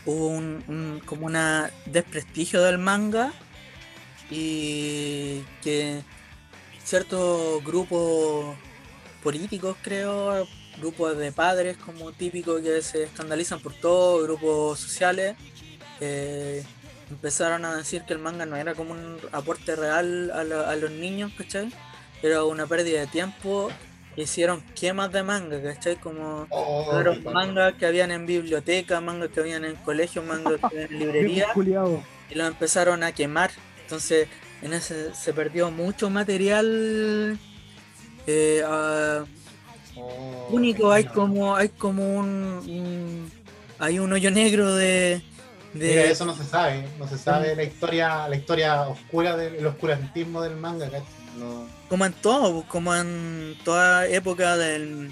hubo 0.05 0.27
un, 0.29 0.63
un- 0.67 1.01
como 1.05 1.25
una 1.25 1.69
desprestigio 1.85 2.61
del 2.63 2.77
manga 2.79 3.31
y 4.31 5.41
que 5.61 6.01
ciertos 6.83 7.63
grupos 7.63 8.55
políticos 9.23 9.77
creo, 9.81 10.47
grupos 10.79 11.17
de 11.17 11.31
padres 11.31 11.77
como 11.77 12.11
típicos 12.11 12.61
que 12.61 12.81
se 12.81 13.03
escandalizan 13.03 13.59
por 13.59 13.73
todo, 13.73 14.23
grupos 14.23 14.79
sociales, 14.79 15.35
eh, 15.99 16.63
empezaron 17.09 17.65
a 17.65 17.75
decir 17.75 18.03
que 18.03 18.13
el 18.13 18.19
manga 18.19 18.45
no 18.45 18.55
era 18.55 18.73
como 18.75 18.91
un 18.91 19.17
aporte 19.31 19.75
real 19.75 20.31
a, 20.33 20.43
lo- 20.43 20.65
a 20.67 20.75
los 20.75 20.91
niños, 20.91 21.31
¿cachai? 21.37 21.71
Era 22.21 22.43
una 22.43 22.65
pérdida 22.67 22.99
de 23.01 23.07
tiempo. 23.07 23.69
Hicieron 24.15 24.61
quemas 24.79 25.11
de 25.11 25.21
manga, 25.23 25.61
¿cachai? 25.61 25.95
Como 25.97 26.47
Oh, 26.49 27.03
mangas 27.31 27.75
que 27.75 27.85
habían 27.85 28.09
en 28.11 28.25
biblioteca, 28.25 28.99
mangas 29.01 29.29
que 29.29 29.39
habían 29.39 29.63
en 29.65 29.75
colegios, 29.75 30.25
mangas 30.25 30.59
que 30.59 30.65
habían 30.65 30.91
en 30.91 30.99
librería 30.99 31.45
y 32.29 32.35
los 32.35 32.47
empezaron 32.47 33.03
a 33.03 33.11
quemar. 33.11 33.51
Entonces, 33.83 34.27
en 34.63 34.73
ese 34.73 35.13
se 35.13 35.33
perdió 35.33 35.69
mucho 35.71 36.09
material 36.09 37.37
eh, 38.25 38.63
Oh, 39.95 40.47
único. 40.49 40.91
Hay 40.91 41.03
como, 41.05 41.55
hay 41.55 41.69
como 41.69 42.17
un, 42.17 42.25
un- 42.67 43.31
hay 43.79 43.99
un 43.99 44.11
hoyo 44.13 44.31
negro 44.31 44.73
de, 44.75 45.21
de 45.79 45.87
Mira, 45.89 46.03
eso 46.05 46.25
no 46.25 46.35
se 46.35 46.43
sabe, 46.43 46.87
no 46.99 47.07
se 47.07 47.17
sabe 47.17 47.55
la 47.55 47.63
historia, 47.63 48.27
la 48.27 48.35
historia 48.35 48.81
oscura 48.83 49.35
del 49.37 49.55
el 49.55 49.65
oscurantismo 49.65 50.41
del 50.41 50.55
manga. 50.55 50.89
No. 51.37 51.67
como 51.87 52.05
en 52.05 52.13
todo, 52.13 52.63
como 52.67 52.95
en 52.95 53.55
toda 53.63 54.07
época 54.07 54.57
del, 54.57 55.11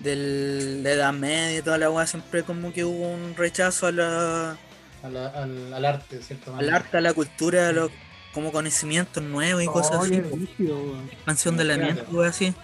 del, 0.00 0.82
de 0.82 0.92
Edad 0.92 1.12
Media 1.12 1.58
y 1.58 1.62
toda 1.62 1.78
la 1.78 1.90
weá, 1.90 2.06
siempre 2.06 2.42
como 2.42 2.72
que 2.72 2.84
hubo 2.84 3.08
un 3.08 3.34
rechazo 3.36 3.86
a 3.86 3.92
la, 3.92 4.56
a 5.02 5.08
la- 5.10 5.28
al, 5.28 5.72
al 5.74 5.84
arte, 5.84 6.16
de 6.16 6.22
cierta 6.22 6.56
al 6.56 6.70
arte, 6.70 6.96
a 6.96 7.00
la 7.00 7.12
cultura, 7.12 7.68
a 7.68 7.72
los 7.72 7.90
como 8.32 8.50
conocimientos 8.50 9.22
nuevos 9.22 9.62
y 9.62 9.66
cosas 9.66 10.04
así, 10.06 10.20
weón. 10.58 11.06
expansión 11.12 11.56
de 11.58 11.64
la 11.64 11.76
mente, 11.76 12.02
así. 12.26 12.54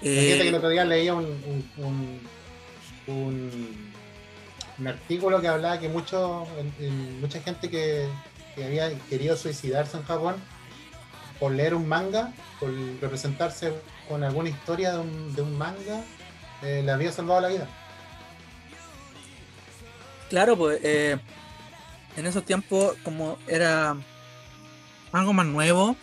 Fíjate 0.00 0.38
que 0.42 0.48
el 0.48 0.54
Eh, 0.54 0.56
otro 0.56 0.68
día 0.70 0.84
leía 0.86 1.12
un, 1.12 1.26
un, 1.26 1.70
un, 1.76 2.20
un- 3.14 3.87
un 4.78 4.88
artículo 4.88 5.40
que 5.40 5.48
hablaba 5.48 5.78
que 5.78 5.88
mucho, 5.88 6.46
mucha 7.20 7.40
gente 7.40 7.68
que, 7.68 8.08
que 8.54 8.64
había 8.64 8.96
querido 9.08 9.36
suicidarse 9.36 9.96
en 9.96 10.04
Japón 10.04 10.36
por 11.38 11.52
leer 11.52 11.74
un 11.74 11.88
manga, 11.88 12.32
por 12.58 12.70
representarse 13.00 13.72
con 14.08 14.24
alguna 14.24 14.48
historia 14.48 14.92
de 14.92 14.98
un, 14.98 15.34
de 15.34 15.42
un 15.42 15.56
manga, 15.56 16.02
eh, 16.62 16.82
le 16.84 16.90
había 16.90 17.12
salvado 17.12 17.40
la 17.40 17.48
vida. 17.48 17.68
Claro, 20.28 20.56
pues 20.56 20.80
eh, 20.82 21.18
en 22.16 22.26
esos 22.26 22.44
tiempos, 22.44 22.96
como 23.04 23.38
era 23.46 23.96
algo 25.12 25.32
más 25.32 25.46
nuevo, 25.46 25.96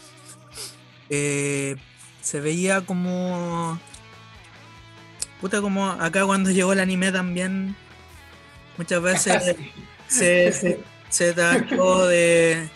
eh, 1.10 1.76
se 2.22 2.40
veía 2.40 2.82
como. 2.82 3.80
Puta, 5.42 5.62
como 5.62 5.86
acá 5.86 6.26
cuando 6.26 6.50
llegó 6.50 6.74
el 6.74 6.80
anime 6.80 7.12
también, 7.12 7.76
muchas 8.78 9.02
veces 9.02 9.56
se, 10.08 10.52
se, 10.52 10.80
se 11.10 11.34
tachó 11.34 12.08
de, 12.08 12.70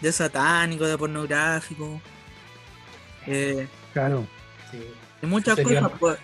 de 0.00 0.12
satánico, 0.12 0.86
de 0.86 0.96
pornográfico. 0.98 2.00
Eh, 3.26 3.66
Claro. 3.92 4.26
Sí. 4.70 4.78
y 5.22 5.26
muchas 5.26 5.56
Sería- 5.56 5.80
cosas, 5.82 5.98
pues, 5.98 6.18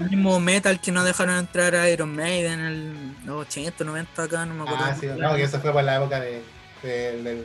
el 0.00 0.10
mismo 0.10 0.40
metal 0.40 0.80
que 0.80 0.90
no 0.90 1.04
dejaron 1.04 1.36
entrar 1.36 1.74
a 1.74 1.88
Iron 1.90 2.14
Maiden 2.16 2.52
en 2.60 2.66
el 2.66 3.16
los 3.26 3.42
80, 3.42 3.84
90 3.84 4.22
acá, 4.22 4.46
no 4.46 4.54
me 4.54 4.62
acuerdo. 4.62 4.84
Ah, 4.84 4.96
sí, 4.98 5.06
no, 5.18 5.34
que 5.36 5.42
eso 5.42 5.60
fue 5.60 5.70
por 5.72 5.84
la 5.84 5.96
época 5.96 6.18
de, 6.20 6.42
de, 6.82 7.44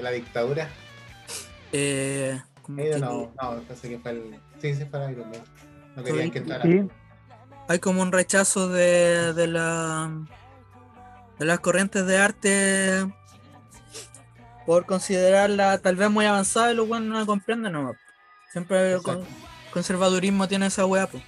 la 0.00 0.10
dictadura. 0.12 0.68
Eh, 1.72 2.40
que- 2.66 2.98
no, 2.98 3.32
no, 3.42 3.60
pensé 3.66 3.88
que 3.88 3.98
fue 3.98 4.12
el. 4.12 4.38
Sí, 4.62 4.74
sí, 4.74 4.84
fue 4.90 5.10
Iron 5.12 5.28
Maiden. 5.28 5.44
No 5.96 6.04
querían 6.04 6.30
que 6.30 6.38
entrara. 6.38 6.62
Sí, 6.62 6.82
hay 7.68 7.78
como 7.78 8.02
un 8.02 8.12
rechazo 8.12 8.68
de, 8.68 9.32
de 9.34 9.46
la 9.46 10.10
de 11.38 11.44
las 11.46 11.60
corrientes 11.60 12.04
de 12.06 12.18
arte 12.18 13.06
por 14.66 14.86
considerarla 14.86 15.78
tal 15.78 15.96
vez 15.96 16.10
muy 16.10 16.24
avanzada 16.26 16.72
y 16.72 16.74
los 16.74 16.88
buenos 16.88 17.08
no 17.08 17.20
la 17.20 17.26
comprenden 17.26 17.72
nomás. 17.72 17.96
Siempre 18.52 18.92
el 18.94 19.02
con- 19.02 19.24
conservadurismo 19.72 20.48
tiene 20.48 20.66
esa 20.66 20.84
weá, 20.84 21.06
pues. 21.06 21.22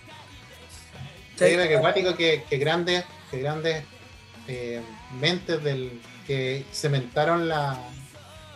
Sí, 1.37 1.45
que 1.57 1.77
acuático 1.77 2.17
que, 2.17 2.45
que 2.51 2.59
grandes, 2.59 3.05
que 3.31 3.39
grandes 3.41 3.85
eh, 4.49 4.83
mentes 5.21 5.63
del, 5.63 6.01
que 6.27 6.67
cementaron 6.73 7.49
la, 7.49 7.79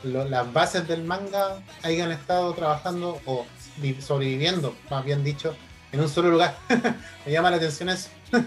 lo- 0.02 0.28
las 0.28 0.52
bases 0.52 0.86
del 0.86 1.04
manga 1.04 1.62
hayan 1.82 2.10
estado 2.12 2.52
trabajando 2.52 3.20
o 3.24 3.46
vi- 3.78 4.00
sobreviviendo, 4.02 4.74
más 4.90 5.02
bien 5.04 5.24
dicho, 5.24 5.56
en 5.94 6.00
un 6.00 6.08
solo 6.08 6.30
lugar. 6.30 6.56
Me 7.26 7.32
llama 7.32 7.50
la 7.50 7.56
atención 7.56 7.88
eso. 7.88 8.08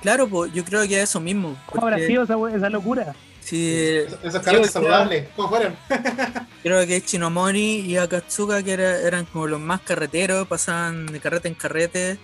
Claro, 0.00 0.28
pues 0.28 0.52
yo 0.52 0.64
creo 0.64 0.86
que 0.86 0.96
es 1.02 1.10
eso 1.10 1.18
mismo. 1.18 1.56
¿Cómo 1.66 1.84
habrá 1.88 1.98
sido 1.98 2.22
esa, 2.22 2.70
locura? 2.70 3.16
si 3.40 3.96
Esos 4.22 4.44
sí, 4.44 4.64
saludables, 4.70 5.26
¿cómo 5.34 5.48
fueron? 5.48 5.74
creo 6.62 6.86
que 6.86 7.02
Chinomori 7.04 7.80
y 7.80 7.96
Akatsuka 7.96 8.62
que 8.62 8.74
era- 8.74 9.00
eran 9.00 9.24
como 9.24 9.48
los 9.48 9.58
más 9.58 9.80
carreteros, 9.80 10.46
pasaban 10.46 11.06
de 11.06 11.18
carrete 11.18 11.48
en 11.48 11.54
carrete, 11.54 12.18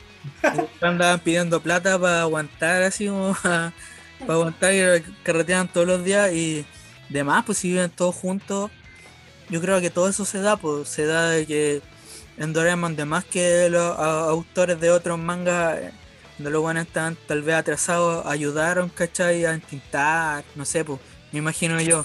y 0.45 0.85
andaban 0.85 1.19
pidiendo 1.19 1.61
plata 1.61 1.99
para 1.99 2.21
aguantar 2.21 2.85
así 2.85 3.09
como 3.09 3.35
para 3.43 3.73
aguantar 4.29 4.73
y 4.73 5.03
carreteaban 5.25 5.67
todos 5.67 5.89
los 5.89 6.05
días 6.05 6.31
y 6.33 6.65
demás, 7.09 7.43
pues 7.45 7.59
si 7.59 7.71
viven 7.71 7.91
todos 7.91 8.15
juntos, 8.15 8.71
yo 9.49 9.61
creo 9.61 9.81
que 9.81 9.91
todo 9.91 10.09
eso 10.09 10.25
se 10.25 10.41
da, 10.41 10.57
pues 10.57 10.89
se 10.89 11.07
da 11.07 11.31
de 11.31 11.45
que 11.45 11.83
en 12.37 12.53
Doraemon, 12.53 12.97
de 12.97 13.05
más 13.05 13.25
que 13.25 13.69
los 13.71 13.97
a- 13.99 14.29
autores 14.29 14.81
de 14.81 14.91
otros 14.91 15.19
mangas, 15.19 15.79
eh, 15.79 15.93
de 16.39 16.51
los 16.51 16.61
buenos 16.63 16.87
estaban 16.87 17.17
tal 17.29 17.43
vez 17.43 17.55
atrasados, 17.57 18.27
ayudaron, 18.27 18.89
¿cachai? 18.89 19.45
A 19.45 19.53
entintar, 19.55 20.45
no 20.57 20.65
sé, 20.65 20.85
pues, 20.85 20.99
me 21.33 21.39
imagino 21.39 21.81
yo, 21.81 22.05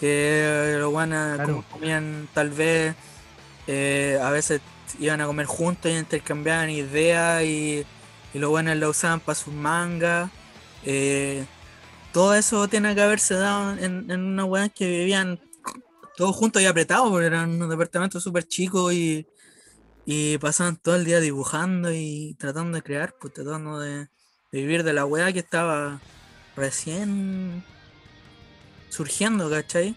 que 0.00 0.76
los 0.78 0.90
buenos 0.92 1.34
Claro. 1.36 1.52
como 1.56 1.62
comían 1.68 2.28
tal 2.34 2.50
vez, 2.50 2.94
eh, 3.66 4.18
a 4.22 4.30
veces 4.30 4.60
iban 5.00 5.20
a 5.20 5.26
comer 5.26 5.46
juntos 5.46 5.90
y 5.90 5.96
intercambiaban 5.96 6.70
ideas 6.70 7.42
y, 7.44 7.84
y 8.32 8.38
los 8.38 8.50
buenos 8.50 8.76
la 8.76 8.88
usaban 8.88 9.20
para 9.20 9.34
sus 9.34 9.52
mangas. 9.52 10.30
eh, 10.84 11.44
todo 12.12 12.34
eso 12.34 12.66
tiene 12.68 12.94
que 12.94 13.02
haberse 13.02 13.34
dado 13.34 13.72
en, 13.72 14.10
en 14.10 14.20
una 14.24 14.44
weá 14.46 14.70
que 14.70 14.86
vivían 14.86 15.38
todos 16.16 16.34
juntos 16.34 16.62
y 16.62 16.66
apretados, 16.66 17.10
porque 17.10 17.26
eran 17.26 17.50
unos 17.50 17.68
departamentos 17.68 18.22
súper 18.22 18.44
chicos 18.44 18.92
y, 18.94 19.26
y 20.06 20.38
pasaban 20.38 20.76
todo 20.76 20.94
el 20.94 21.04
día 21.04 21.20
dibujando 21.20 21.92
y 21.92 22.36
tratando 22.38 22.76
de 22.76 22.82
crear, 22.82 23.14
pues 23.20 23.34
tratando 23.34 23.80
de, 23.80 24.08
vivir 24.52 24.84
de 24.84 24.92
la 24.92 25.04
weá 25.04 25.32
que 25.32 25.40
estaba 25.40 26.00
recién 26.54 27.64
surgiendo, 28.88 29.50
¿cachai? 29.50 29.96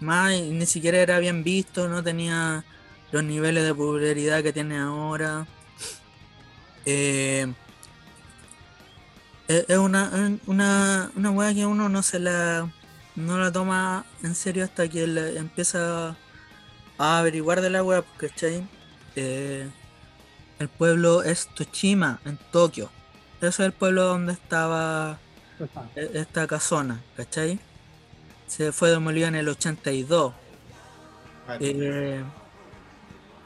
Más 0.00 0.32
ni 0.32 0.66
siquiera 0.66 0.98
era 0.98 1.18
bien 1.18 1.42
visto, 1.42 1.88
no 1.88 2.02
tenía 2.04 2.64
los 3.12 3.24
niveles 3.24 3.64
de 3.64 3.74
popularidad 3.74 4.42
que 4.42 4.52
tiene 4.52 4.78
ahora. 4.78 5.46
Eh, 6.84 7.52
es 9.48 9.64
es 9.68 9.78
una, 9.78 10.38
una, 10.46 11.10
una 11.16 11.30
weá 11.30 11.54
que 11.54 11.66
uno 11.66 11.88
no 11.88 12.02
se 12.02 12.18
la 12.20 12.70
no 13.16 13.38
la 13.38 13.52
toma 13.52 14.04
en 14.22 14.34
serio 14.34 14.64
hasta 14.64 14.88
que 14.88 15.04
empieza 15.36 16.16
a 16.98 17.18
averiguar 17.18 17.60
de 17.60 17.70
la 17.70 17.82
weá, 17.82 18.02
pues, 18.02 18.32
¿cachai? 18.32 18.79
Eh, 19.16 19.68
el 20.58 20.68
pueblo 20.68 21.22
es 21.22 21.48
Toshima, 21.54 22.20
en 22.24 22.38
Tokio. 22.52 22.90
Ese 23.38 23.48
es 23.48 23.60
el 23.60 23.72
pueblo 23.72 24.04
donde 24.04 24.32
estaba 24.34 25.18
e- 25.96 26.10
esta 26.14 26.46
casona, 26.46 27.00
¿cachai? 27.16 27.58
Se 28.46 28.72
fue 28.72 28.90
demolida 28.90 29.28
en 29.28 29.36
el 29.36 29.48
82. 29.48 30.32
Eh, 31.60 32.22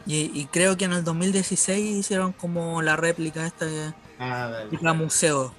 y, 0.07 0.31
y 0.41 0.47
creo 0.47 0.77
que 0.77 0.85
en 0.85 0.93
el 0.93 1.05
2016 1.05 1.97
hicieron 1.97 2.32
como 2.32 2.82
la 2.82 2.97
réplica 2.97 3.47
esta 3.47 3.65
de 3.66 3.95
Ah, 4.19 4.49
dale. 4.51 4.65
réplica 4.65 4.93
museo. 4.93 5.55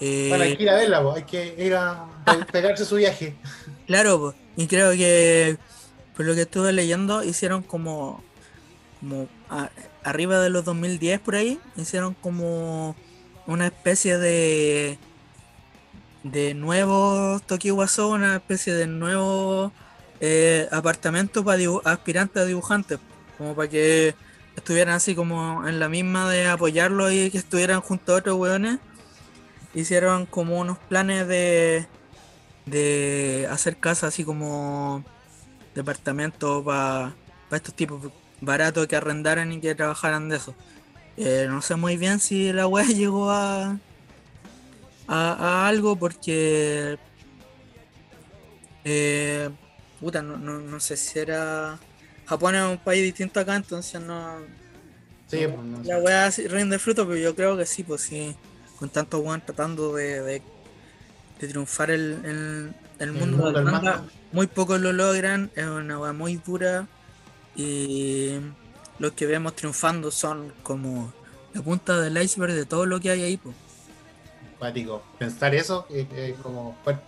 Eh, 0.00 0.26
Bueno, 0.30 0.44
hay 0.44 0.56
que 0.56 0.62
ir 0.62 0.70
a 0.70 0.74
verla, 0.76 1.02
po, 1.02 1.12
hay 1.14 1.22
que 1.24 1.54
ir 1.58 1.74
a 1.74 2.06
pe- 2.24 2.44
pegarse 2.52 2.84
su 2.84 2.96
viaje. 2.96 3.36
Claro, 3.86 4.18
po, 4.18 4.34
y 4.56 4.66
creo 4.66 4.92
que 4.92 5.58
por 6.16 6.24
lo 6.26 6.34
que 6.34 6.42
estuve 6.42 6.72
leyendo 6.72 7.22
hicieron 7.22 7.62
como 7.62 8.22
como 9.00 9.28
arriba 10.04 10.40
de 10.40 10.50
los 10.50 10.64
2010 10.64 11.20
por 11.20 11.34
ahí, 11.34 11.58
hicieron 11.76 12.14
como 12.14 12.94
una 13.46 13.66
especie 13.66 14.18
de 14.18 14.98
de 16.22 16.54
nuevo 16.54 17.40
Tokiwaso, 17.46 18.08
una 18.08 18.36
especie 18.36 18.74
de 18.74 18.86
nuevo 18.86 19.72
eh, 20.20 20.68
apartamento 20.70 21.42
para 21.44 21.62
aspirantes 21.84 22.42
a 22.42 22.44
dibujantes, 22.44 22.98
como 23.38 23.54
para 23.54 23.68
que 23.68 24.14
estuvieran 24.54 24.94
así 24.94 25.14
como 25.14 25.66
en 25.66 25.80
la 25.80 25.88
misma 25.88 26.30
de 26.30 26.46
apoyarlo 26.46 27.10
y 27.10 27.30
que 27.30 27.38
estuvieran 27.38 27.80
junto 27.80 28.12
a 28.12 28.16
otros 28.16 28.36
weones. 28.36 28.78
Hicieron 29.74 30.26
como 30.26 30.60
unos 30.60 30.78
planes 30.78 31.26
de 31.26 31.86
de 32.66 33.48
hacer 33.50 33.78
casas 33.78 34.14
así 34.14 34.24
como 34.24 35.04
departamentos 35.74 36.64
para 36.64 37.14
estos 37.52 37.74
tipos 37.74 38.12
baratos 38.40 38.86
que 38.86 38.96
arrendaran 38.96 39.52
y 39.52 39.60
que 39.60 39.74
trabajaran 39.74 40.28
de 40.28 40.36
eso. 40.36 40.54
Eh, 41.16 41.46
no 41.48 41.60
sé 41.62 41.76
muy 41.76 41.96
bien 41.96 42.20
si 42.20 42.52
la 42.52 42.66
web 42.66 42.86
llegó 42.94 43.30
a, 43.30 43.78
a, 45.06 45.32
a 45.32 45.68
algo 45.68 45.96
porque 45.96 46.98
eh, 48.84 49.50
puta, 50.00 50.22
no, 50.22 50.36
no, 50.36 50.58
no 50.58 50.80
sé 50.80 50.96
si 50.96 51.18
era 51.18 51.78
Japón 52.26 52.54
es 52.54 52.62
un 52.62 52.78
país 52.78 53.02
distinto 53.02 53.40
acá, 53.40 53.56
entonces 53.56 54.00
no, 54.00 54.38
Sí, 55.30 55.46
pues, 55.46 55.64
no 55.64 55.82
la 55.84 55.98
weá 55.98 56.30
rinde 56.48 56.78
fruto, 56.78 57.06
pero 57.06 57.18
yo 57.18 57.36
creo 57.36 57.56
que 57.56 57.64
sí, 57.66 57.84
pues 57.84 58.00
sí, 58.00 58.34
con 58.78 58.88
tanto 58.88 59.18
weón 59.20 59.40
tratando 59.44 59.94
de, 59.94 60.20
de, 60.22 60.42
de 61.40 61.48
triunfar 61.48 61.90
el, 61.90 62.18
el, 62.24 62.74
el 62.98 63.12
mundo, 63.12 63.36
mundo 63.36 63.52
del 63.52 63.54
del 63.56 63.64
manga, 63.64 63.90
manga. 63.96 64.04
muy 64.32 64.48
pocos 64.48 64.80
lo 64.80 64.92
logran, 64.92 65.50
es 65.54 65.66
una 65.66 65.98
weá 66.00 66.12
muy 66.12 66.36
dura 66.36 66.88
y 67.60 68.40
los 68.98 69.12
que 69.12 69.26
vemos 69.26 69.54
triunfando 69.54 70.10
son 70.10 70.52
como 70.62 71.12
la 71.52 71.62
punta 71.62 72.00
del 72.00 72.20
iceberg 72.22 72.52
de 72.52 72.66
todo 72.66 72.86
lo 72.86 73.00
que 73.00 73.10
hay 73.10 73.22
ahí. 73.22 73.40
Cuático. 74.58 75.02
Pensar 75.18 75.54
eso 75.54 75.86
es, 75.90 76.06
es 76.12 76.36
como 76.38 76.76
fuerte. 76.84 77.02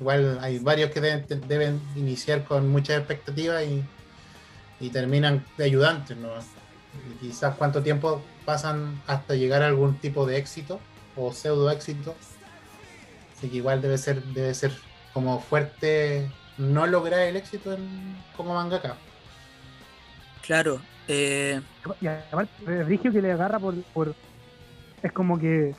Igual 0.00 0.38
hay 0.42 0.58
varios 0.58 0.90
que 0.90 1.00
deben, 1.00 1.26
deben 1.48 1.80
iniciar 1.94 2.44
con 2.44 2.68
muchas 2.68 2.98
expectativas 2.98 3.64
y, 3.64 3.82
y 4.80 4.90
terminan 4.90 5.44
de 5.56 5.64
ayudantes, 5.64 6.16
¿no? 6.16 6.28
Y 7.10 7.26
quizás 7.26 7.54
cuánto 7.56 7.82
tiempo 7.82 8.22
pasan 8.44 9.00
hasta 9.06 9.34
llegar 9.34 9.62
a 9.62 9.66
algún 9.66 9.98
tipo 9.98 10.26
de 10.26 10.36
éxito 10.36 10.80
o 11.16 11.32
pseudo 11.32 11.70
éxito. 11.70 12.14
Así 13.36 13.48
que 13.48 13.56
igual 13.56 13.80
debe 13.80 13.96
ser, 13.96 14.22
debe 14.22 14.52
ser 14.54 14.72
como 15.12 15.40
fuerte 15.40 16.30
no 16.58 16.86
lograr 16.86 17.20
el 17.20 17.36
éxito 17.36 17.72
en, 17.72 18.16
como 18.36 18.54
mangaka. 18.54 18.96
Claro, 20.46 20.80
eh, 21.08 21.60
Y 22.00 22.06
aparte, 22.06 22.50
el 22.66 22.84
Brigio 22.84 23.12
que 23.12 23.22
le 23.22 23.32
agarra 23.32 23.58
por, 23.58 23.74
por. 23.92 24.14
Es 25.02 25.12
como 25.12 25.38
que 25.38 25.74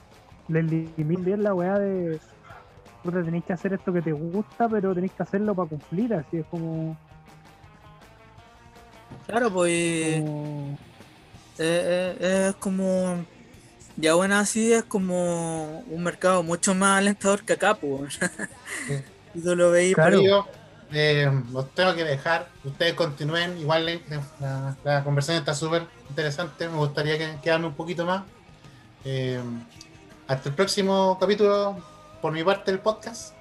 le 0.47 0.63
limita 0.63 1.21
bien 1.21 1.43
la 1.43 1.53
weá 1.53 1.77
de. 1.79 2.19
Puta, 3.03 3.23
tenéis 3.23 3.45
que 3.45 3.53
hacer 3.53 3.73
esto 3.73 3.93
que 3.93 4.01
te 4.01 4.11
gusta, 4.11 4.67
pero 4.67 4.93
tenéis 4.93 5.13
que 5.13 5.23
hacerlo 5.23 5.55
para 5.55 5.69
cumplir, 5.69 6.13
así 6.13 6.37
es 6.37 6.45
como. 6.47 6.97
claro, 9.25 9.51
pues... 9.51 10.21
como- 10.21 10.77
Eh, 11.59 12.15
eh, 12.19 12.47
es 12.49 12.55
como. 12.55 13.25
Ya 13.95 14.13
bueno, 14.13 14.35
así 14.35 14.71
es 14.71 14.83
como 14.83 15.79
un 15.79 16.03
mercado 16.03 16.43
mucho 16.43 16.75
más 16.75 16.99
alentador 16.99 17.43
que 17.43 17.53
acá, 17.53 17.73
pues. 17.75 18.19
y 19.33 19.41
tú 19.41 19.55
lo 19.55 19.71
veis, 19.71 19.95
Claro. 19.95 20.21
Yo 20.21 20.47
eh, 20.91 21.29
los 21.51 21.69
tengo 21.73 21.93
que 21.95 22.03
dejar. 22.03 22.47
Ustedes 22.63 22.93
continúen. 22.93 23.57
Igual 23.57 24.01
la, 24.39 24.75
la 24.83 25.03
conversación 25.03 25.39
está 25.39 25.53
súper 25.53 25.83
interesante. 26.09 26.67
Me 26.69 26.77
gustaría 26.77 27.17
que, 27.17 27.37
quedarme 27.41 27.67
un 27.67 27.73
poquito 27.75 28.05
más. 28.05 28.23
Eh, 29.05 29.39
hasta 30.27 30.49
el 30.49 30.55
próximo 30.55 31.17
capítulo, 31.19 31.77
por 32.21 32.33
mi 32.33 32.43
parte 32.43 32.71
del 32.71 32.79
podcast. 32.81 33.33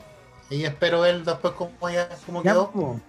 y 0.48 0.62
espero 0.64 1.00
ver 1.00 1.24
después 1.24 1.54
cómo, 1.54 1.90
ya, 1.90 2.08
cómo 2.24 2.42
quedó. 2.42 3.00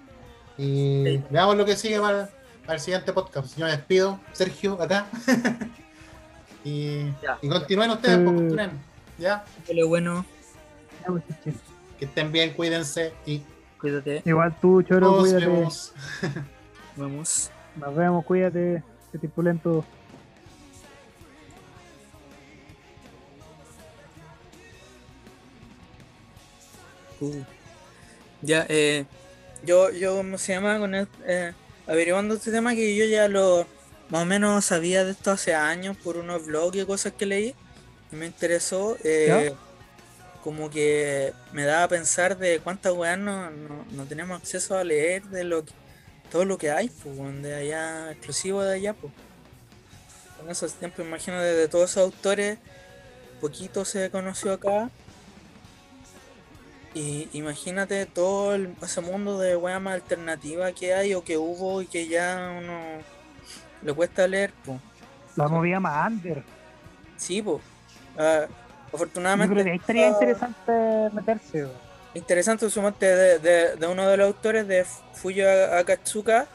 Y 0.57 1.03
Sí. 1.05 1.23
veamos 1.29 1.55
lo 1.55 1.65
que 1.65 1.75
sigue 1.75 1.99
para, 1.99 2.29
para 2.65 2.73
el 2.75 2.79
siguiente 2.79 3.13
podcast. 3.13 3.55
Yo 3.57 3.65
me 3.65 3.71
despido, 3.71 4.19
Sergio, 4.33 4.81
acá. 4.81 5.05
y, 6.63 7.05
Ya. 7.21 7.37
y 7.41 7.47
continúen 7.49 7.91
ustedes, 7.91 8.17
Eh. 8.17 8.21
pues, 8.23 8.35
continúen. 8.35 8.71
Ya, 9.19 9.45
Lo 9.73 9.87
bueno, 9.87 10.25
pues, 11.05 11.23
que 11.99 12.05
estén 12.05 12.31
bien, 12.31 12.53
cuídense 12.53 13.13
y 13.25 13.41
cuídate, 13.79 14.21
Igual 14.25 14.55
tú, 14.59 14.81
Choro, 14.83 14.99
nos 15.11 15.19
cuídate. 15.21 15.45
vemos. 15.45 15.93
vamos. 16.95 17.51
Nos 17.75 17.95
vemos, 17.95 18.25
cuídate. 18.25 18.83
Qué 19.11 19.17
tipulento. 19.19 19.85
Uh. 27.19 27.43
Ya, 28.41 28.65
eh, 28.69 29.05
yo, 29.63 29.89
yo, 29.91 30.17
¿cómo 30.17 30.37
se 30.37 30.53
llama? 30.53 30.77
Con 30.77 30.93
el, 30.93 31.07
eh, 31.25 31.53
averiguando 31.87 32.35
este 32.35 32.51
tema 32.51 32.75
que 32.75 32.95
yo 32.95 33.05
ya 33.05 33.27
lo 33.27 33.65
más 34.09 34.21
o 34.21 34.25
menos 34.25 34.63
sabía 34.65 35.03
de 35.03 35.11
esto 35.11 35.31
hace 35.31 35.53
años 35.55 35.97
por 35.97 36.17
unos 36.17 36.45
blogs 36.45 36.77
y 36.77 36.85
cosas 36.85 37.13
que 37.13 37.25
leí 37.25 37.55
y 38.11 38.15
me 38.15 38.27
interesó. 38.27 38.97
eh, 39.03 39.53
como 40.47 40.69
que 40.69 41.33
me 41.51 41.65
daba 41.65 41.83
a 41.83 41.87
pensar 41.89 42.37
de 42.37 42.61
cuántas 42.61 42.93
weas 42.93 43.19
no, 43.19 43.49
no, 43.49 43.85
no 43.91 44.05
tenemos 44.05 44.39
acceso 44.39 44.77
a 44.77 44.83
leer 44.85 45.23
de 45.23 45.43
lo 45.43 45.65
que, 45.65 45.73
todo 46.31 46.45
lo 46.45 46.57
que 46.57 46.71
hay, 46.71 46.87
pues, 46.87 47.41
de 47.43 47.53
allá, 47.53 48.13
exclusivo 48.13 48.63
de 48.63 48.75
allá, 48.75 48.93
pues. 48.93 49.11
En 50.41 50.49
esos 50.49 50.71
tiempos, 50.75 51.05
imagino, 51.05 51.37
de 51.41 51.67
todos 51.67 51.91
esos 51.91 52.03
autores, 52.03 52.59
poquito 53.41 53.83
se 53.83 54.09
conoció 54.09 54.53
acá. 54.53 54.89
Y 56.93 57.27
imagínate 57.33 58.05
todo 58.05 58.55
el- 58.55 58.73
ese 58.81 59.01
mundo 59.01 59.37
de 59.39 59.57
weas 59.57 59.81
más 59.81 59.95
alternativa 59.95 60.71
que 60.71 60.93
hay 60.93 61.13
o 61.13 61.25
que 61.25 61.37
hubo 61.37 61.81
y 61.81 61.87
que 61.87 62.07
ya 62.07 62.57
uno 62.57 62.79
le 63.83 63.93
cuesta 63.93 64.25
leer, 64.29 64.53
pues. 64.63 64.79
La 65.35 65.49
movida 65.49 65.81
más 65.81 66.09
under. 66.09 66.41
Sí, 67.17 67.41
pues. 67.41 67.61
Yo 68.17 68.47
afortunadamente. 68.93 69.53
creo 69.53 69.65
que 69.65 69.71
ahí 69.71 69.77
estaría 69.77 70.07
ah, 70.07 70.11
interesante 70.11 70.71
meterse. 71.13 71.67
Interesante 72.13 72.69
sumarte 72.69 73.05
de, 73.05 73.39
de, 73.39 73.75
de 73.75 73.87
uno 73.87 74.07
de 74.07 74.17
los 74.17 74.27
autores 74.27 74.67
de 74.67 74.85
Fuyo 75.13 75.45
Akatsuka. 75.75 76.47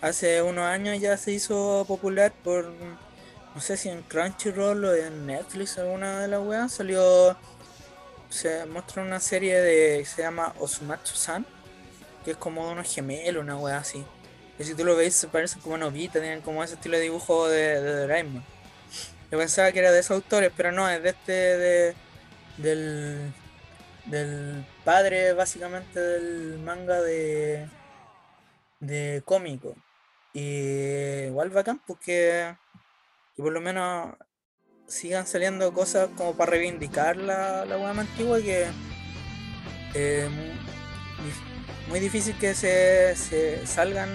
Hace 0.00 0.40
unos 0.42 0.64
años 0.64 1.00
ya 1.00 1.16
se 1.16 1.32
hizo 1.32 1.84
popular 1.86 2.32
por, 2.44 2.72
no 3.54 3.60
sé 3.60 3.76
si 3.76 3.88
en 3.88 4.02
Crunchyroll 4.02 4.84
o 4.84 4.94
en 4.94 5.26
Netflix, 5.26 5.76
alguna 5.78 6.20
de 6.20 6.28
las 6.28 6.40
weas. 6.40 6.72
Salió, 6.72 7.36
se 8.30 8.64
muestra 8.66 9.02
una 9.02 9.18
serie 9.18 9.60
de, 9.60 10.04
se 10.04 10.22
llama 10.22 10.54
Osumatsu-san, 10.60 11.44
que 12.24 12.30
es 12.30 12.36
como 12.36 12.70
unos 12.70 12.94
gemelos, 12.94 13.42
una 13.42 13.56
wea 13.56 13.78
así. 13.78 14.04
Y 14.58 14.64
si 14.64 14.74
tú 14.74 14.84
lo 14.84 14.96
ves, 14.96 15.14
se 15.14 15.28
parecen 15.28 15.60
como 15.60 15.76
novitas, 15.76 16.22
tienen 16.22 16.40
como 16.40 16.62
ese 16.62 16.74
estilo 16.74 16.96
de 16.96 17.02
dibujo 17.02 17.48
de, 17.48 17.80
de 17.80 18.00
Doraemon. 18.00 18.44
Yo 19.30 19.38
pensaba 19.38 19.72
que 19.72 19.80
era 19.80 19.92
de 19.92 20.00
esos 20.00 20.12
autores, 20.12 20.52
pero 20.56 20.72
no, 20.72 20.88
es 20.88 21.02
de 21.02 21.10
este, 21.10 21.32
de, 21.32 21.94
del, 22.56 23.32
del 24.06 24.64
padre 24.84 25.32
básicamente 25.34 26.00
del 26.00 26.58
manga 26.58 27.00
de 27.00 27.68
de 28.80 29.22
cómico. 29.24 29.74
Y 30.32 31.26
igual 31.26 31.50
bacán 31.50 31.80
porque 31.86 32.54
que 33.36 33.42
por 33.42 33.52
lo 33.52 33.60
menos 33.60 34.14
sigan 34.86 35.26
saliendo 35.26 35.72
cosas 35.72 36.08
como 36.16 36.36
para 36.36 36.52
reivindicar 36.52 37.16
la, 37.16 37.64
la 37.64 37.78
más 37.78 37.98
antigua 37.98 38.40
que 38.40 38.66
eh, 39.94 40.28
muy, 41.18 41.32
muy 41.88 42.00
difícil 42.00 42.36
que 42.38 42.54
se, 42.54 43.14
se 43.16 43.66
salgan 43.66 44.10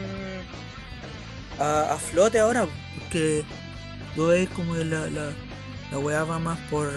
a, 1.59 1.93
a 1.93 1.97
flote 1.97 2.39
ahora 2.39 2.67
porque 2.97 3.43
tú 4.15 4.27
ves 4.27 4.49
como 4.49 4.73
que 4.75 4.85
la, 4.85 5.07
la, 5.09 5.31
la 5.91 5.99
wea 5.99 6.23
va 6.23 6.39
más 6.39 6.59
por 6.69 6.89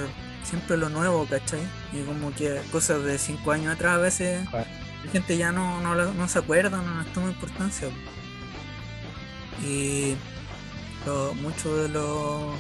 siempre 0.45 0.77
lo 0.77 0.89
nuevo, 0.89 1.27
¿cachai? 1.27 1.61
Y 1.93 2.03
como 2.03 2.33
que 2.35 2.61
cosas 2.71 3.03
de 3.05 3.19
5 3.19 3.51
años 3.53 3.75
atrás 3.75 3.95
a 3.95 3.99
veces 3.99 4.49
Claro. 4.49 4.67
la 5.05 5.11
gente 5.11 5.37
ya 5.37 5.53
no, 5.53 5.81
no, 5.81 5.95
no 5.95 6.29
se 6.29 6.39
acuerda, 6.39 6.81
no 6.83 7.03
les 7.03 7.13
toma 7.13 7.29
importancia. 7.29 7.89
Y 9.65 10.15
muchos 11.41 11.83
de 11.83 11.89
los 11.89 12.55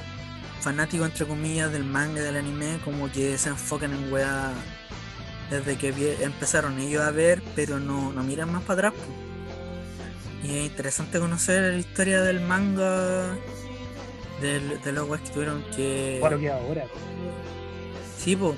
fanáticos, 0.60 1.08
entre 1.08 1.26
comillas, 1.26 1.72
del 1.72 1.84
manga 1.84 2.20
y 2.20 2.24
del 2.24 2.36
anime, 2.36 2.78
como 2.84 3.10
que 3.10 3.36
se 3.38 3.48
enfocan 3.50 3.92
en 3.92 4.12
weas 4.12 4.52
desde 5.50 5.76
que 5.76 6.16
empezaron 6.22 6.78
ellos 6.78 7.02
a 7.02 7.10
ver, 7.10 7.42
pero 7.54 7.78
no, 7.78 8.12
no 8.12 8.22
miran 8.22 8.50
más 8.52 8.62
para 8.62 8.88
atrás. 8.88 9.02
Y 10.42 10.58
es 10.58 10.66
interesante 10.66 11.18
conocer 11.18 11.72
la 11.72 11.78
historia 11.78 12.20
del 12.22 12.40
manga, 12.40 13.36
de 14.40 14.92
los 14.92 15.08
weas 15.08 15.22
que 15.22 15.30
tuvieron 15.30 15.62
que... 15.74 16.20
Lo 16.22 16.38
que 16.38 16.50
ahora. 16.50 16.84
Sí, 18.18 18.36
po, 18.36 18.54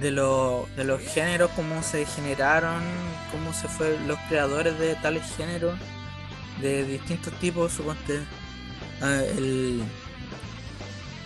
de, 0.00 0.10
lo- 0.10 0.66
de 0.76 0.84
los 0.84 1.00
géneros, 1.02 1.50
cómo 1.56 1.82
se 1.82 2.06
generaron, 2.06 2.82
cómo 3.32 3.52
se 3.52 3.68
fue 3.68 3.98
los 4.06 4.18
creadores 4.28 4.78
de 4.78 4.94
tales 4.96 5.22
géneros, 5.36 5.78
de 6.60 6.84
distintos 6.84 7.32
tipos, 7.40 7.72
suponte 7.72 8.20
ah, 9.02 9.22
el, 9.36 9.82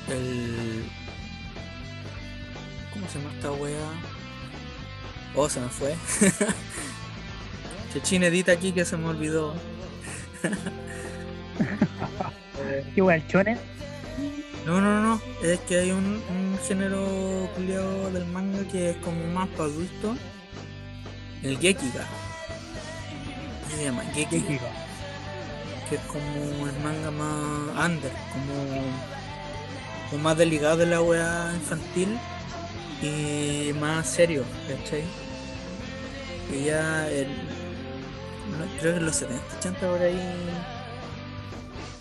el 0.08 0.84
¿cómo 2.92 3.06
se 3.08 3.18
llama 3.18 3.34
esta 3.34 3.52
wea? 3.52 3.76
Oh, 5.36 5.48
se 5.48 5.60
me 5.60 5.68
fue. 5.68 5.94
Chechín 7.92 8.22
edita 8.22 8.52
aquí 8.52 8.72
que 8.72 8.84
se 8.84 8.96
me 8.96 9.06
olvidó. 9.08 9.54
¿Qué 12.94 13.00
el 13.00 13.26
chones? 13.28 13.58
no, 14.66 14.80
no, 14.80 15.02
no, 15.02 15.20
es 15.42 15.60
que 15.60 15.78
hay 15.78 15.90
un, 15.90 16.22
un 16.30 16.58
género 16.66 17.50
culiao 17.54 18.10
del 18.10 18.24
manga 18.26 18.66
que 18.68 18.90
es 18.90 18.96
como 18.98 19.26
más 19.32 19.48
para 19.50 19.64
adultos. 19.64 20.16
El 21.42 21.58
Gekiga. 21.58 22.06
¿Cómo 23.64 23.76
se 23.76 23.84
llama? 23.84 24.02
¿Qué 24.14 24.24
Gekiga. 24.24 24.46
chico? 24.48 24.66
Que 25.88 25.96
es 25.96 26.00
como 26.02 26.66
el 26.66 26.78
manga 26.82 27.10
más 27.10 27.86
under, 27.90 28.12
como, 28.32 28.82
como 30.10 30.22
más 30.22 30.38
delicado 30.38 30.78
de 30.78 30.86
la 30.86 31.02
wea 31.02 31.52
infantil 31.54 32.18
y 33.02 33.72
más 33.78 34.06
serio, 34.06 34.44
¿cachai? 34.66 35.04
Y 36.50 36.64
ya 36.64 37.06
el, 37.10 37.26
creo 38.80 38.92
que 38.94 38.98
en 39.00 39.06
los 39.06 39.16
70, 39.16 39.42
80 39.58 39.80
por 39.80 40.00
ahí 40.00 40.18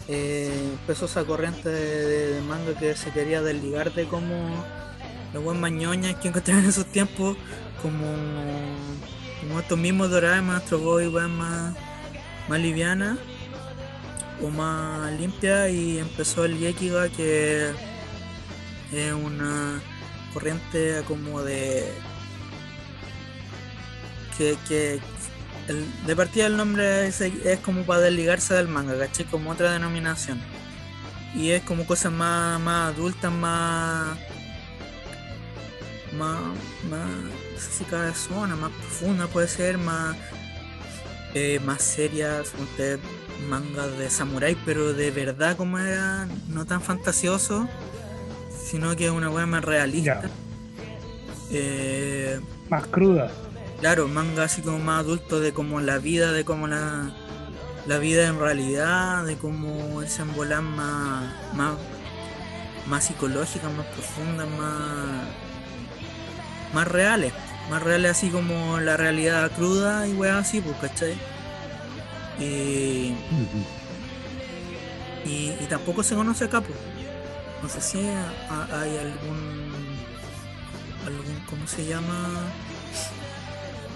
eh, 0.08 0.52
empezó 0.80 1.06
esa 1.06 1.24
corriente 1.24 1.70
de, 1.70 2.42
manga 2.42 2.78
que 2.78 2.96
se 2.96 3.12
quería 3.12 3.42
desligar 3.42 3.94
de 3.94 4.06
como 4.06 4.66
los 5.34 5.44
buen 5.44 5.60
mañoñas 5.60 6.16
que 6.16 6.28
encontraban 6.28 6.64
en 6.64 6.70
esos 6.70 6.86
tiempos, 6.88 7.38
como, 7.82 8.06
estos 9.60 9.78
mismos 9.78 10.10
Doraemon, 10.10 10.56
Astro 10.56 10.80
Boy, 10.80 11.08
weón 11.08 11.38
más, 11.38 11.76
más 12.48 12.60
liviana 12.60 13.18
o 14.42 14.50
más 14.50 15.12
limpia 15.20 15.70
y 15.70 16.00
empezó 16.00 16.46
el 16.46 16.58
Yekiga 16.58 17.08
que 17.10 17.70
es 18.92 19.14
una 19.14 19.82
corriente 20.34 21.04
como 21.08 21.42
de 21.42 21.94
que, 24.38 24.58
que 24.68 25.00
el- 25.68 26.06
de 26.06 26.16
partida 26.16 26.48
el 26.48 26.58
nombre 26.58 27.08
es, 27.08 27.22
es 27.22 27.60
como 27.60 27.84
para 27.84 28.02
desligarse 28.02 28.54
del 28.54 28.68
manga, 28.68 28.98
¿cachai? 28.98 29.26
Como 29.26 29.52
otra 29.52 29.72
denominación. 29.74 30.40
Y 31.36 31.50
es 31.52 31.64
como 31.64 31.86
cosas 31.86 32.12
más, 32.12 32.60
más 32.60 32.94
adultas, 32.94 33.32
más. 33.32 34.18
más. 36.18 36.40
más. 36.90 37.10
no 37.10 37.60
sé 37.60 37.72
si 37.80 37.84
cabezona, 37.86 38.56
más 38.56 38.72
profunda 38.72 39.28
puede 39.28 39.48
ser, 39.48 39.78
más. 39.78 40.16
eh, 41.34 41.60
más 41.66 41.82
serias, 41.82 42.50
ponte 42.50 43.00
mangas 43.50 43.98
de 43.98 44.10
samurái, 44.10 44.56
pero 44.66 44.94
de 44.94 45.12
verdad 45.12 45.58
como 45.58 45.78
era, 45.80 46.28
no 46.50 46.66
tan 46.66 46.82
fantasioso, 46.82 47.68
sino 48.66 48.96
que 48.96 49.06
es 49.06 49.12
una 49.12 49.30
weá 49.30 49.46
más 49.46 49.64
realista. 49.66 50.22
Eh, 51.52 52.40
Más 52.70 52.86
cruda. 52.88 53.32
Claro, 53.84 54.08
manga 54.08 54.46
así 54.46 54.62
como 54.62 54.80
más 54.80 55.02
adulto 55.02 55.42
de 55.42 55.54
como 55.54 55.82
la 55.82 55.98
vida, 56.00 56.32
de 56.32 56.46
como 56.46 56.68
la, 56.70 57.12
la 57.86 57.98
vida 57.98 58.28
en 58.28 58.40
realidad, 58.40 59.26
de 59.26 59.38
cómo 59.38 60.02
se 60.08 60.22
envolan 60.22 60.64
más, 60.64 61.54
más, 61.54 61.76
más 62.86 63.04
psicológicas, 63.06 63.74
más 63.74 63.86
profundas, 63.88 64.48
más, 64.48 65.28
más 66.74 66.88
reales, 66.88 67.34
más 67.70 67.84
reales 67.84 68.12
así 68.12 68.30
como 68.30 68.80
la 68.80 68.96
realidad 68.98 69.52
cruda 69.52 70.08
y 70.08 70.14
weas 70.14 70.38
así, 70.48 70.62
pues, 70.62 70.78
¿cachai? 70.78 71.22
Y, 72.40 73.20
y, 75.26 75.56
y 75.60 75.68
tampoco 75.70 76.04
se 76.04 76.16
conoce 76.16 76.46
acá, 76.46 76.62
pues. 76.62 76.78
No 77.62 77.70
sé 77.70 77.82
si 77.82 78.00
ha- 78.50 78.82
hay 78.82 78.98
algún, 78.98 80.06
algún, 81.06 81.40
¿cómo 81.50 81.68
se 81.68 81.86
llama? 81.86 82.54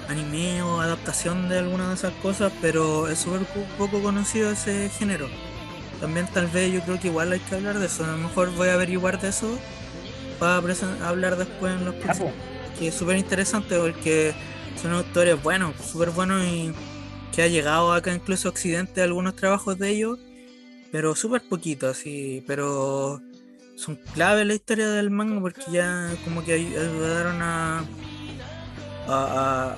Anime 0.07 0.61
o 0.61 0.79
adaptación 0.81 1.49
de 1.49 1.59
alguna 1.59 1.89
de 1.89 1.95
esas 1.95 2.13
cosas, 2.21 2.51
pero 2.61 3.07
es 3.09 3.19
súper 3.19 3.41
po- 3.41 3.65
poco 3.77 4.01
conocido 4.01 4.51
ese 4.51 4.89
género. 4.89 5.27
También 5.99 6.27
tal 6.33 6.47
vez 6.47 6.71
yo 6.71 6.81
creo 6.81 6.99
que 6.99 7.07
igual 7.07 7.31
hay 7.31 7.39
que 7.39 7.55
hablar 7.55 7.79
de 7.79 7.87
eso. 7.87 8.03
A 8.05 8.11
lo 8.11 8.17
mejor 8.17 8.51
voy 8.55 8.69
a 8.69 8.73
averiguar 8.75 9.19
de 9.19 9.29
eso 9.29 9.57
para 10.39 10.57
hablar 11.03 11.35
después 11.37 11.73
en 11.73 11.85
los 11.85 11.95
Ah, 11.95 11.99
próximos. 12.03 12.33
Que 12.77 12.89
es 12.89 12.95
súper 12.95 13.17
interesante 13.17 13.77
porque 13.79 14.33
son 14.81 14.91
autores 14.93 15.41
buenos, 15.41 15.73
súper 15.83 16.11
buenos 16.11 16.43
y 16.45 16.71
que 17.33 17.41
ha 17.41 17.47
llegado 17.47 17.91
acá 17.93 18.13
incluso 18.13 18.47
a 18.47 18.51
Occidente 18.51 19.01
algunos 19.01 19.35
trabajos 19.35 19.77
de 19.79 19.89
ellos, 19.89 20.19
pero 20.91 21.15
súper 21.15 21.41
poquito 21.41 21.89
así, 21.89 22.43
pero 22.47 23.19
son 23.75 23.95
clave 24.13 24.41
en 24.41 24.47
la 24.49 24.53
historia 24.53 24.87
del 24.89 25.09
manga 25.09 25.41
porque 25.41 25.63
ya 25.71 26.11
como 26.23 26.43
que 26.43 26.53
ay- 26.53 26.75
ayudaron 26.75 27.41
a 27.41 27.83
a, 29.07 29.13
a, 29.13 29.75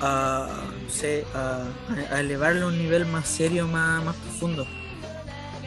a, 0.00 0.48
no 0.84 0.90
sé, 0.90 1.24
a, 1.34 1.64
a 2.12 2.20
elevarlo 2.20 2.66
a 2.66 2.68
un 2.68 2.78
nivel 2.78 3.06
más 3.06 3.26
serio, 3.28 3.66
más, 3.66 4.04
más 4.04 4.16
profundo. 4.16 4.66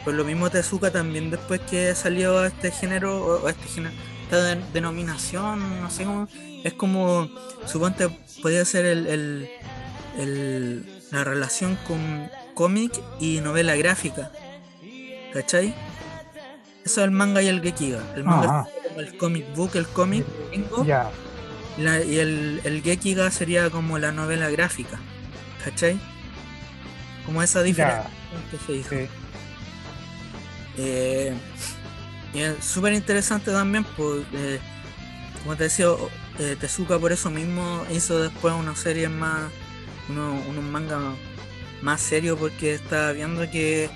Pues 0.04 0.16
lo 0.16 0.24
mismo 0.24 0.50
Tezuka 0.50 0.90
también 0.90 1.30
después 1.30 1.60
que 1.60 1.94
salió 1.94 2.38
a 2.38 2.48
este 2.48 2.70
género, 2.70 3.24
o, 3.24 3.42
o 3.44 3.48
este 3.48 3.68
género, 3.68 3.94
esta 4.24 4.42
de- 4.42 4.62
denominación, 4.72 5.80
no 5.80 5.90
sé 5.90 6.04
cómo, 6.04 6.28
es 6.64 6.72
como, 6.74 7.28
suponte, 7.66 8.08
podría 8.42 8.64
ser 8.64 8.84
el, 8.86 9.06
el- 9.06 9.48
el- 10.18 11.02
la 11.10 11.24
relación 11.24 11.76
con 11.86 12.28
cómic 12.54 12.92
y 13.20 13.40
novela 13.40 13.76
gráfica. 13.76 14.32
¿Cachai? 15.32 15.74
Eso 16.84 17.00
es 17.00 17.04
el 17.04 17.10
manga 17.12 17.40
y 17.42 17.48
el 17.48 17.62
gekiga. 17.62 18.00
El 18.16 18.24
manga 18.24 18.60
Ajá. 18.60 18.68
es 18.68 18.88
como 18.88 19.00
el 19.00 19.16
comic 19.16 19.54
book, 19.54 19.70
el 19.76 19.86
cómic 19.86 20.26
gringo, 20.50 20.84
Ya. 20.84 21.10
Y 21.78 21.82
la- 21.82 22.02
y 22.04 22.18
el, 22.18 22.60
el 22.64 22.82
gekiga 22.82 23.30
sería 23.30 23.70
como 23.70 23.98
la 23.98 24.12
novela 24.12 24.50
gráfica. 24.50 24.98
¿Cachai? 25.64 25.98
Como 27.26 27.42
esa 27.42 27.62
diferencia 27.62 28.10
que 28.50 28.58
se 28.66 28.72
hizo. 28.72 28.90
Sí. 28.90 29.08
Eh, 30.78 31.34
y 32.34 32.40
es 32.40 32.64
súper 32.64 32.94
interesante 32.94 33.50
también, 33.50 33.84
pues, 33.96 34.24
eh, 34.32 34.58
como 35.42 35.56
te 35.56 35.64
decía, 35.64 35.86
eh, 36.38 36.56
Tezuka 36.58 36.98
por 36.98 37.12
eso 37.12 37.30
mismo 37.30 37.84
hizo 37.92 38.18
después 38.20 38.54
una 38.54 38.74
serie 38.74 39.08
más, 39.08 39.42
uno- 40.08 40.40
unos 40.48 40.64
mangas 40.64 41.00
más 41.82 42.00
serios 42.00 42.38
porque 42.38 42.74
estaba 42.74 43.12
viendo 43.12 43.48
que 43.50 43.90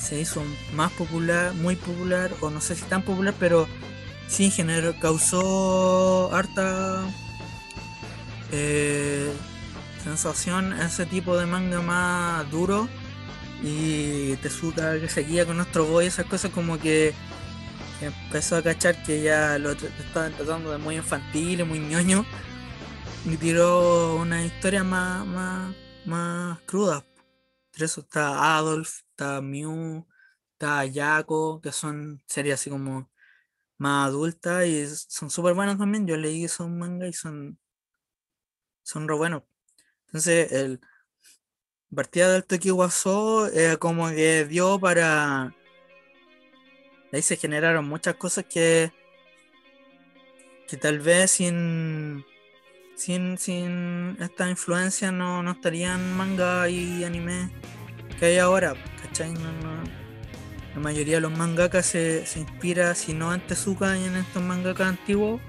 se 0.00 0.20
hizo 0.20 0.42
más 0.74 0.90
popular, 0.92 1.52
muy 1.54 1.76
popular, 1.76 2.30
o 2.40 2.50
no 2.50 2.60
sé 2.60 2.74
si 2.76 2.82
tan 2.84 3.02
popular, 3.02 3.34
pero 3.38 3.68
sí 4.28 4.50
generó, 4.50 4.98
causó 4.98 6.34
harta 6.34 7.02
eh, 8.52 9.32
sensación 10.02 10.72
ese 10.72 11.06
tipo 11.06 11.36
de 11.36 11.46
manga 11.46 11.80
más 11.80 12.50
duro 12.50 12.88
y 13.62 14.36
Tezuka 14.36 15.00
que 15.00 15.08
seguía 15.08 15.46
con 15.46 15.56
nuestro 15.56 15.86
boy, 15.86 16.06
esas 16.06 16.26
cosas 16.26 16.50
como 16.52 16.78
que 16.78 17.14
empezó 18.00 18.56
a 18.56 18.62
cachar 18.62 19.02
que 19.02 19.22
ya 19.22 19.58
lo 19.58 19.72
estaban 19.72 20.32
tratando 20.34 20.70
de 20.70 20.78
muy 20.78 20.96
infantil 20.96 21.64
muy 21.64 21.78
ñoño 21.78 22.24
y 23.24 23.36
tiró 23.36 24.16
una 24.16 24.44
historia 24.44 24.84
más, 24.84 25.26
más, 25.26 25.74
más 26.04 26.60
cruda. 26.60 27.04
Entre 27.72 27.86
eso 27.86 28.02
está 28.02 28.56
Adolf, 28.56 29.00
está 29.10 29.40
Mew, 29.40 30.06
está 30.52 30.84
Yako, 30.84 31.60
que 31.60 31.72
son 31.72 32.22
series 32.26 32.54
así 32.54 32.70
como 32.70 33.10
más 33.78 34.08
adultas 34.08 34.66
y 34.66 34.86
son 34.86 35.30
súper 35.30 35.54
buenas 35.54 35.78
también. 35.78 36.06
Yo 36.06 36.16
leí 36.16 36.44
esos 36.44 36.68
mangas 36.68 37.08
y 37.10 37.12
son, 37.12 37.58
son 38.82 39.08
re 39.08 39.14
buenos. 39.14 39.42
Entonces, 40.06 40.52
el 40.52 40.80
partida 41.94 42.32
del 42.32 42.44
Tokiwaso 42.44 43.48
eh, 43.48 43.78
como 43.78 44.08
que 44.10 44.44
dio 44.44 44.78
para. 44.78 45.54
Ahí 47.12 47.22
se 47.22 47.36
generaron 47.36 47.86
muchas 47.88 48.14
cosas 48.16 48.44
que. 48.44 48.92
que 50.68 50.76
tal 50.76 50.98
vez 51.00 51.32
sin. 51.32 52.24
sin, 52.96 53.38
sin 53.38 54.16
esta 54.20 54.48
influencia 54.50 55.12
no, 55.12 55.42
no 55.42 55.52
estarían 55.52 56.16
manga 56.16 56.68
y 56.68 57.04
anime 57.04 57.50
que 58.18 58.26
hay 58.26 58.38
ahora, 58.38 58.74
¿cachai? 59.02 59.32
No, 59.34 59.52
no- 59.52 60.05
la 60.76 60.80
mayoría 60.82 61.14
de 61.16 61.20
los 61.22 61.32
mangakas 61.36 61.86
se, 61.86 62.24
se 62.26 62.40
inspira, 62.40 62.94
si 62.94 63.14
no 63.14 63.32
en 63.34 63.40
Tezuka 63.40 63.96
y 63.98 64.04
en 64.04 64.16
estos 64.16 64.42
mangakas 64.42 64.88
antiguos, 64.88 65.40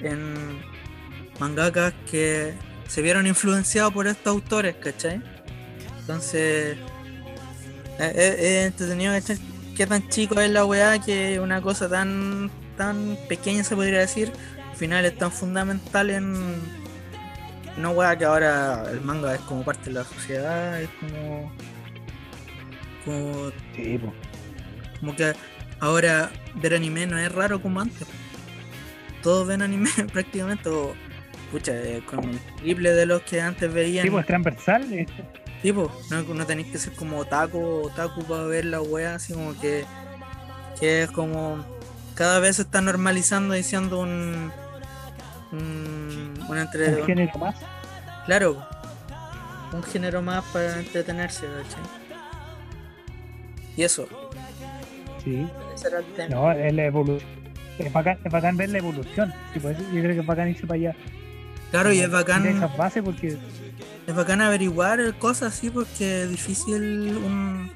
en 0.00 0.34
mangakas 1.40 1.94
que 2.10 2.52
se 2.86 3.00
vieron 3.02 3.26
influenciados 3.26 3.92
por 3.92 4.06
estos 4.06 4.28
autores, 4.34 4.76
¿cachai? 4.76 5.20
Entonces, 6.00 6.76
es, 7.98 8.16
es- 8.16 8.38
es 8.38 8.66
entretenido 8.66 9.12
¿cachai? 9.14 9.38
qué 9.76 9.86
tan 9.86 10.08
chico 10.08 10.38
es 10.40 10.50
la 10.50 10.64
weá 10.64 10.98
que 11.00 11.40
una 11.40 11.60
cosa 11.62 11.88
tan, 11.88 12.50
tan 12.76 13.16
pequeña 13.28 13.64
se 13.64 13.74
podría 13.74 14.00
decir, 14.00 14.30
al 14.70 14.76
final 14.76 15.04
es 15.06 15.16
tan 15.16 15.32
fundamental 15.32 16.10
en 16.10 16.34
una 17.78 17.90
weá 17.90 18.16
que 18.16 18.24
ahora 18.26 18.84
el 18.90 19.00
manga 19.00 19.34
es 19.34 19.40
como 19.42 19.64
parte 19.64 19.86
de 19.90 19.92
la 19.92 20.04
sociedad, 20.04 20.80
es 20.82 20.88
como. 21.00 21.50
como 23.04 23.50
Sí. 23.74 24.00
Como 25.00 25.14
que 25.16 25.32
ahora 25.80 26.30
ver 26.54 26.74
anime 26.74 27.06
no 27.06 27.18
es 27.18 27.30
raro 27.32 27.60
como 27.60 27.80
antes. 27.80 28.06
Todos 29.22 29.46
ven 29.46 29.62
anime 29.62 29.90
prácticamente, 30.12 30.68
o 30.68 30.94
pucha, 31.50 31.72
eh, 31.72 32.02
con 32.06 32.24
el 32.24 32.38
triple 32.56 32.92
de 32.92 33.06
los 33.06 33.22
que 33.22 33.40
antes 33.40 33.72
veían. 33.72 34.04
Sí, 34.04 34.10
pues 34.10 34.26
transversal. 34.26 34.92
eh, 34.92 35.06
Tipo, 35.62 35.90
no, 36.10 36.22
no 36.22 36.46
tenéis 36.46 36.68
que 36.68 36.78
ser 36.78 36.92
como 36.94 37.18
otaku 37.18 37.58
o 37.58 37.86
otaku 37.86 38.22
para 38.24 38.44
ver 38.44 38.66
la 38.66 38.80
wea, 38.82 39.14
así 39.16 39.32
como 39.32 39.58
que, 39.58 39.84
que 40.78 41.02
es 41.04 41.10
como 41.10 41.64
cada 42.14 42.38
vez 42.38 42.56
se 42.56 42.62
está 42.62 42.80
normalizando 42.82 43.56
y 43.56 43.62
siendo 43.62 43.98
un, 44.00 44.52
un, 45.52 46.34
un 46.48 46.58
entre- 46.58 47.00
un 47.00 47.06
género 47.06 47.38
más. 47.38 47.56
claro, 48.26 48.64
un 49.72 49.82
género 49.82 50.22
más 50.22 50.44
para 50.52 50.78
entretenerse, 50.78 51.46
¿cachai? 51.46 51.82
Y 53.76 53.82
eso, 53.82 54.06
Sí. 55.26 55.46
ese 55.74 55.88
era 55.88 55.98
el 55.98 56.04
tema. 56.14 56.34
No, 56.34 56.52
es 56.52 56.72
la 56.72 56.84
evolución. 56.84 57.28
Es 57.78 57.92
bacán, 57.92 58.18
es 58.24 58.32
bacán 58.32 58.56
ver 58.56 58.70
la 58.70 58.78
evolución. 58.78 59.34
Sí, 59.52 59.60
pues, 59.60 59.76
yo 59.78 59.84
creo 60.00 60.14
que 60.14 60.20
es 60.20 60.26
bacán 60.26 60.48
irse 60.48 60.66
para 60.66 60.78
allá. 60.78 60.96
Claro, 61.72 61.92
y 61.92 61.98
es 62.00 62.10
bacán. 62.10 62.46
esas 62.46 62.74
bases 62.76 63.02
porque 63.02 63.36
Es 64.06 64.14
bacán 64.14 64.40
averiguar 64.40 65.14
cosas 65.18 65.52
así 65.52 65.68
porque 65.68 66.22
es 66.22 66.30
difícil 66.30 67.16
un 67.18 67.70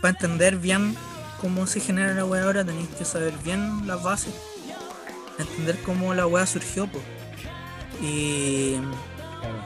para 0.00 0.10
entender 0.10 0.56
bien 0.56 0.94
cómo 1.40 1.66
se 1.66 1.80
genera 1.80 2.14
la 2.14 2.24
weá 2.24 2.44
ahora 2.44 2.64
tenéis 2.64 2.88
que 2.90 3.04
saber 3.04 3.32
bien 3.44 3.86
las 3.86 4.02
bases. 4.02 4.34
Entender 5.38 5.76
cómo 5.84 6.14
la 6.14 6.26
weá 6.26 6.46
surgió. 6.46 6.88
Y, 8.00 8.76
claro, 9.40 9.58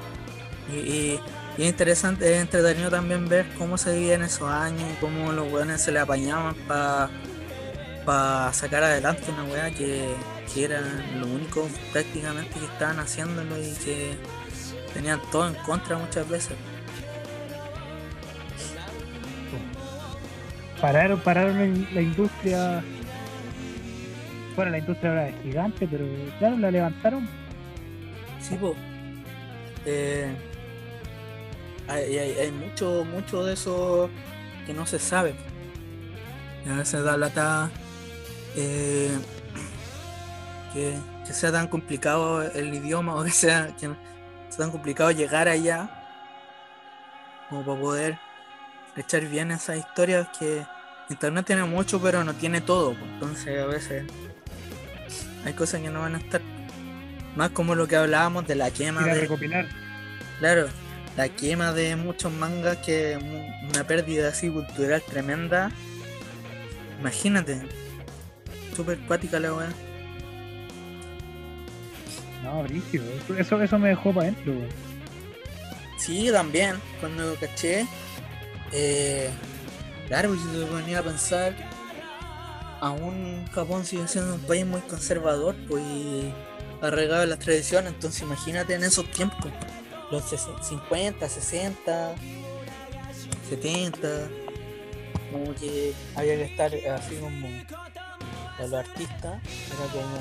y, 0.72 0.76
y- 0.76 1.20
y 1.58 1.62
es 1.62 1.68
interesante, 1.68 2.34
es 2.34 2.40
entretenido 2.40 2.90
también 2.90 3.28
ver 3.28 3.46
cómo 3.58 3.76
se 3.76 3.94
vivían 3.94 4.22
esos 4.22 4.48
años 4.48 4.82
y 4.90 4.96
cómo 5.00 5.32
los 5.32 5.52
weones 5.52 5.80
se 5.82 5.92
le 5.92 5.98
apañaban 5.98 6.54
para 6.66 8.52
sacar 8.52 8.82
adelante 8.84 9.30
una 9.30 9.44
weá 9.44 9.70
que, 9.70 10.14
que 10.52 10.64
era 10.64 10.80
lo 11.18 11.26
único 11.26 11.68
prácticamente 11.92 12.58
que 12.58 12.64
estaban 12.64 12.98
haciéndolo 12.98 13.58
y 13.58 13.72
que 13.84 14.16
tenían 14.94 15.20
todo 15.30 15.48
en 15.48 15.54
contra 15.54 15.98
muchas 15.98 16.28
veces. 16.28 16.56
pararon, 20.82 21.20
pararon 21.20 21.86
la 21.94 22.02
industria. 22.02 22.82
Bueno, 24.56 24.72
la 24.72 24.78
industria 24.78 25.10
ahora 25.10 25.28
es 25.28 25.42
gigante, 25.42 25.88
pero 25.88 26.04
claro, 26.38 26.58
la 26.58 26.70
levantaron. 26.70 27.26
Sí, 28.40 28.56
po. 28.56 28.74
Eh, 29.86 30.28
hay, 31.92 32.18
hay- 32.18 32.38
hay 32.38 32.50
mucho, 32.52 33.04
mucho 33.04 33.44
de 33.44 33.54
eso 33.54 34.10
que 34.66 34.74
no 34.74 34.86
se 34.86 34.98
sabe. 34.98 35.34
Y 36.64 36.68
a 36.70 36.76
veces 36.76 37.02
da 37.02 37.16
lata 37.16 37.70
eh, 38.56 39.10
que, 40.72 40.96
que 41.26 41.32
sea 41.32 41.50
tan 41.52 41.68
complicado 41.68 42.42
el 42.42 42.72
idioma 42.74 43.14
o 43.20 43.24
que 43.24 43.30
sea, 43.30 43.74
que 43.78 43.86
sea 43.86 44.58
tan 44.58 44.70
complicado 44.70 45.10
llegar 45.10 45.48
allá 45.48 45.90
como 47.48 47.64
para 47.64 47.80
poder 47.80 48.18
echar 48.96 49.24
bien 49.26 49.50
esas 49.50 49.76
historias 49.78 50.28
que 50.38 50.64
internet 51.10 51.44
tiene 51.46 51.64
mucho 51.64 52.00
pero 52.00 52.24
no 52.24 52.34
tiene 52.34 52.60
todo. 52.60 52.94
po. 52.94 53.04
Entonces 53.04 53.60
a 53.60 53.66
veces 53.66 54.04
hay 55.44 55.52
cosas 55.54 55.80
que 55.80 55.90
no 55.90 56.00
van 56.00 56.14
a 56.14 56.18
estar. 56.18 56.40
Más 57.36 57.50
como 57.50 57.74
lo 57.74 57.88
que 57.88 57.96
hablábamos 57.96 58.46
de 58.46 58.54
la 58.54 58.70
quema 58.70 59.04
de, 59.06 59.14
recopilar. 59.14 59.66
Claro, 60.38 60.68
la 61.16 61.28
quema 61.28 61.72
de 61.72 61.96
muchos 61.96 62.32
mangas 62.32 62.78
que 62.78 63.18
una 63.70 63.86
pérdida 63.86 64.28
así 64.28 64.50
cultural 64.50 65.02
tremenda. 65.02 65.70
Imagínate. 67.00 67.62
Super 68.74 68.98
cuática 69.00 69.38
la 69.38 69.52
weá. 69.52 69.68
No, 72.42 72.62
brígido. 72.62 73.04
Eso, 73.38 73.62
eso, 73.62 73.78
me 73.78 73.90
dejó 73.90 74.12
para 74.12 74.28
adentro. 74.28 74.54
Sí, 75.98 76.30
también, 76.32 76.76
cuando 77.00 77.34
caché. 77.36 77.86
Eh, 78.72 79.30
claro, 80.08 80.30
pues, 80.30 80.40
si 80.40 80.58
se 80.58 80.66
ponía 80.66 80.98
a 81.00 81.02
pensar, 81.02 81.54
aún 82.80 83.46
Japón 83.52 83.84
sigue 83.84 84.08
siendo 84.08 84.34
un 84.34 84.40
país 84.40 84.66
muy 84.66 84.80
conservador, 84.80 85.54
pues 85.68 85.84
y 85.84 86.32
arraigado 86.80 87.22
en 87.22 87.30
las 87.30 87.38
tradiciones. 87.38 87.92
Entonces, 87.92 88.22
imagínate 88.22 88.74
en 88.74 88.82
esos 88.82 89.08
tiempos, 89.10 89.52
los 90.12 90.22
ses- 90.30 90.62
50, 90.62 91.28
60, 91.28 92.14
70, 93.48 94.28
como 95.32 95.54
que 95.54 95.94
había 96.14 96.36
que 96.36 96.44
estar 96.44 96.70
así 96.94 97.16
como 97.16 97.46
a 98.58 98.62
los 98.62 98.72
artistas, 98.74 99.42
era 99.68 99.86
como 99.92 100.18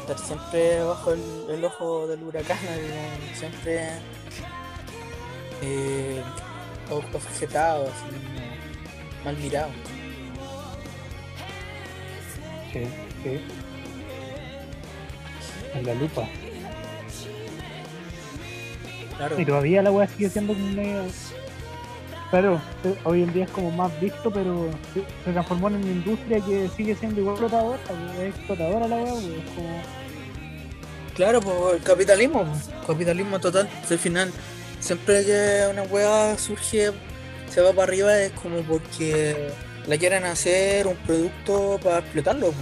estar 0.00 0.18
siempre 0.18 0.82
bajo 0.82 1.12
el, 1.12 1.22
el 1.50 1.64
ojo 1.64 2.06
del 2.08 2.22
huracán, 2.22 2.58
siempre 3.38 3.90
eh, 5.60 6.22
objetado, 6.90 7.84
así, 7.84 8.16
mal 9.24 9.36
mirado. 9.36 9.70
Sí, 12.72 12.80
sí. 13.22 13.40
En 15.74 15.86
la 15.86 15.94
lupa. 15.94 16.26
Claro, 19.16 19.40
Y 19.40 19.44
todavía 19.44 19.82
la 19.82 19.90
weá 19.90 20.08
sigue 20.08 20.30
siendo 20.30 20.54
medio. 20.54 21.04
Claro, 22.30 22.60
eh, 22.84 22.94
hoy 23.04 23.22
en 23.22 23.32
día 23.34 23.44
es 23.44 23.50
como 23.50 23.70
más 23.70 24.00
visto, 24.00 24.30
pero 24.30 24.70
se, 24.94 25.32
transformó 25.32 25.68
en 25.68 25.76
una 25.76 25.86
industria 25.86 26.40
que 26.40 26.68
sigue 26.74 26.94
siendo 26.94 27.20
igual 27.20 27.34
explotadora, 27.34 27.78
es 28.18 28.34
explotadora 28.34 28.88
la 28.88 28.96
weá, 28.96 29.12
es 29.12 29.50
como. 29.54 29.82
claro, 31.14 31.40
pues 31.40 31.74
el 31.74 31.82
capitalismo, 31.82 32.46
capitalismo 32.86 33.38
total. 33.38 33.68
Al 33.90 33.98
final, 33.98 34.32
siempre 34.80 35.24
que 35.26 35.66
una 35.70 35.82
weá 35.82 36.38
surge, 36.38 36.92
se 37.50 37.60
va 37.60 37.70
para 37.72 37.82
arriba, 37.82 38.18
es 38.18 38.32
como 38.32 38.62
porque 38.62 39.50
la 39.86 39.98
quieren 39.98 40.24
hacer 40.24 40.86
un 40.86 40.96
producto 40.96 41.78
para 41.82 41.98
explotarlo. 41.98 42.54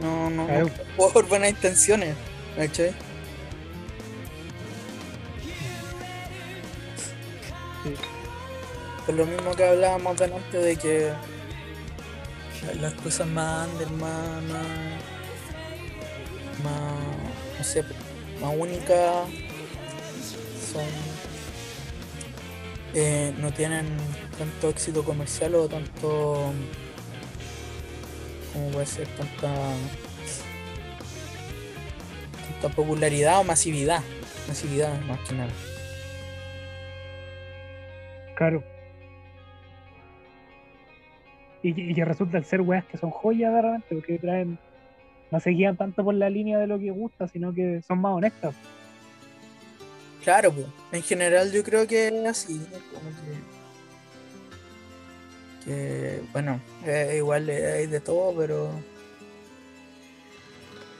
No, 0.00 0.30
no, 0.30 0.46
no 0.46 0.46
Claro. 0.46 0.70
por 1.12 1.26
buenas 1.26 1.50
intenciones, 1.50 2.14
¿cachai? 2.56 2.90
Sí. 2.90 3.09
Por 9.10 9.18
lo 9.18 9.26
mismo 9.26 9.50
que 9.56 9.64
hablábamos 9.64 10.16
delante 10.16 10.56
de 10.58 10.76
que 10.76 11.10
la- 12.64 12.74
las 12.74 12.92
cosas 12.94 13.26
más 13.26 13.66
under, 13.68 13.90
más, 13.90 14.40
no 17.58 17.64
sé, 17.64 17.82
más 18.40 18.54
únicas 18.56 19.26
son, 20.72 20.84
eh, 22.94 23.34
no 23.38 23.52
tienen 23.52 23.96
tanto 24.38 24.68
éxito 24.68 25.02
comercial 25.02 25.56
o 25.56 25.66
tanto, 25.66 26.52
como 28.52 28.68
puede 28.70 28.86
ser, 28.86 29.08
tanta, 29.16 29.52
tanta 32.48 32.76
popularidad 32.76 33.40
o 33.40 33.42
masividad, 33.42 34.04
masividad 34.46 35.00
más 35.00 35.18
que 35.28 35.34
nada. 35.34 35.50
Claro. 38.36 38.62
Y, 41.62 41.74
que- 41.74 41.80
y 41.82 41.94
que 41.94 42.04
resultan 42.04 42.44
ser 42.44 42.60
weas 42.62 42.84
que 42.86 42.96
son 42.98 43.10
joyas 43.10 43.52
de 43.52 43.62
repente, 43.62 43.86
porque 43.94 44.18
traen. 44.18 44.58
No 45.30 45.38
se 45.40 45.50
guían 45.50 45.76
tanto 45.76 46.02
por 46.02 46.14
la 46.14 46.28
línea 46.28 46.58
de 46.58 46.66
lo 46.66 46.78
que 46.78 46.90
gusta, 46.90 47.28
sino 47.28 47.54
que 47.54 47.82
son 47.86 48.00
más 48.00 48.12
honestas. 48.14 48.54
Claro, 50.24 50.52
pues. 50.52 50.66
En 50.92 51.02
general 51.02 51.52
yo 51.52 51.62
creo 51.62 51.86
que 51.86 52.08
es 52.08 52.26
así. 52.26 52.60
Como 52.92 53.10
que. 53.10 53.60
que, 55.64 56.22
bueno, 56.32 56.60
eh, 56.84 57.14
igual 57.18 57.48
hay 57.48 57.86
de 57.86 58.00
todo, 58.00 58.34
pero. 58.36 58.70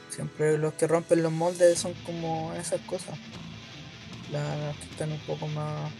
Siempre 0.09 0.57
los 0.57 0.73
que 0.73 0.87
rompen 0.87 1.23
los 1.23 1.31
moldes 1.31 1.79
son 1.79 1.93
como 2.05 2.53
esas 2.53 2.81
cosas. 2.81 3.17
Las 4.31 4.75
que 4.77 4.83
están 4.85 5.11
un 5.11 5.19
poco 5.19 5.47
más, 5.47 5.91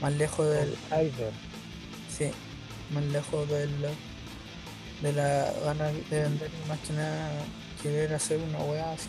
más 0.00 0.12
lejos 0.14 0.48
del. 0.50 0.74
Sí, 2.08 2.30
más 2.92 3.04
lejos 3.04 3.48
del. 3.48 3.74
de 5.02 5.12
la 5.12 5.52
gana 5.64 5.86
de 5.86 6.22
vender 6.22 6.50
más 6.68 6.78
que 6.80 6.92
nada 6.92 7.30
querer 7.82 8.14
hacer 8.14 8.38
una 8.40 8.58
weá 8.58 8.92
así 8.92 9.08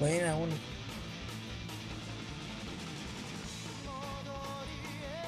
buena, 0.00 0.34
única. 0.34 0.60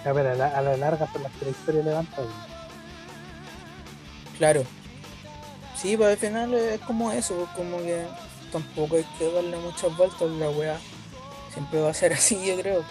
Pero 0.02 0.30
a 0.30 0.34
la, 0.34 0.48
a 0.48 0.62
la 0.62 0.76
larga 0.76 1.12
son 1.12 1.22
las 1.22 1.32
que 1.32 1.44
la 1.44 1.50
historia 1.50 1.82
levanta. 1.82 2.20
weón. 2.20 2.32
Claro. 4.38 4.64
Sí, 5.76 5.96
pues 5.96 6.10
al 6.10 6.16
final 6.16 6.54
es 6.54 6.80
como 6.80 7.12
eso, 7.12 7.48
como 7.54 7.78
que 7.78 8.06
tampoco 8.50 8.96
hay 8.96 9.04
que 9.18 9.30
darle 9.30 9.56
muchas 9.58 9.96
vueltas 9.96 10.22
a 10.22 10.24
la 10.24 10.50
weá. 10.50 10.78
Siempre 11.52 11.80
va 11.80 11.90
a 11.90 11.94
ser 11.94 12.12
así, 12.14 12.44
yo 12.44 12.56
creo. 12.56 12.84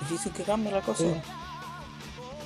Difícil 0.00 0.32
que 0.32 0.44
cambie 0.44 0.72
la 0.72 0.80
cosa. 0.80 1.02
Sí. 1.02 1.10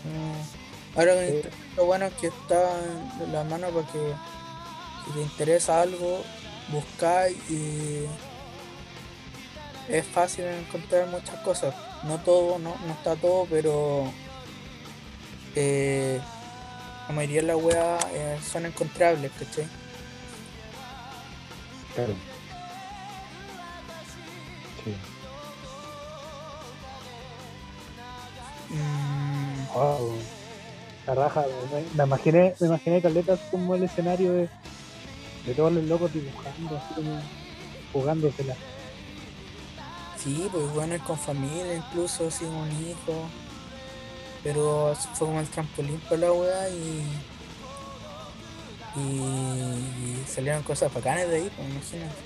Mm, 0.04 0.61
Ahora 0.96 1.14
Sí. 1.26 1.42
lo 1.76 1.86
bueno 1.86 2.06
es 2.06 2.12
que 2.14 2.26
está 2.28 2.78
en 3.22 3.32
la 3.32 3.44
mano 3.44 3.68
para 3.70 3.86
que 3.90 4.12
si 5.06 5.12
te 5.12 5.20
interesa 5.22 5.80
algo, 5.80 6.22
buscáis 6.68 7.36
y 7.50 8.04
es 9.88 10.06
fácil 10.06 10.44
encontrar 10.44 11.06
muchas 11.08 11.36
cosas. 11.40 11.74
No 12.04 12.18
todo, 12.18 12.58
no, 12.58 12.76
no 12.86 12.92
está 12.92 13.16
todo, 13.16 13.46
pero 13.48 14.12
eh, 15.54 16.20
la 17.08 17.14
mayoría 17.14 17.40
de 17.40 17.46
las 17.46 17.56
weas 17.56 18.04
eh, 18.12 18.38
son 18.50 18.66
encontrables, 18.66 19.30
¿cachai? 19.38 19.66
Claro. 21.94 22.14
Sí. 24.84 24.94
Mm, 28.74 29.66
Wow. 29.74 30.18
La 31.06 31.14
raja, 31.14 31.44
me, 31.94 32.04
imaginé, 32.04 32.54
me 32.60 32.66
imaginé 32.68 33.02
Caleta 33.02 33.36
como 33.50 33.74
el 33.74 33.82
escenario 33.82 34.32
de, 34.34 34.48
de 35.46 35.54
todos 35.54 35.72
los 35.72 35.84
locos 35.84 36.12
dibujando, 36.12 36.76
así 36.76 36.94
como 36.94 37.20
jugándosela. 37.92 38.54
sí, 40.16 40.48
pues 40.52 40.72
bueno, 40.72 40.96
con 41.04 41.18
familia, 41.18 41.74
incluso 41.74 42.30
sin 42.30 42.48
un 42.48 42.70
hijo. 42.70 43.28
Pero 44.44 44.94
fue 45.14 45.28
como 45.28 45.40
el 45.40 45.48
trampolín 45.48 46.00
para 46.00 46.16
la 46.16 46.32
wea 46.32 46.68
y, 46.68 47.04
y, 48.96 50.24
salieron 50.26 50.62
cosas 50.64 50.92
bacanas 50.92 51.28
de 51.28 51.36
ahí, 51.36 51.50
pues 51.56 51.68
imagínate. 51.68 52.22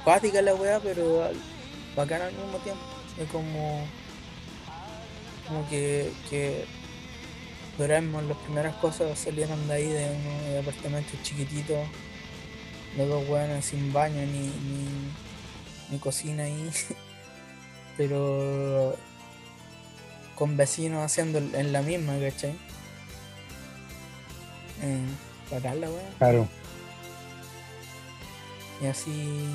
Acuática 0.00 0.42
la 0.42 0.54
wea, 0.54 0.80
pero 0.80 1.30
bacana 1.96 2.26
al 2.26 2.32
mismo 2.34 2.58
tiempo. 2.58 2.82
Es 3.18 3.30
como, 3.30 3.86
como 5.48 5.68
que, 5.70 6.12
que 6.28 6.66
Doraemon, 7.78 8.28
las 8.28 8.36
primeras 8.38 8.74
cosas 8.76 9.18
salieron 9.18 9.66
de 9.66 9.74
ahí, 9.74 9.86
de 9.86 10.10
un 10.10 10.54
departamento 10.54 11.12
chiquitito, 11.22 11.74
de 12.96 13.06
dos 13.06 13.28
weones 13.28 13.64
sin 13.64 13.92
baño 13.92 14.20
ni, 14.26 14.40
ni, 14.40 14.88
ni 15.90 15.98
cocina 15.98 16.44
ahí, 16.44 16.70
pero 17.96 18.96
con 20.34 20.56
vecinos 20.56 21.02
haciendo 21.04 21.38
en 21.38 21.72
la 21.72 21.82
misma, 21.82 22.18
¿cachai? 22.18 22.54
Eh, 24.82 25.06
bacán 25.50 25.80
la 25.80 25.90
wea. 25.90 26.10
Claro. 26.18 26.48
Y 28.82 28.86
así 28.86 29.46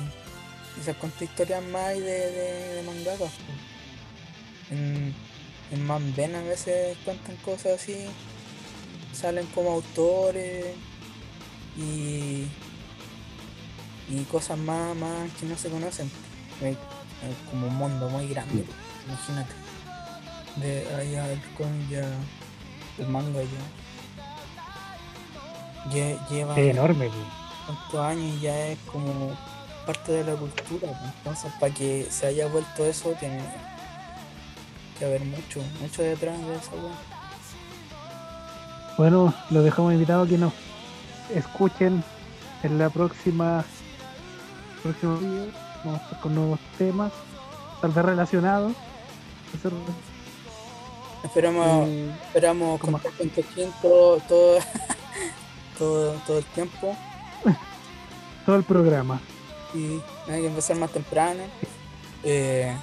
quizás 0.74 0.96
cuántas 0.96 1.22
historias 1.22 1.62
más 1.64 1.90
de, 1.90 2.00
de, 2.00 2.74
de 2.74 2.82
mangakas. 2.82 3.30
po. 3.30 4.74
En, 4.74 5.14
en 5.70 5.86
Manben 5.86 6.34
a 6.34 6.42
veces 6.42 6.96
cuentan 7.04 7.36
cosas 7.44 7.80
así, 7.80 7.96
salen 9.12 9.46
como 9.48 9.72
autores 9.72 10.66
y, 11.76 12.46
y 14.08 14.24
cosas 14.30 14.58
más, 14.58 14.96
más 14.96 15.30
que 15.38 15.46
no 15.46 15.56
se 15.56 15.68
conocen. 15.68 16.10
Es, 16.62 16.72
es 16.76 16.76
como 17.50 17.66
un 17.68 17.76
mundo 17.76 18.08
muy 18.08 18.28
grande, 18.28 18.64
imagínate. 19.06 19.52
De 20.56 20.86
allá 20.94 21.30
el 21.32 21.40
cómic 21.56 21.88
ya, 21.90 22.08
el 22.98 23.06
manga 23.08 23.40
ya. 23.42 23.48
lle- 25.92 26.18
Lleva 26.30 26.58
Es 26.58 26.70
enorme, 26.74 27.10
tantos 27.66 28.00
años 28.00 28.34
y 28.36 28.40
ya 28.40 28.68
es 28.68 28.78
como 28.90 29.36
parte 29.86 30.12
de 30.12 30.24
la 30.24 30.34
cultura. 30.34 30.88
Entonces, 31.16 31.52
para 31.60 31.72
que 31.74 32.06
se 32.10 32.26
haya 32.26 32.46
vuelto 32.48 32.84
eso, 32.86 33.10
tiene 33.20 33.40
que 34.98 35.04
haber 35.04 35.24
mucho, 35.24 35.60
mucho 35.80 36.02
detrás 36.02 36.38
de 36.38 36.54
esa 36.56 36.72
weá. 36.72 36.94
Bueno, 38.96 39.32
los 39.50 39.64
dejamos 39.64 39.92
invitados 39.92 40.26
a 40.26 40.30
que 40.30 40.38
nos 40.38 40.52
escuchen 41.34 42.02
en 42.62 42.78
la 42.78 42.90
próxima 42.90 43.64
próximo 44.82 45.16
video 45.16 45.46
vamos 45.84 46.00
a 46.00 46.04
estar 46.04 46.20
con 46.20 46.34
nuevos 46.34 46.58
temas, 46.76 47.12
tal 47.80 47.90
vez 47.92 48.04
relacionados. 48.04 48.72
Esperamos, 51.24 51.88
eh, 51.88 52.10
esperamos 52.26 52.80
con 52.80 53.00
todo, 53.82 54.18
todo, 54.28 54.58
todo, 55.78 56.12
todo 56.26 56.38
el 56.38 56.44
tiempo 56.44 56.96
todo 58.46 58.56
el 58.56 58.64
programa. 58.64 59.20
y 59.74 60.00
hay 60.30 60.42
que 60.42 60.46
empezar 60.46 60.76
más 60.76 60.90
temprano. 60.90 61.42
Eh, 62.24 62.74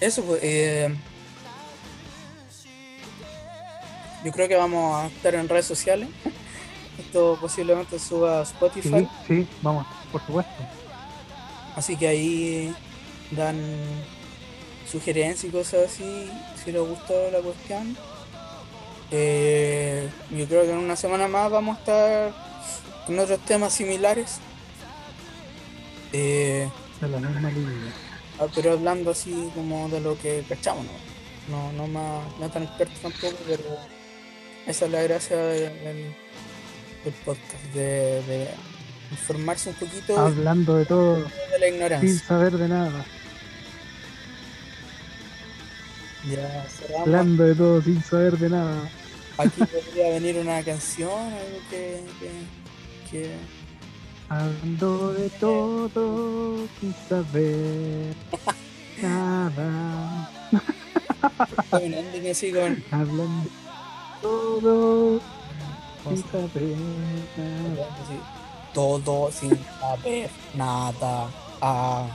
eso, 0.00 0.22
pues, 0.24 0.40
eh, 0.42 0.94
yo 4.24 4.32
creo 4.32 4.48
que 4.48 4.56
vamos 4.56 4.96
a 4.96 5.06
estar 5.06 5.34
en 5.34 5.48
redes 5.48 5.66
sociales. 5.66 6.08
Esto 6.98 7.38
posiblemente 7.40 7.98
suba 7.98 8.40
a 8.40 8.42
Spotify. 8.42 8.88
Sí, 8.88 9.08
sí, 9.28 9.48
vamos, 9.62 9.86
por 10.10 10.20
supuesto. 10.24 10.52
Así 11.76 11.96
que 11.96 12.08
ahí 12.08 12.74
dan 13.30 13.56
sugerencias 14.90 15.44
y 15.44 15.50
cosas 15.50 15.92
así, 15.92 16.30
si 16.62 16.72
les 16.72 16.82
gustó 16.82 17.30
la 17.30 17.38
cuestión. 17.38 17.96
Eh, 19.10 20.08
yo 20.30 20.46
creo 20.46 20.64
que 20.64 20.72
en 20.72 20.78
una 20.78 20.96
semana 20.96 21.28
más 21.28 21.50
vamos 21.50 21.76
a 21.76 21.80
estar 21.80 22.32
con 23.06 23.18
otros 23.18 23.38
temas 23.40 23.72
similares. 23.72 24.38
Eh, 26.12 26.68
De 27.00 27.08
la 27.08 27.18
misma 27.20 27.50
línea. 27.50 27.92
Ah, 28.40 28.46
pero 28.54 28.72
hablando 28.72 29.10
así 29.10 29.50
como 29.54 29.88
de 29.88 30.00
lo 30.00 30.18
que 30.18 30.44
cachamos, 30.48 30.84
¿no? 30.84 31.08
No, 31.56 31.72
no, 31.72 31.86
más, 31.88 32.22
no 32.38 32.50
tan 32.50 32.64
experto 32.64 32.94
tampoco, 33.02 33.36
pero 33.46 33.62
esa 34.66 34.84
es 34.84 34.90
la 34.90 35.02
gracia 35.02 35.36
de- 35.36 35.70
del, 35.70 36.14
del 37.04 37.14
podcast, 37.24 37.64
de, 37.74 38.22
de 38.22 38.48
informarse 39.10 39.70
un 39.70 39.74
poquito 39.76 40.18
Hablando 40.18 40.76
de 40.76 40.84
todo, 40.84 41.16
de 41.60 41.88
la 41.88 42.00
sin 42.00 42.18
saber 42.18 42.52
de 42.58 42.68
nada. 42.68 43.04
Ya. 46.30 46.66
Hablando 47.00 47.44
de 47.44 47.54
todo, 47.54 47.80
sin 47.82 48.02
saber 48.02 48.36
de 48.38 48.50
nada. 48.50 48.90
Aquí 49.38 49.60
podría 49.60 50.10
venir 50.10 50.36
una 50.38 50.62
canción, 50.62 51.10
algo 51.10 51.58
que. 51.70 52.02
que, 52.20 52.30
que- 53.10 53.57
Hablando 54.28 55.12
de 55.14 55.30
todo, 55.30 56.56
sin 56.80 56.94
saber 57.08 58.14
nada. 59.00 60.30
así 62.30 62.52
con. 62.52 62.84
Hablando 62.90 63.44
de 63.44 64.20
todo, 64.20 65.20
sin 66.04 66.22
saber 66.24 66.76
nada. 67.36 67.88
todo 68.74 69.30
sin 69.32 69.58
saber 69.80 70.30
nada. 70.54 71.28
Ah, 71.62 72.06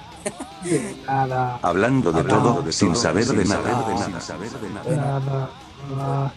Nada, 1.07 1.59
Hablando 1.63 2.11
de 2.13 2.19
Hablando 2.21 2.43
todo 2.53 2.61
de 2.61 2.71
sin 2.71 2.93
todo, 2.93 3.01
saber 3.01 3.25
de 3.25 3.43
nada. 3.43 3.63
saber 3.63 3.85
de 3.85 4.03
Sin 4.03 4.11
nada. 4.11 4.21
saber 4.21 4.49
de 4.51 4.69
nada. 4.69 4.83
Bueno. 4.85 5.01
nada. 5.97 6.33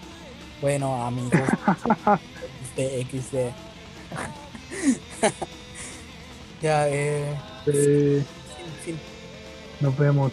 Bueno, 0.60 1.06
amigos. 1.06 1.40
XD, 2.76 3.06
XD. 3.10 3.52
Ya, 6.60 6.88
eh. 6.88 7.34
eh, 7.66 8.22
Fin, 8.84 8.94
fin. 8.94 9.00
nos 9.80 9.96
vemos. 9.96 10.32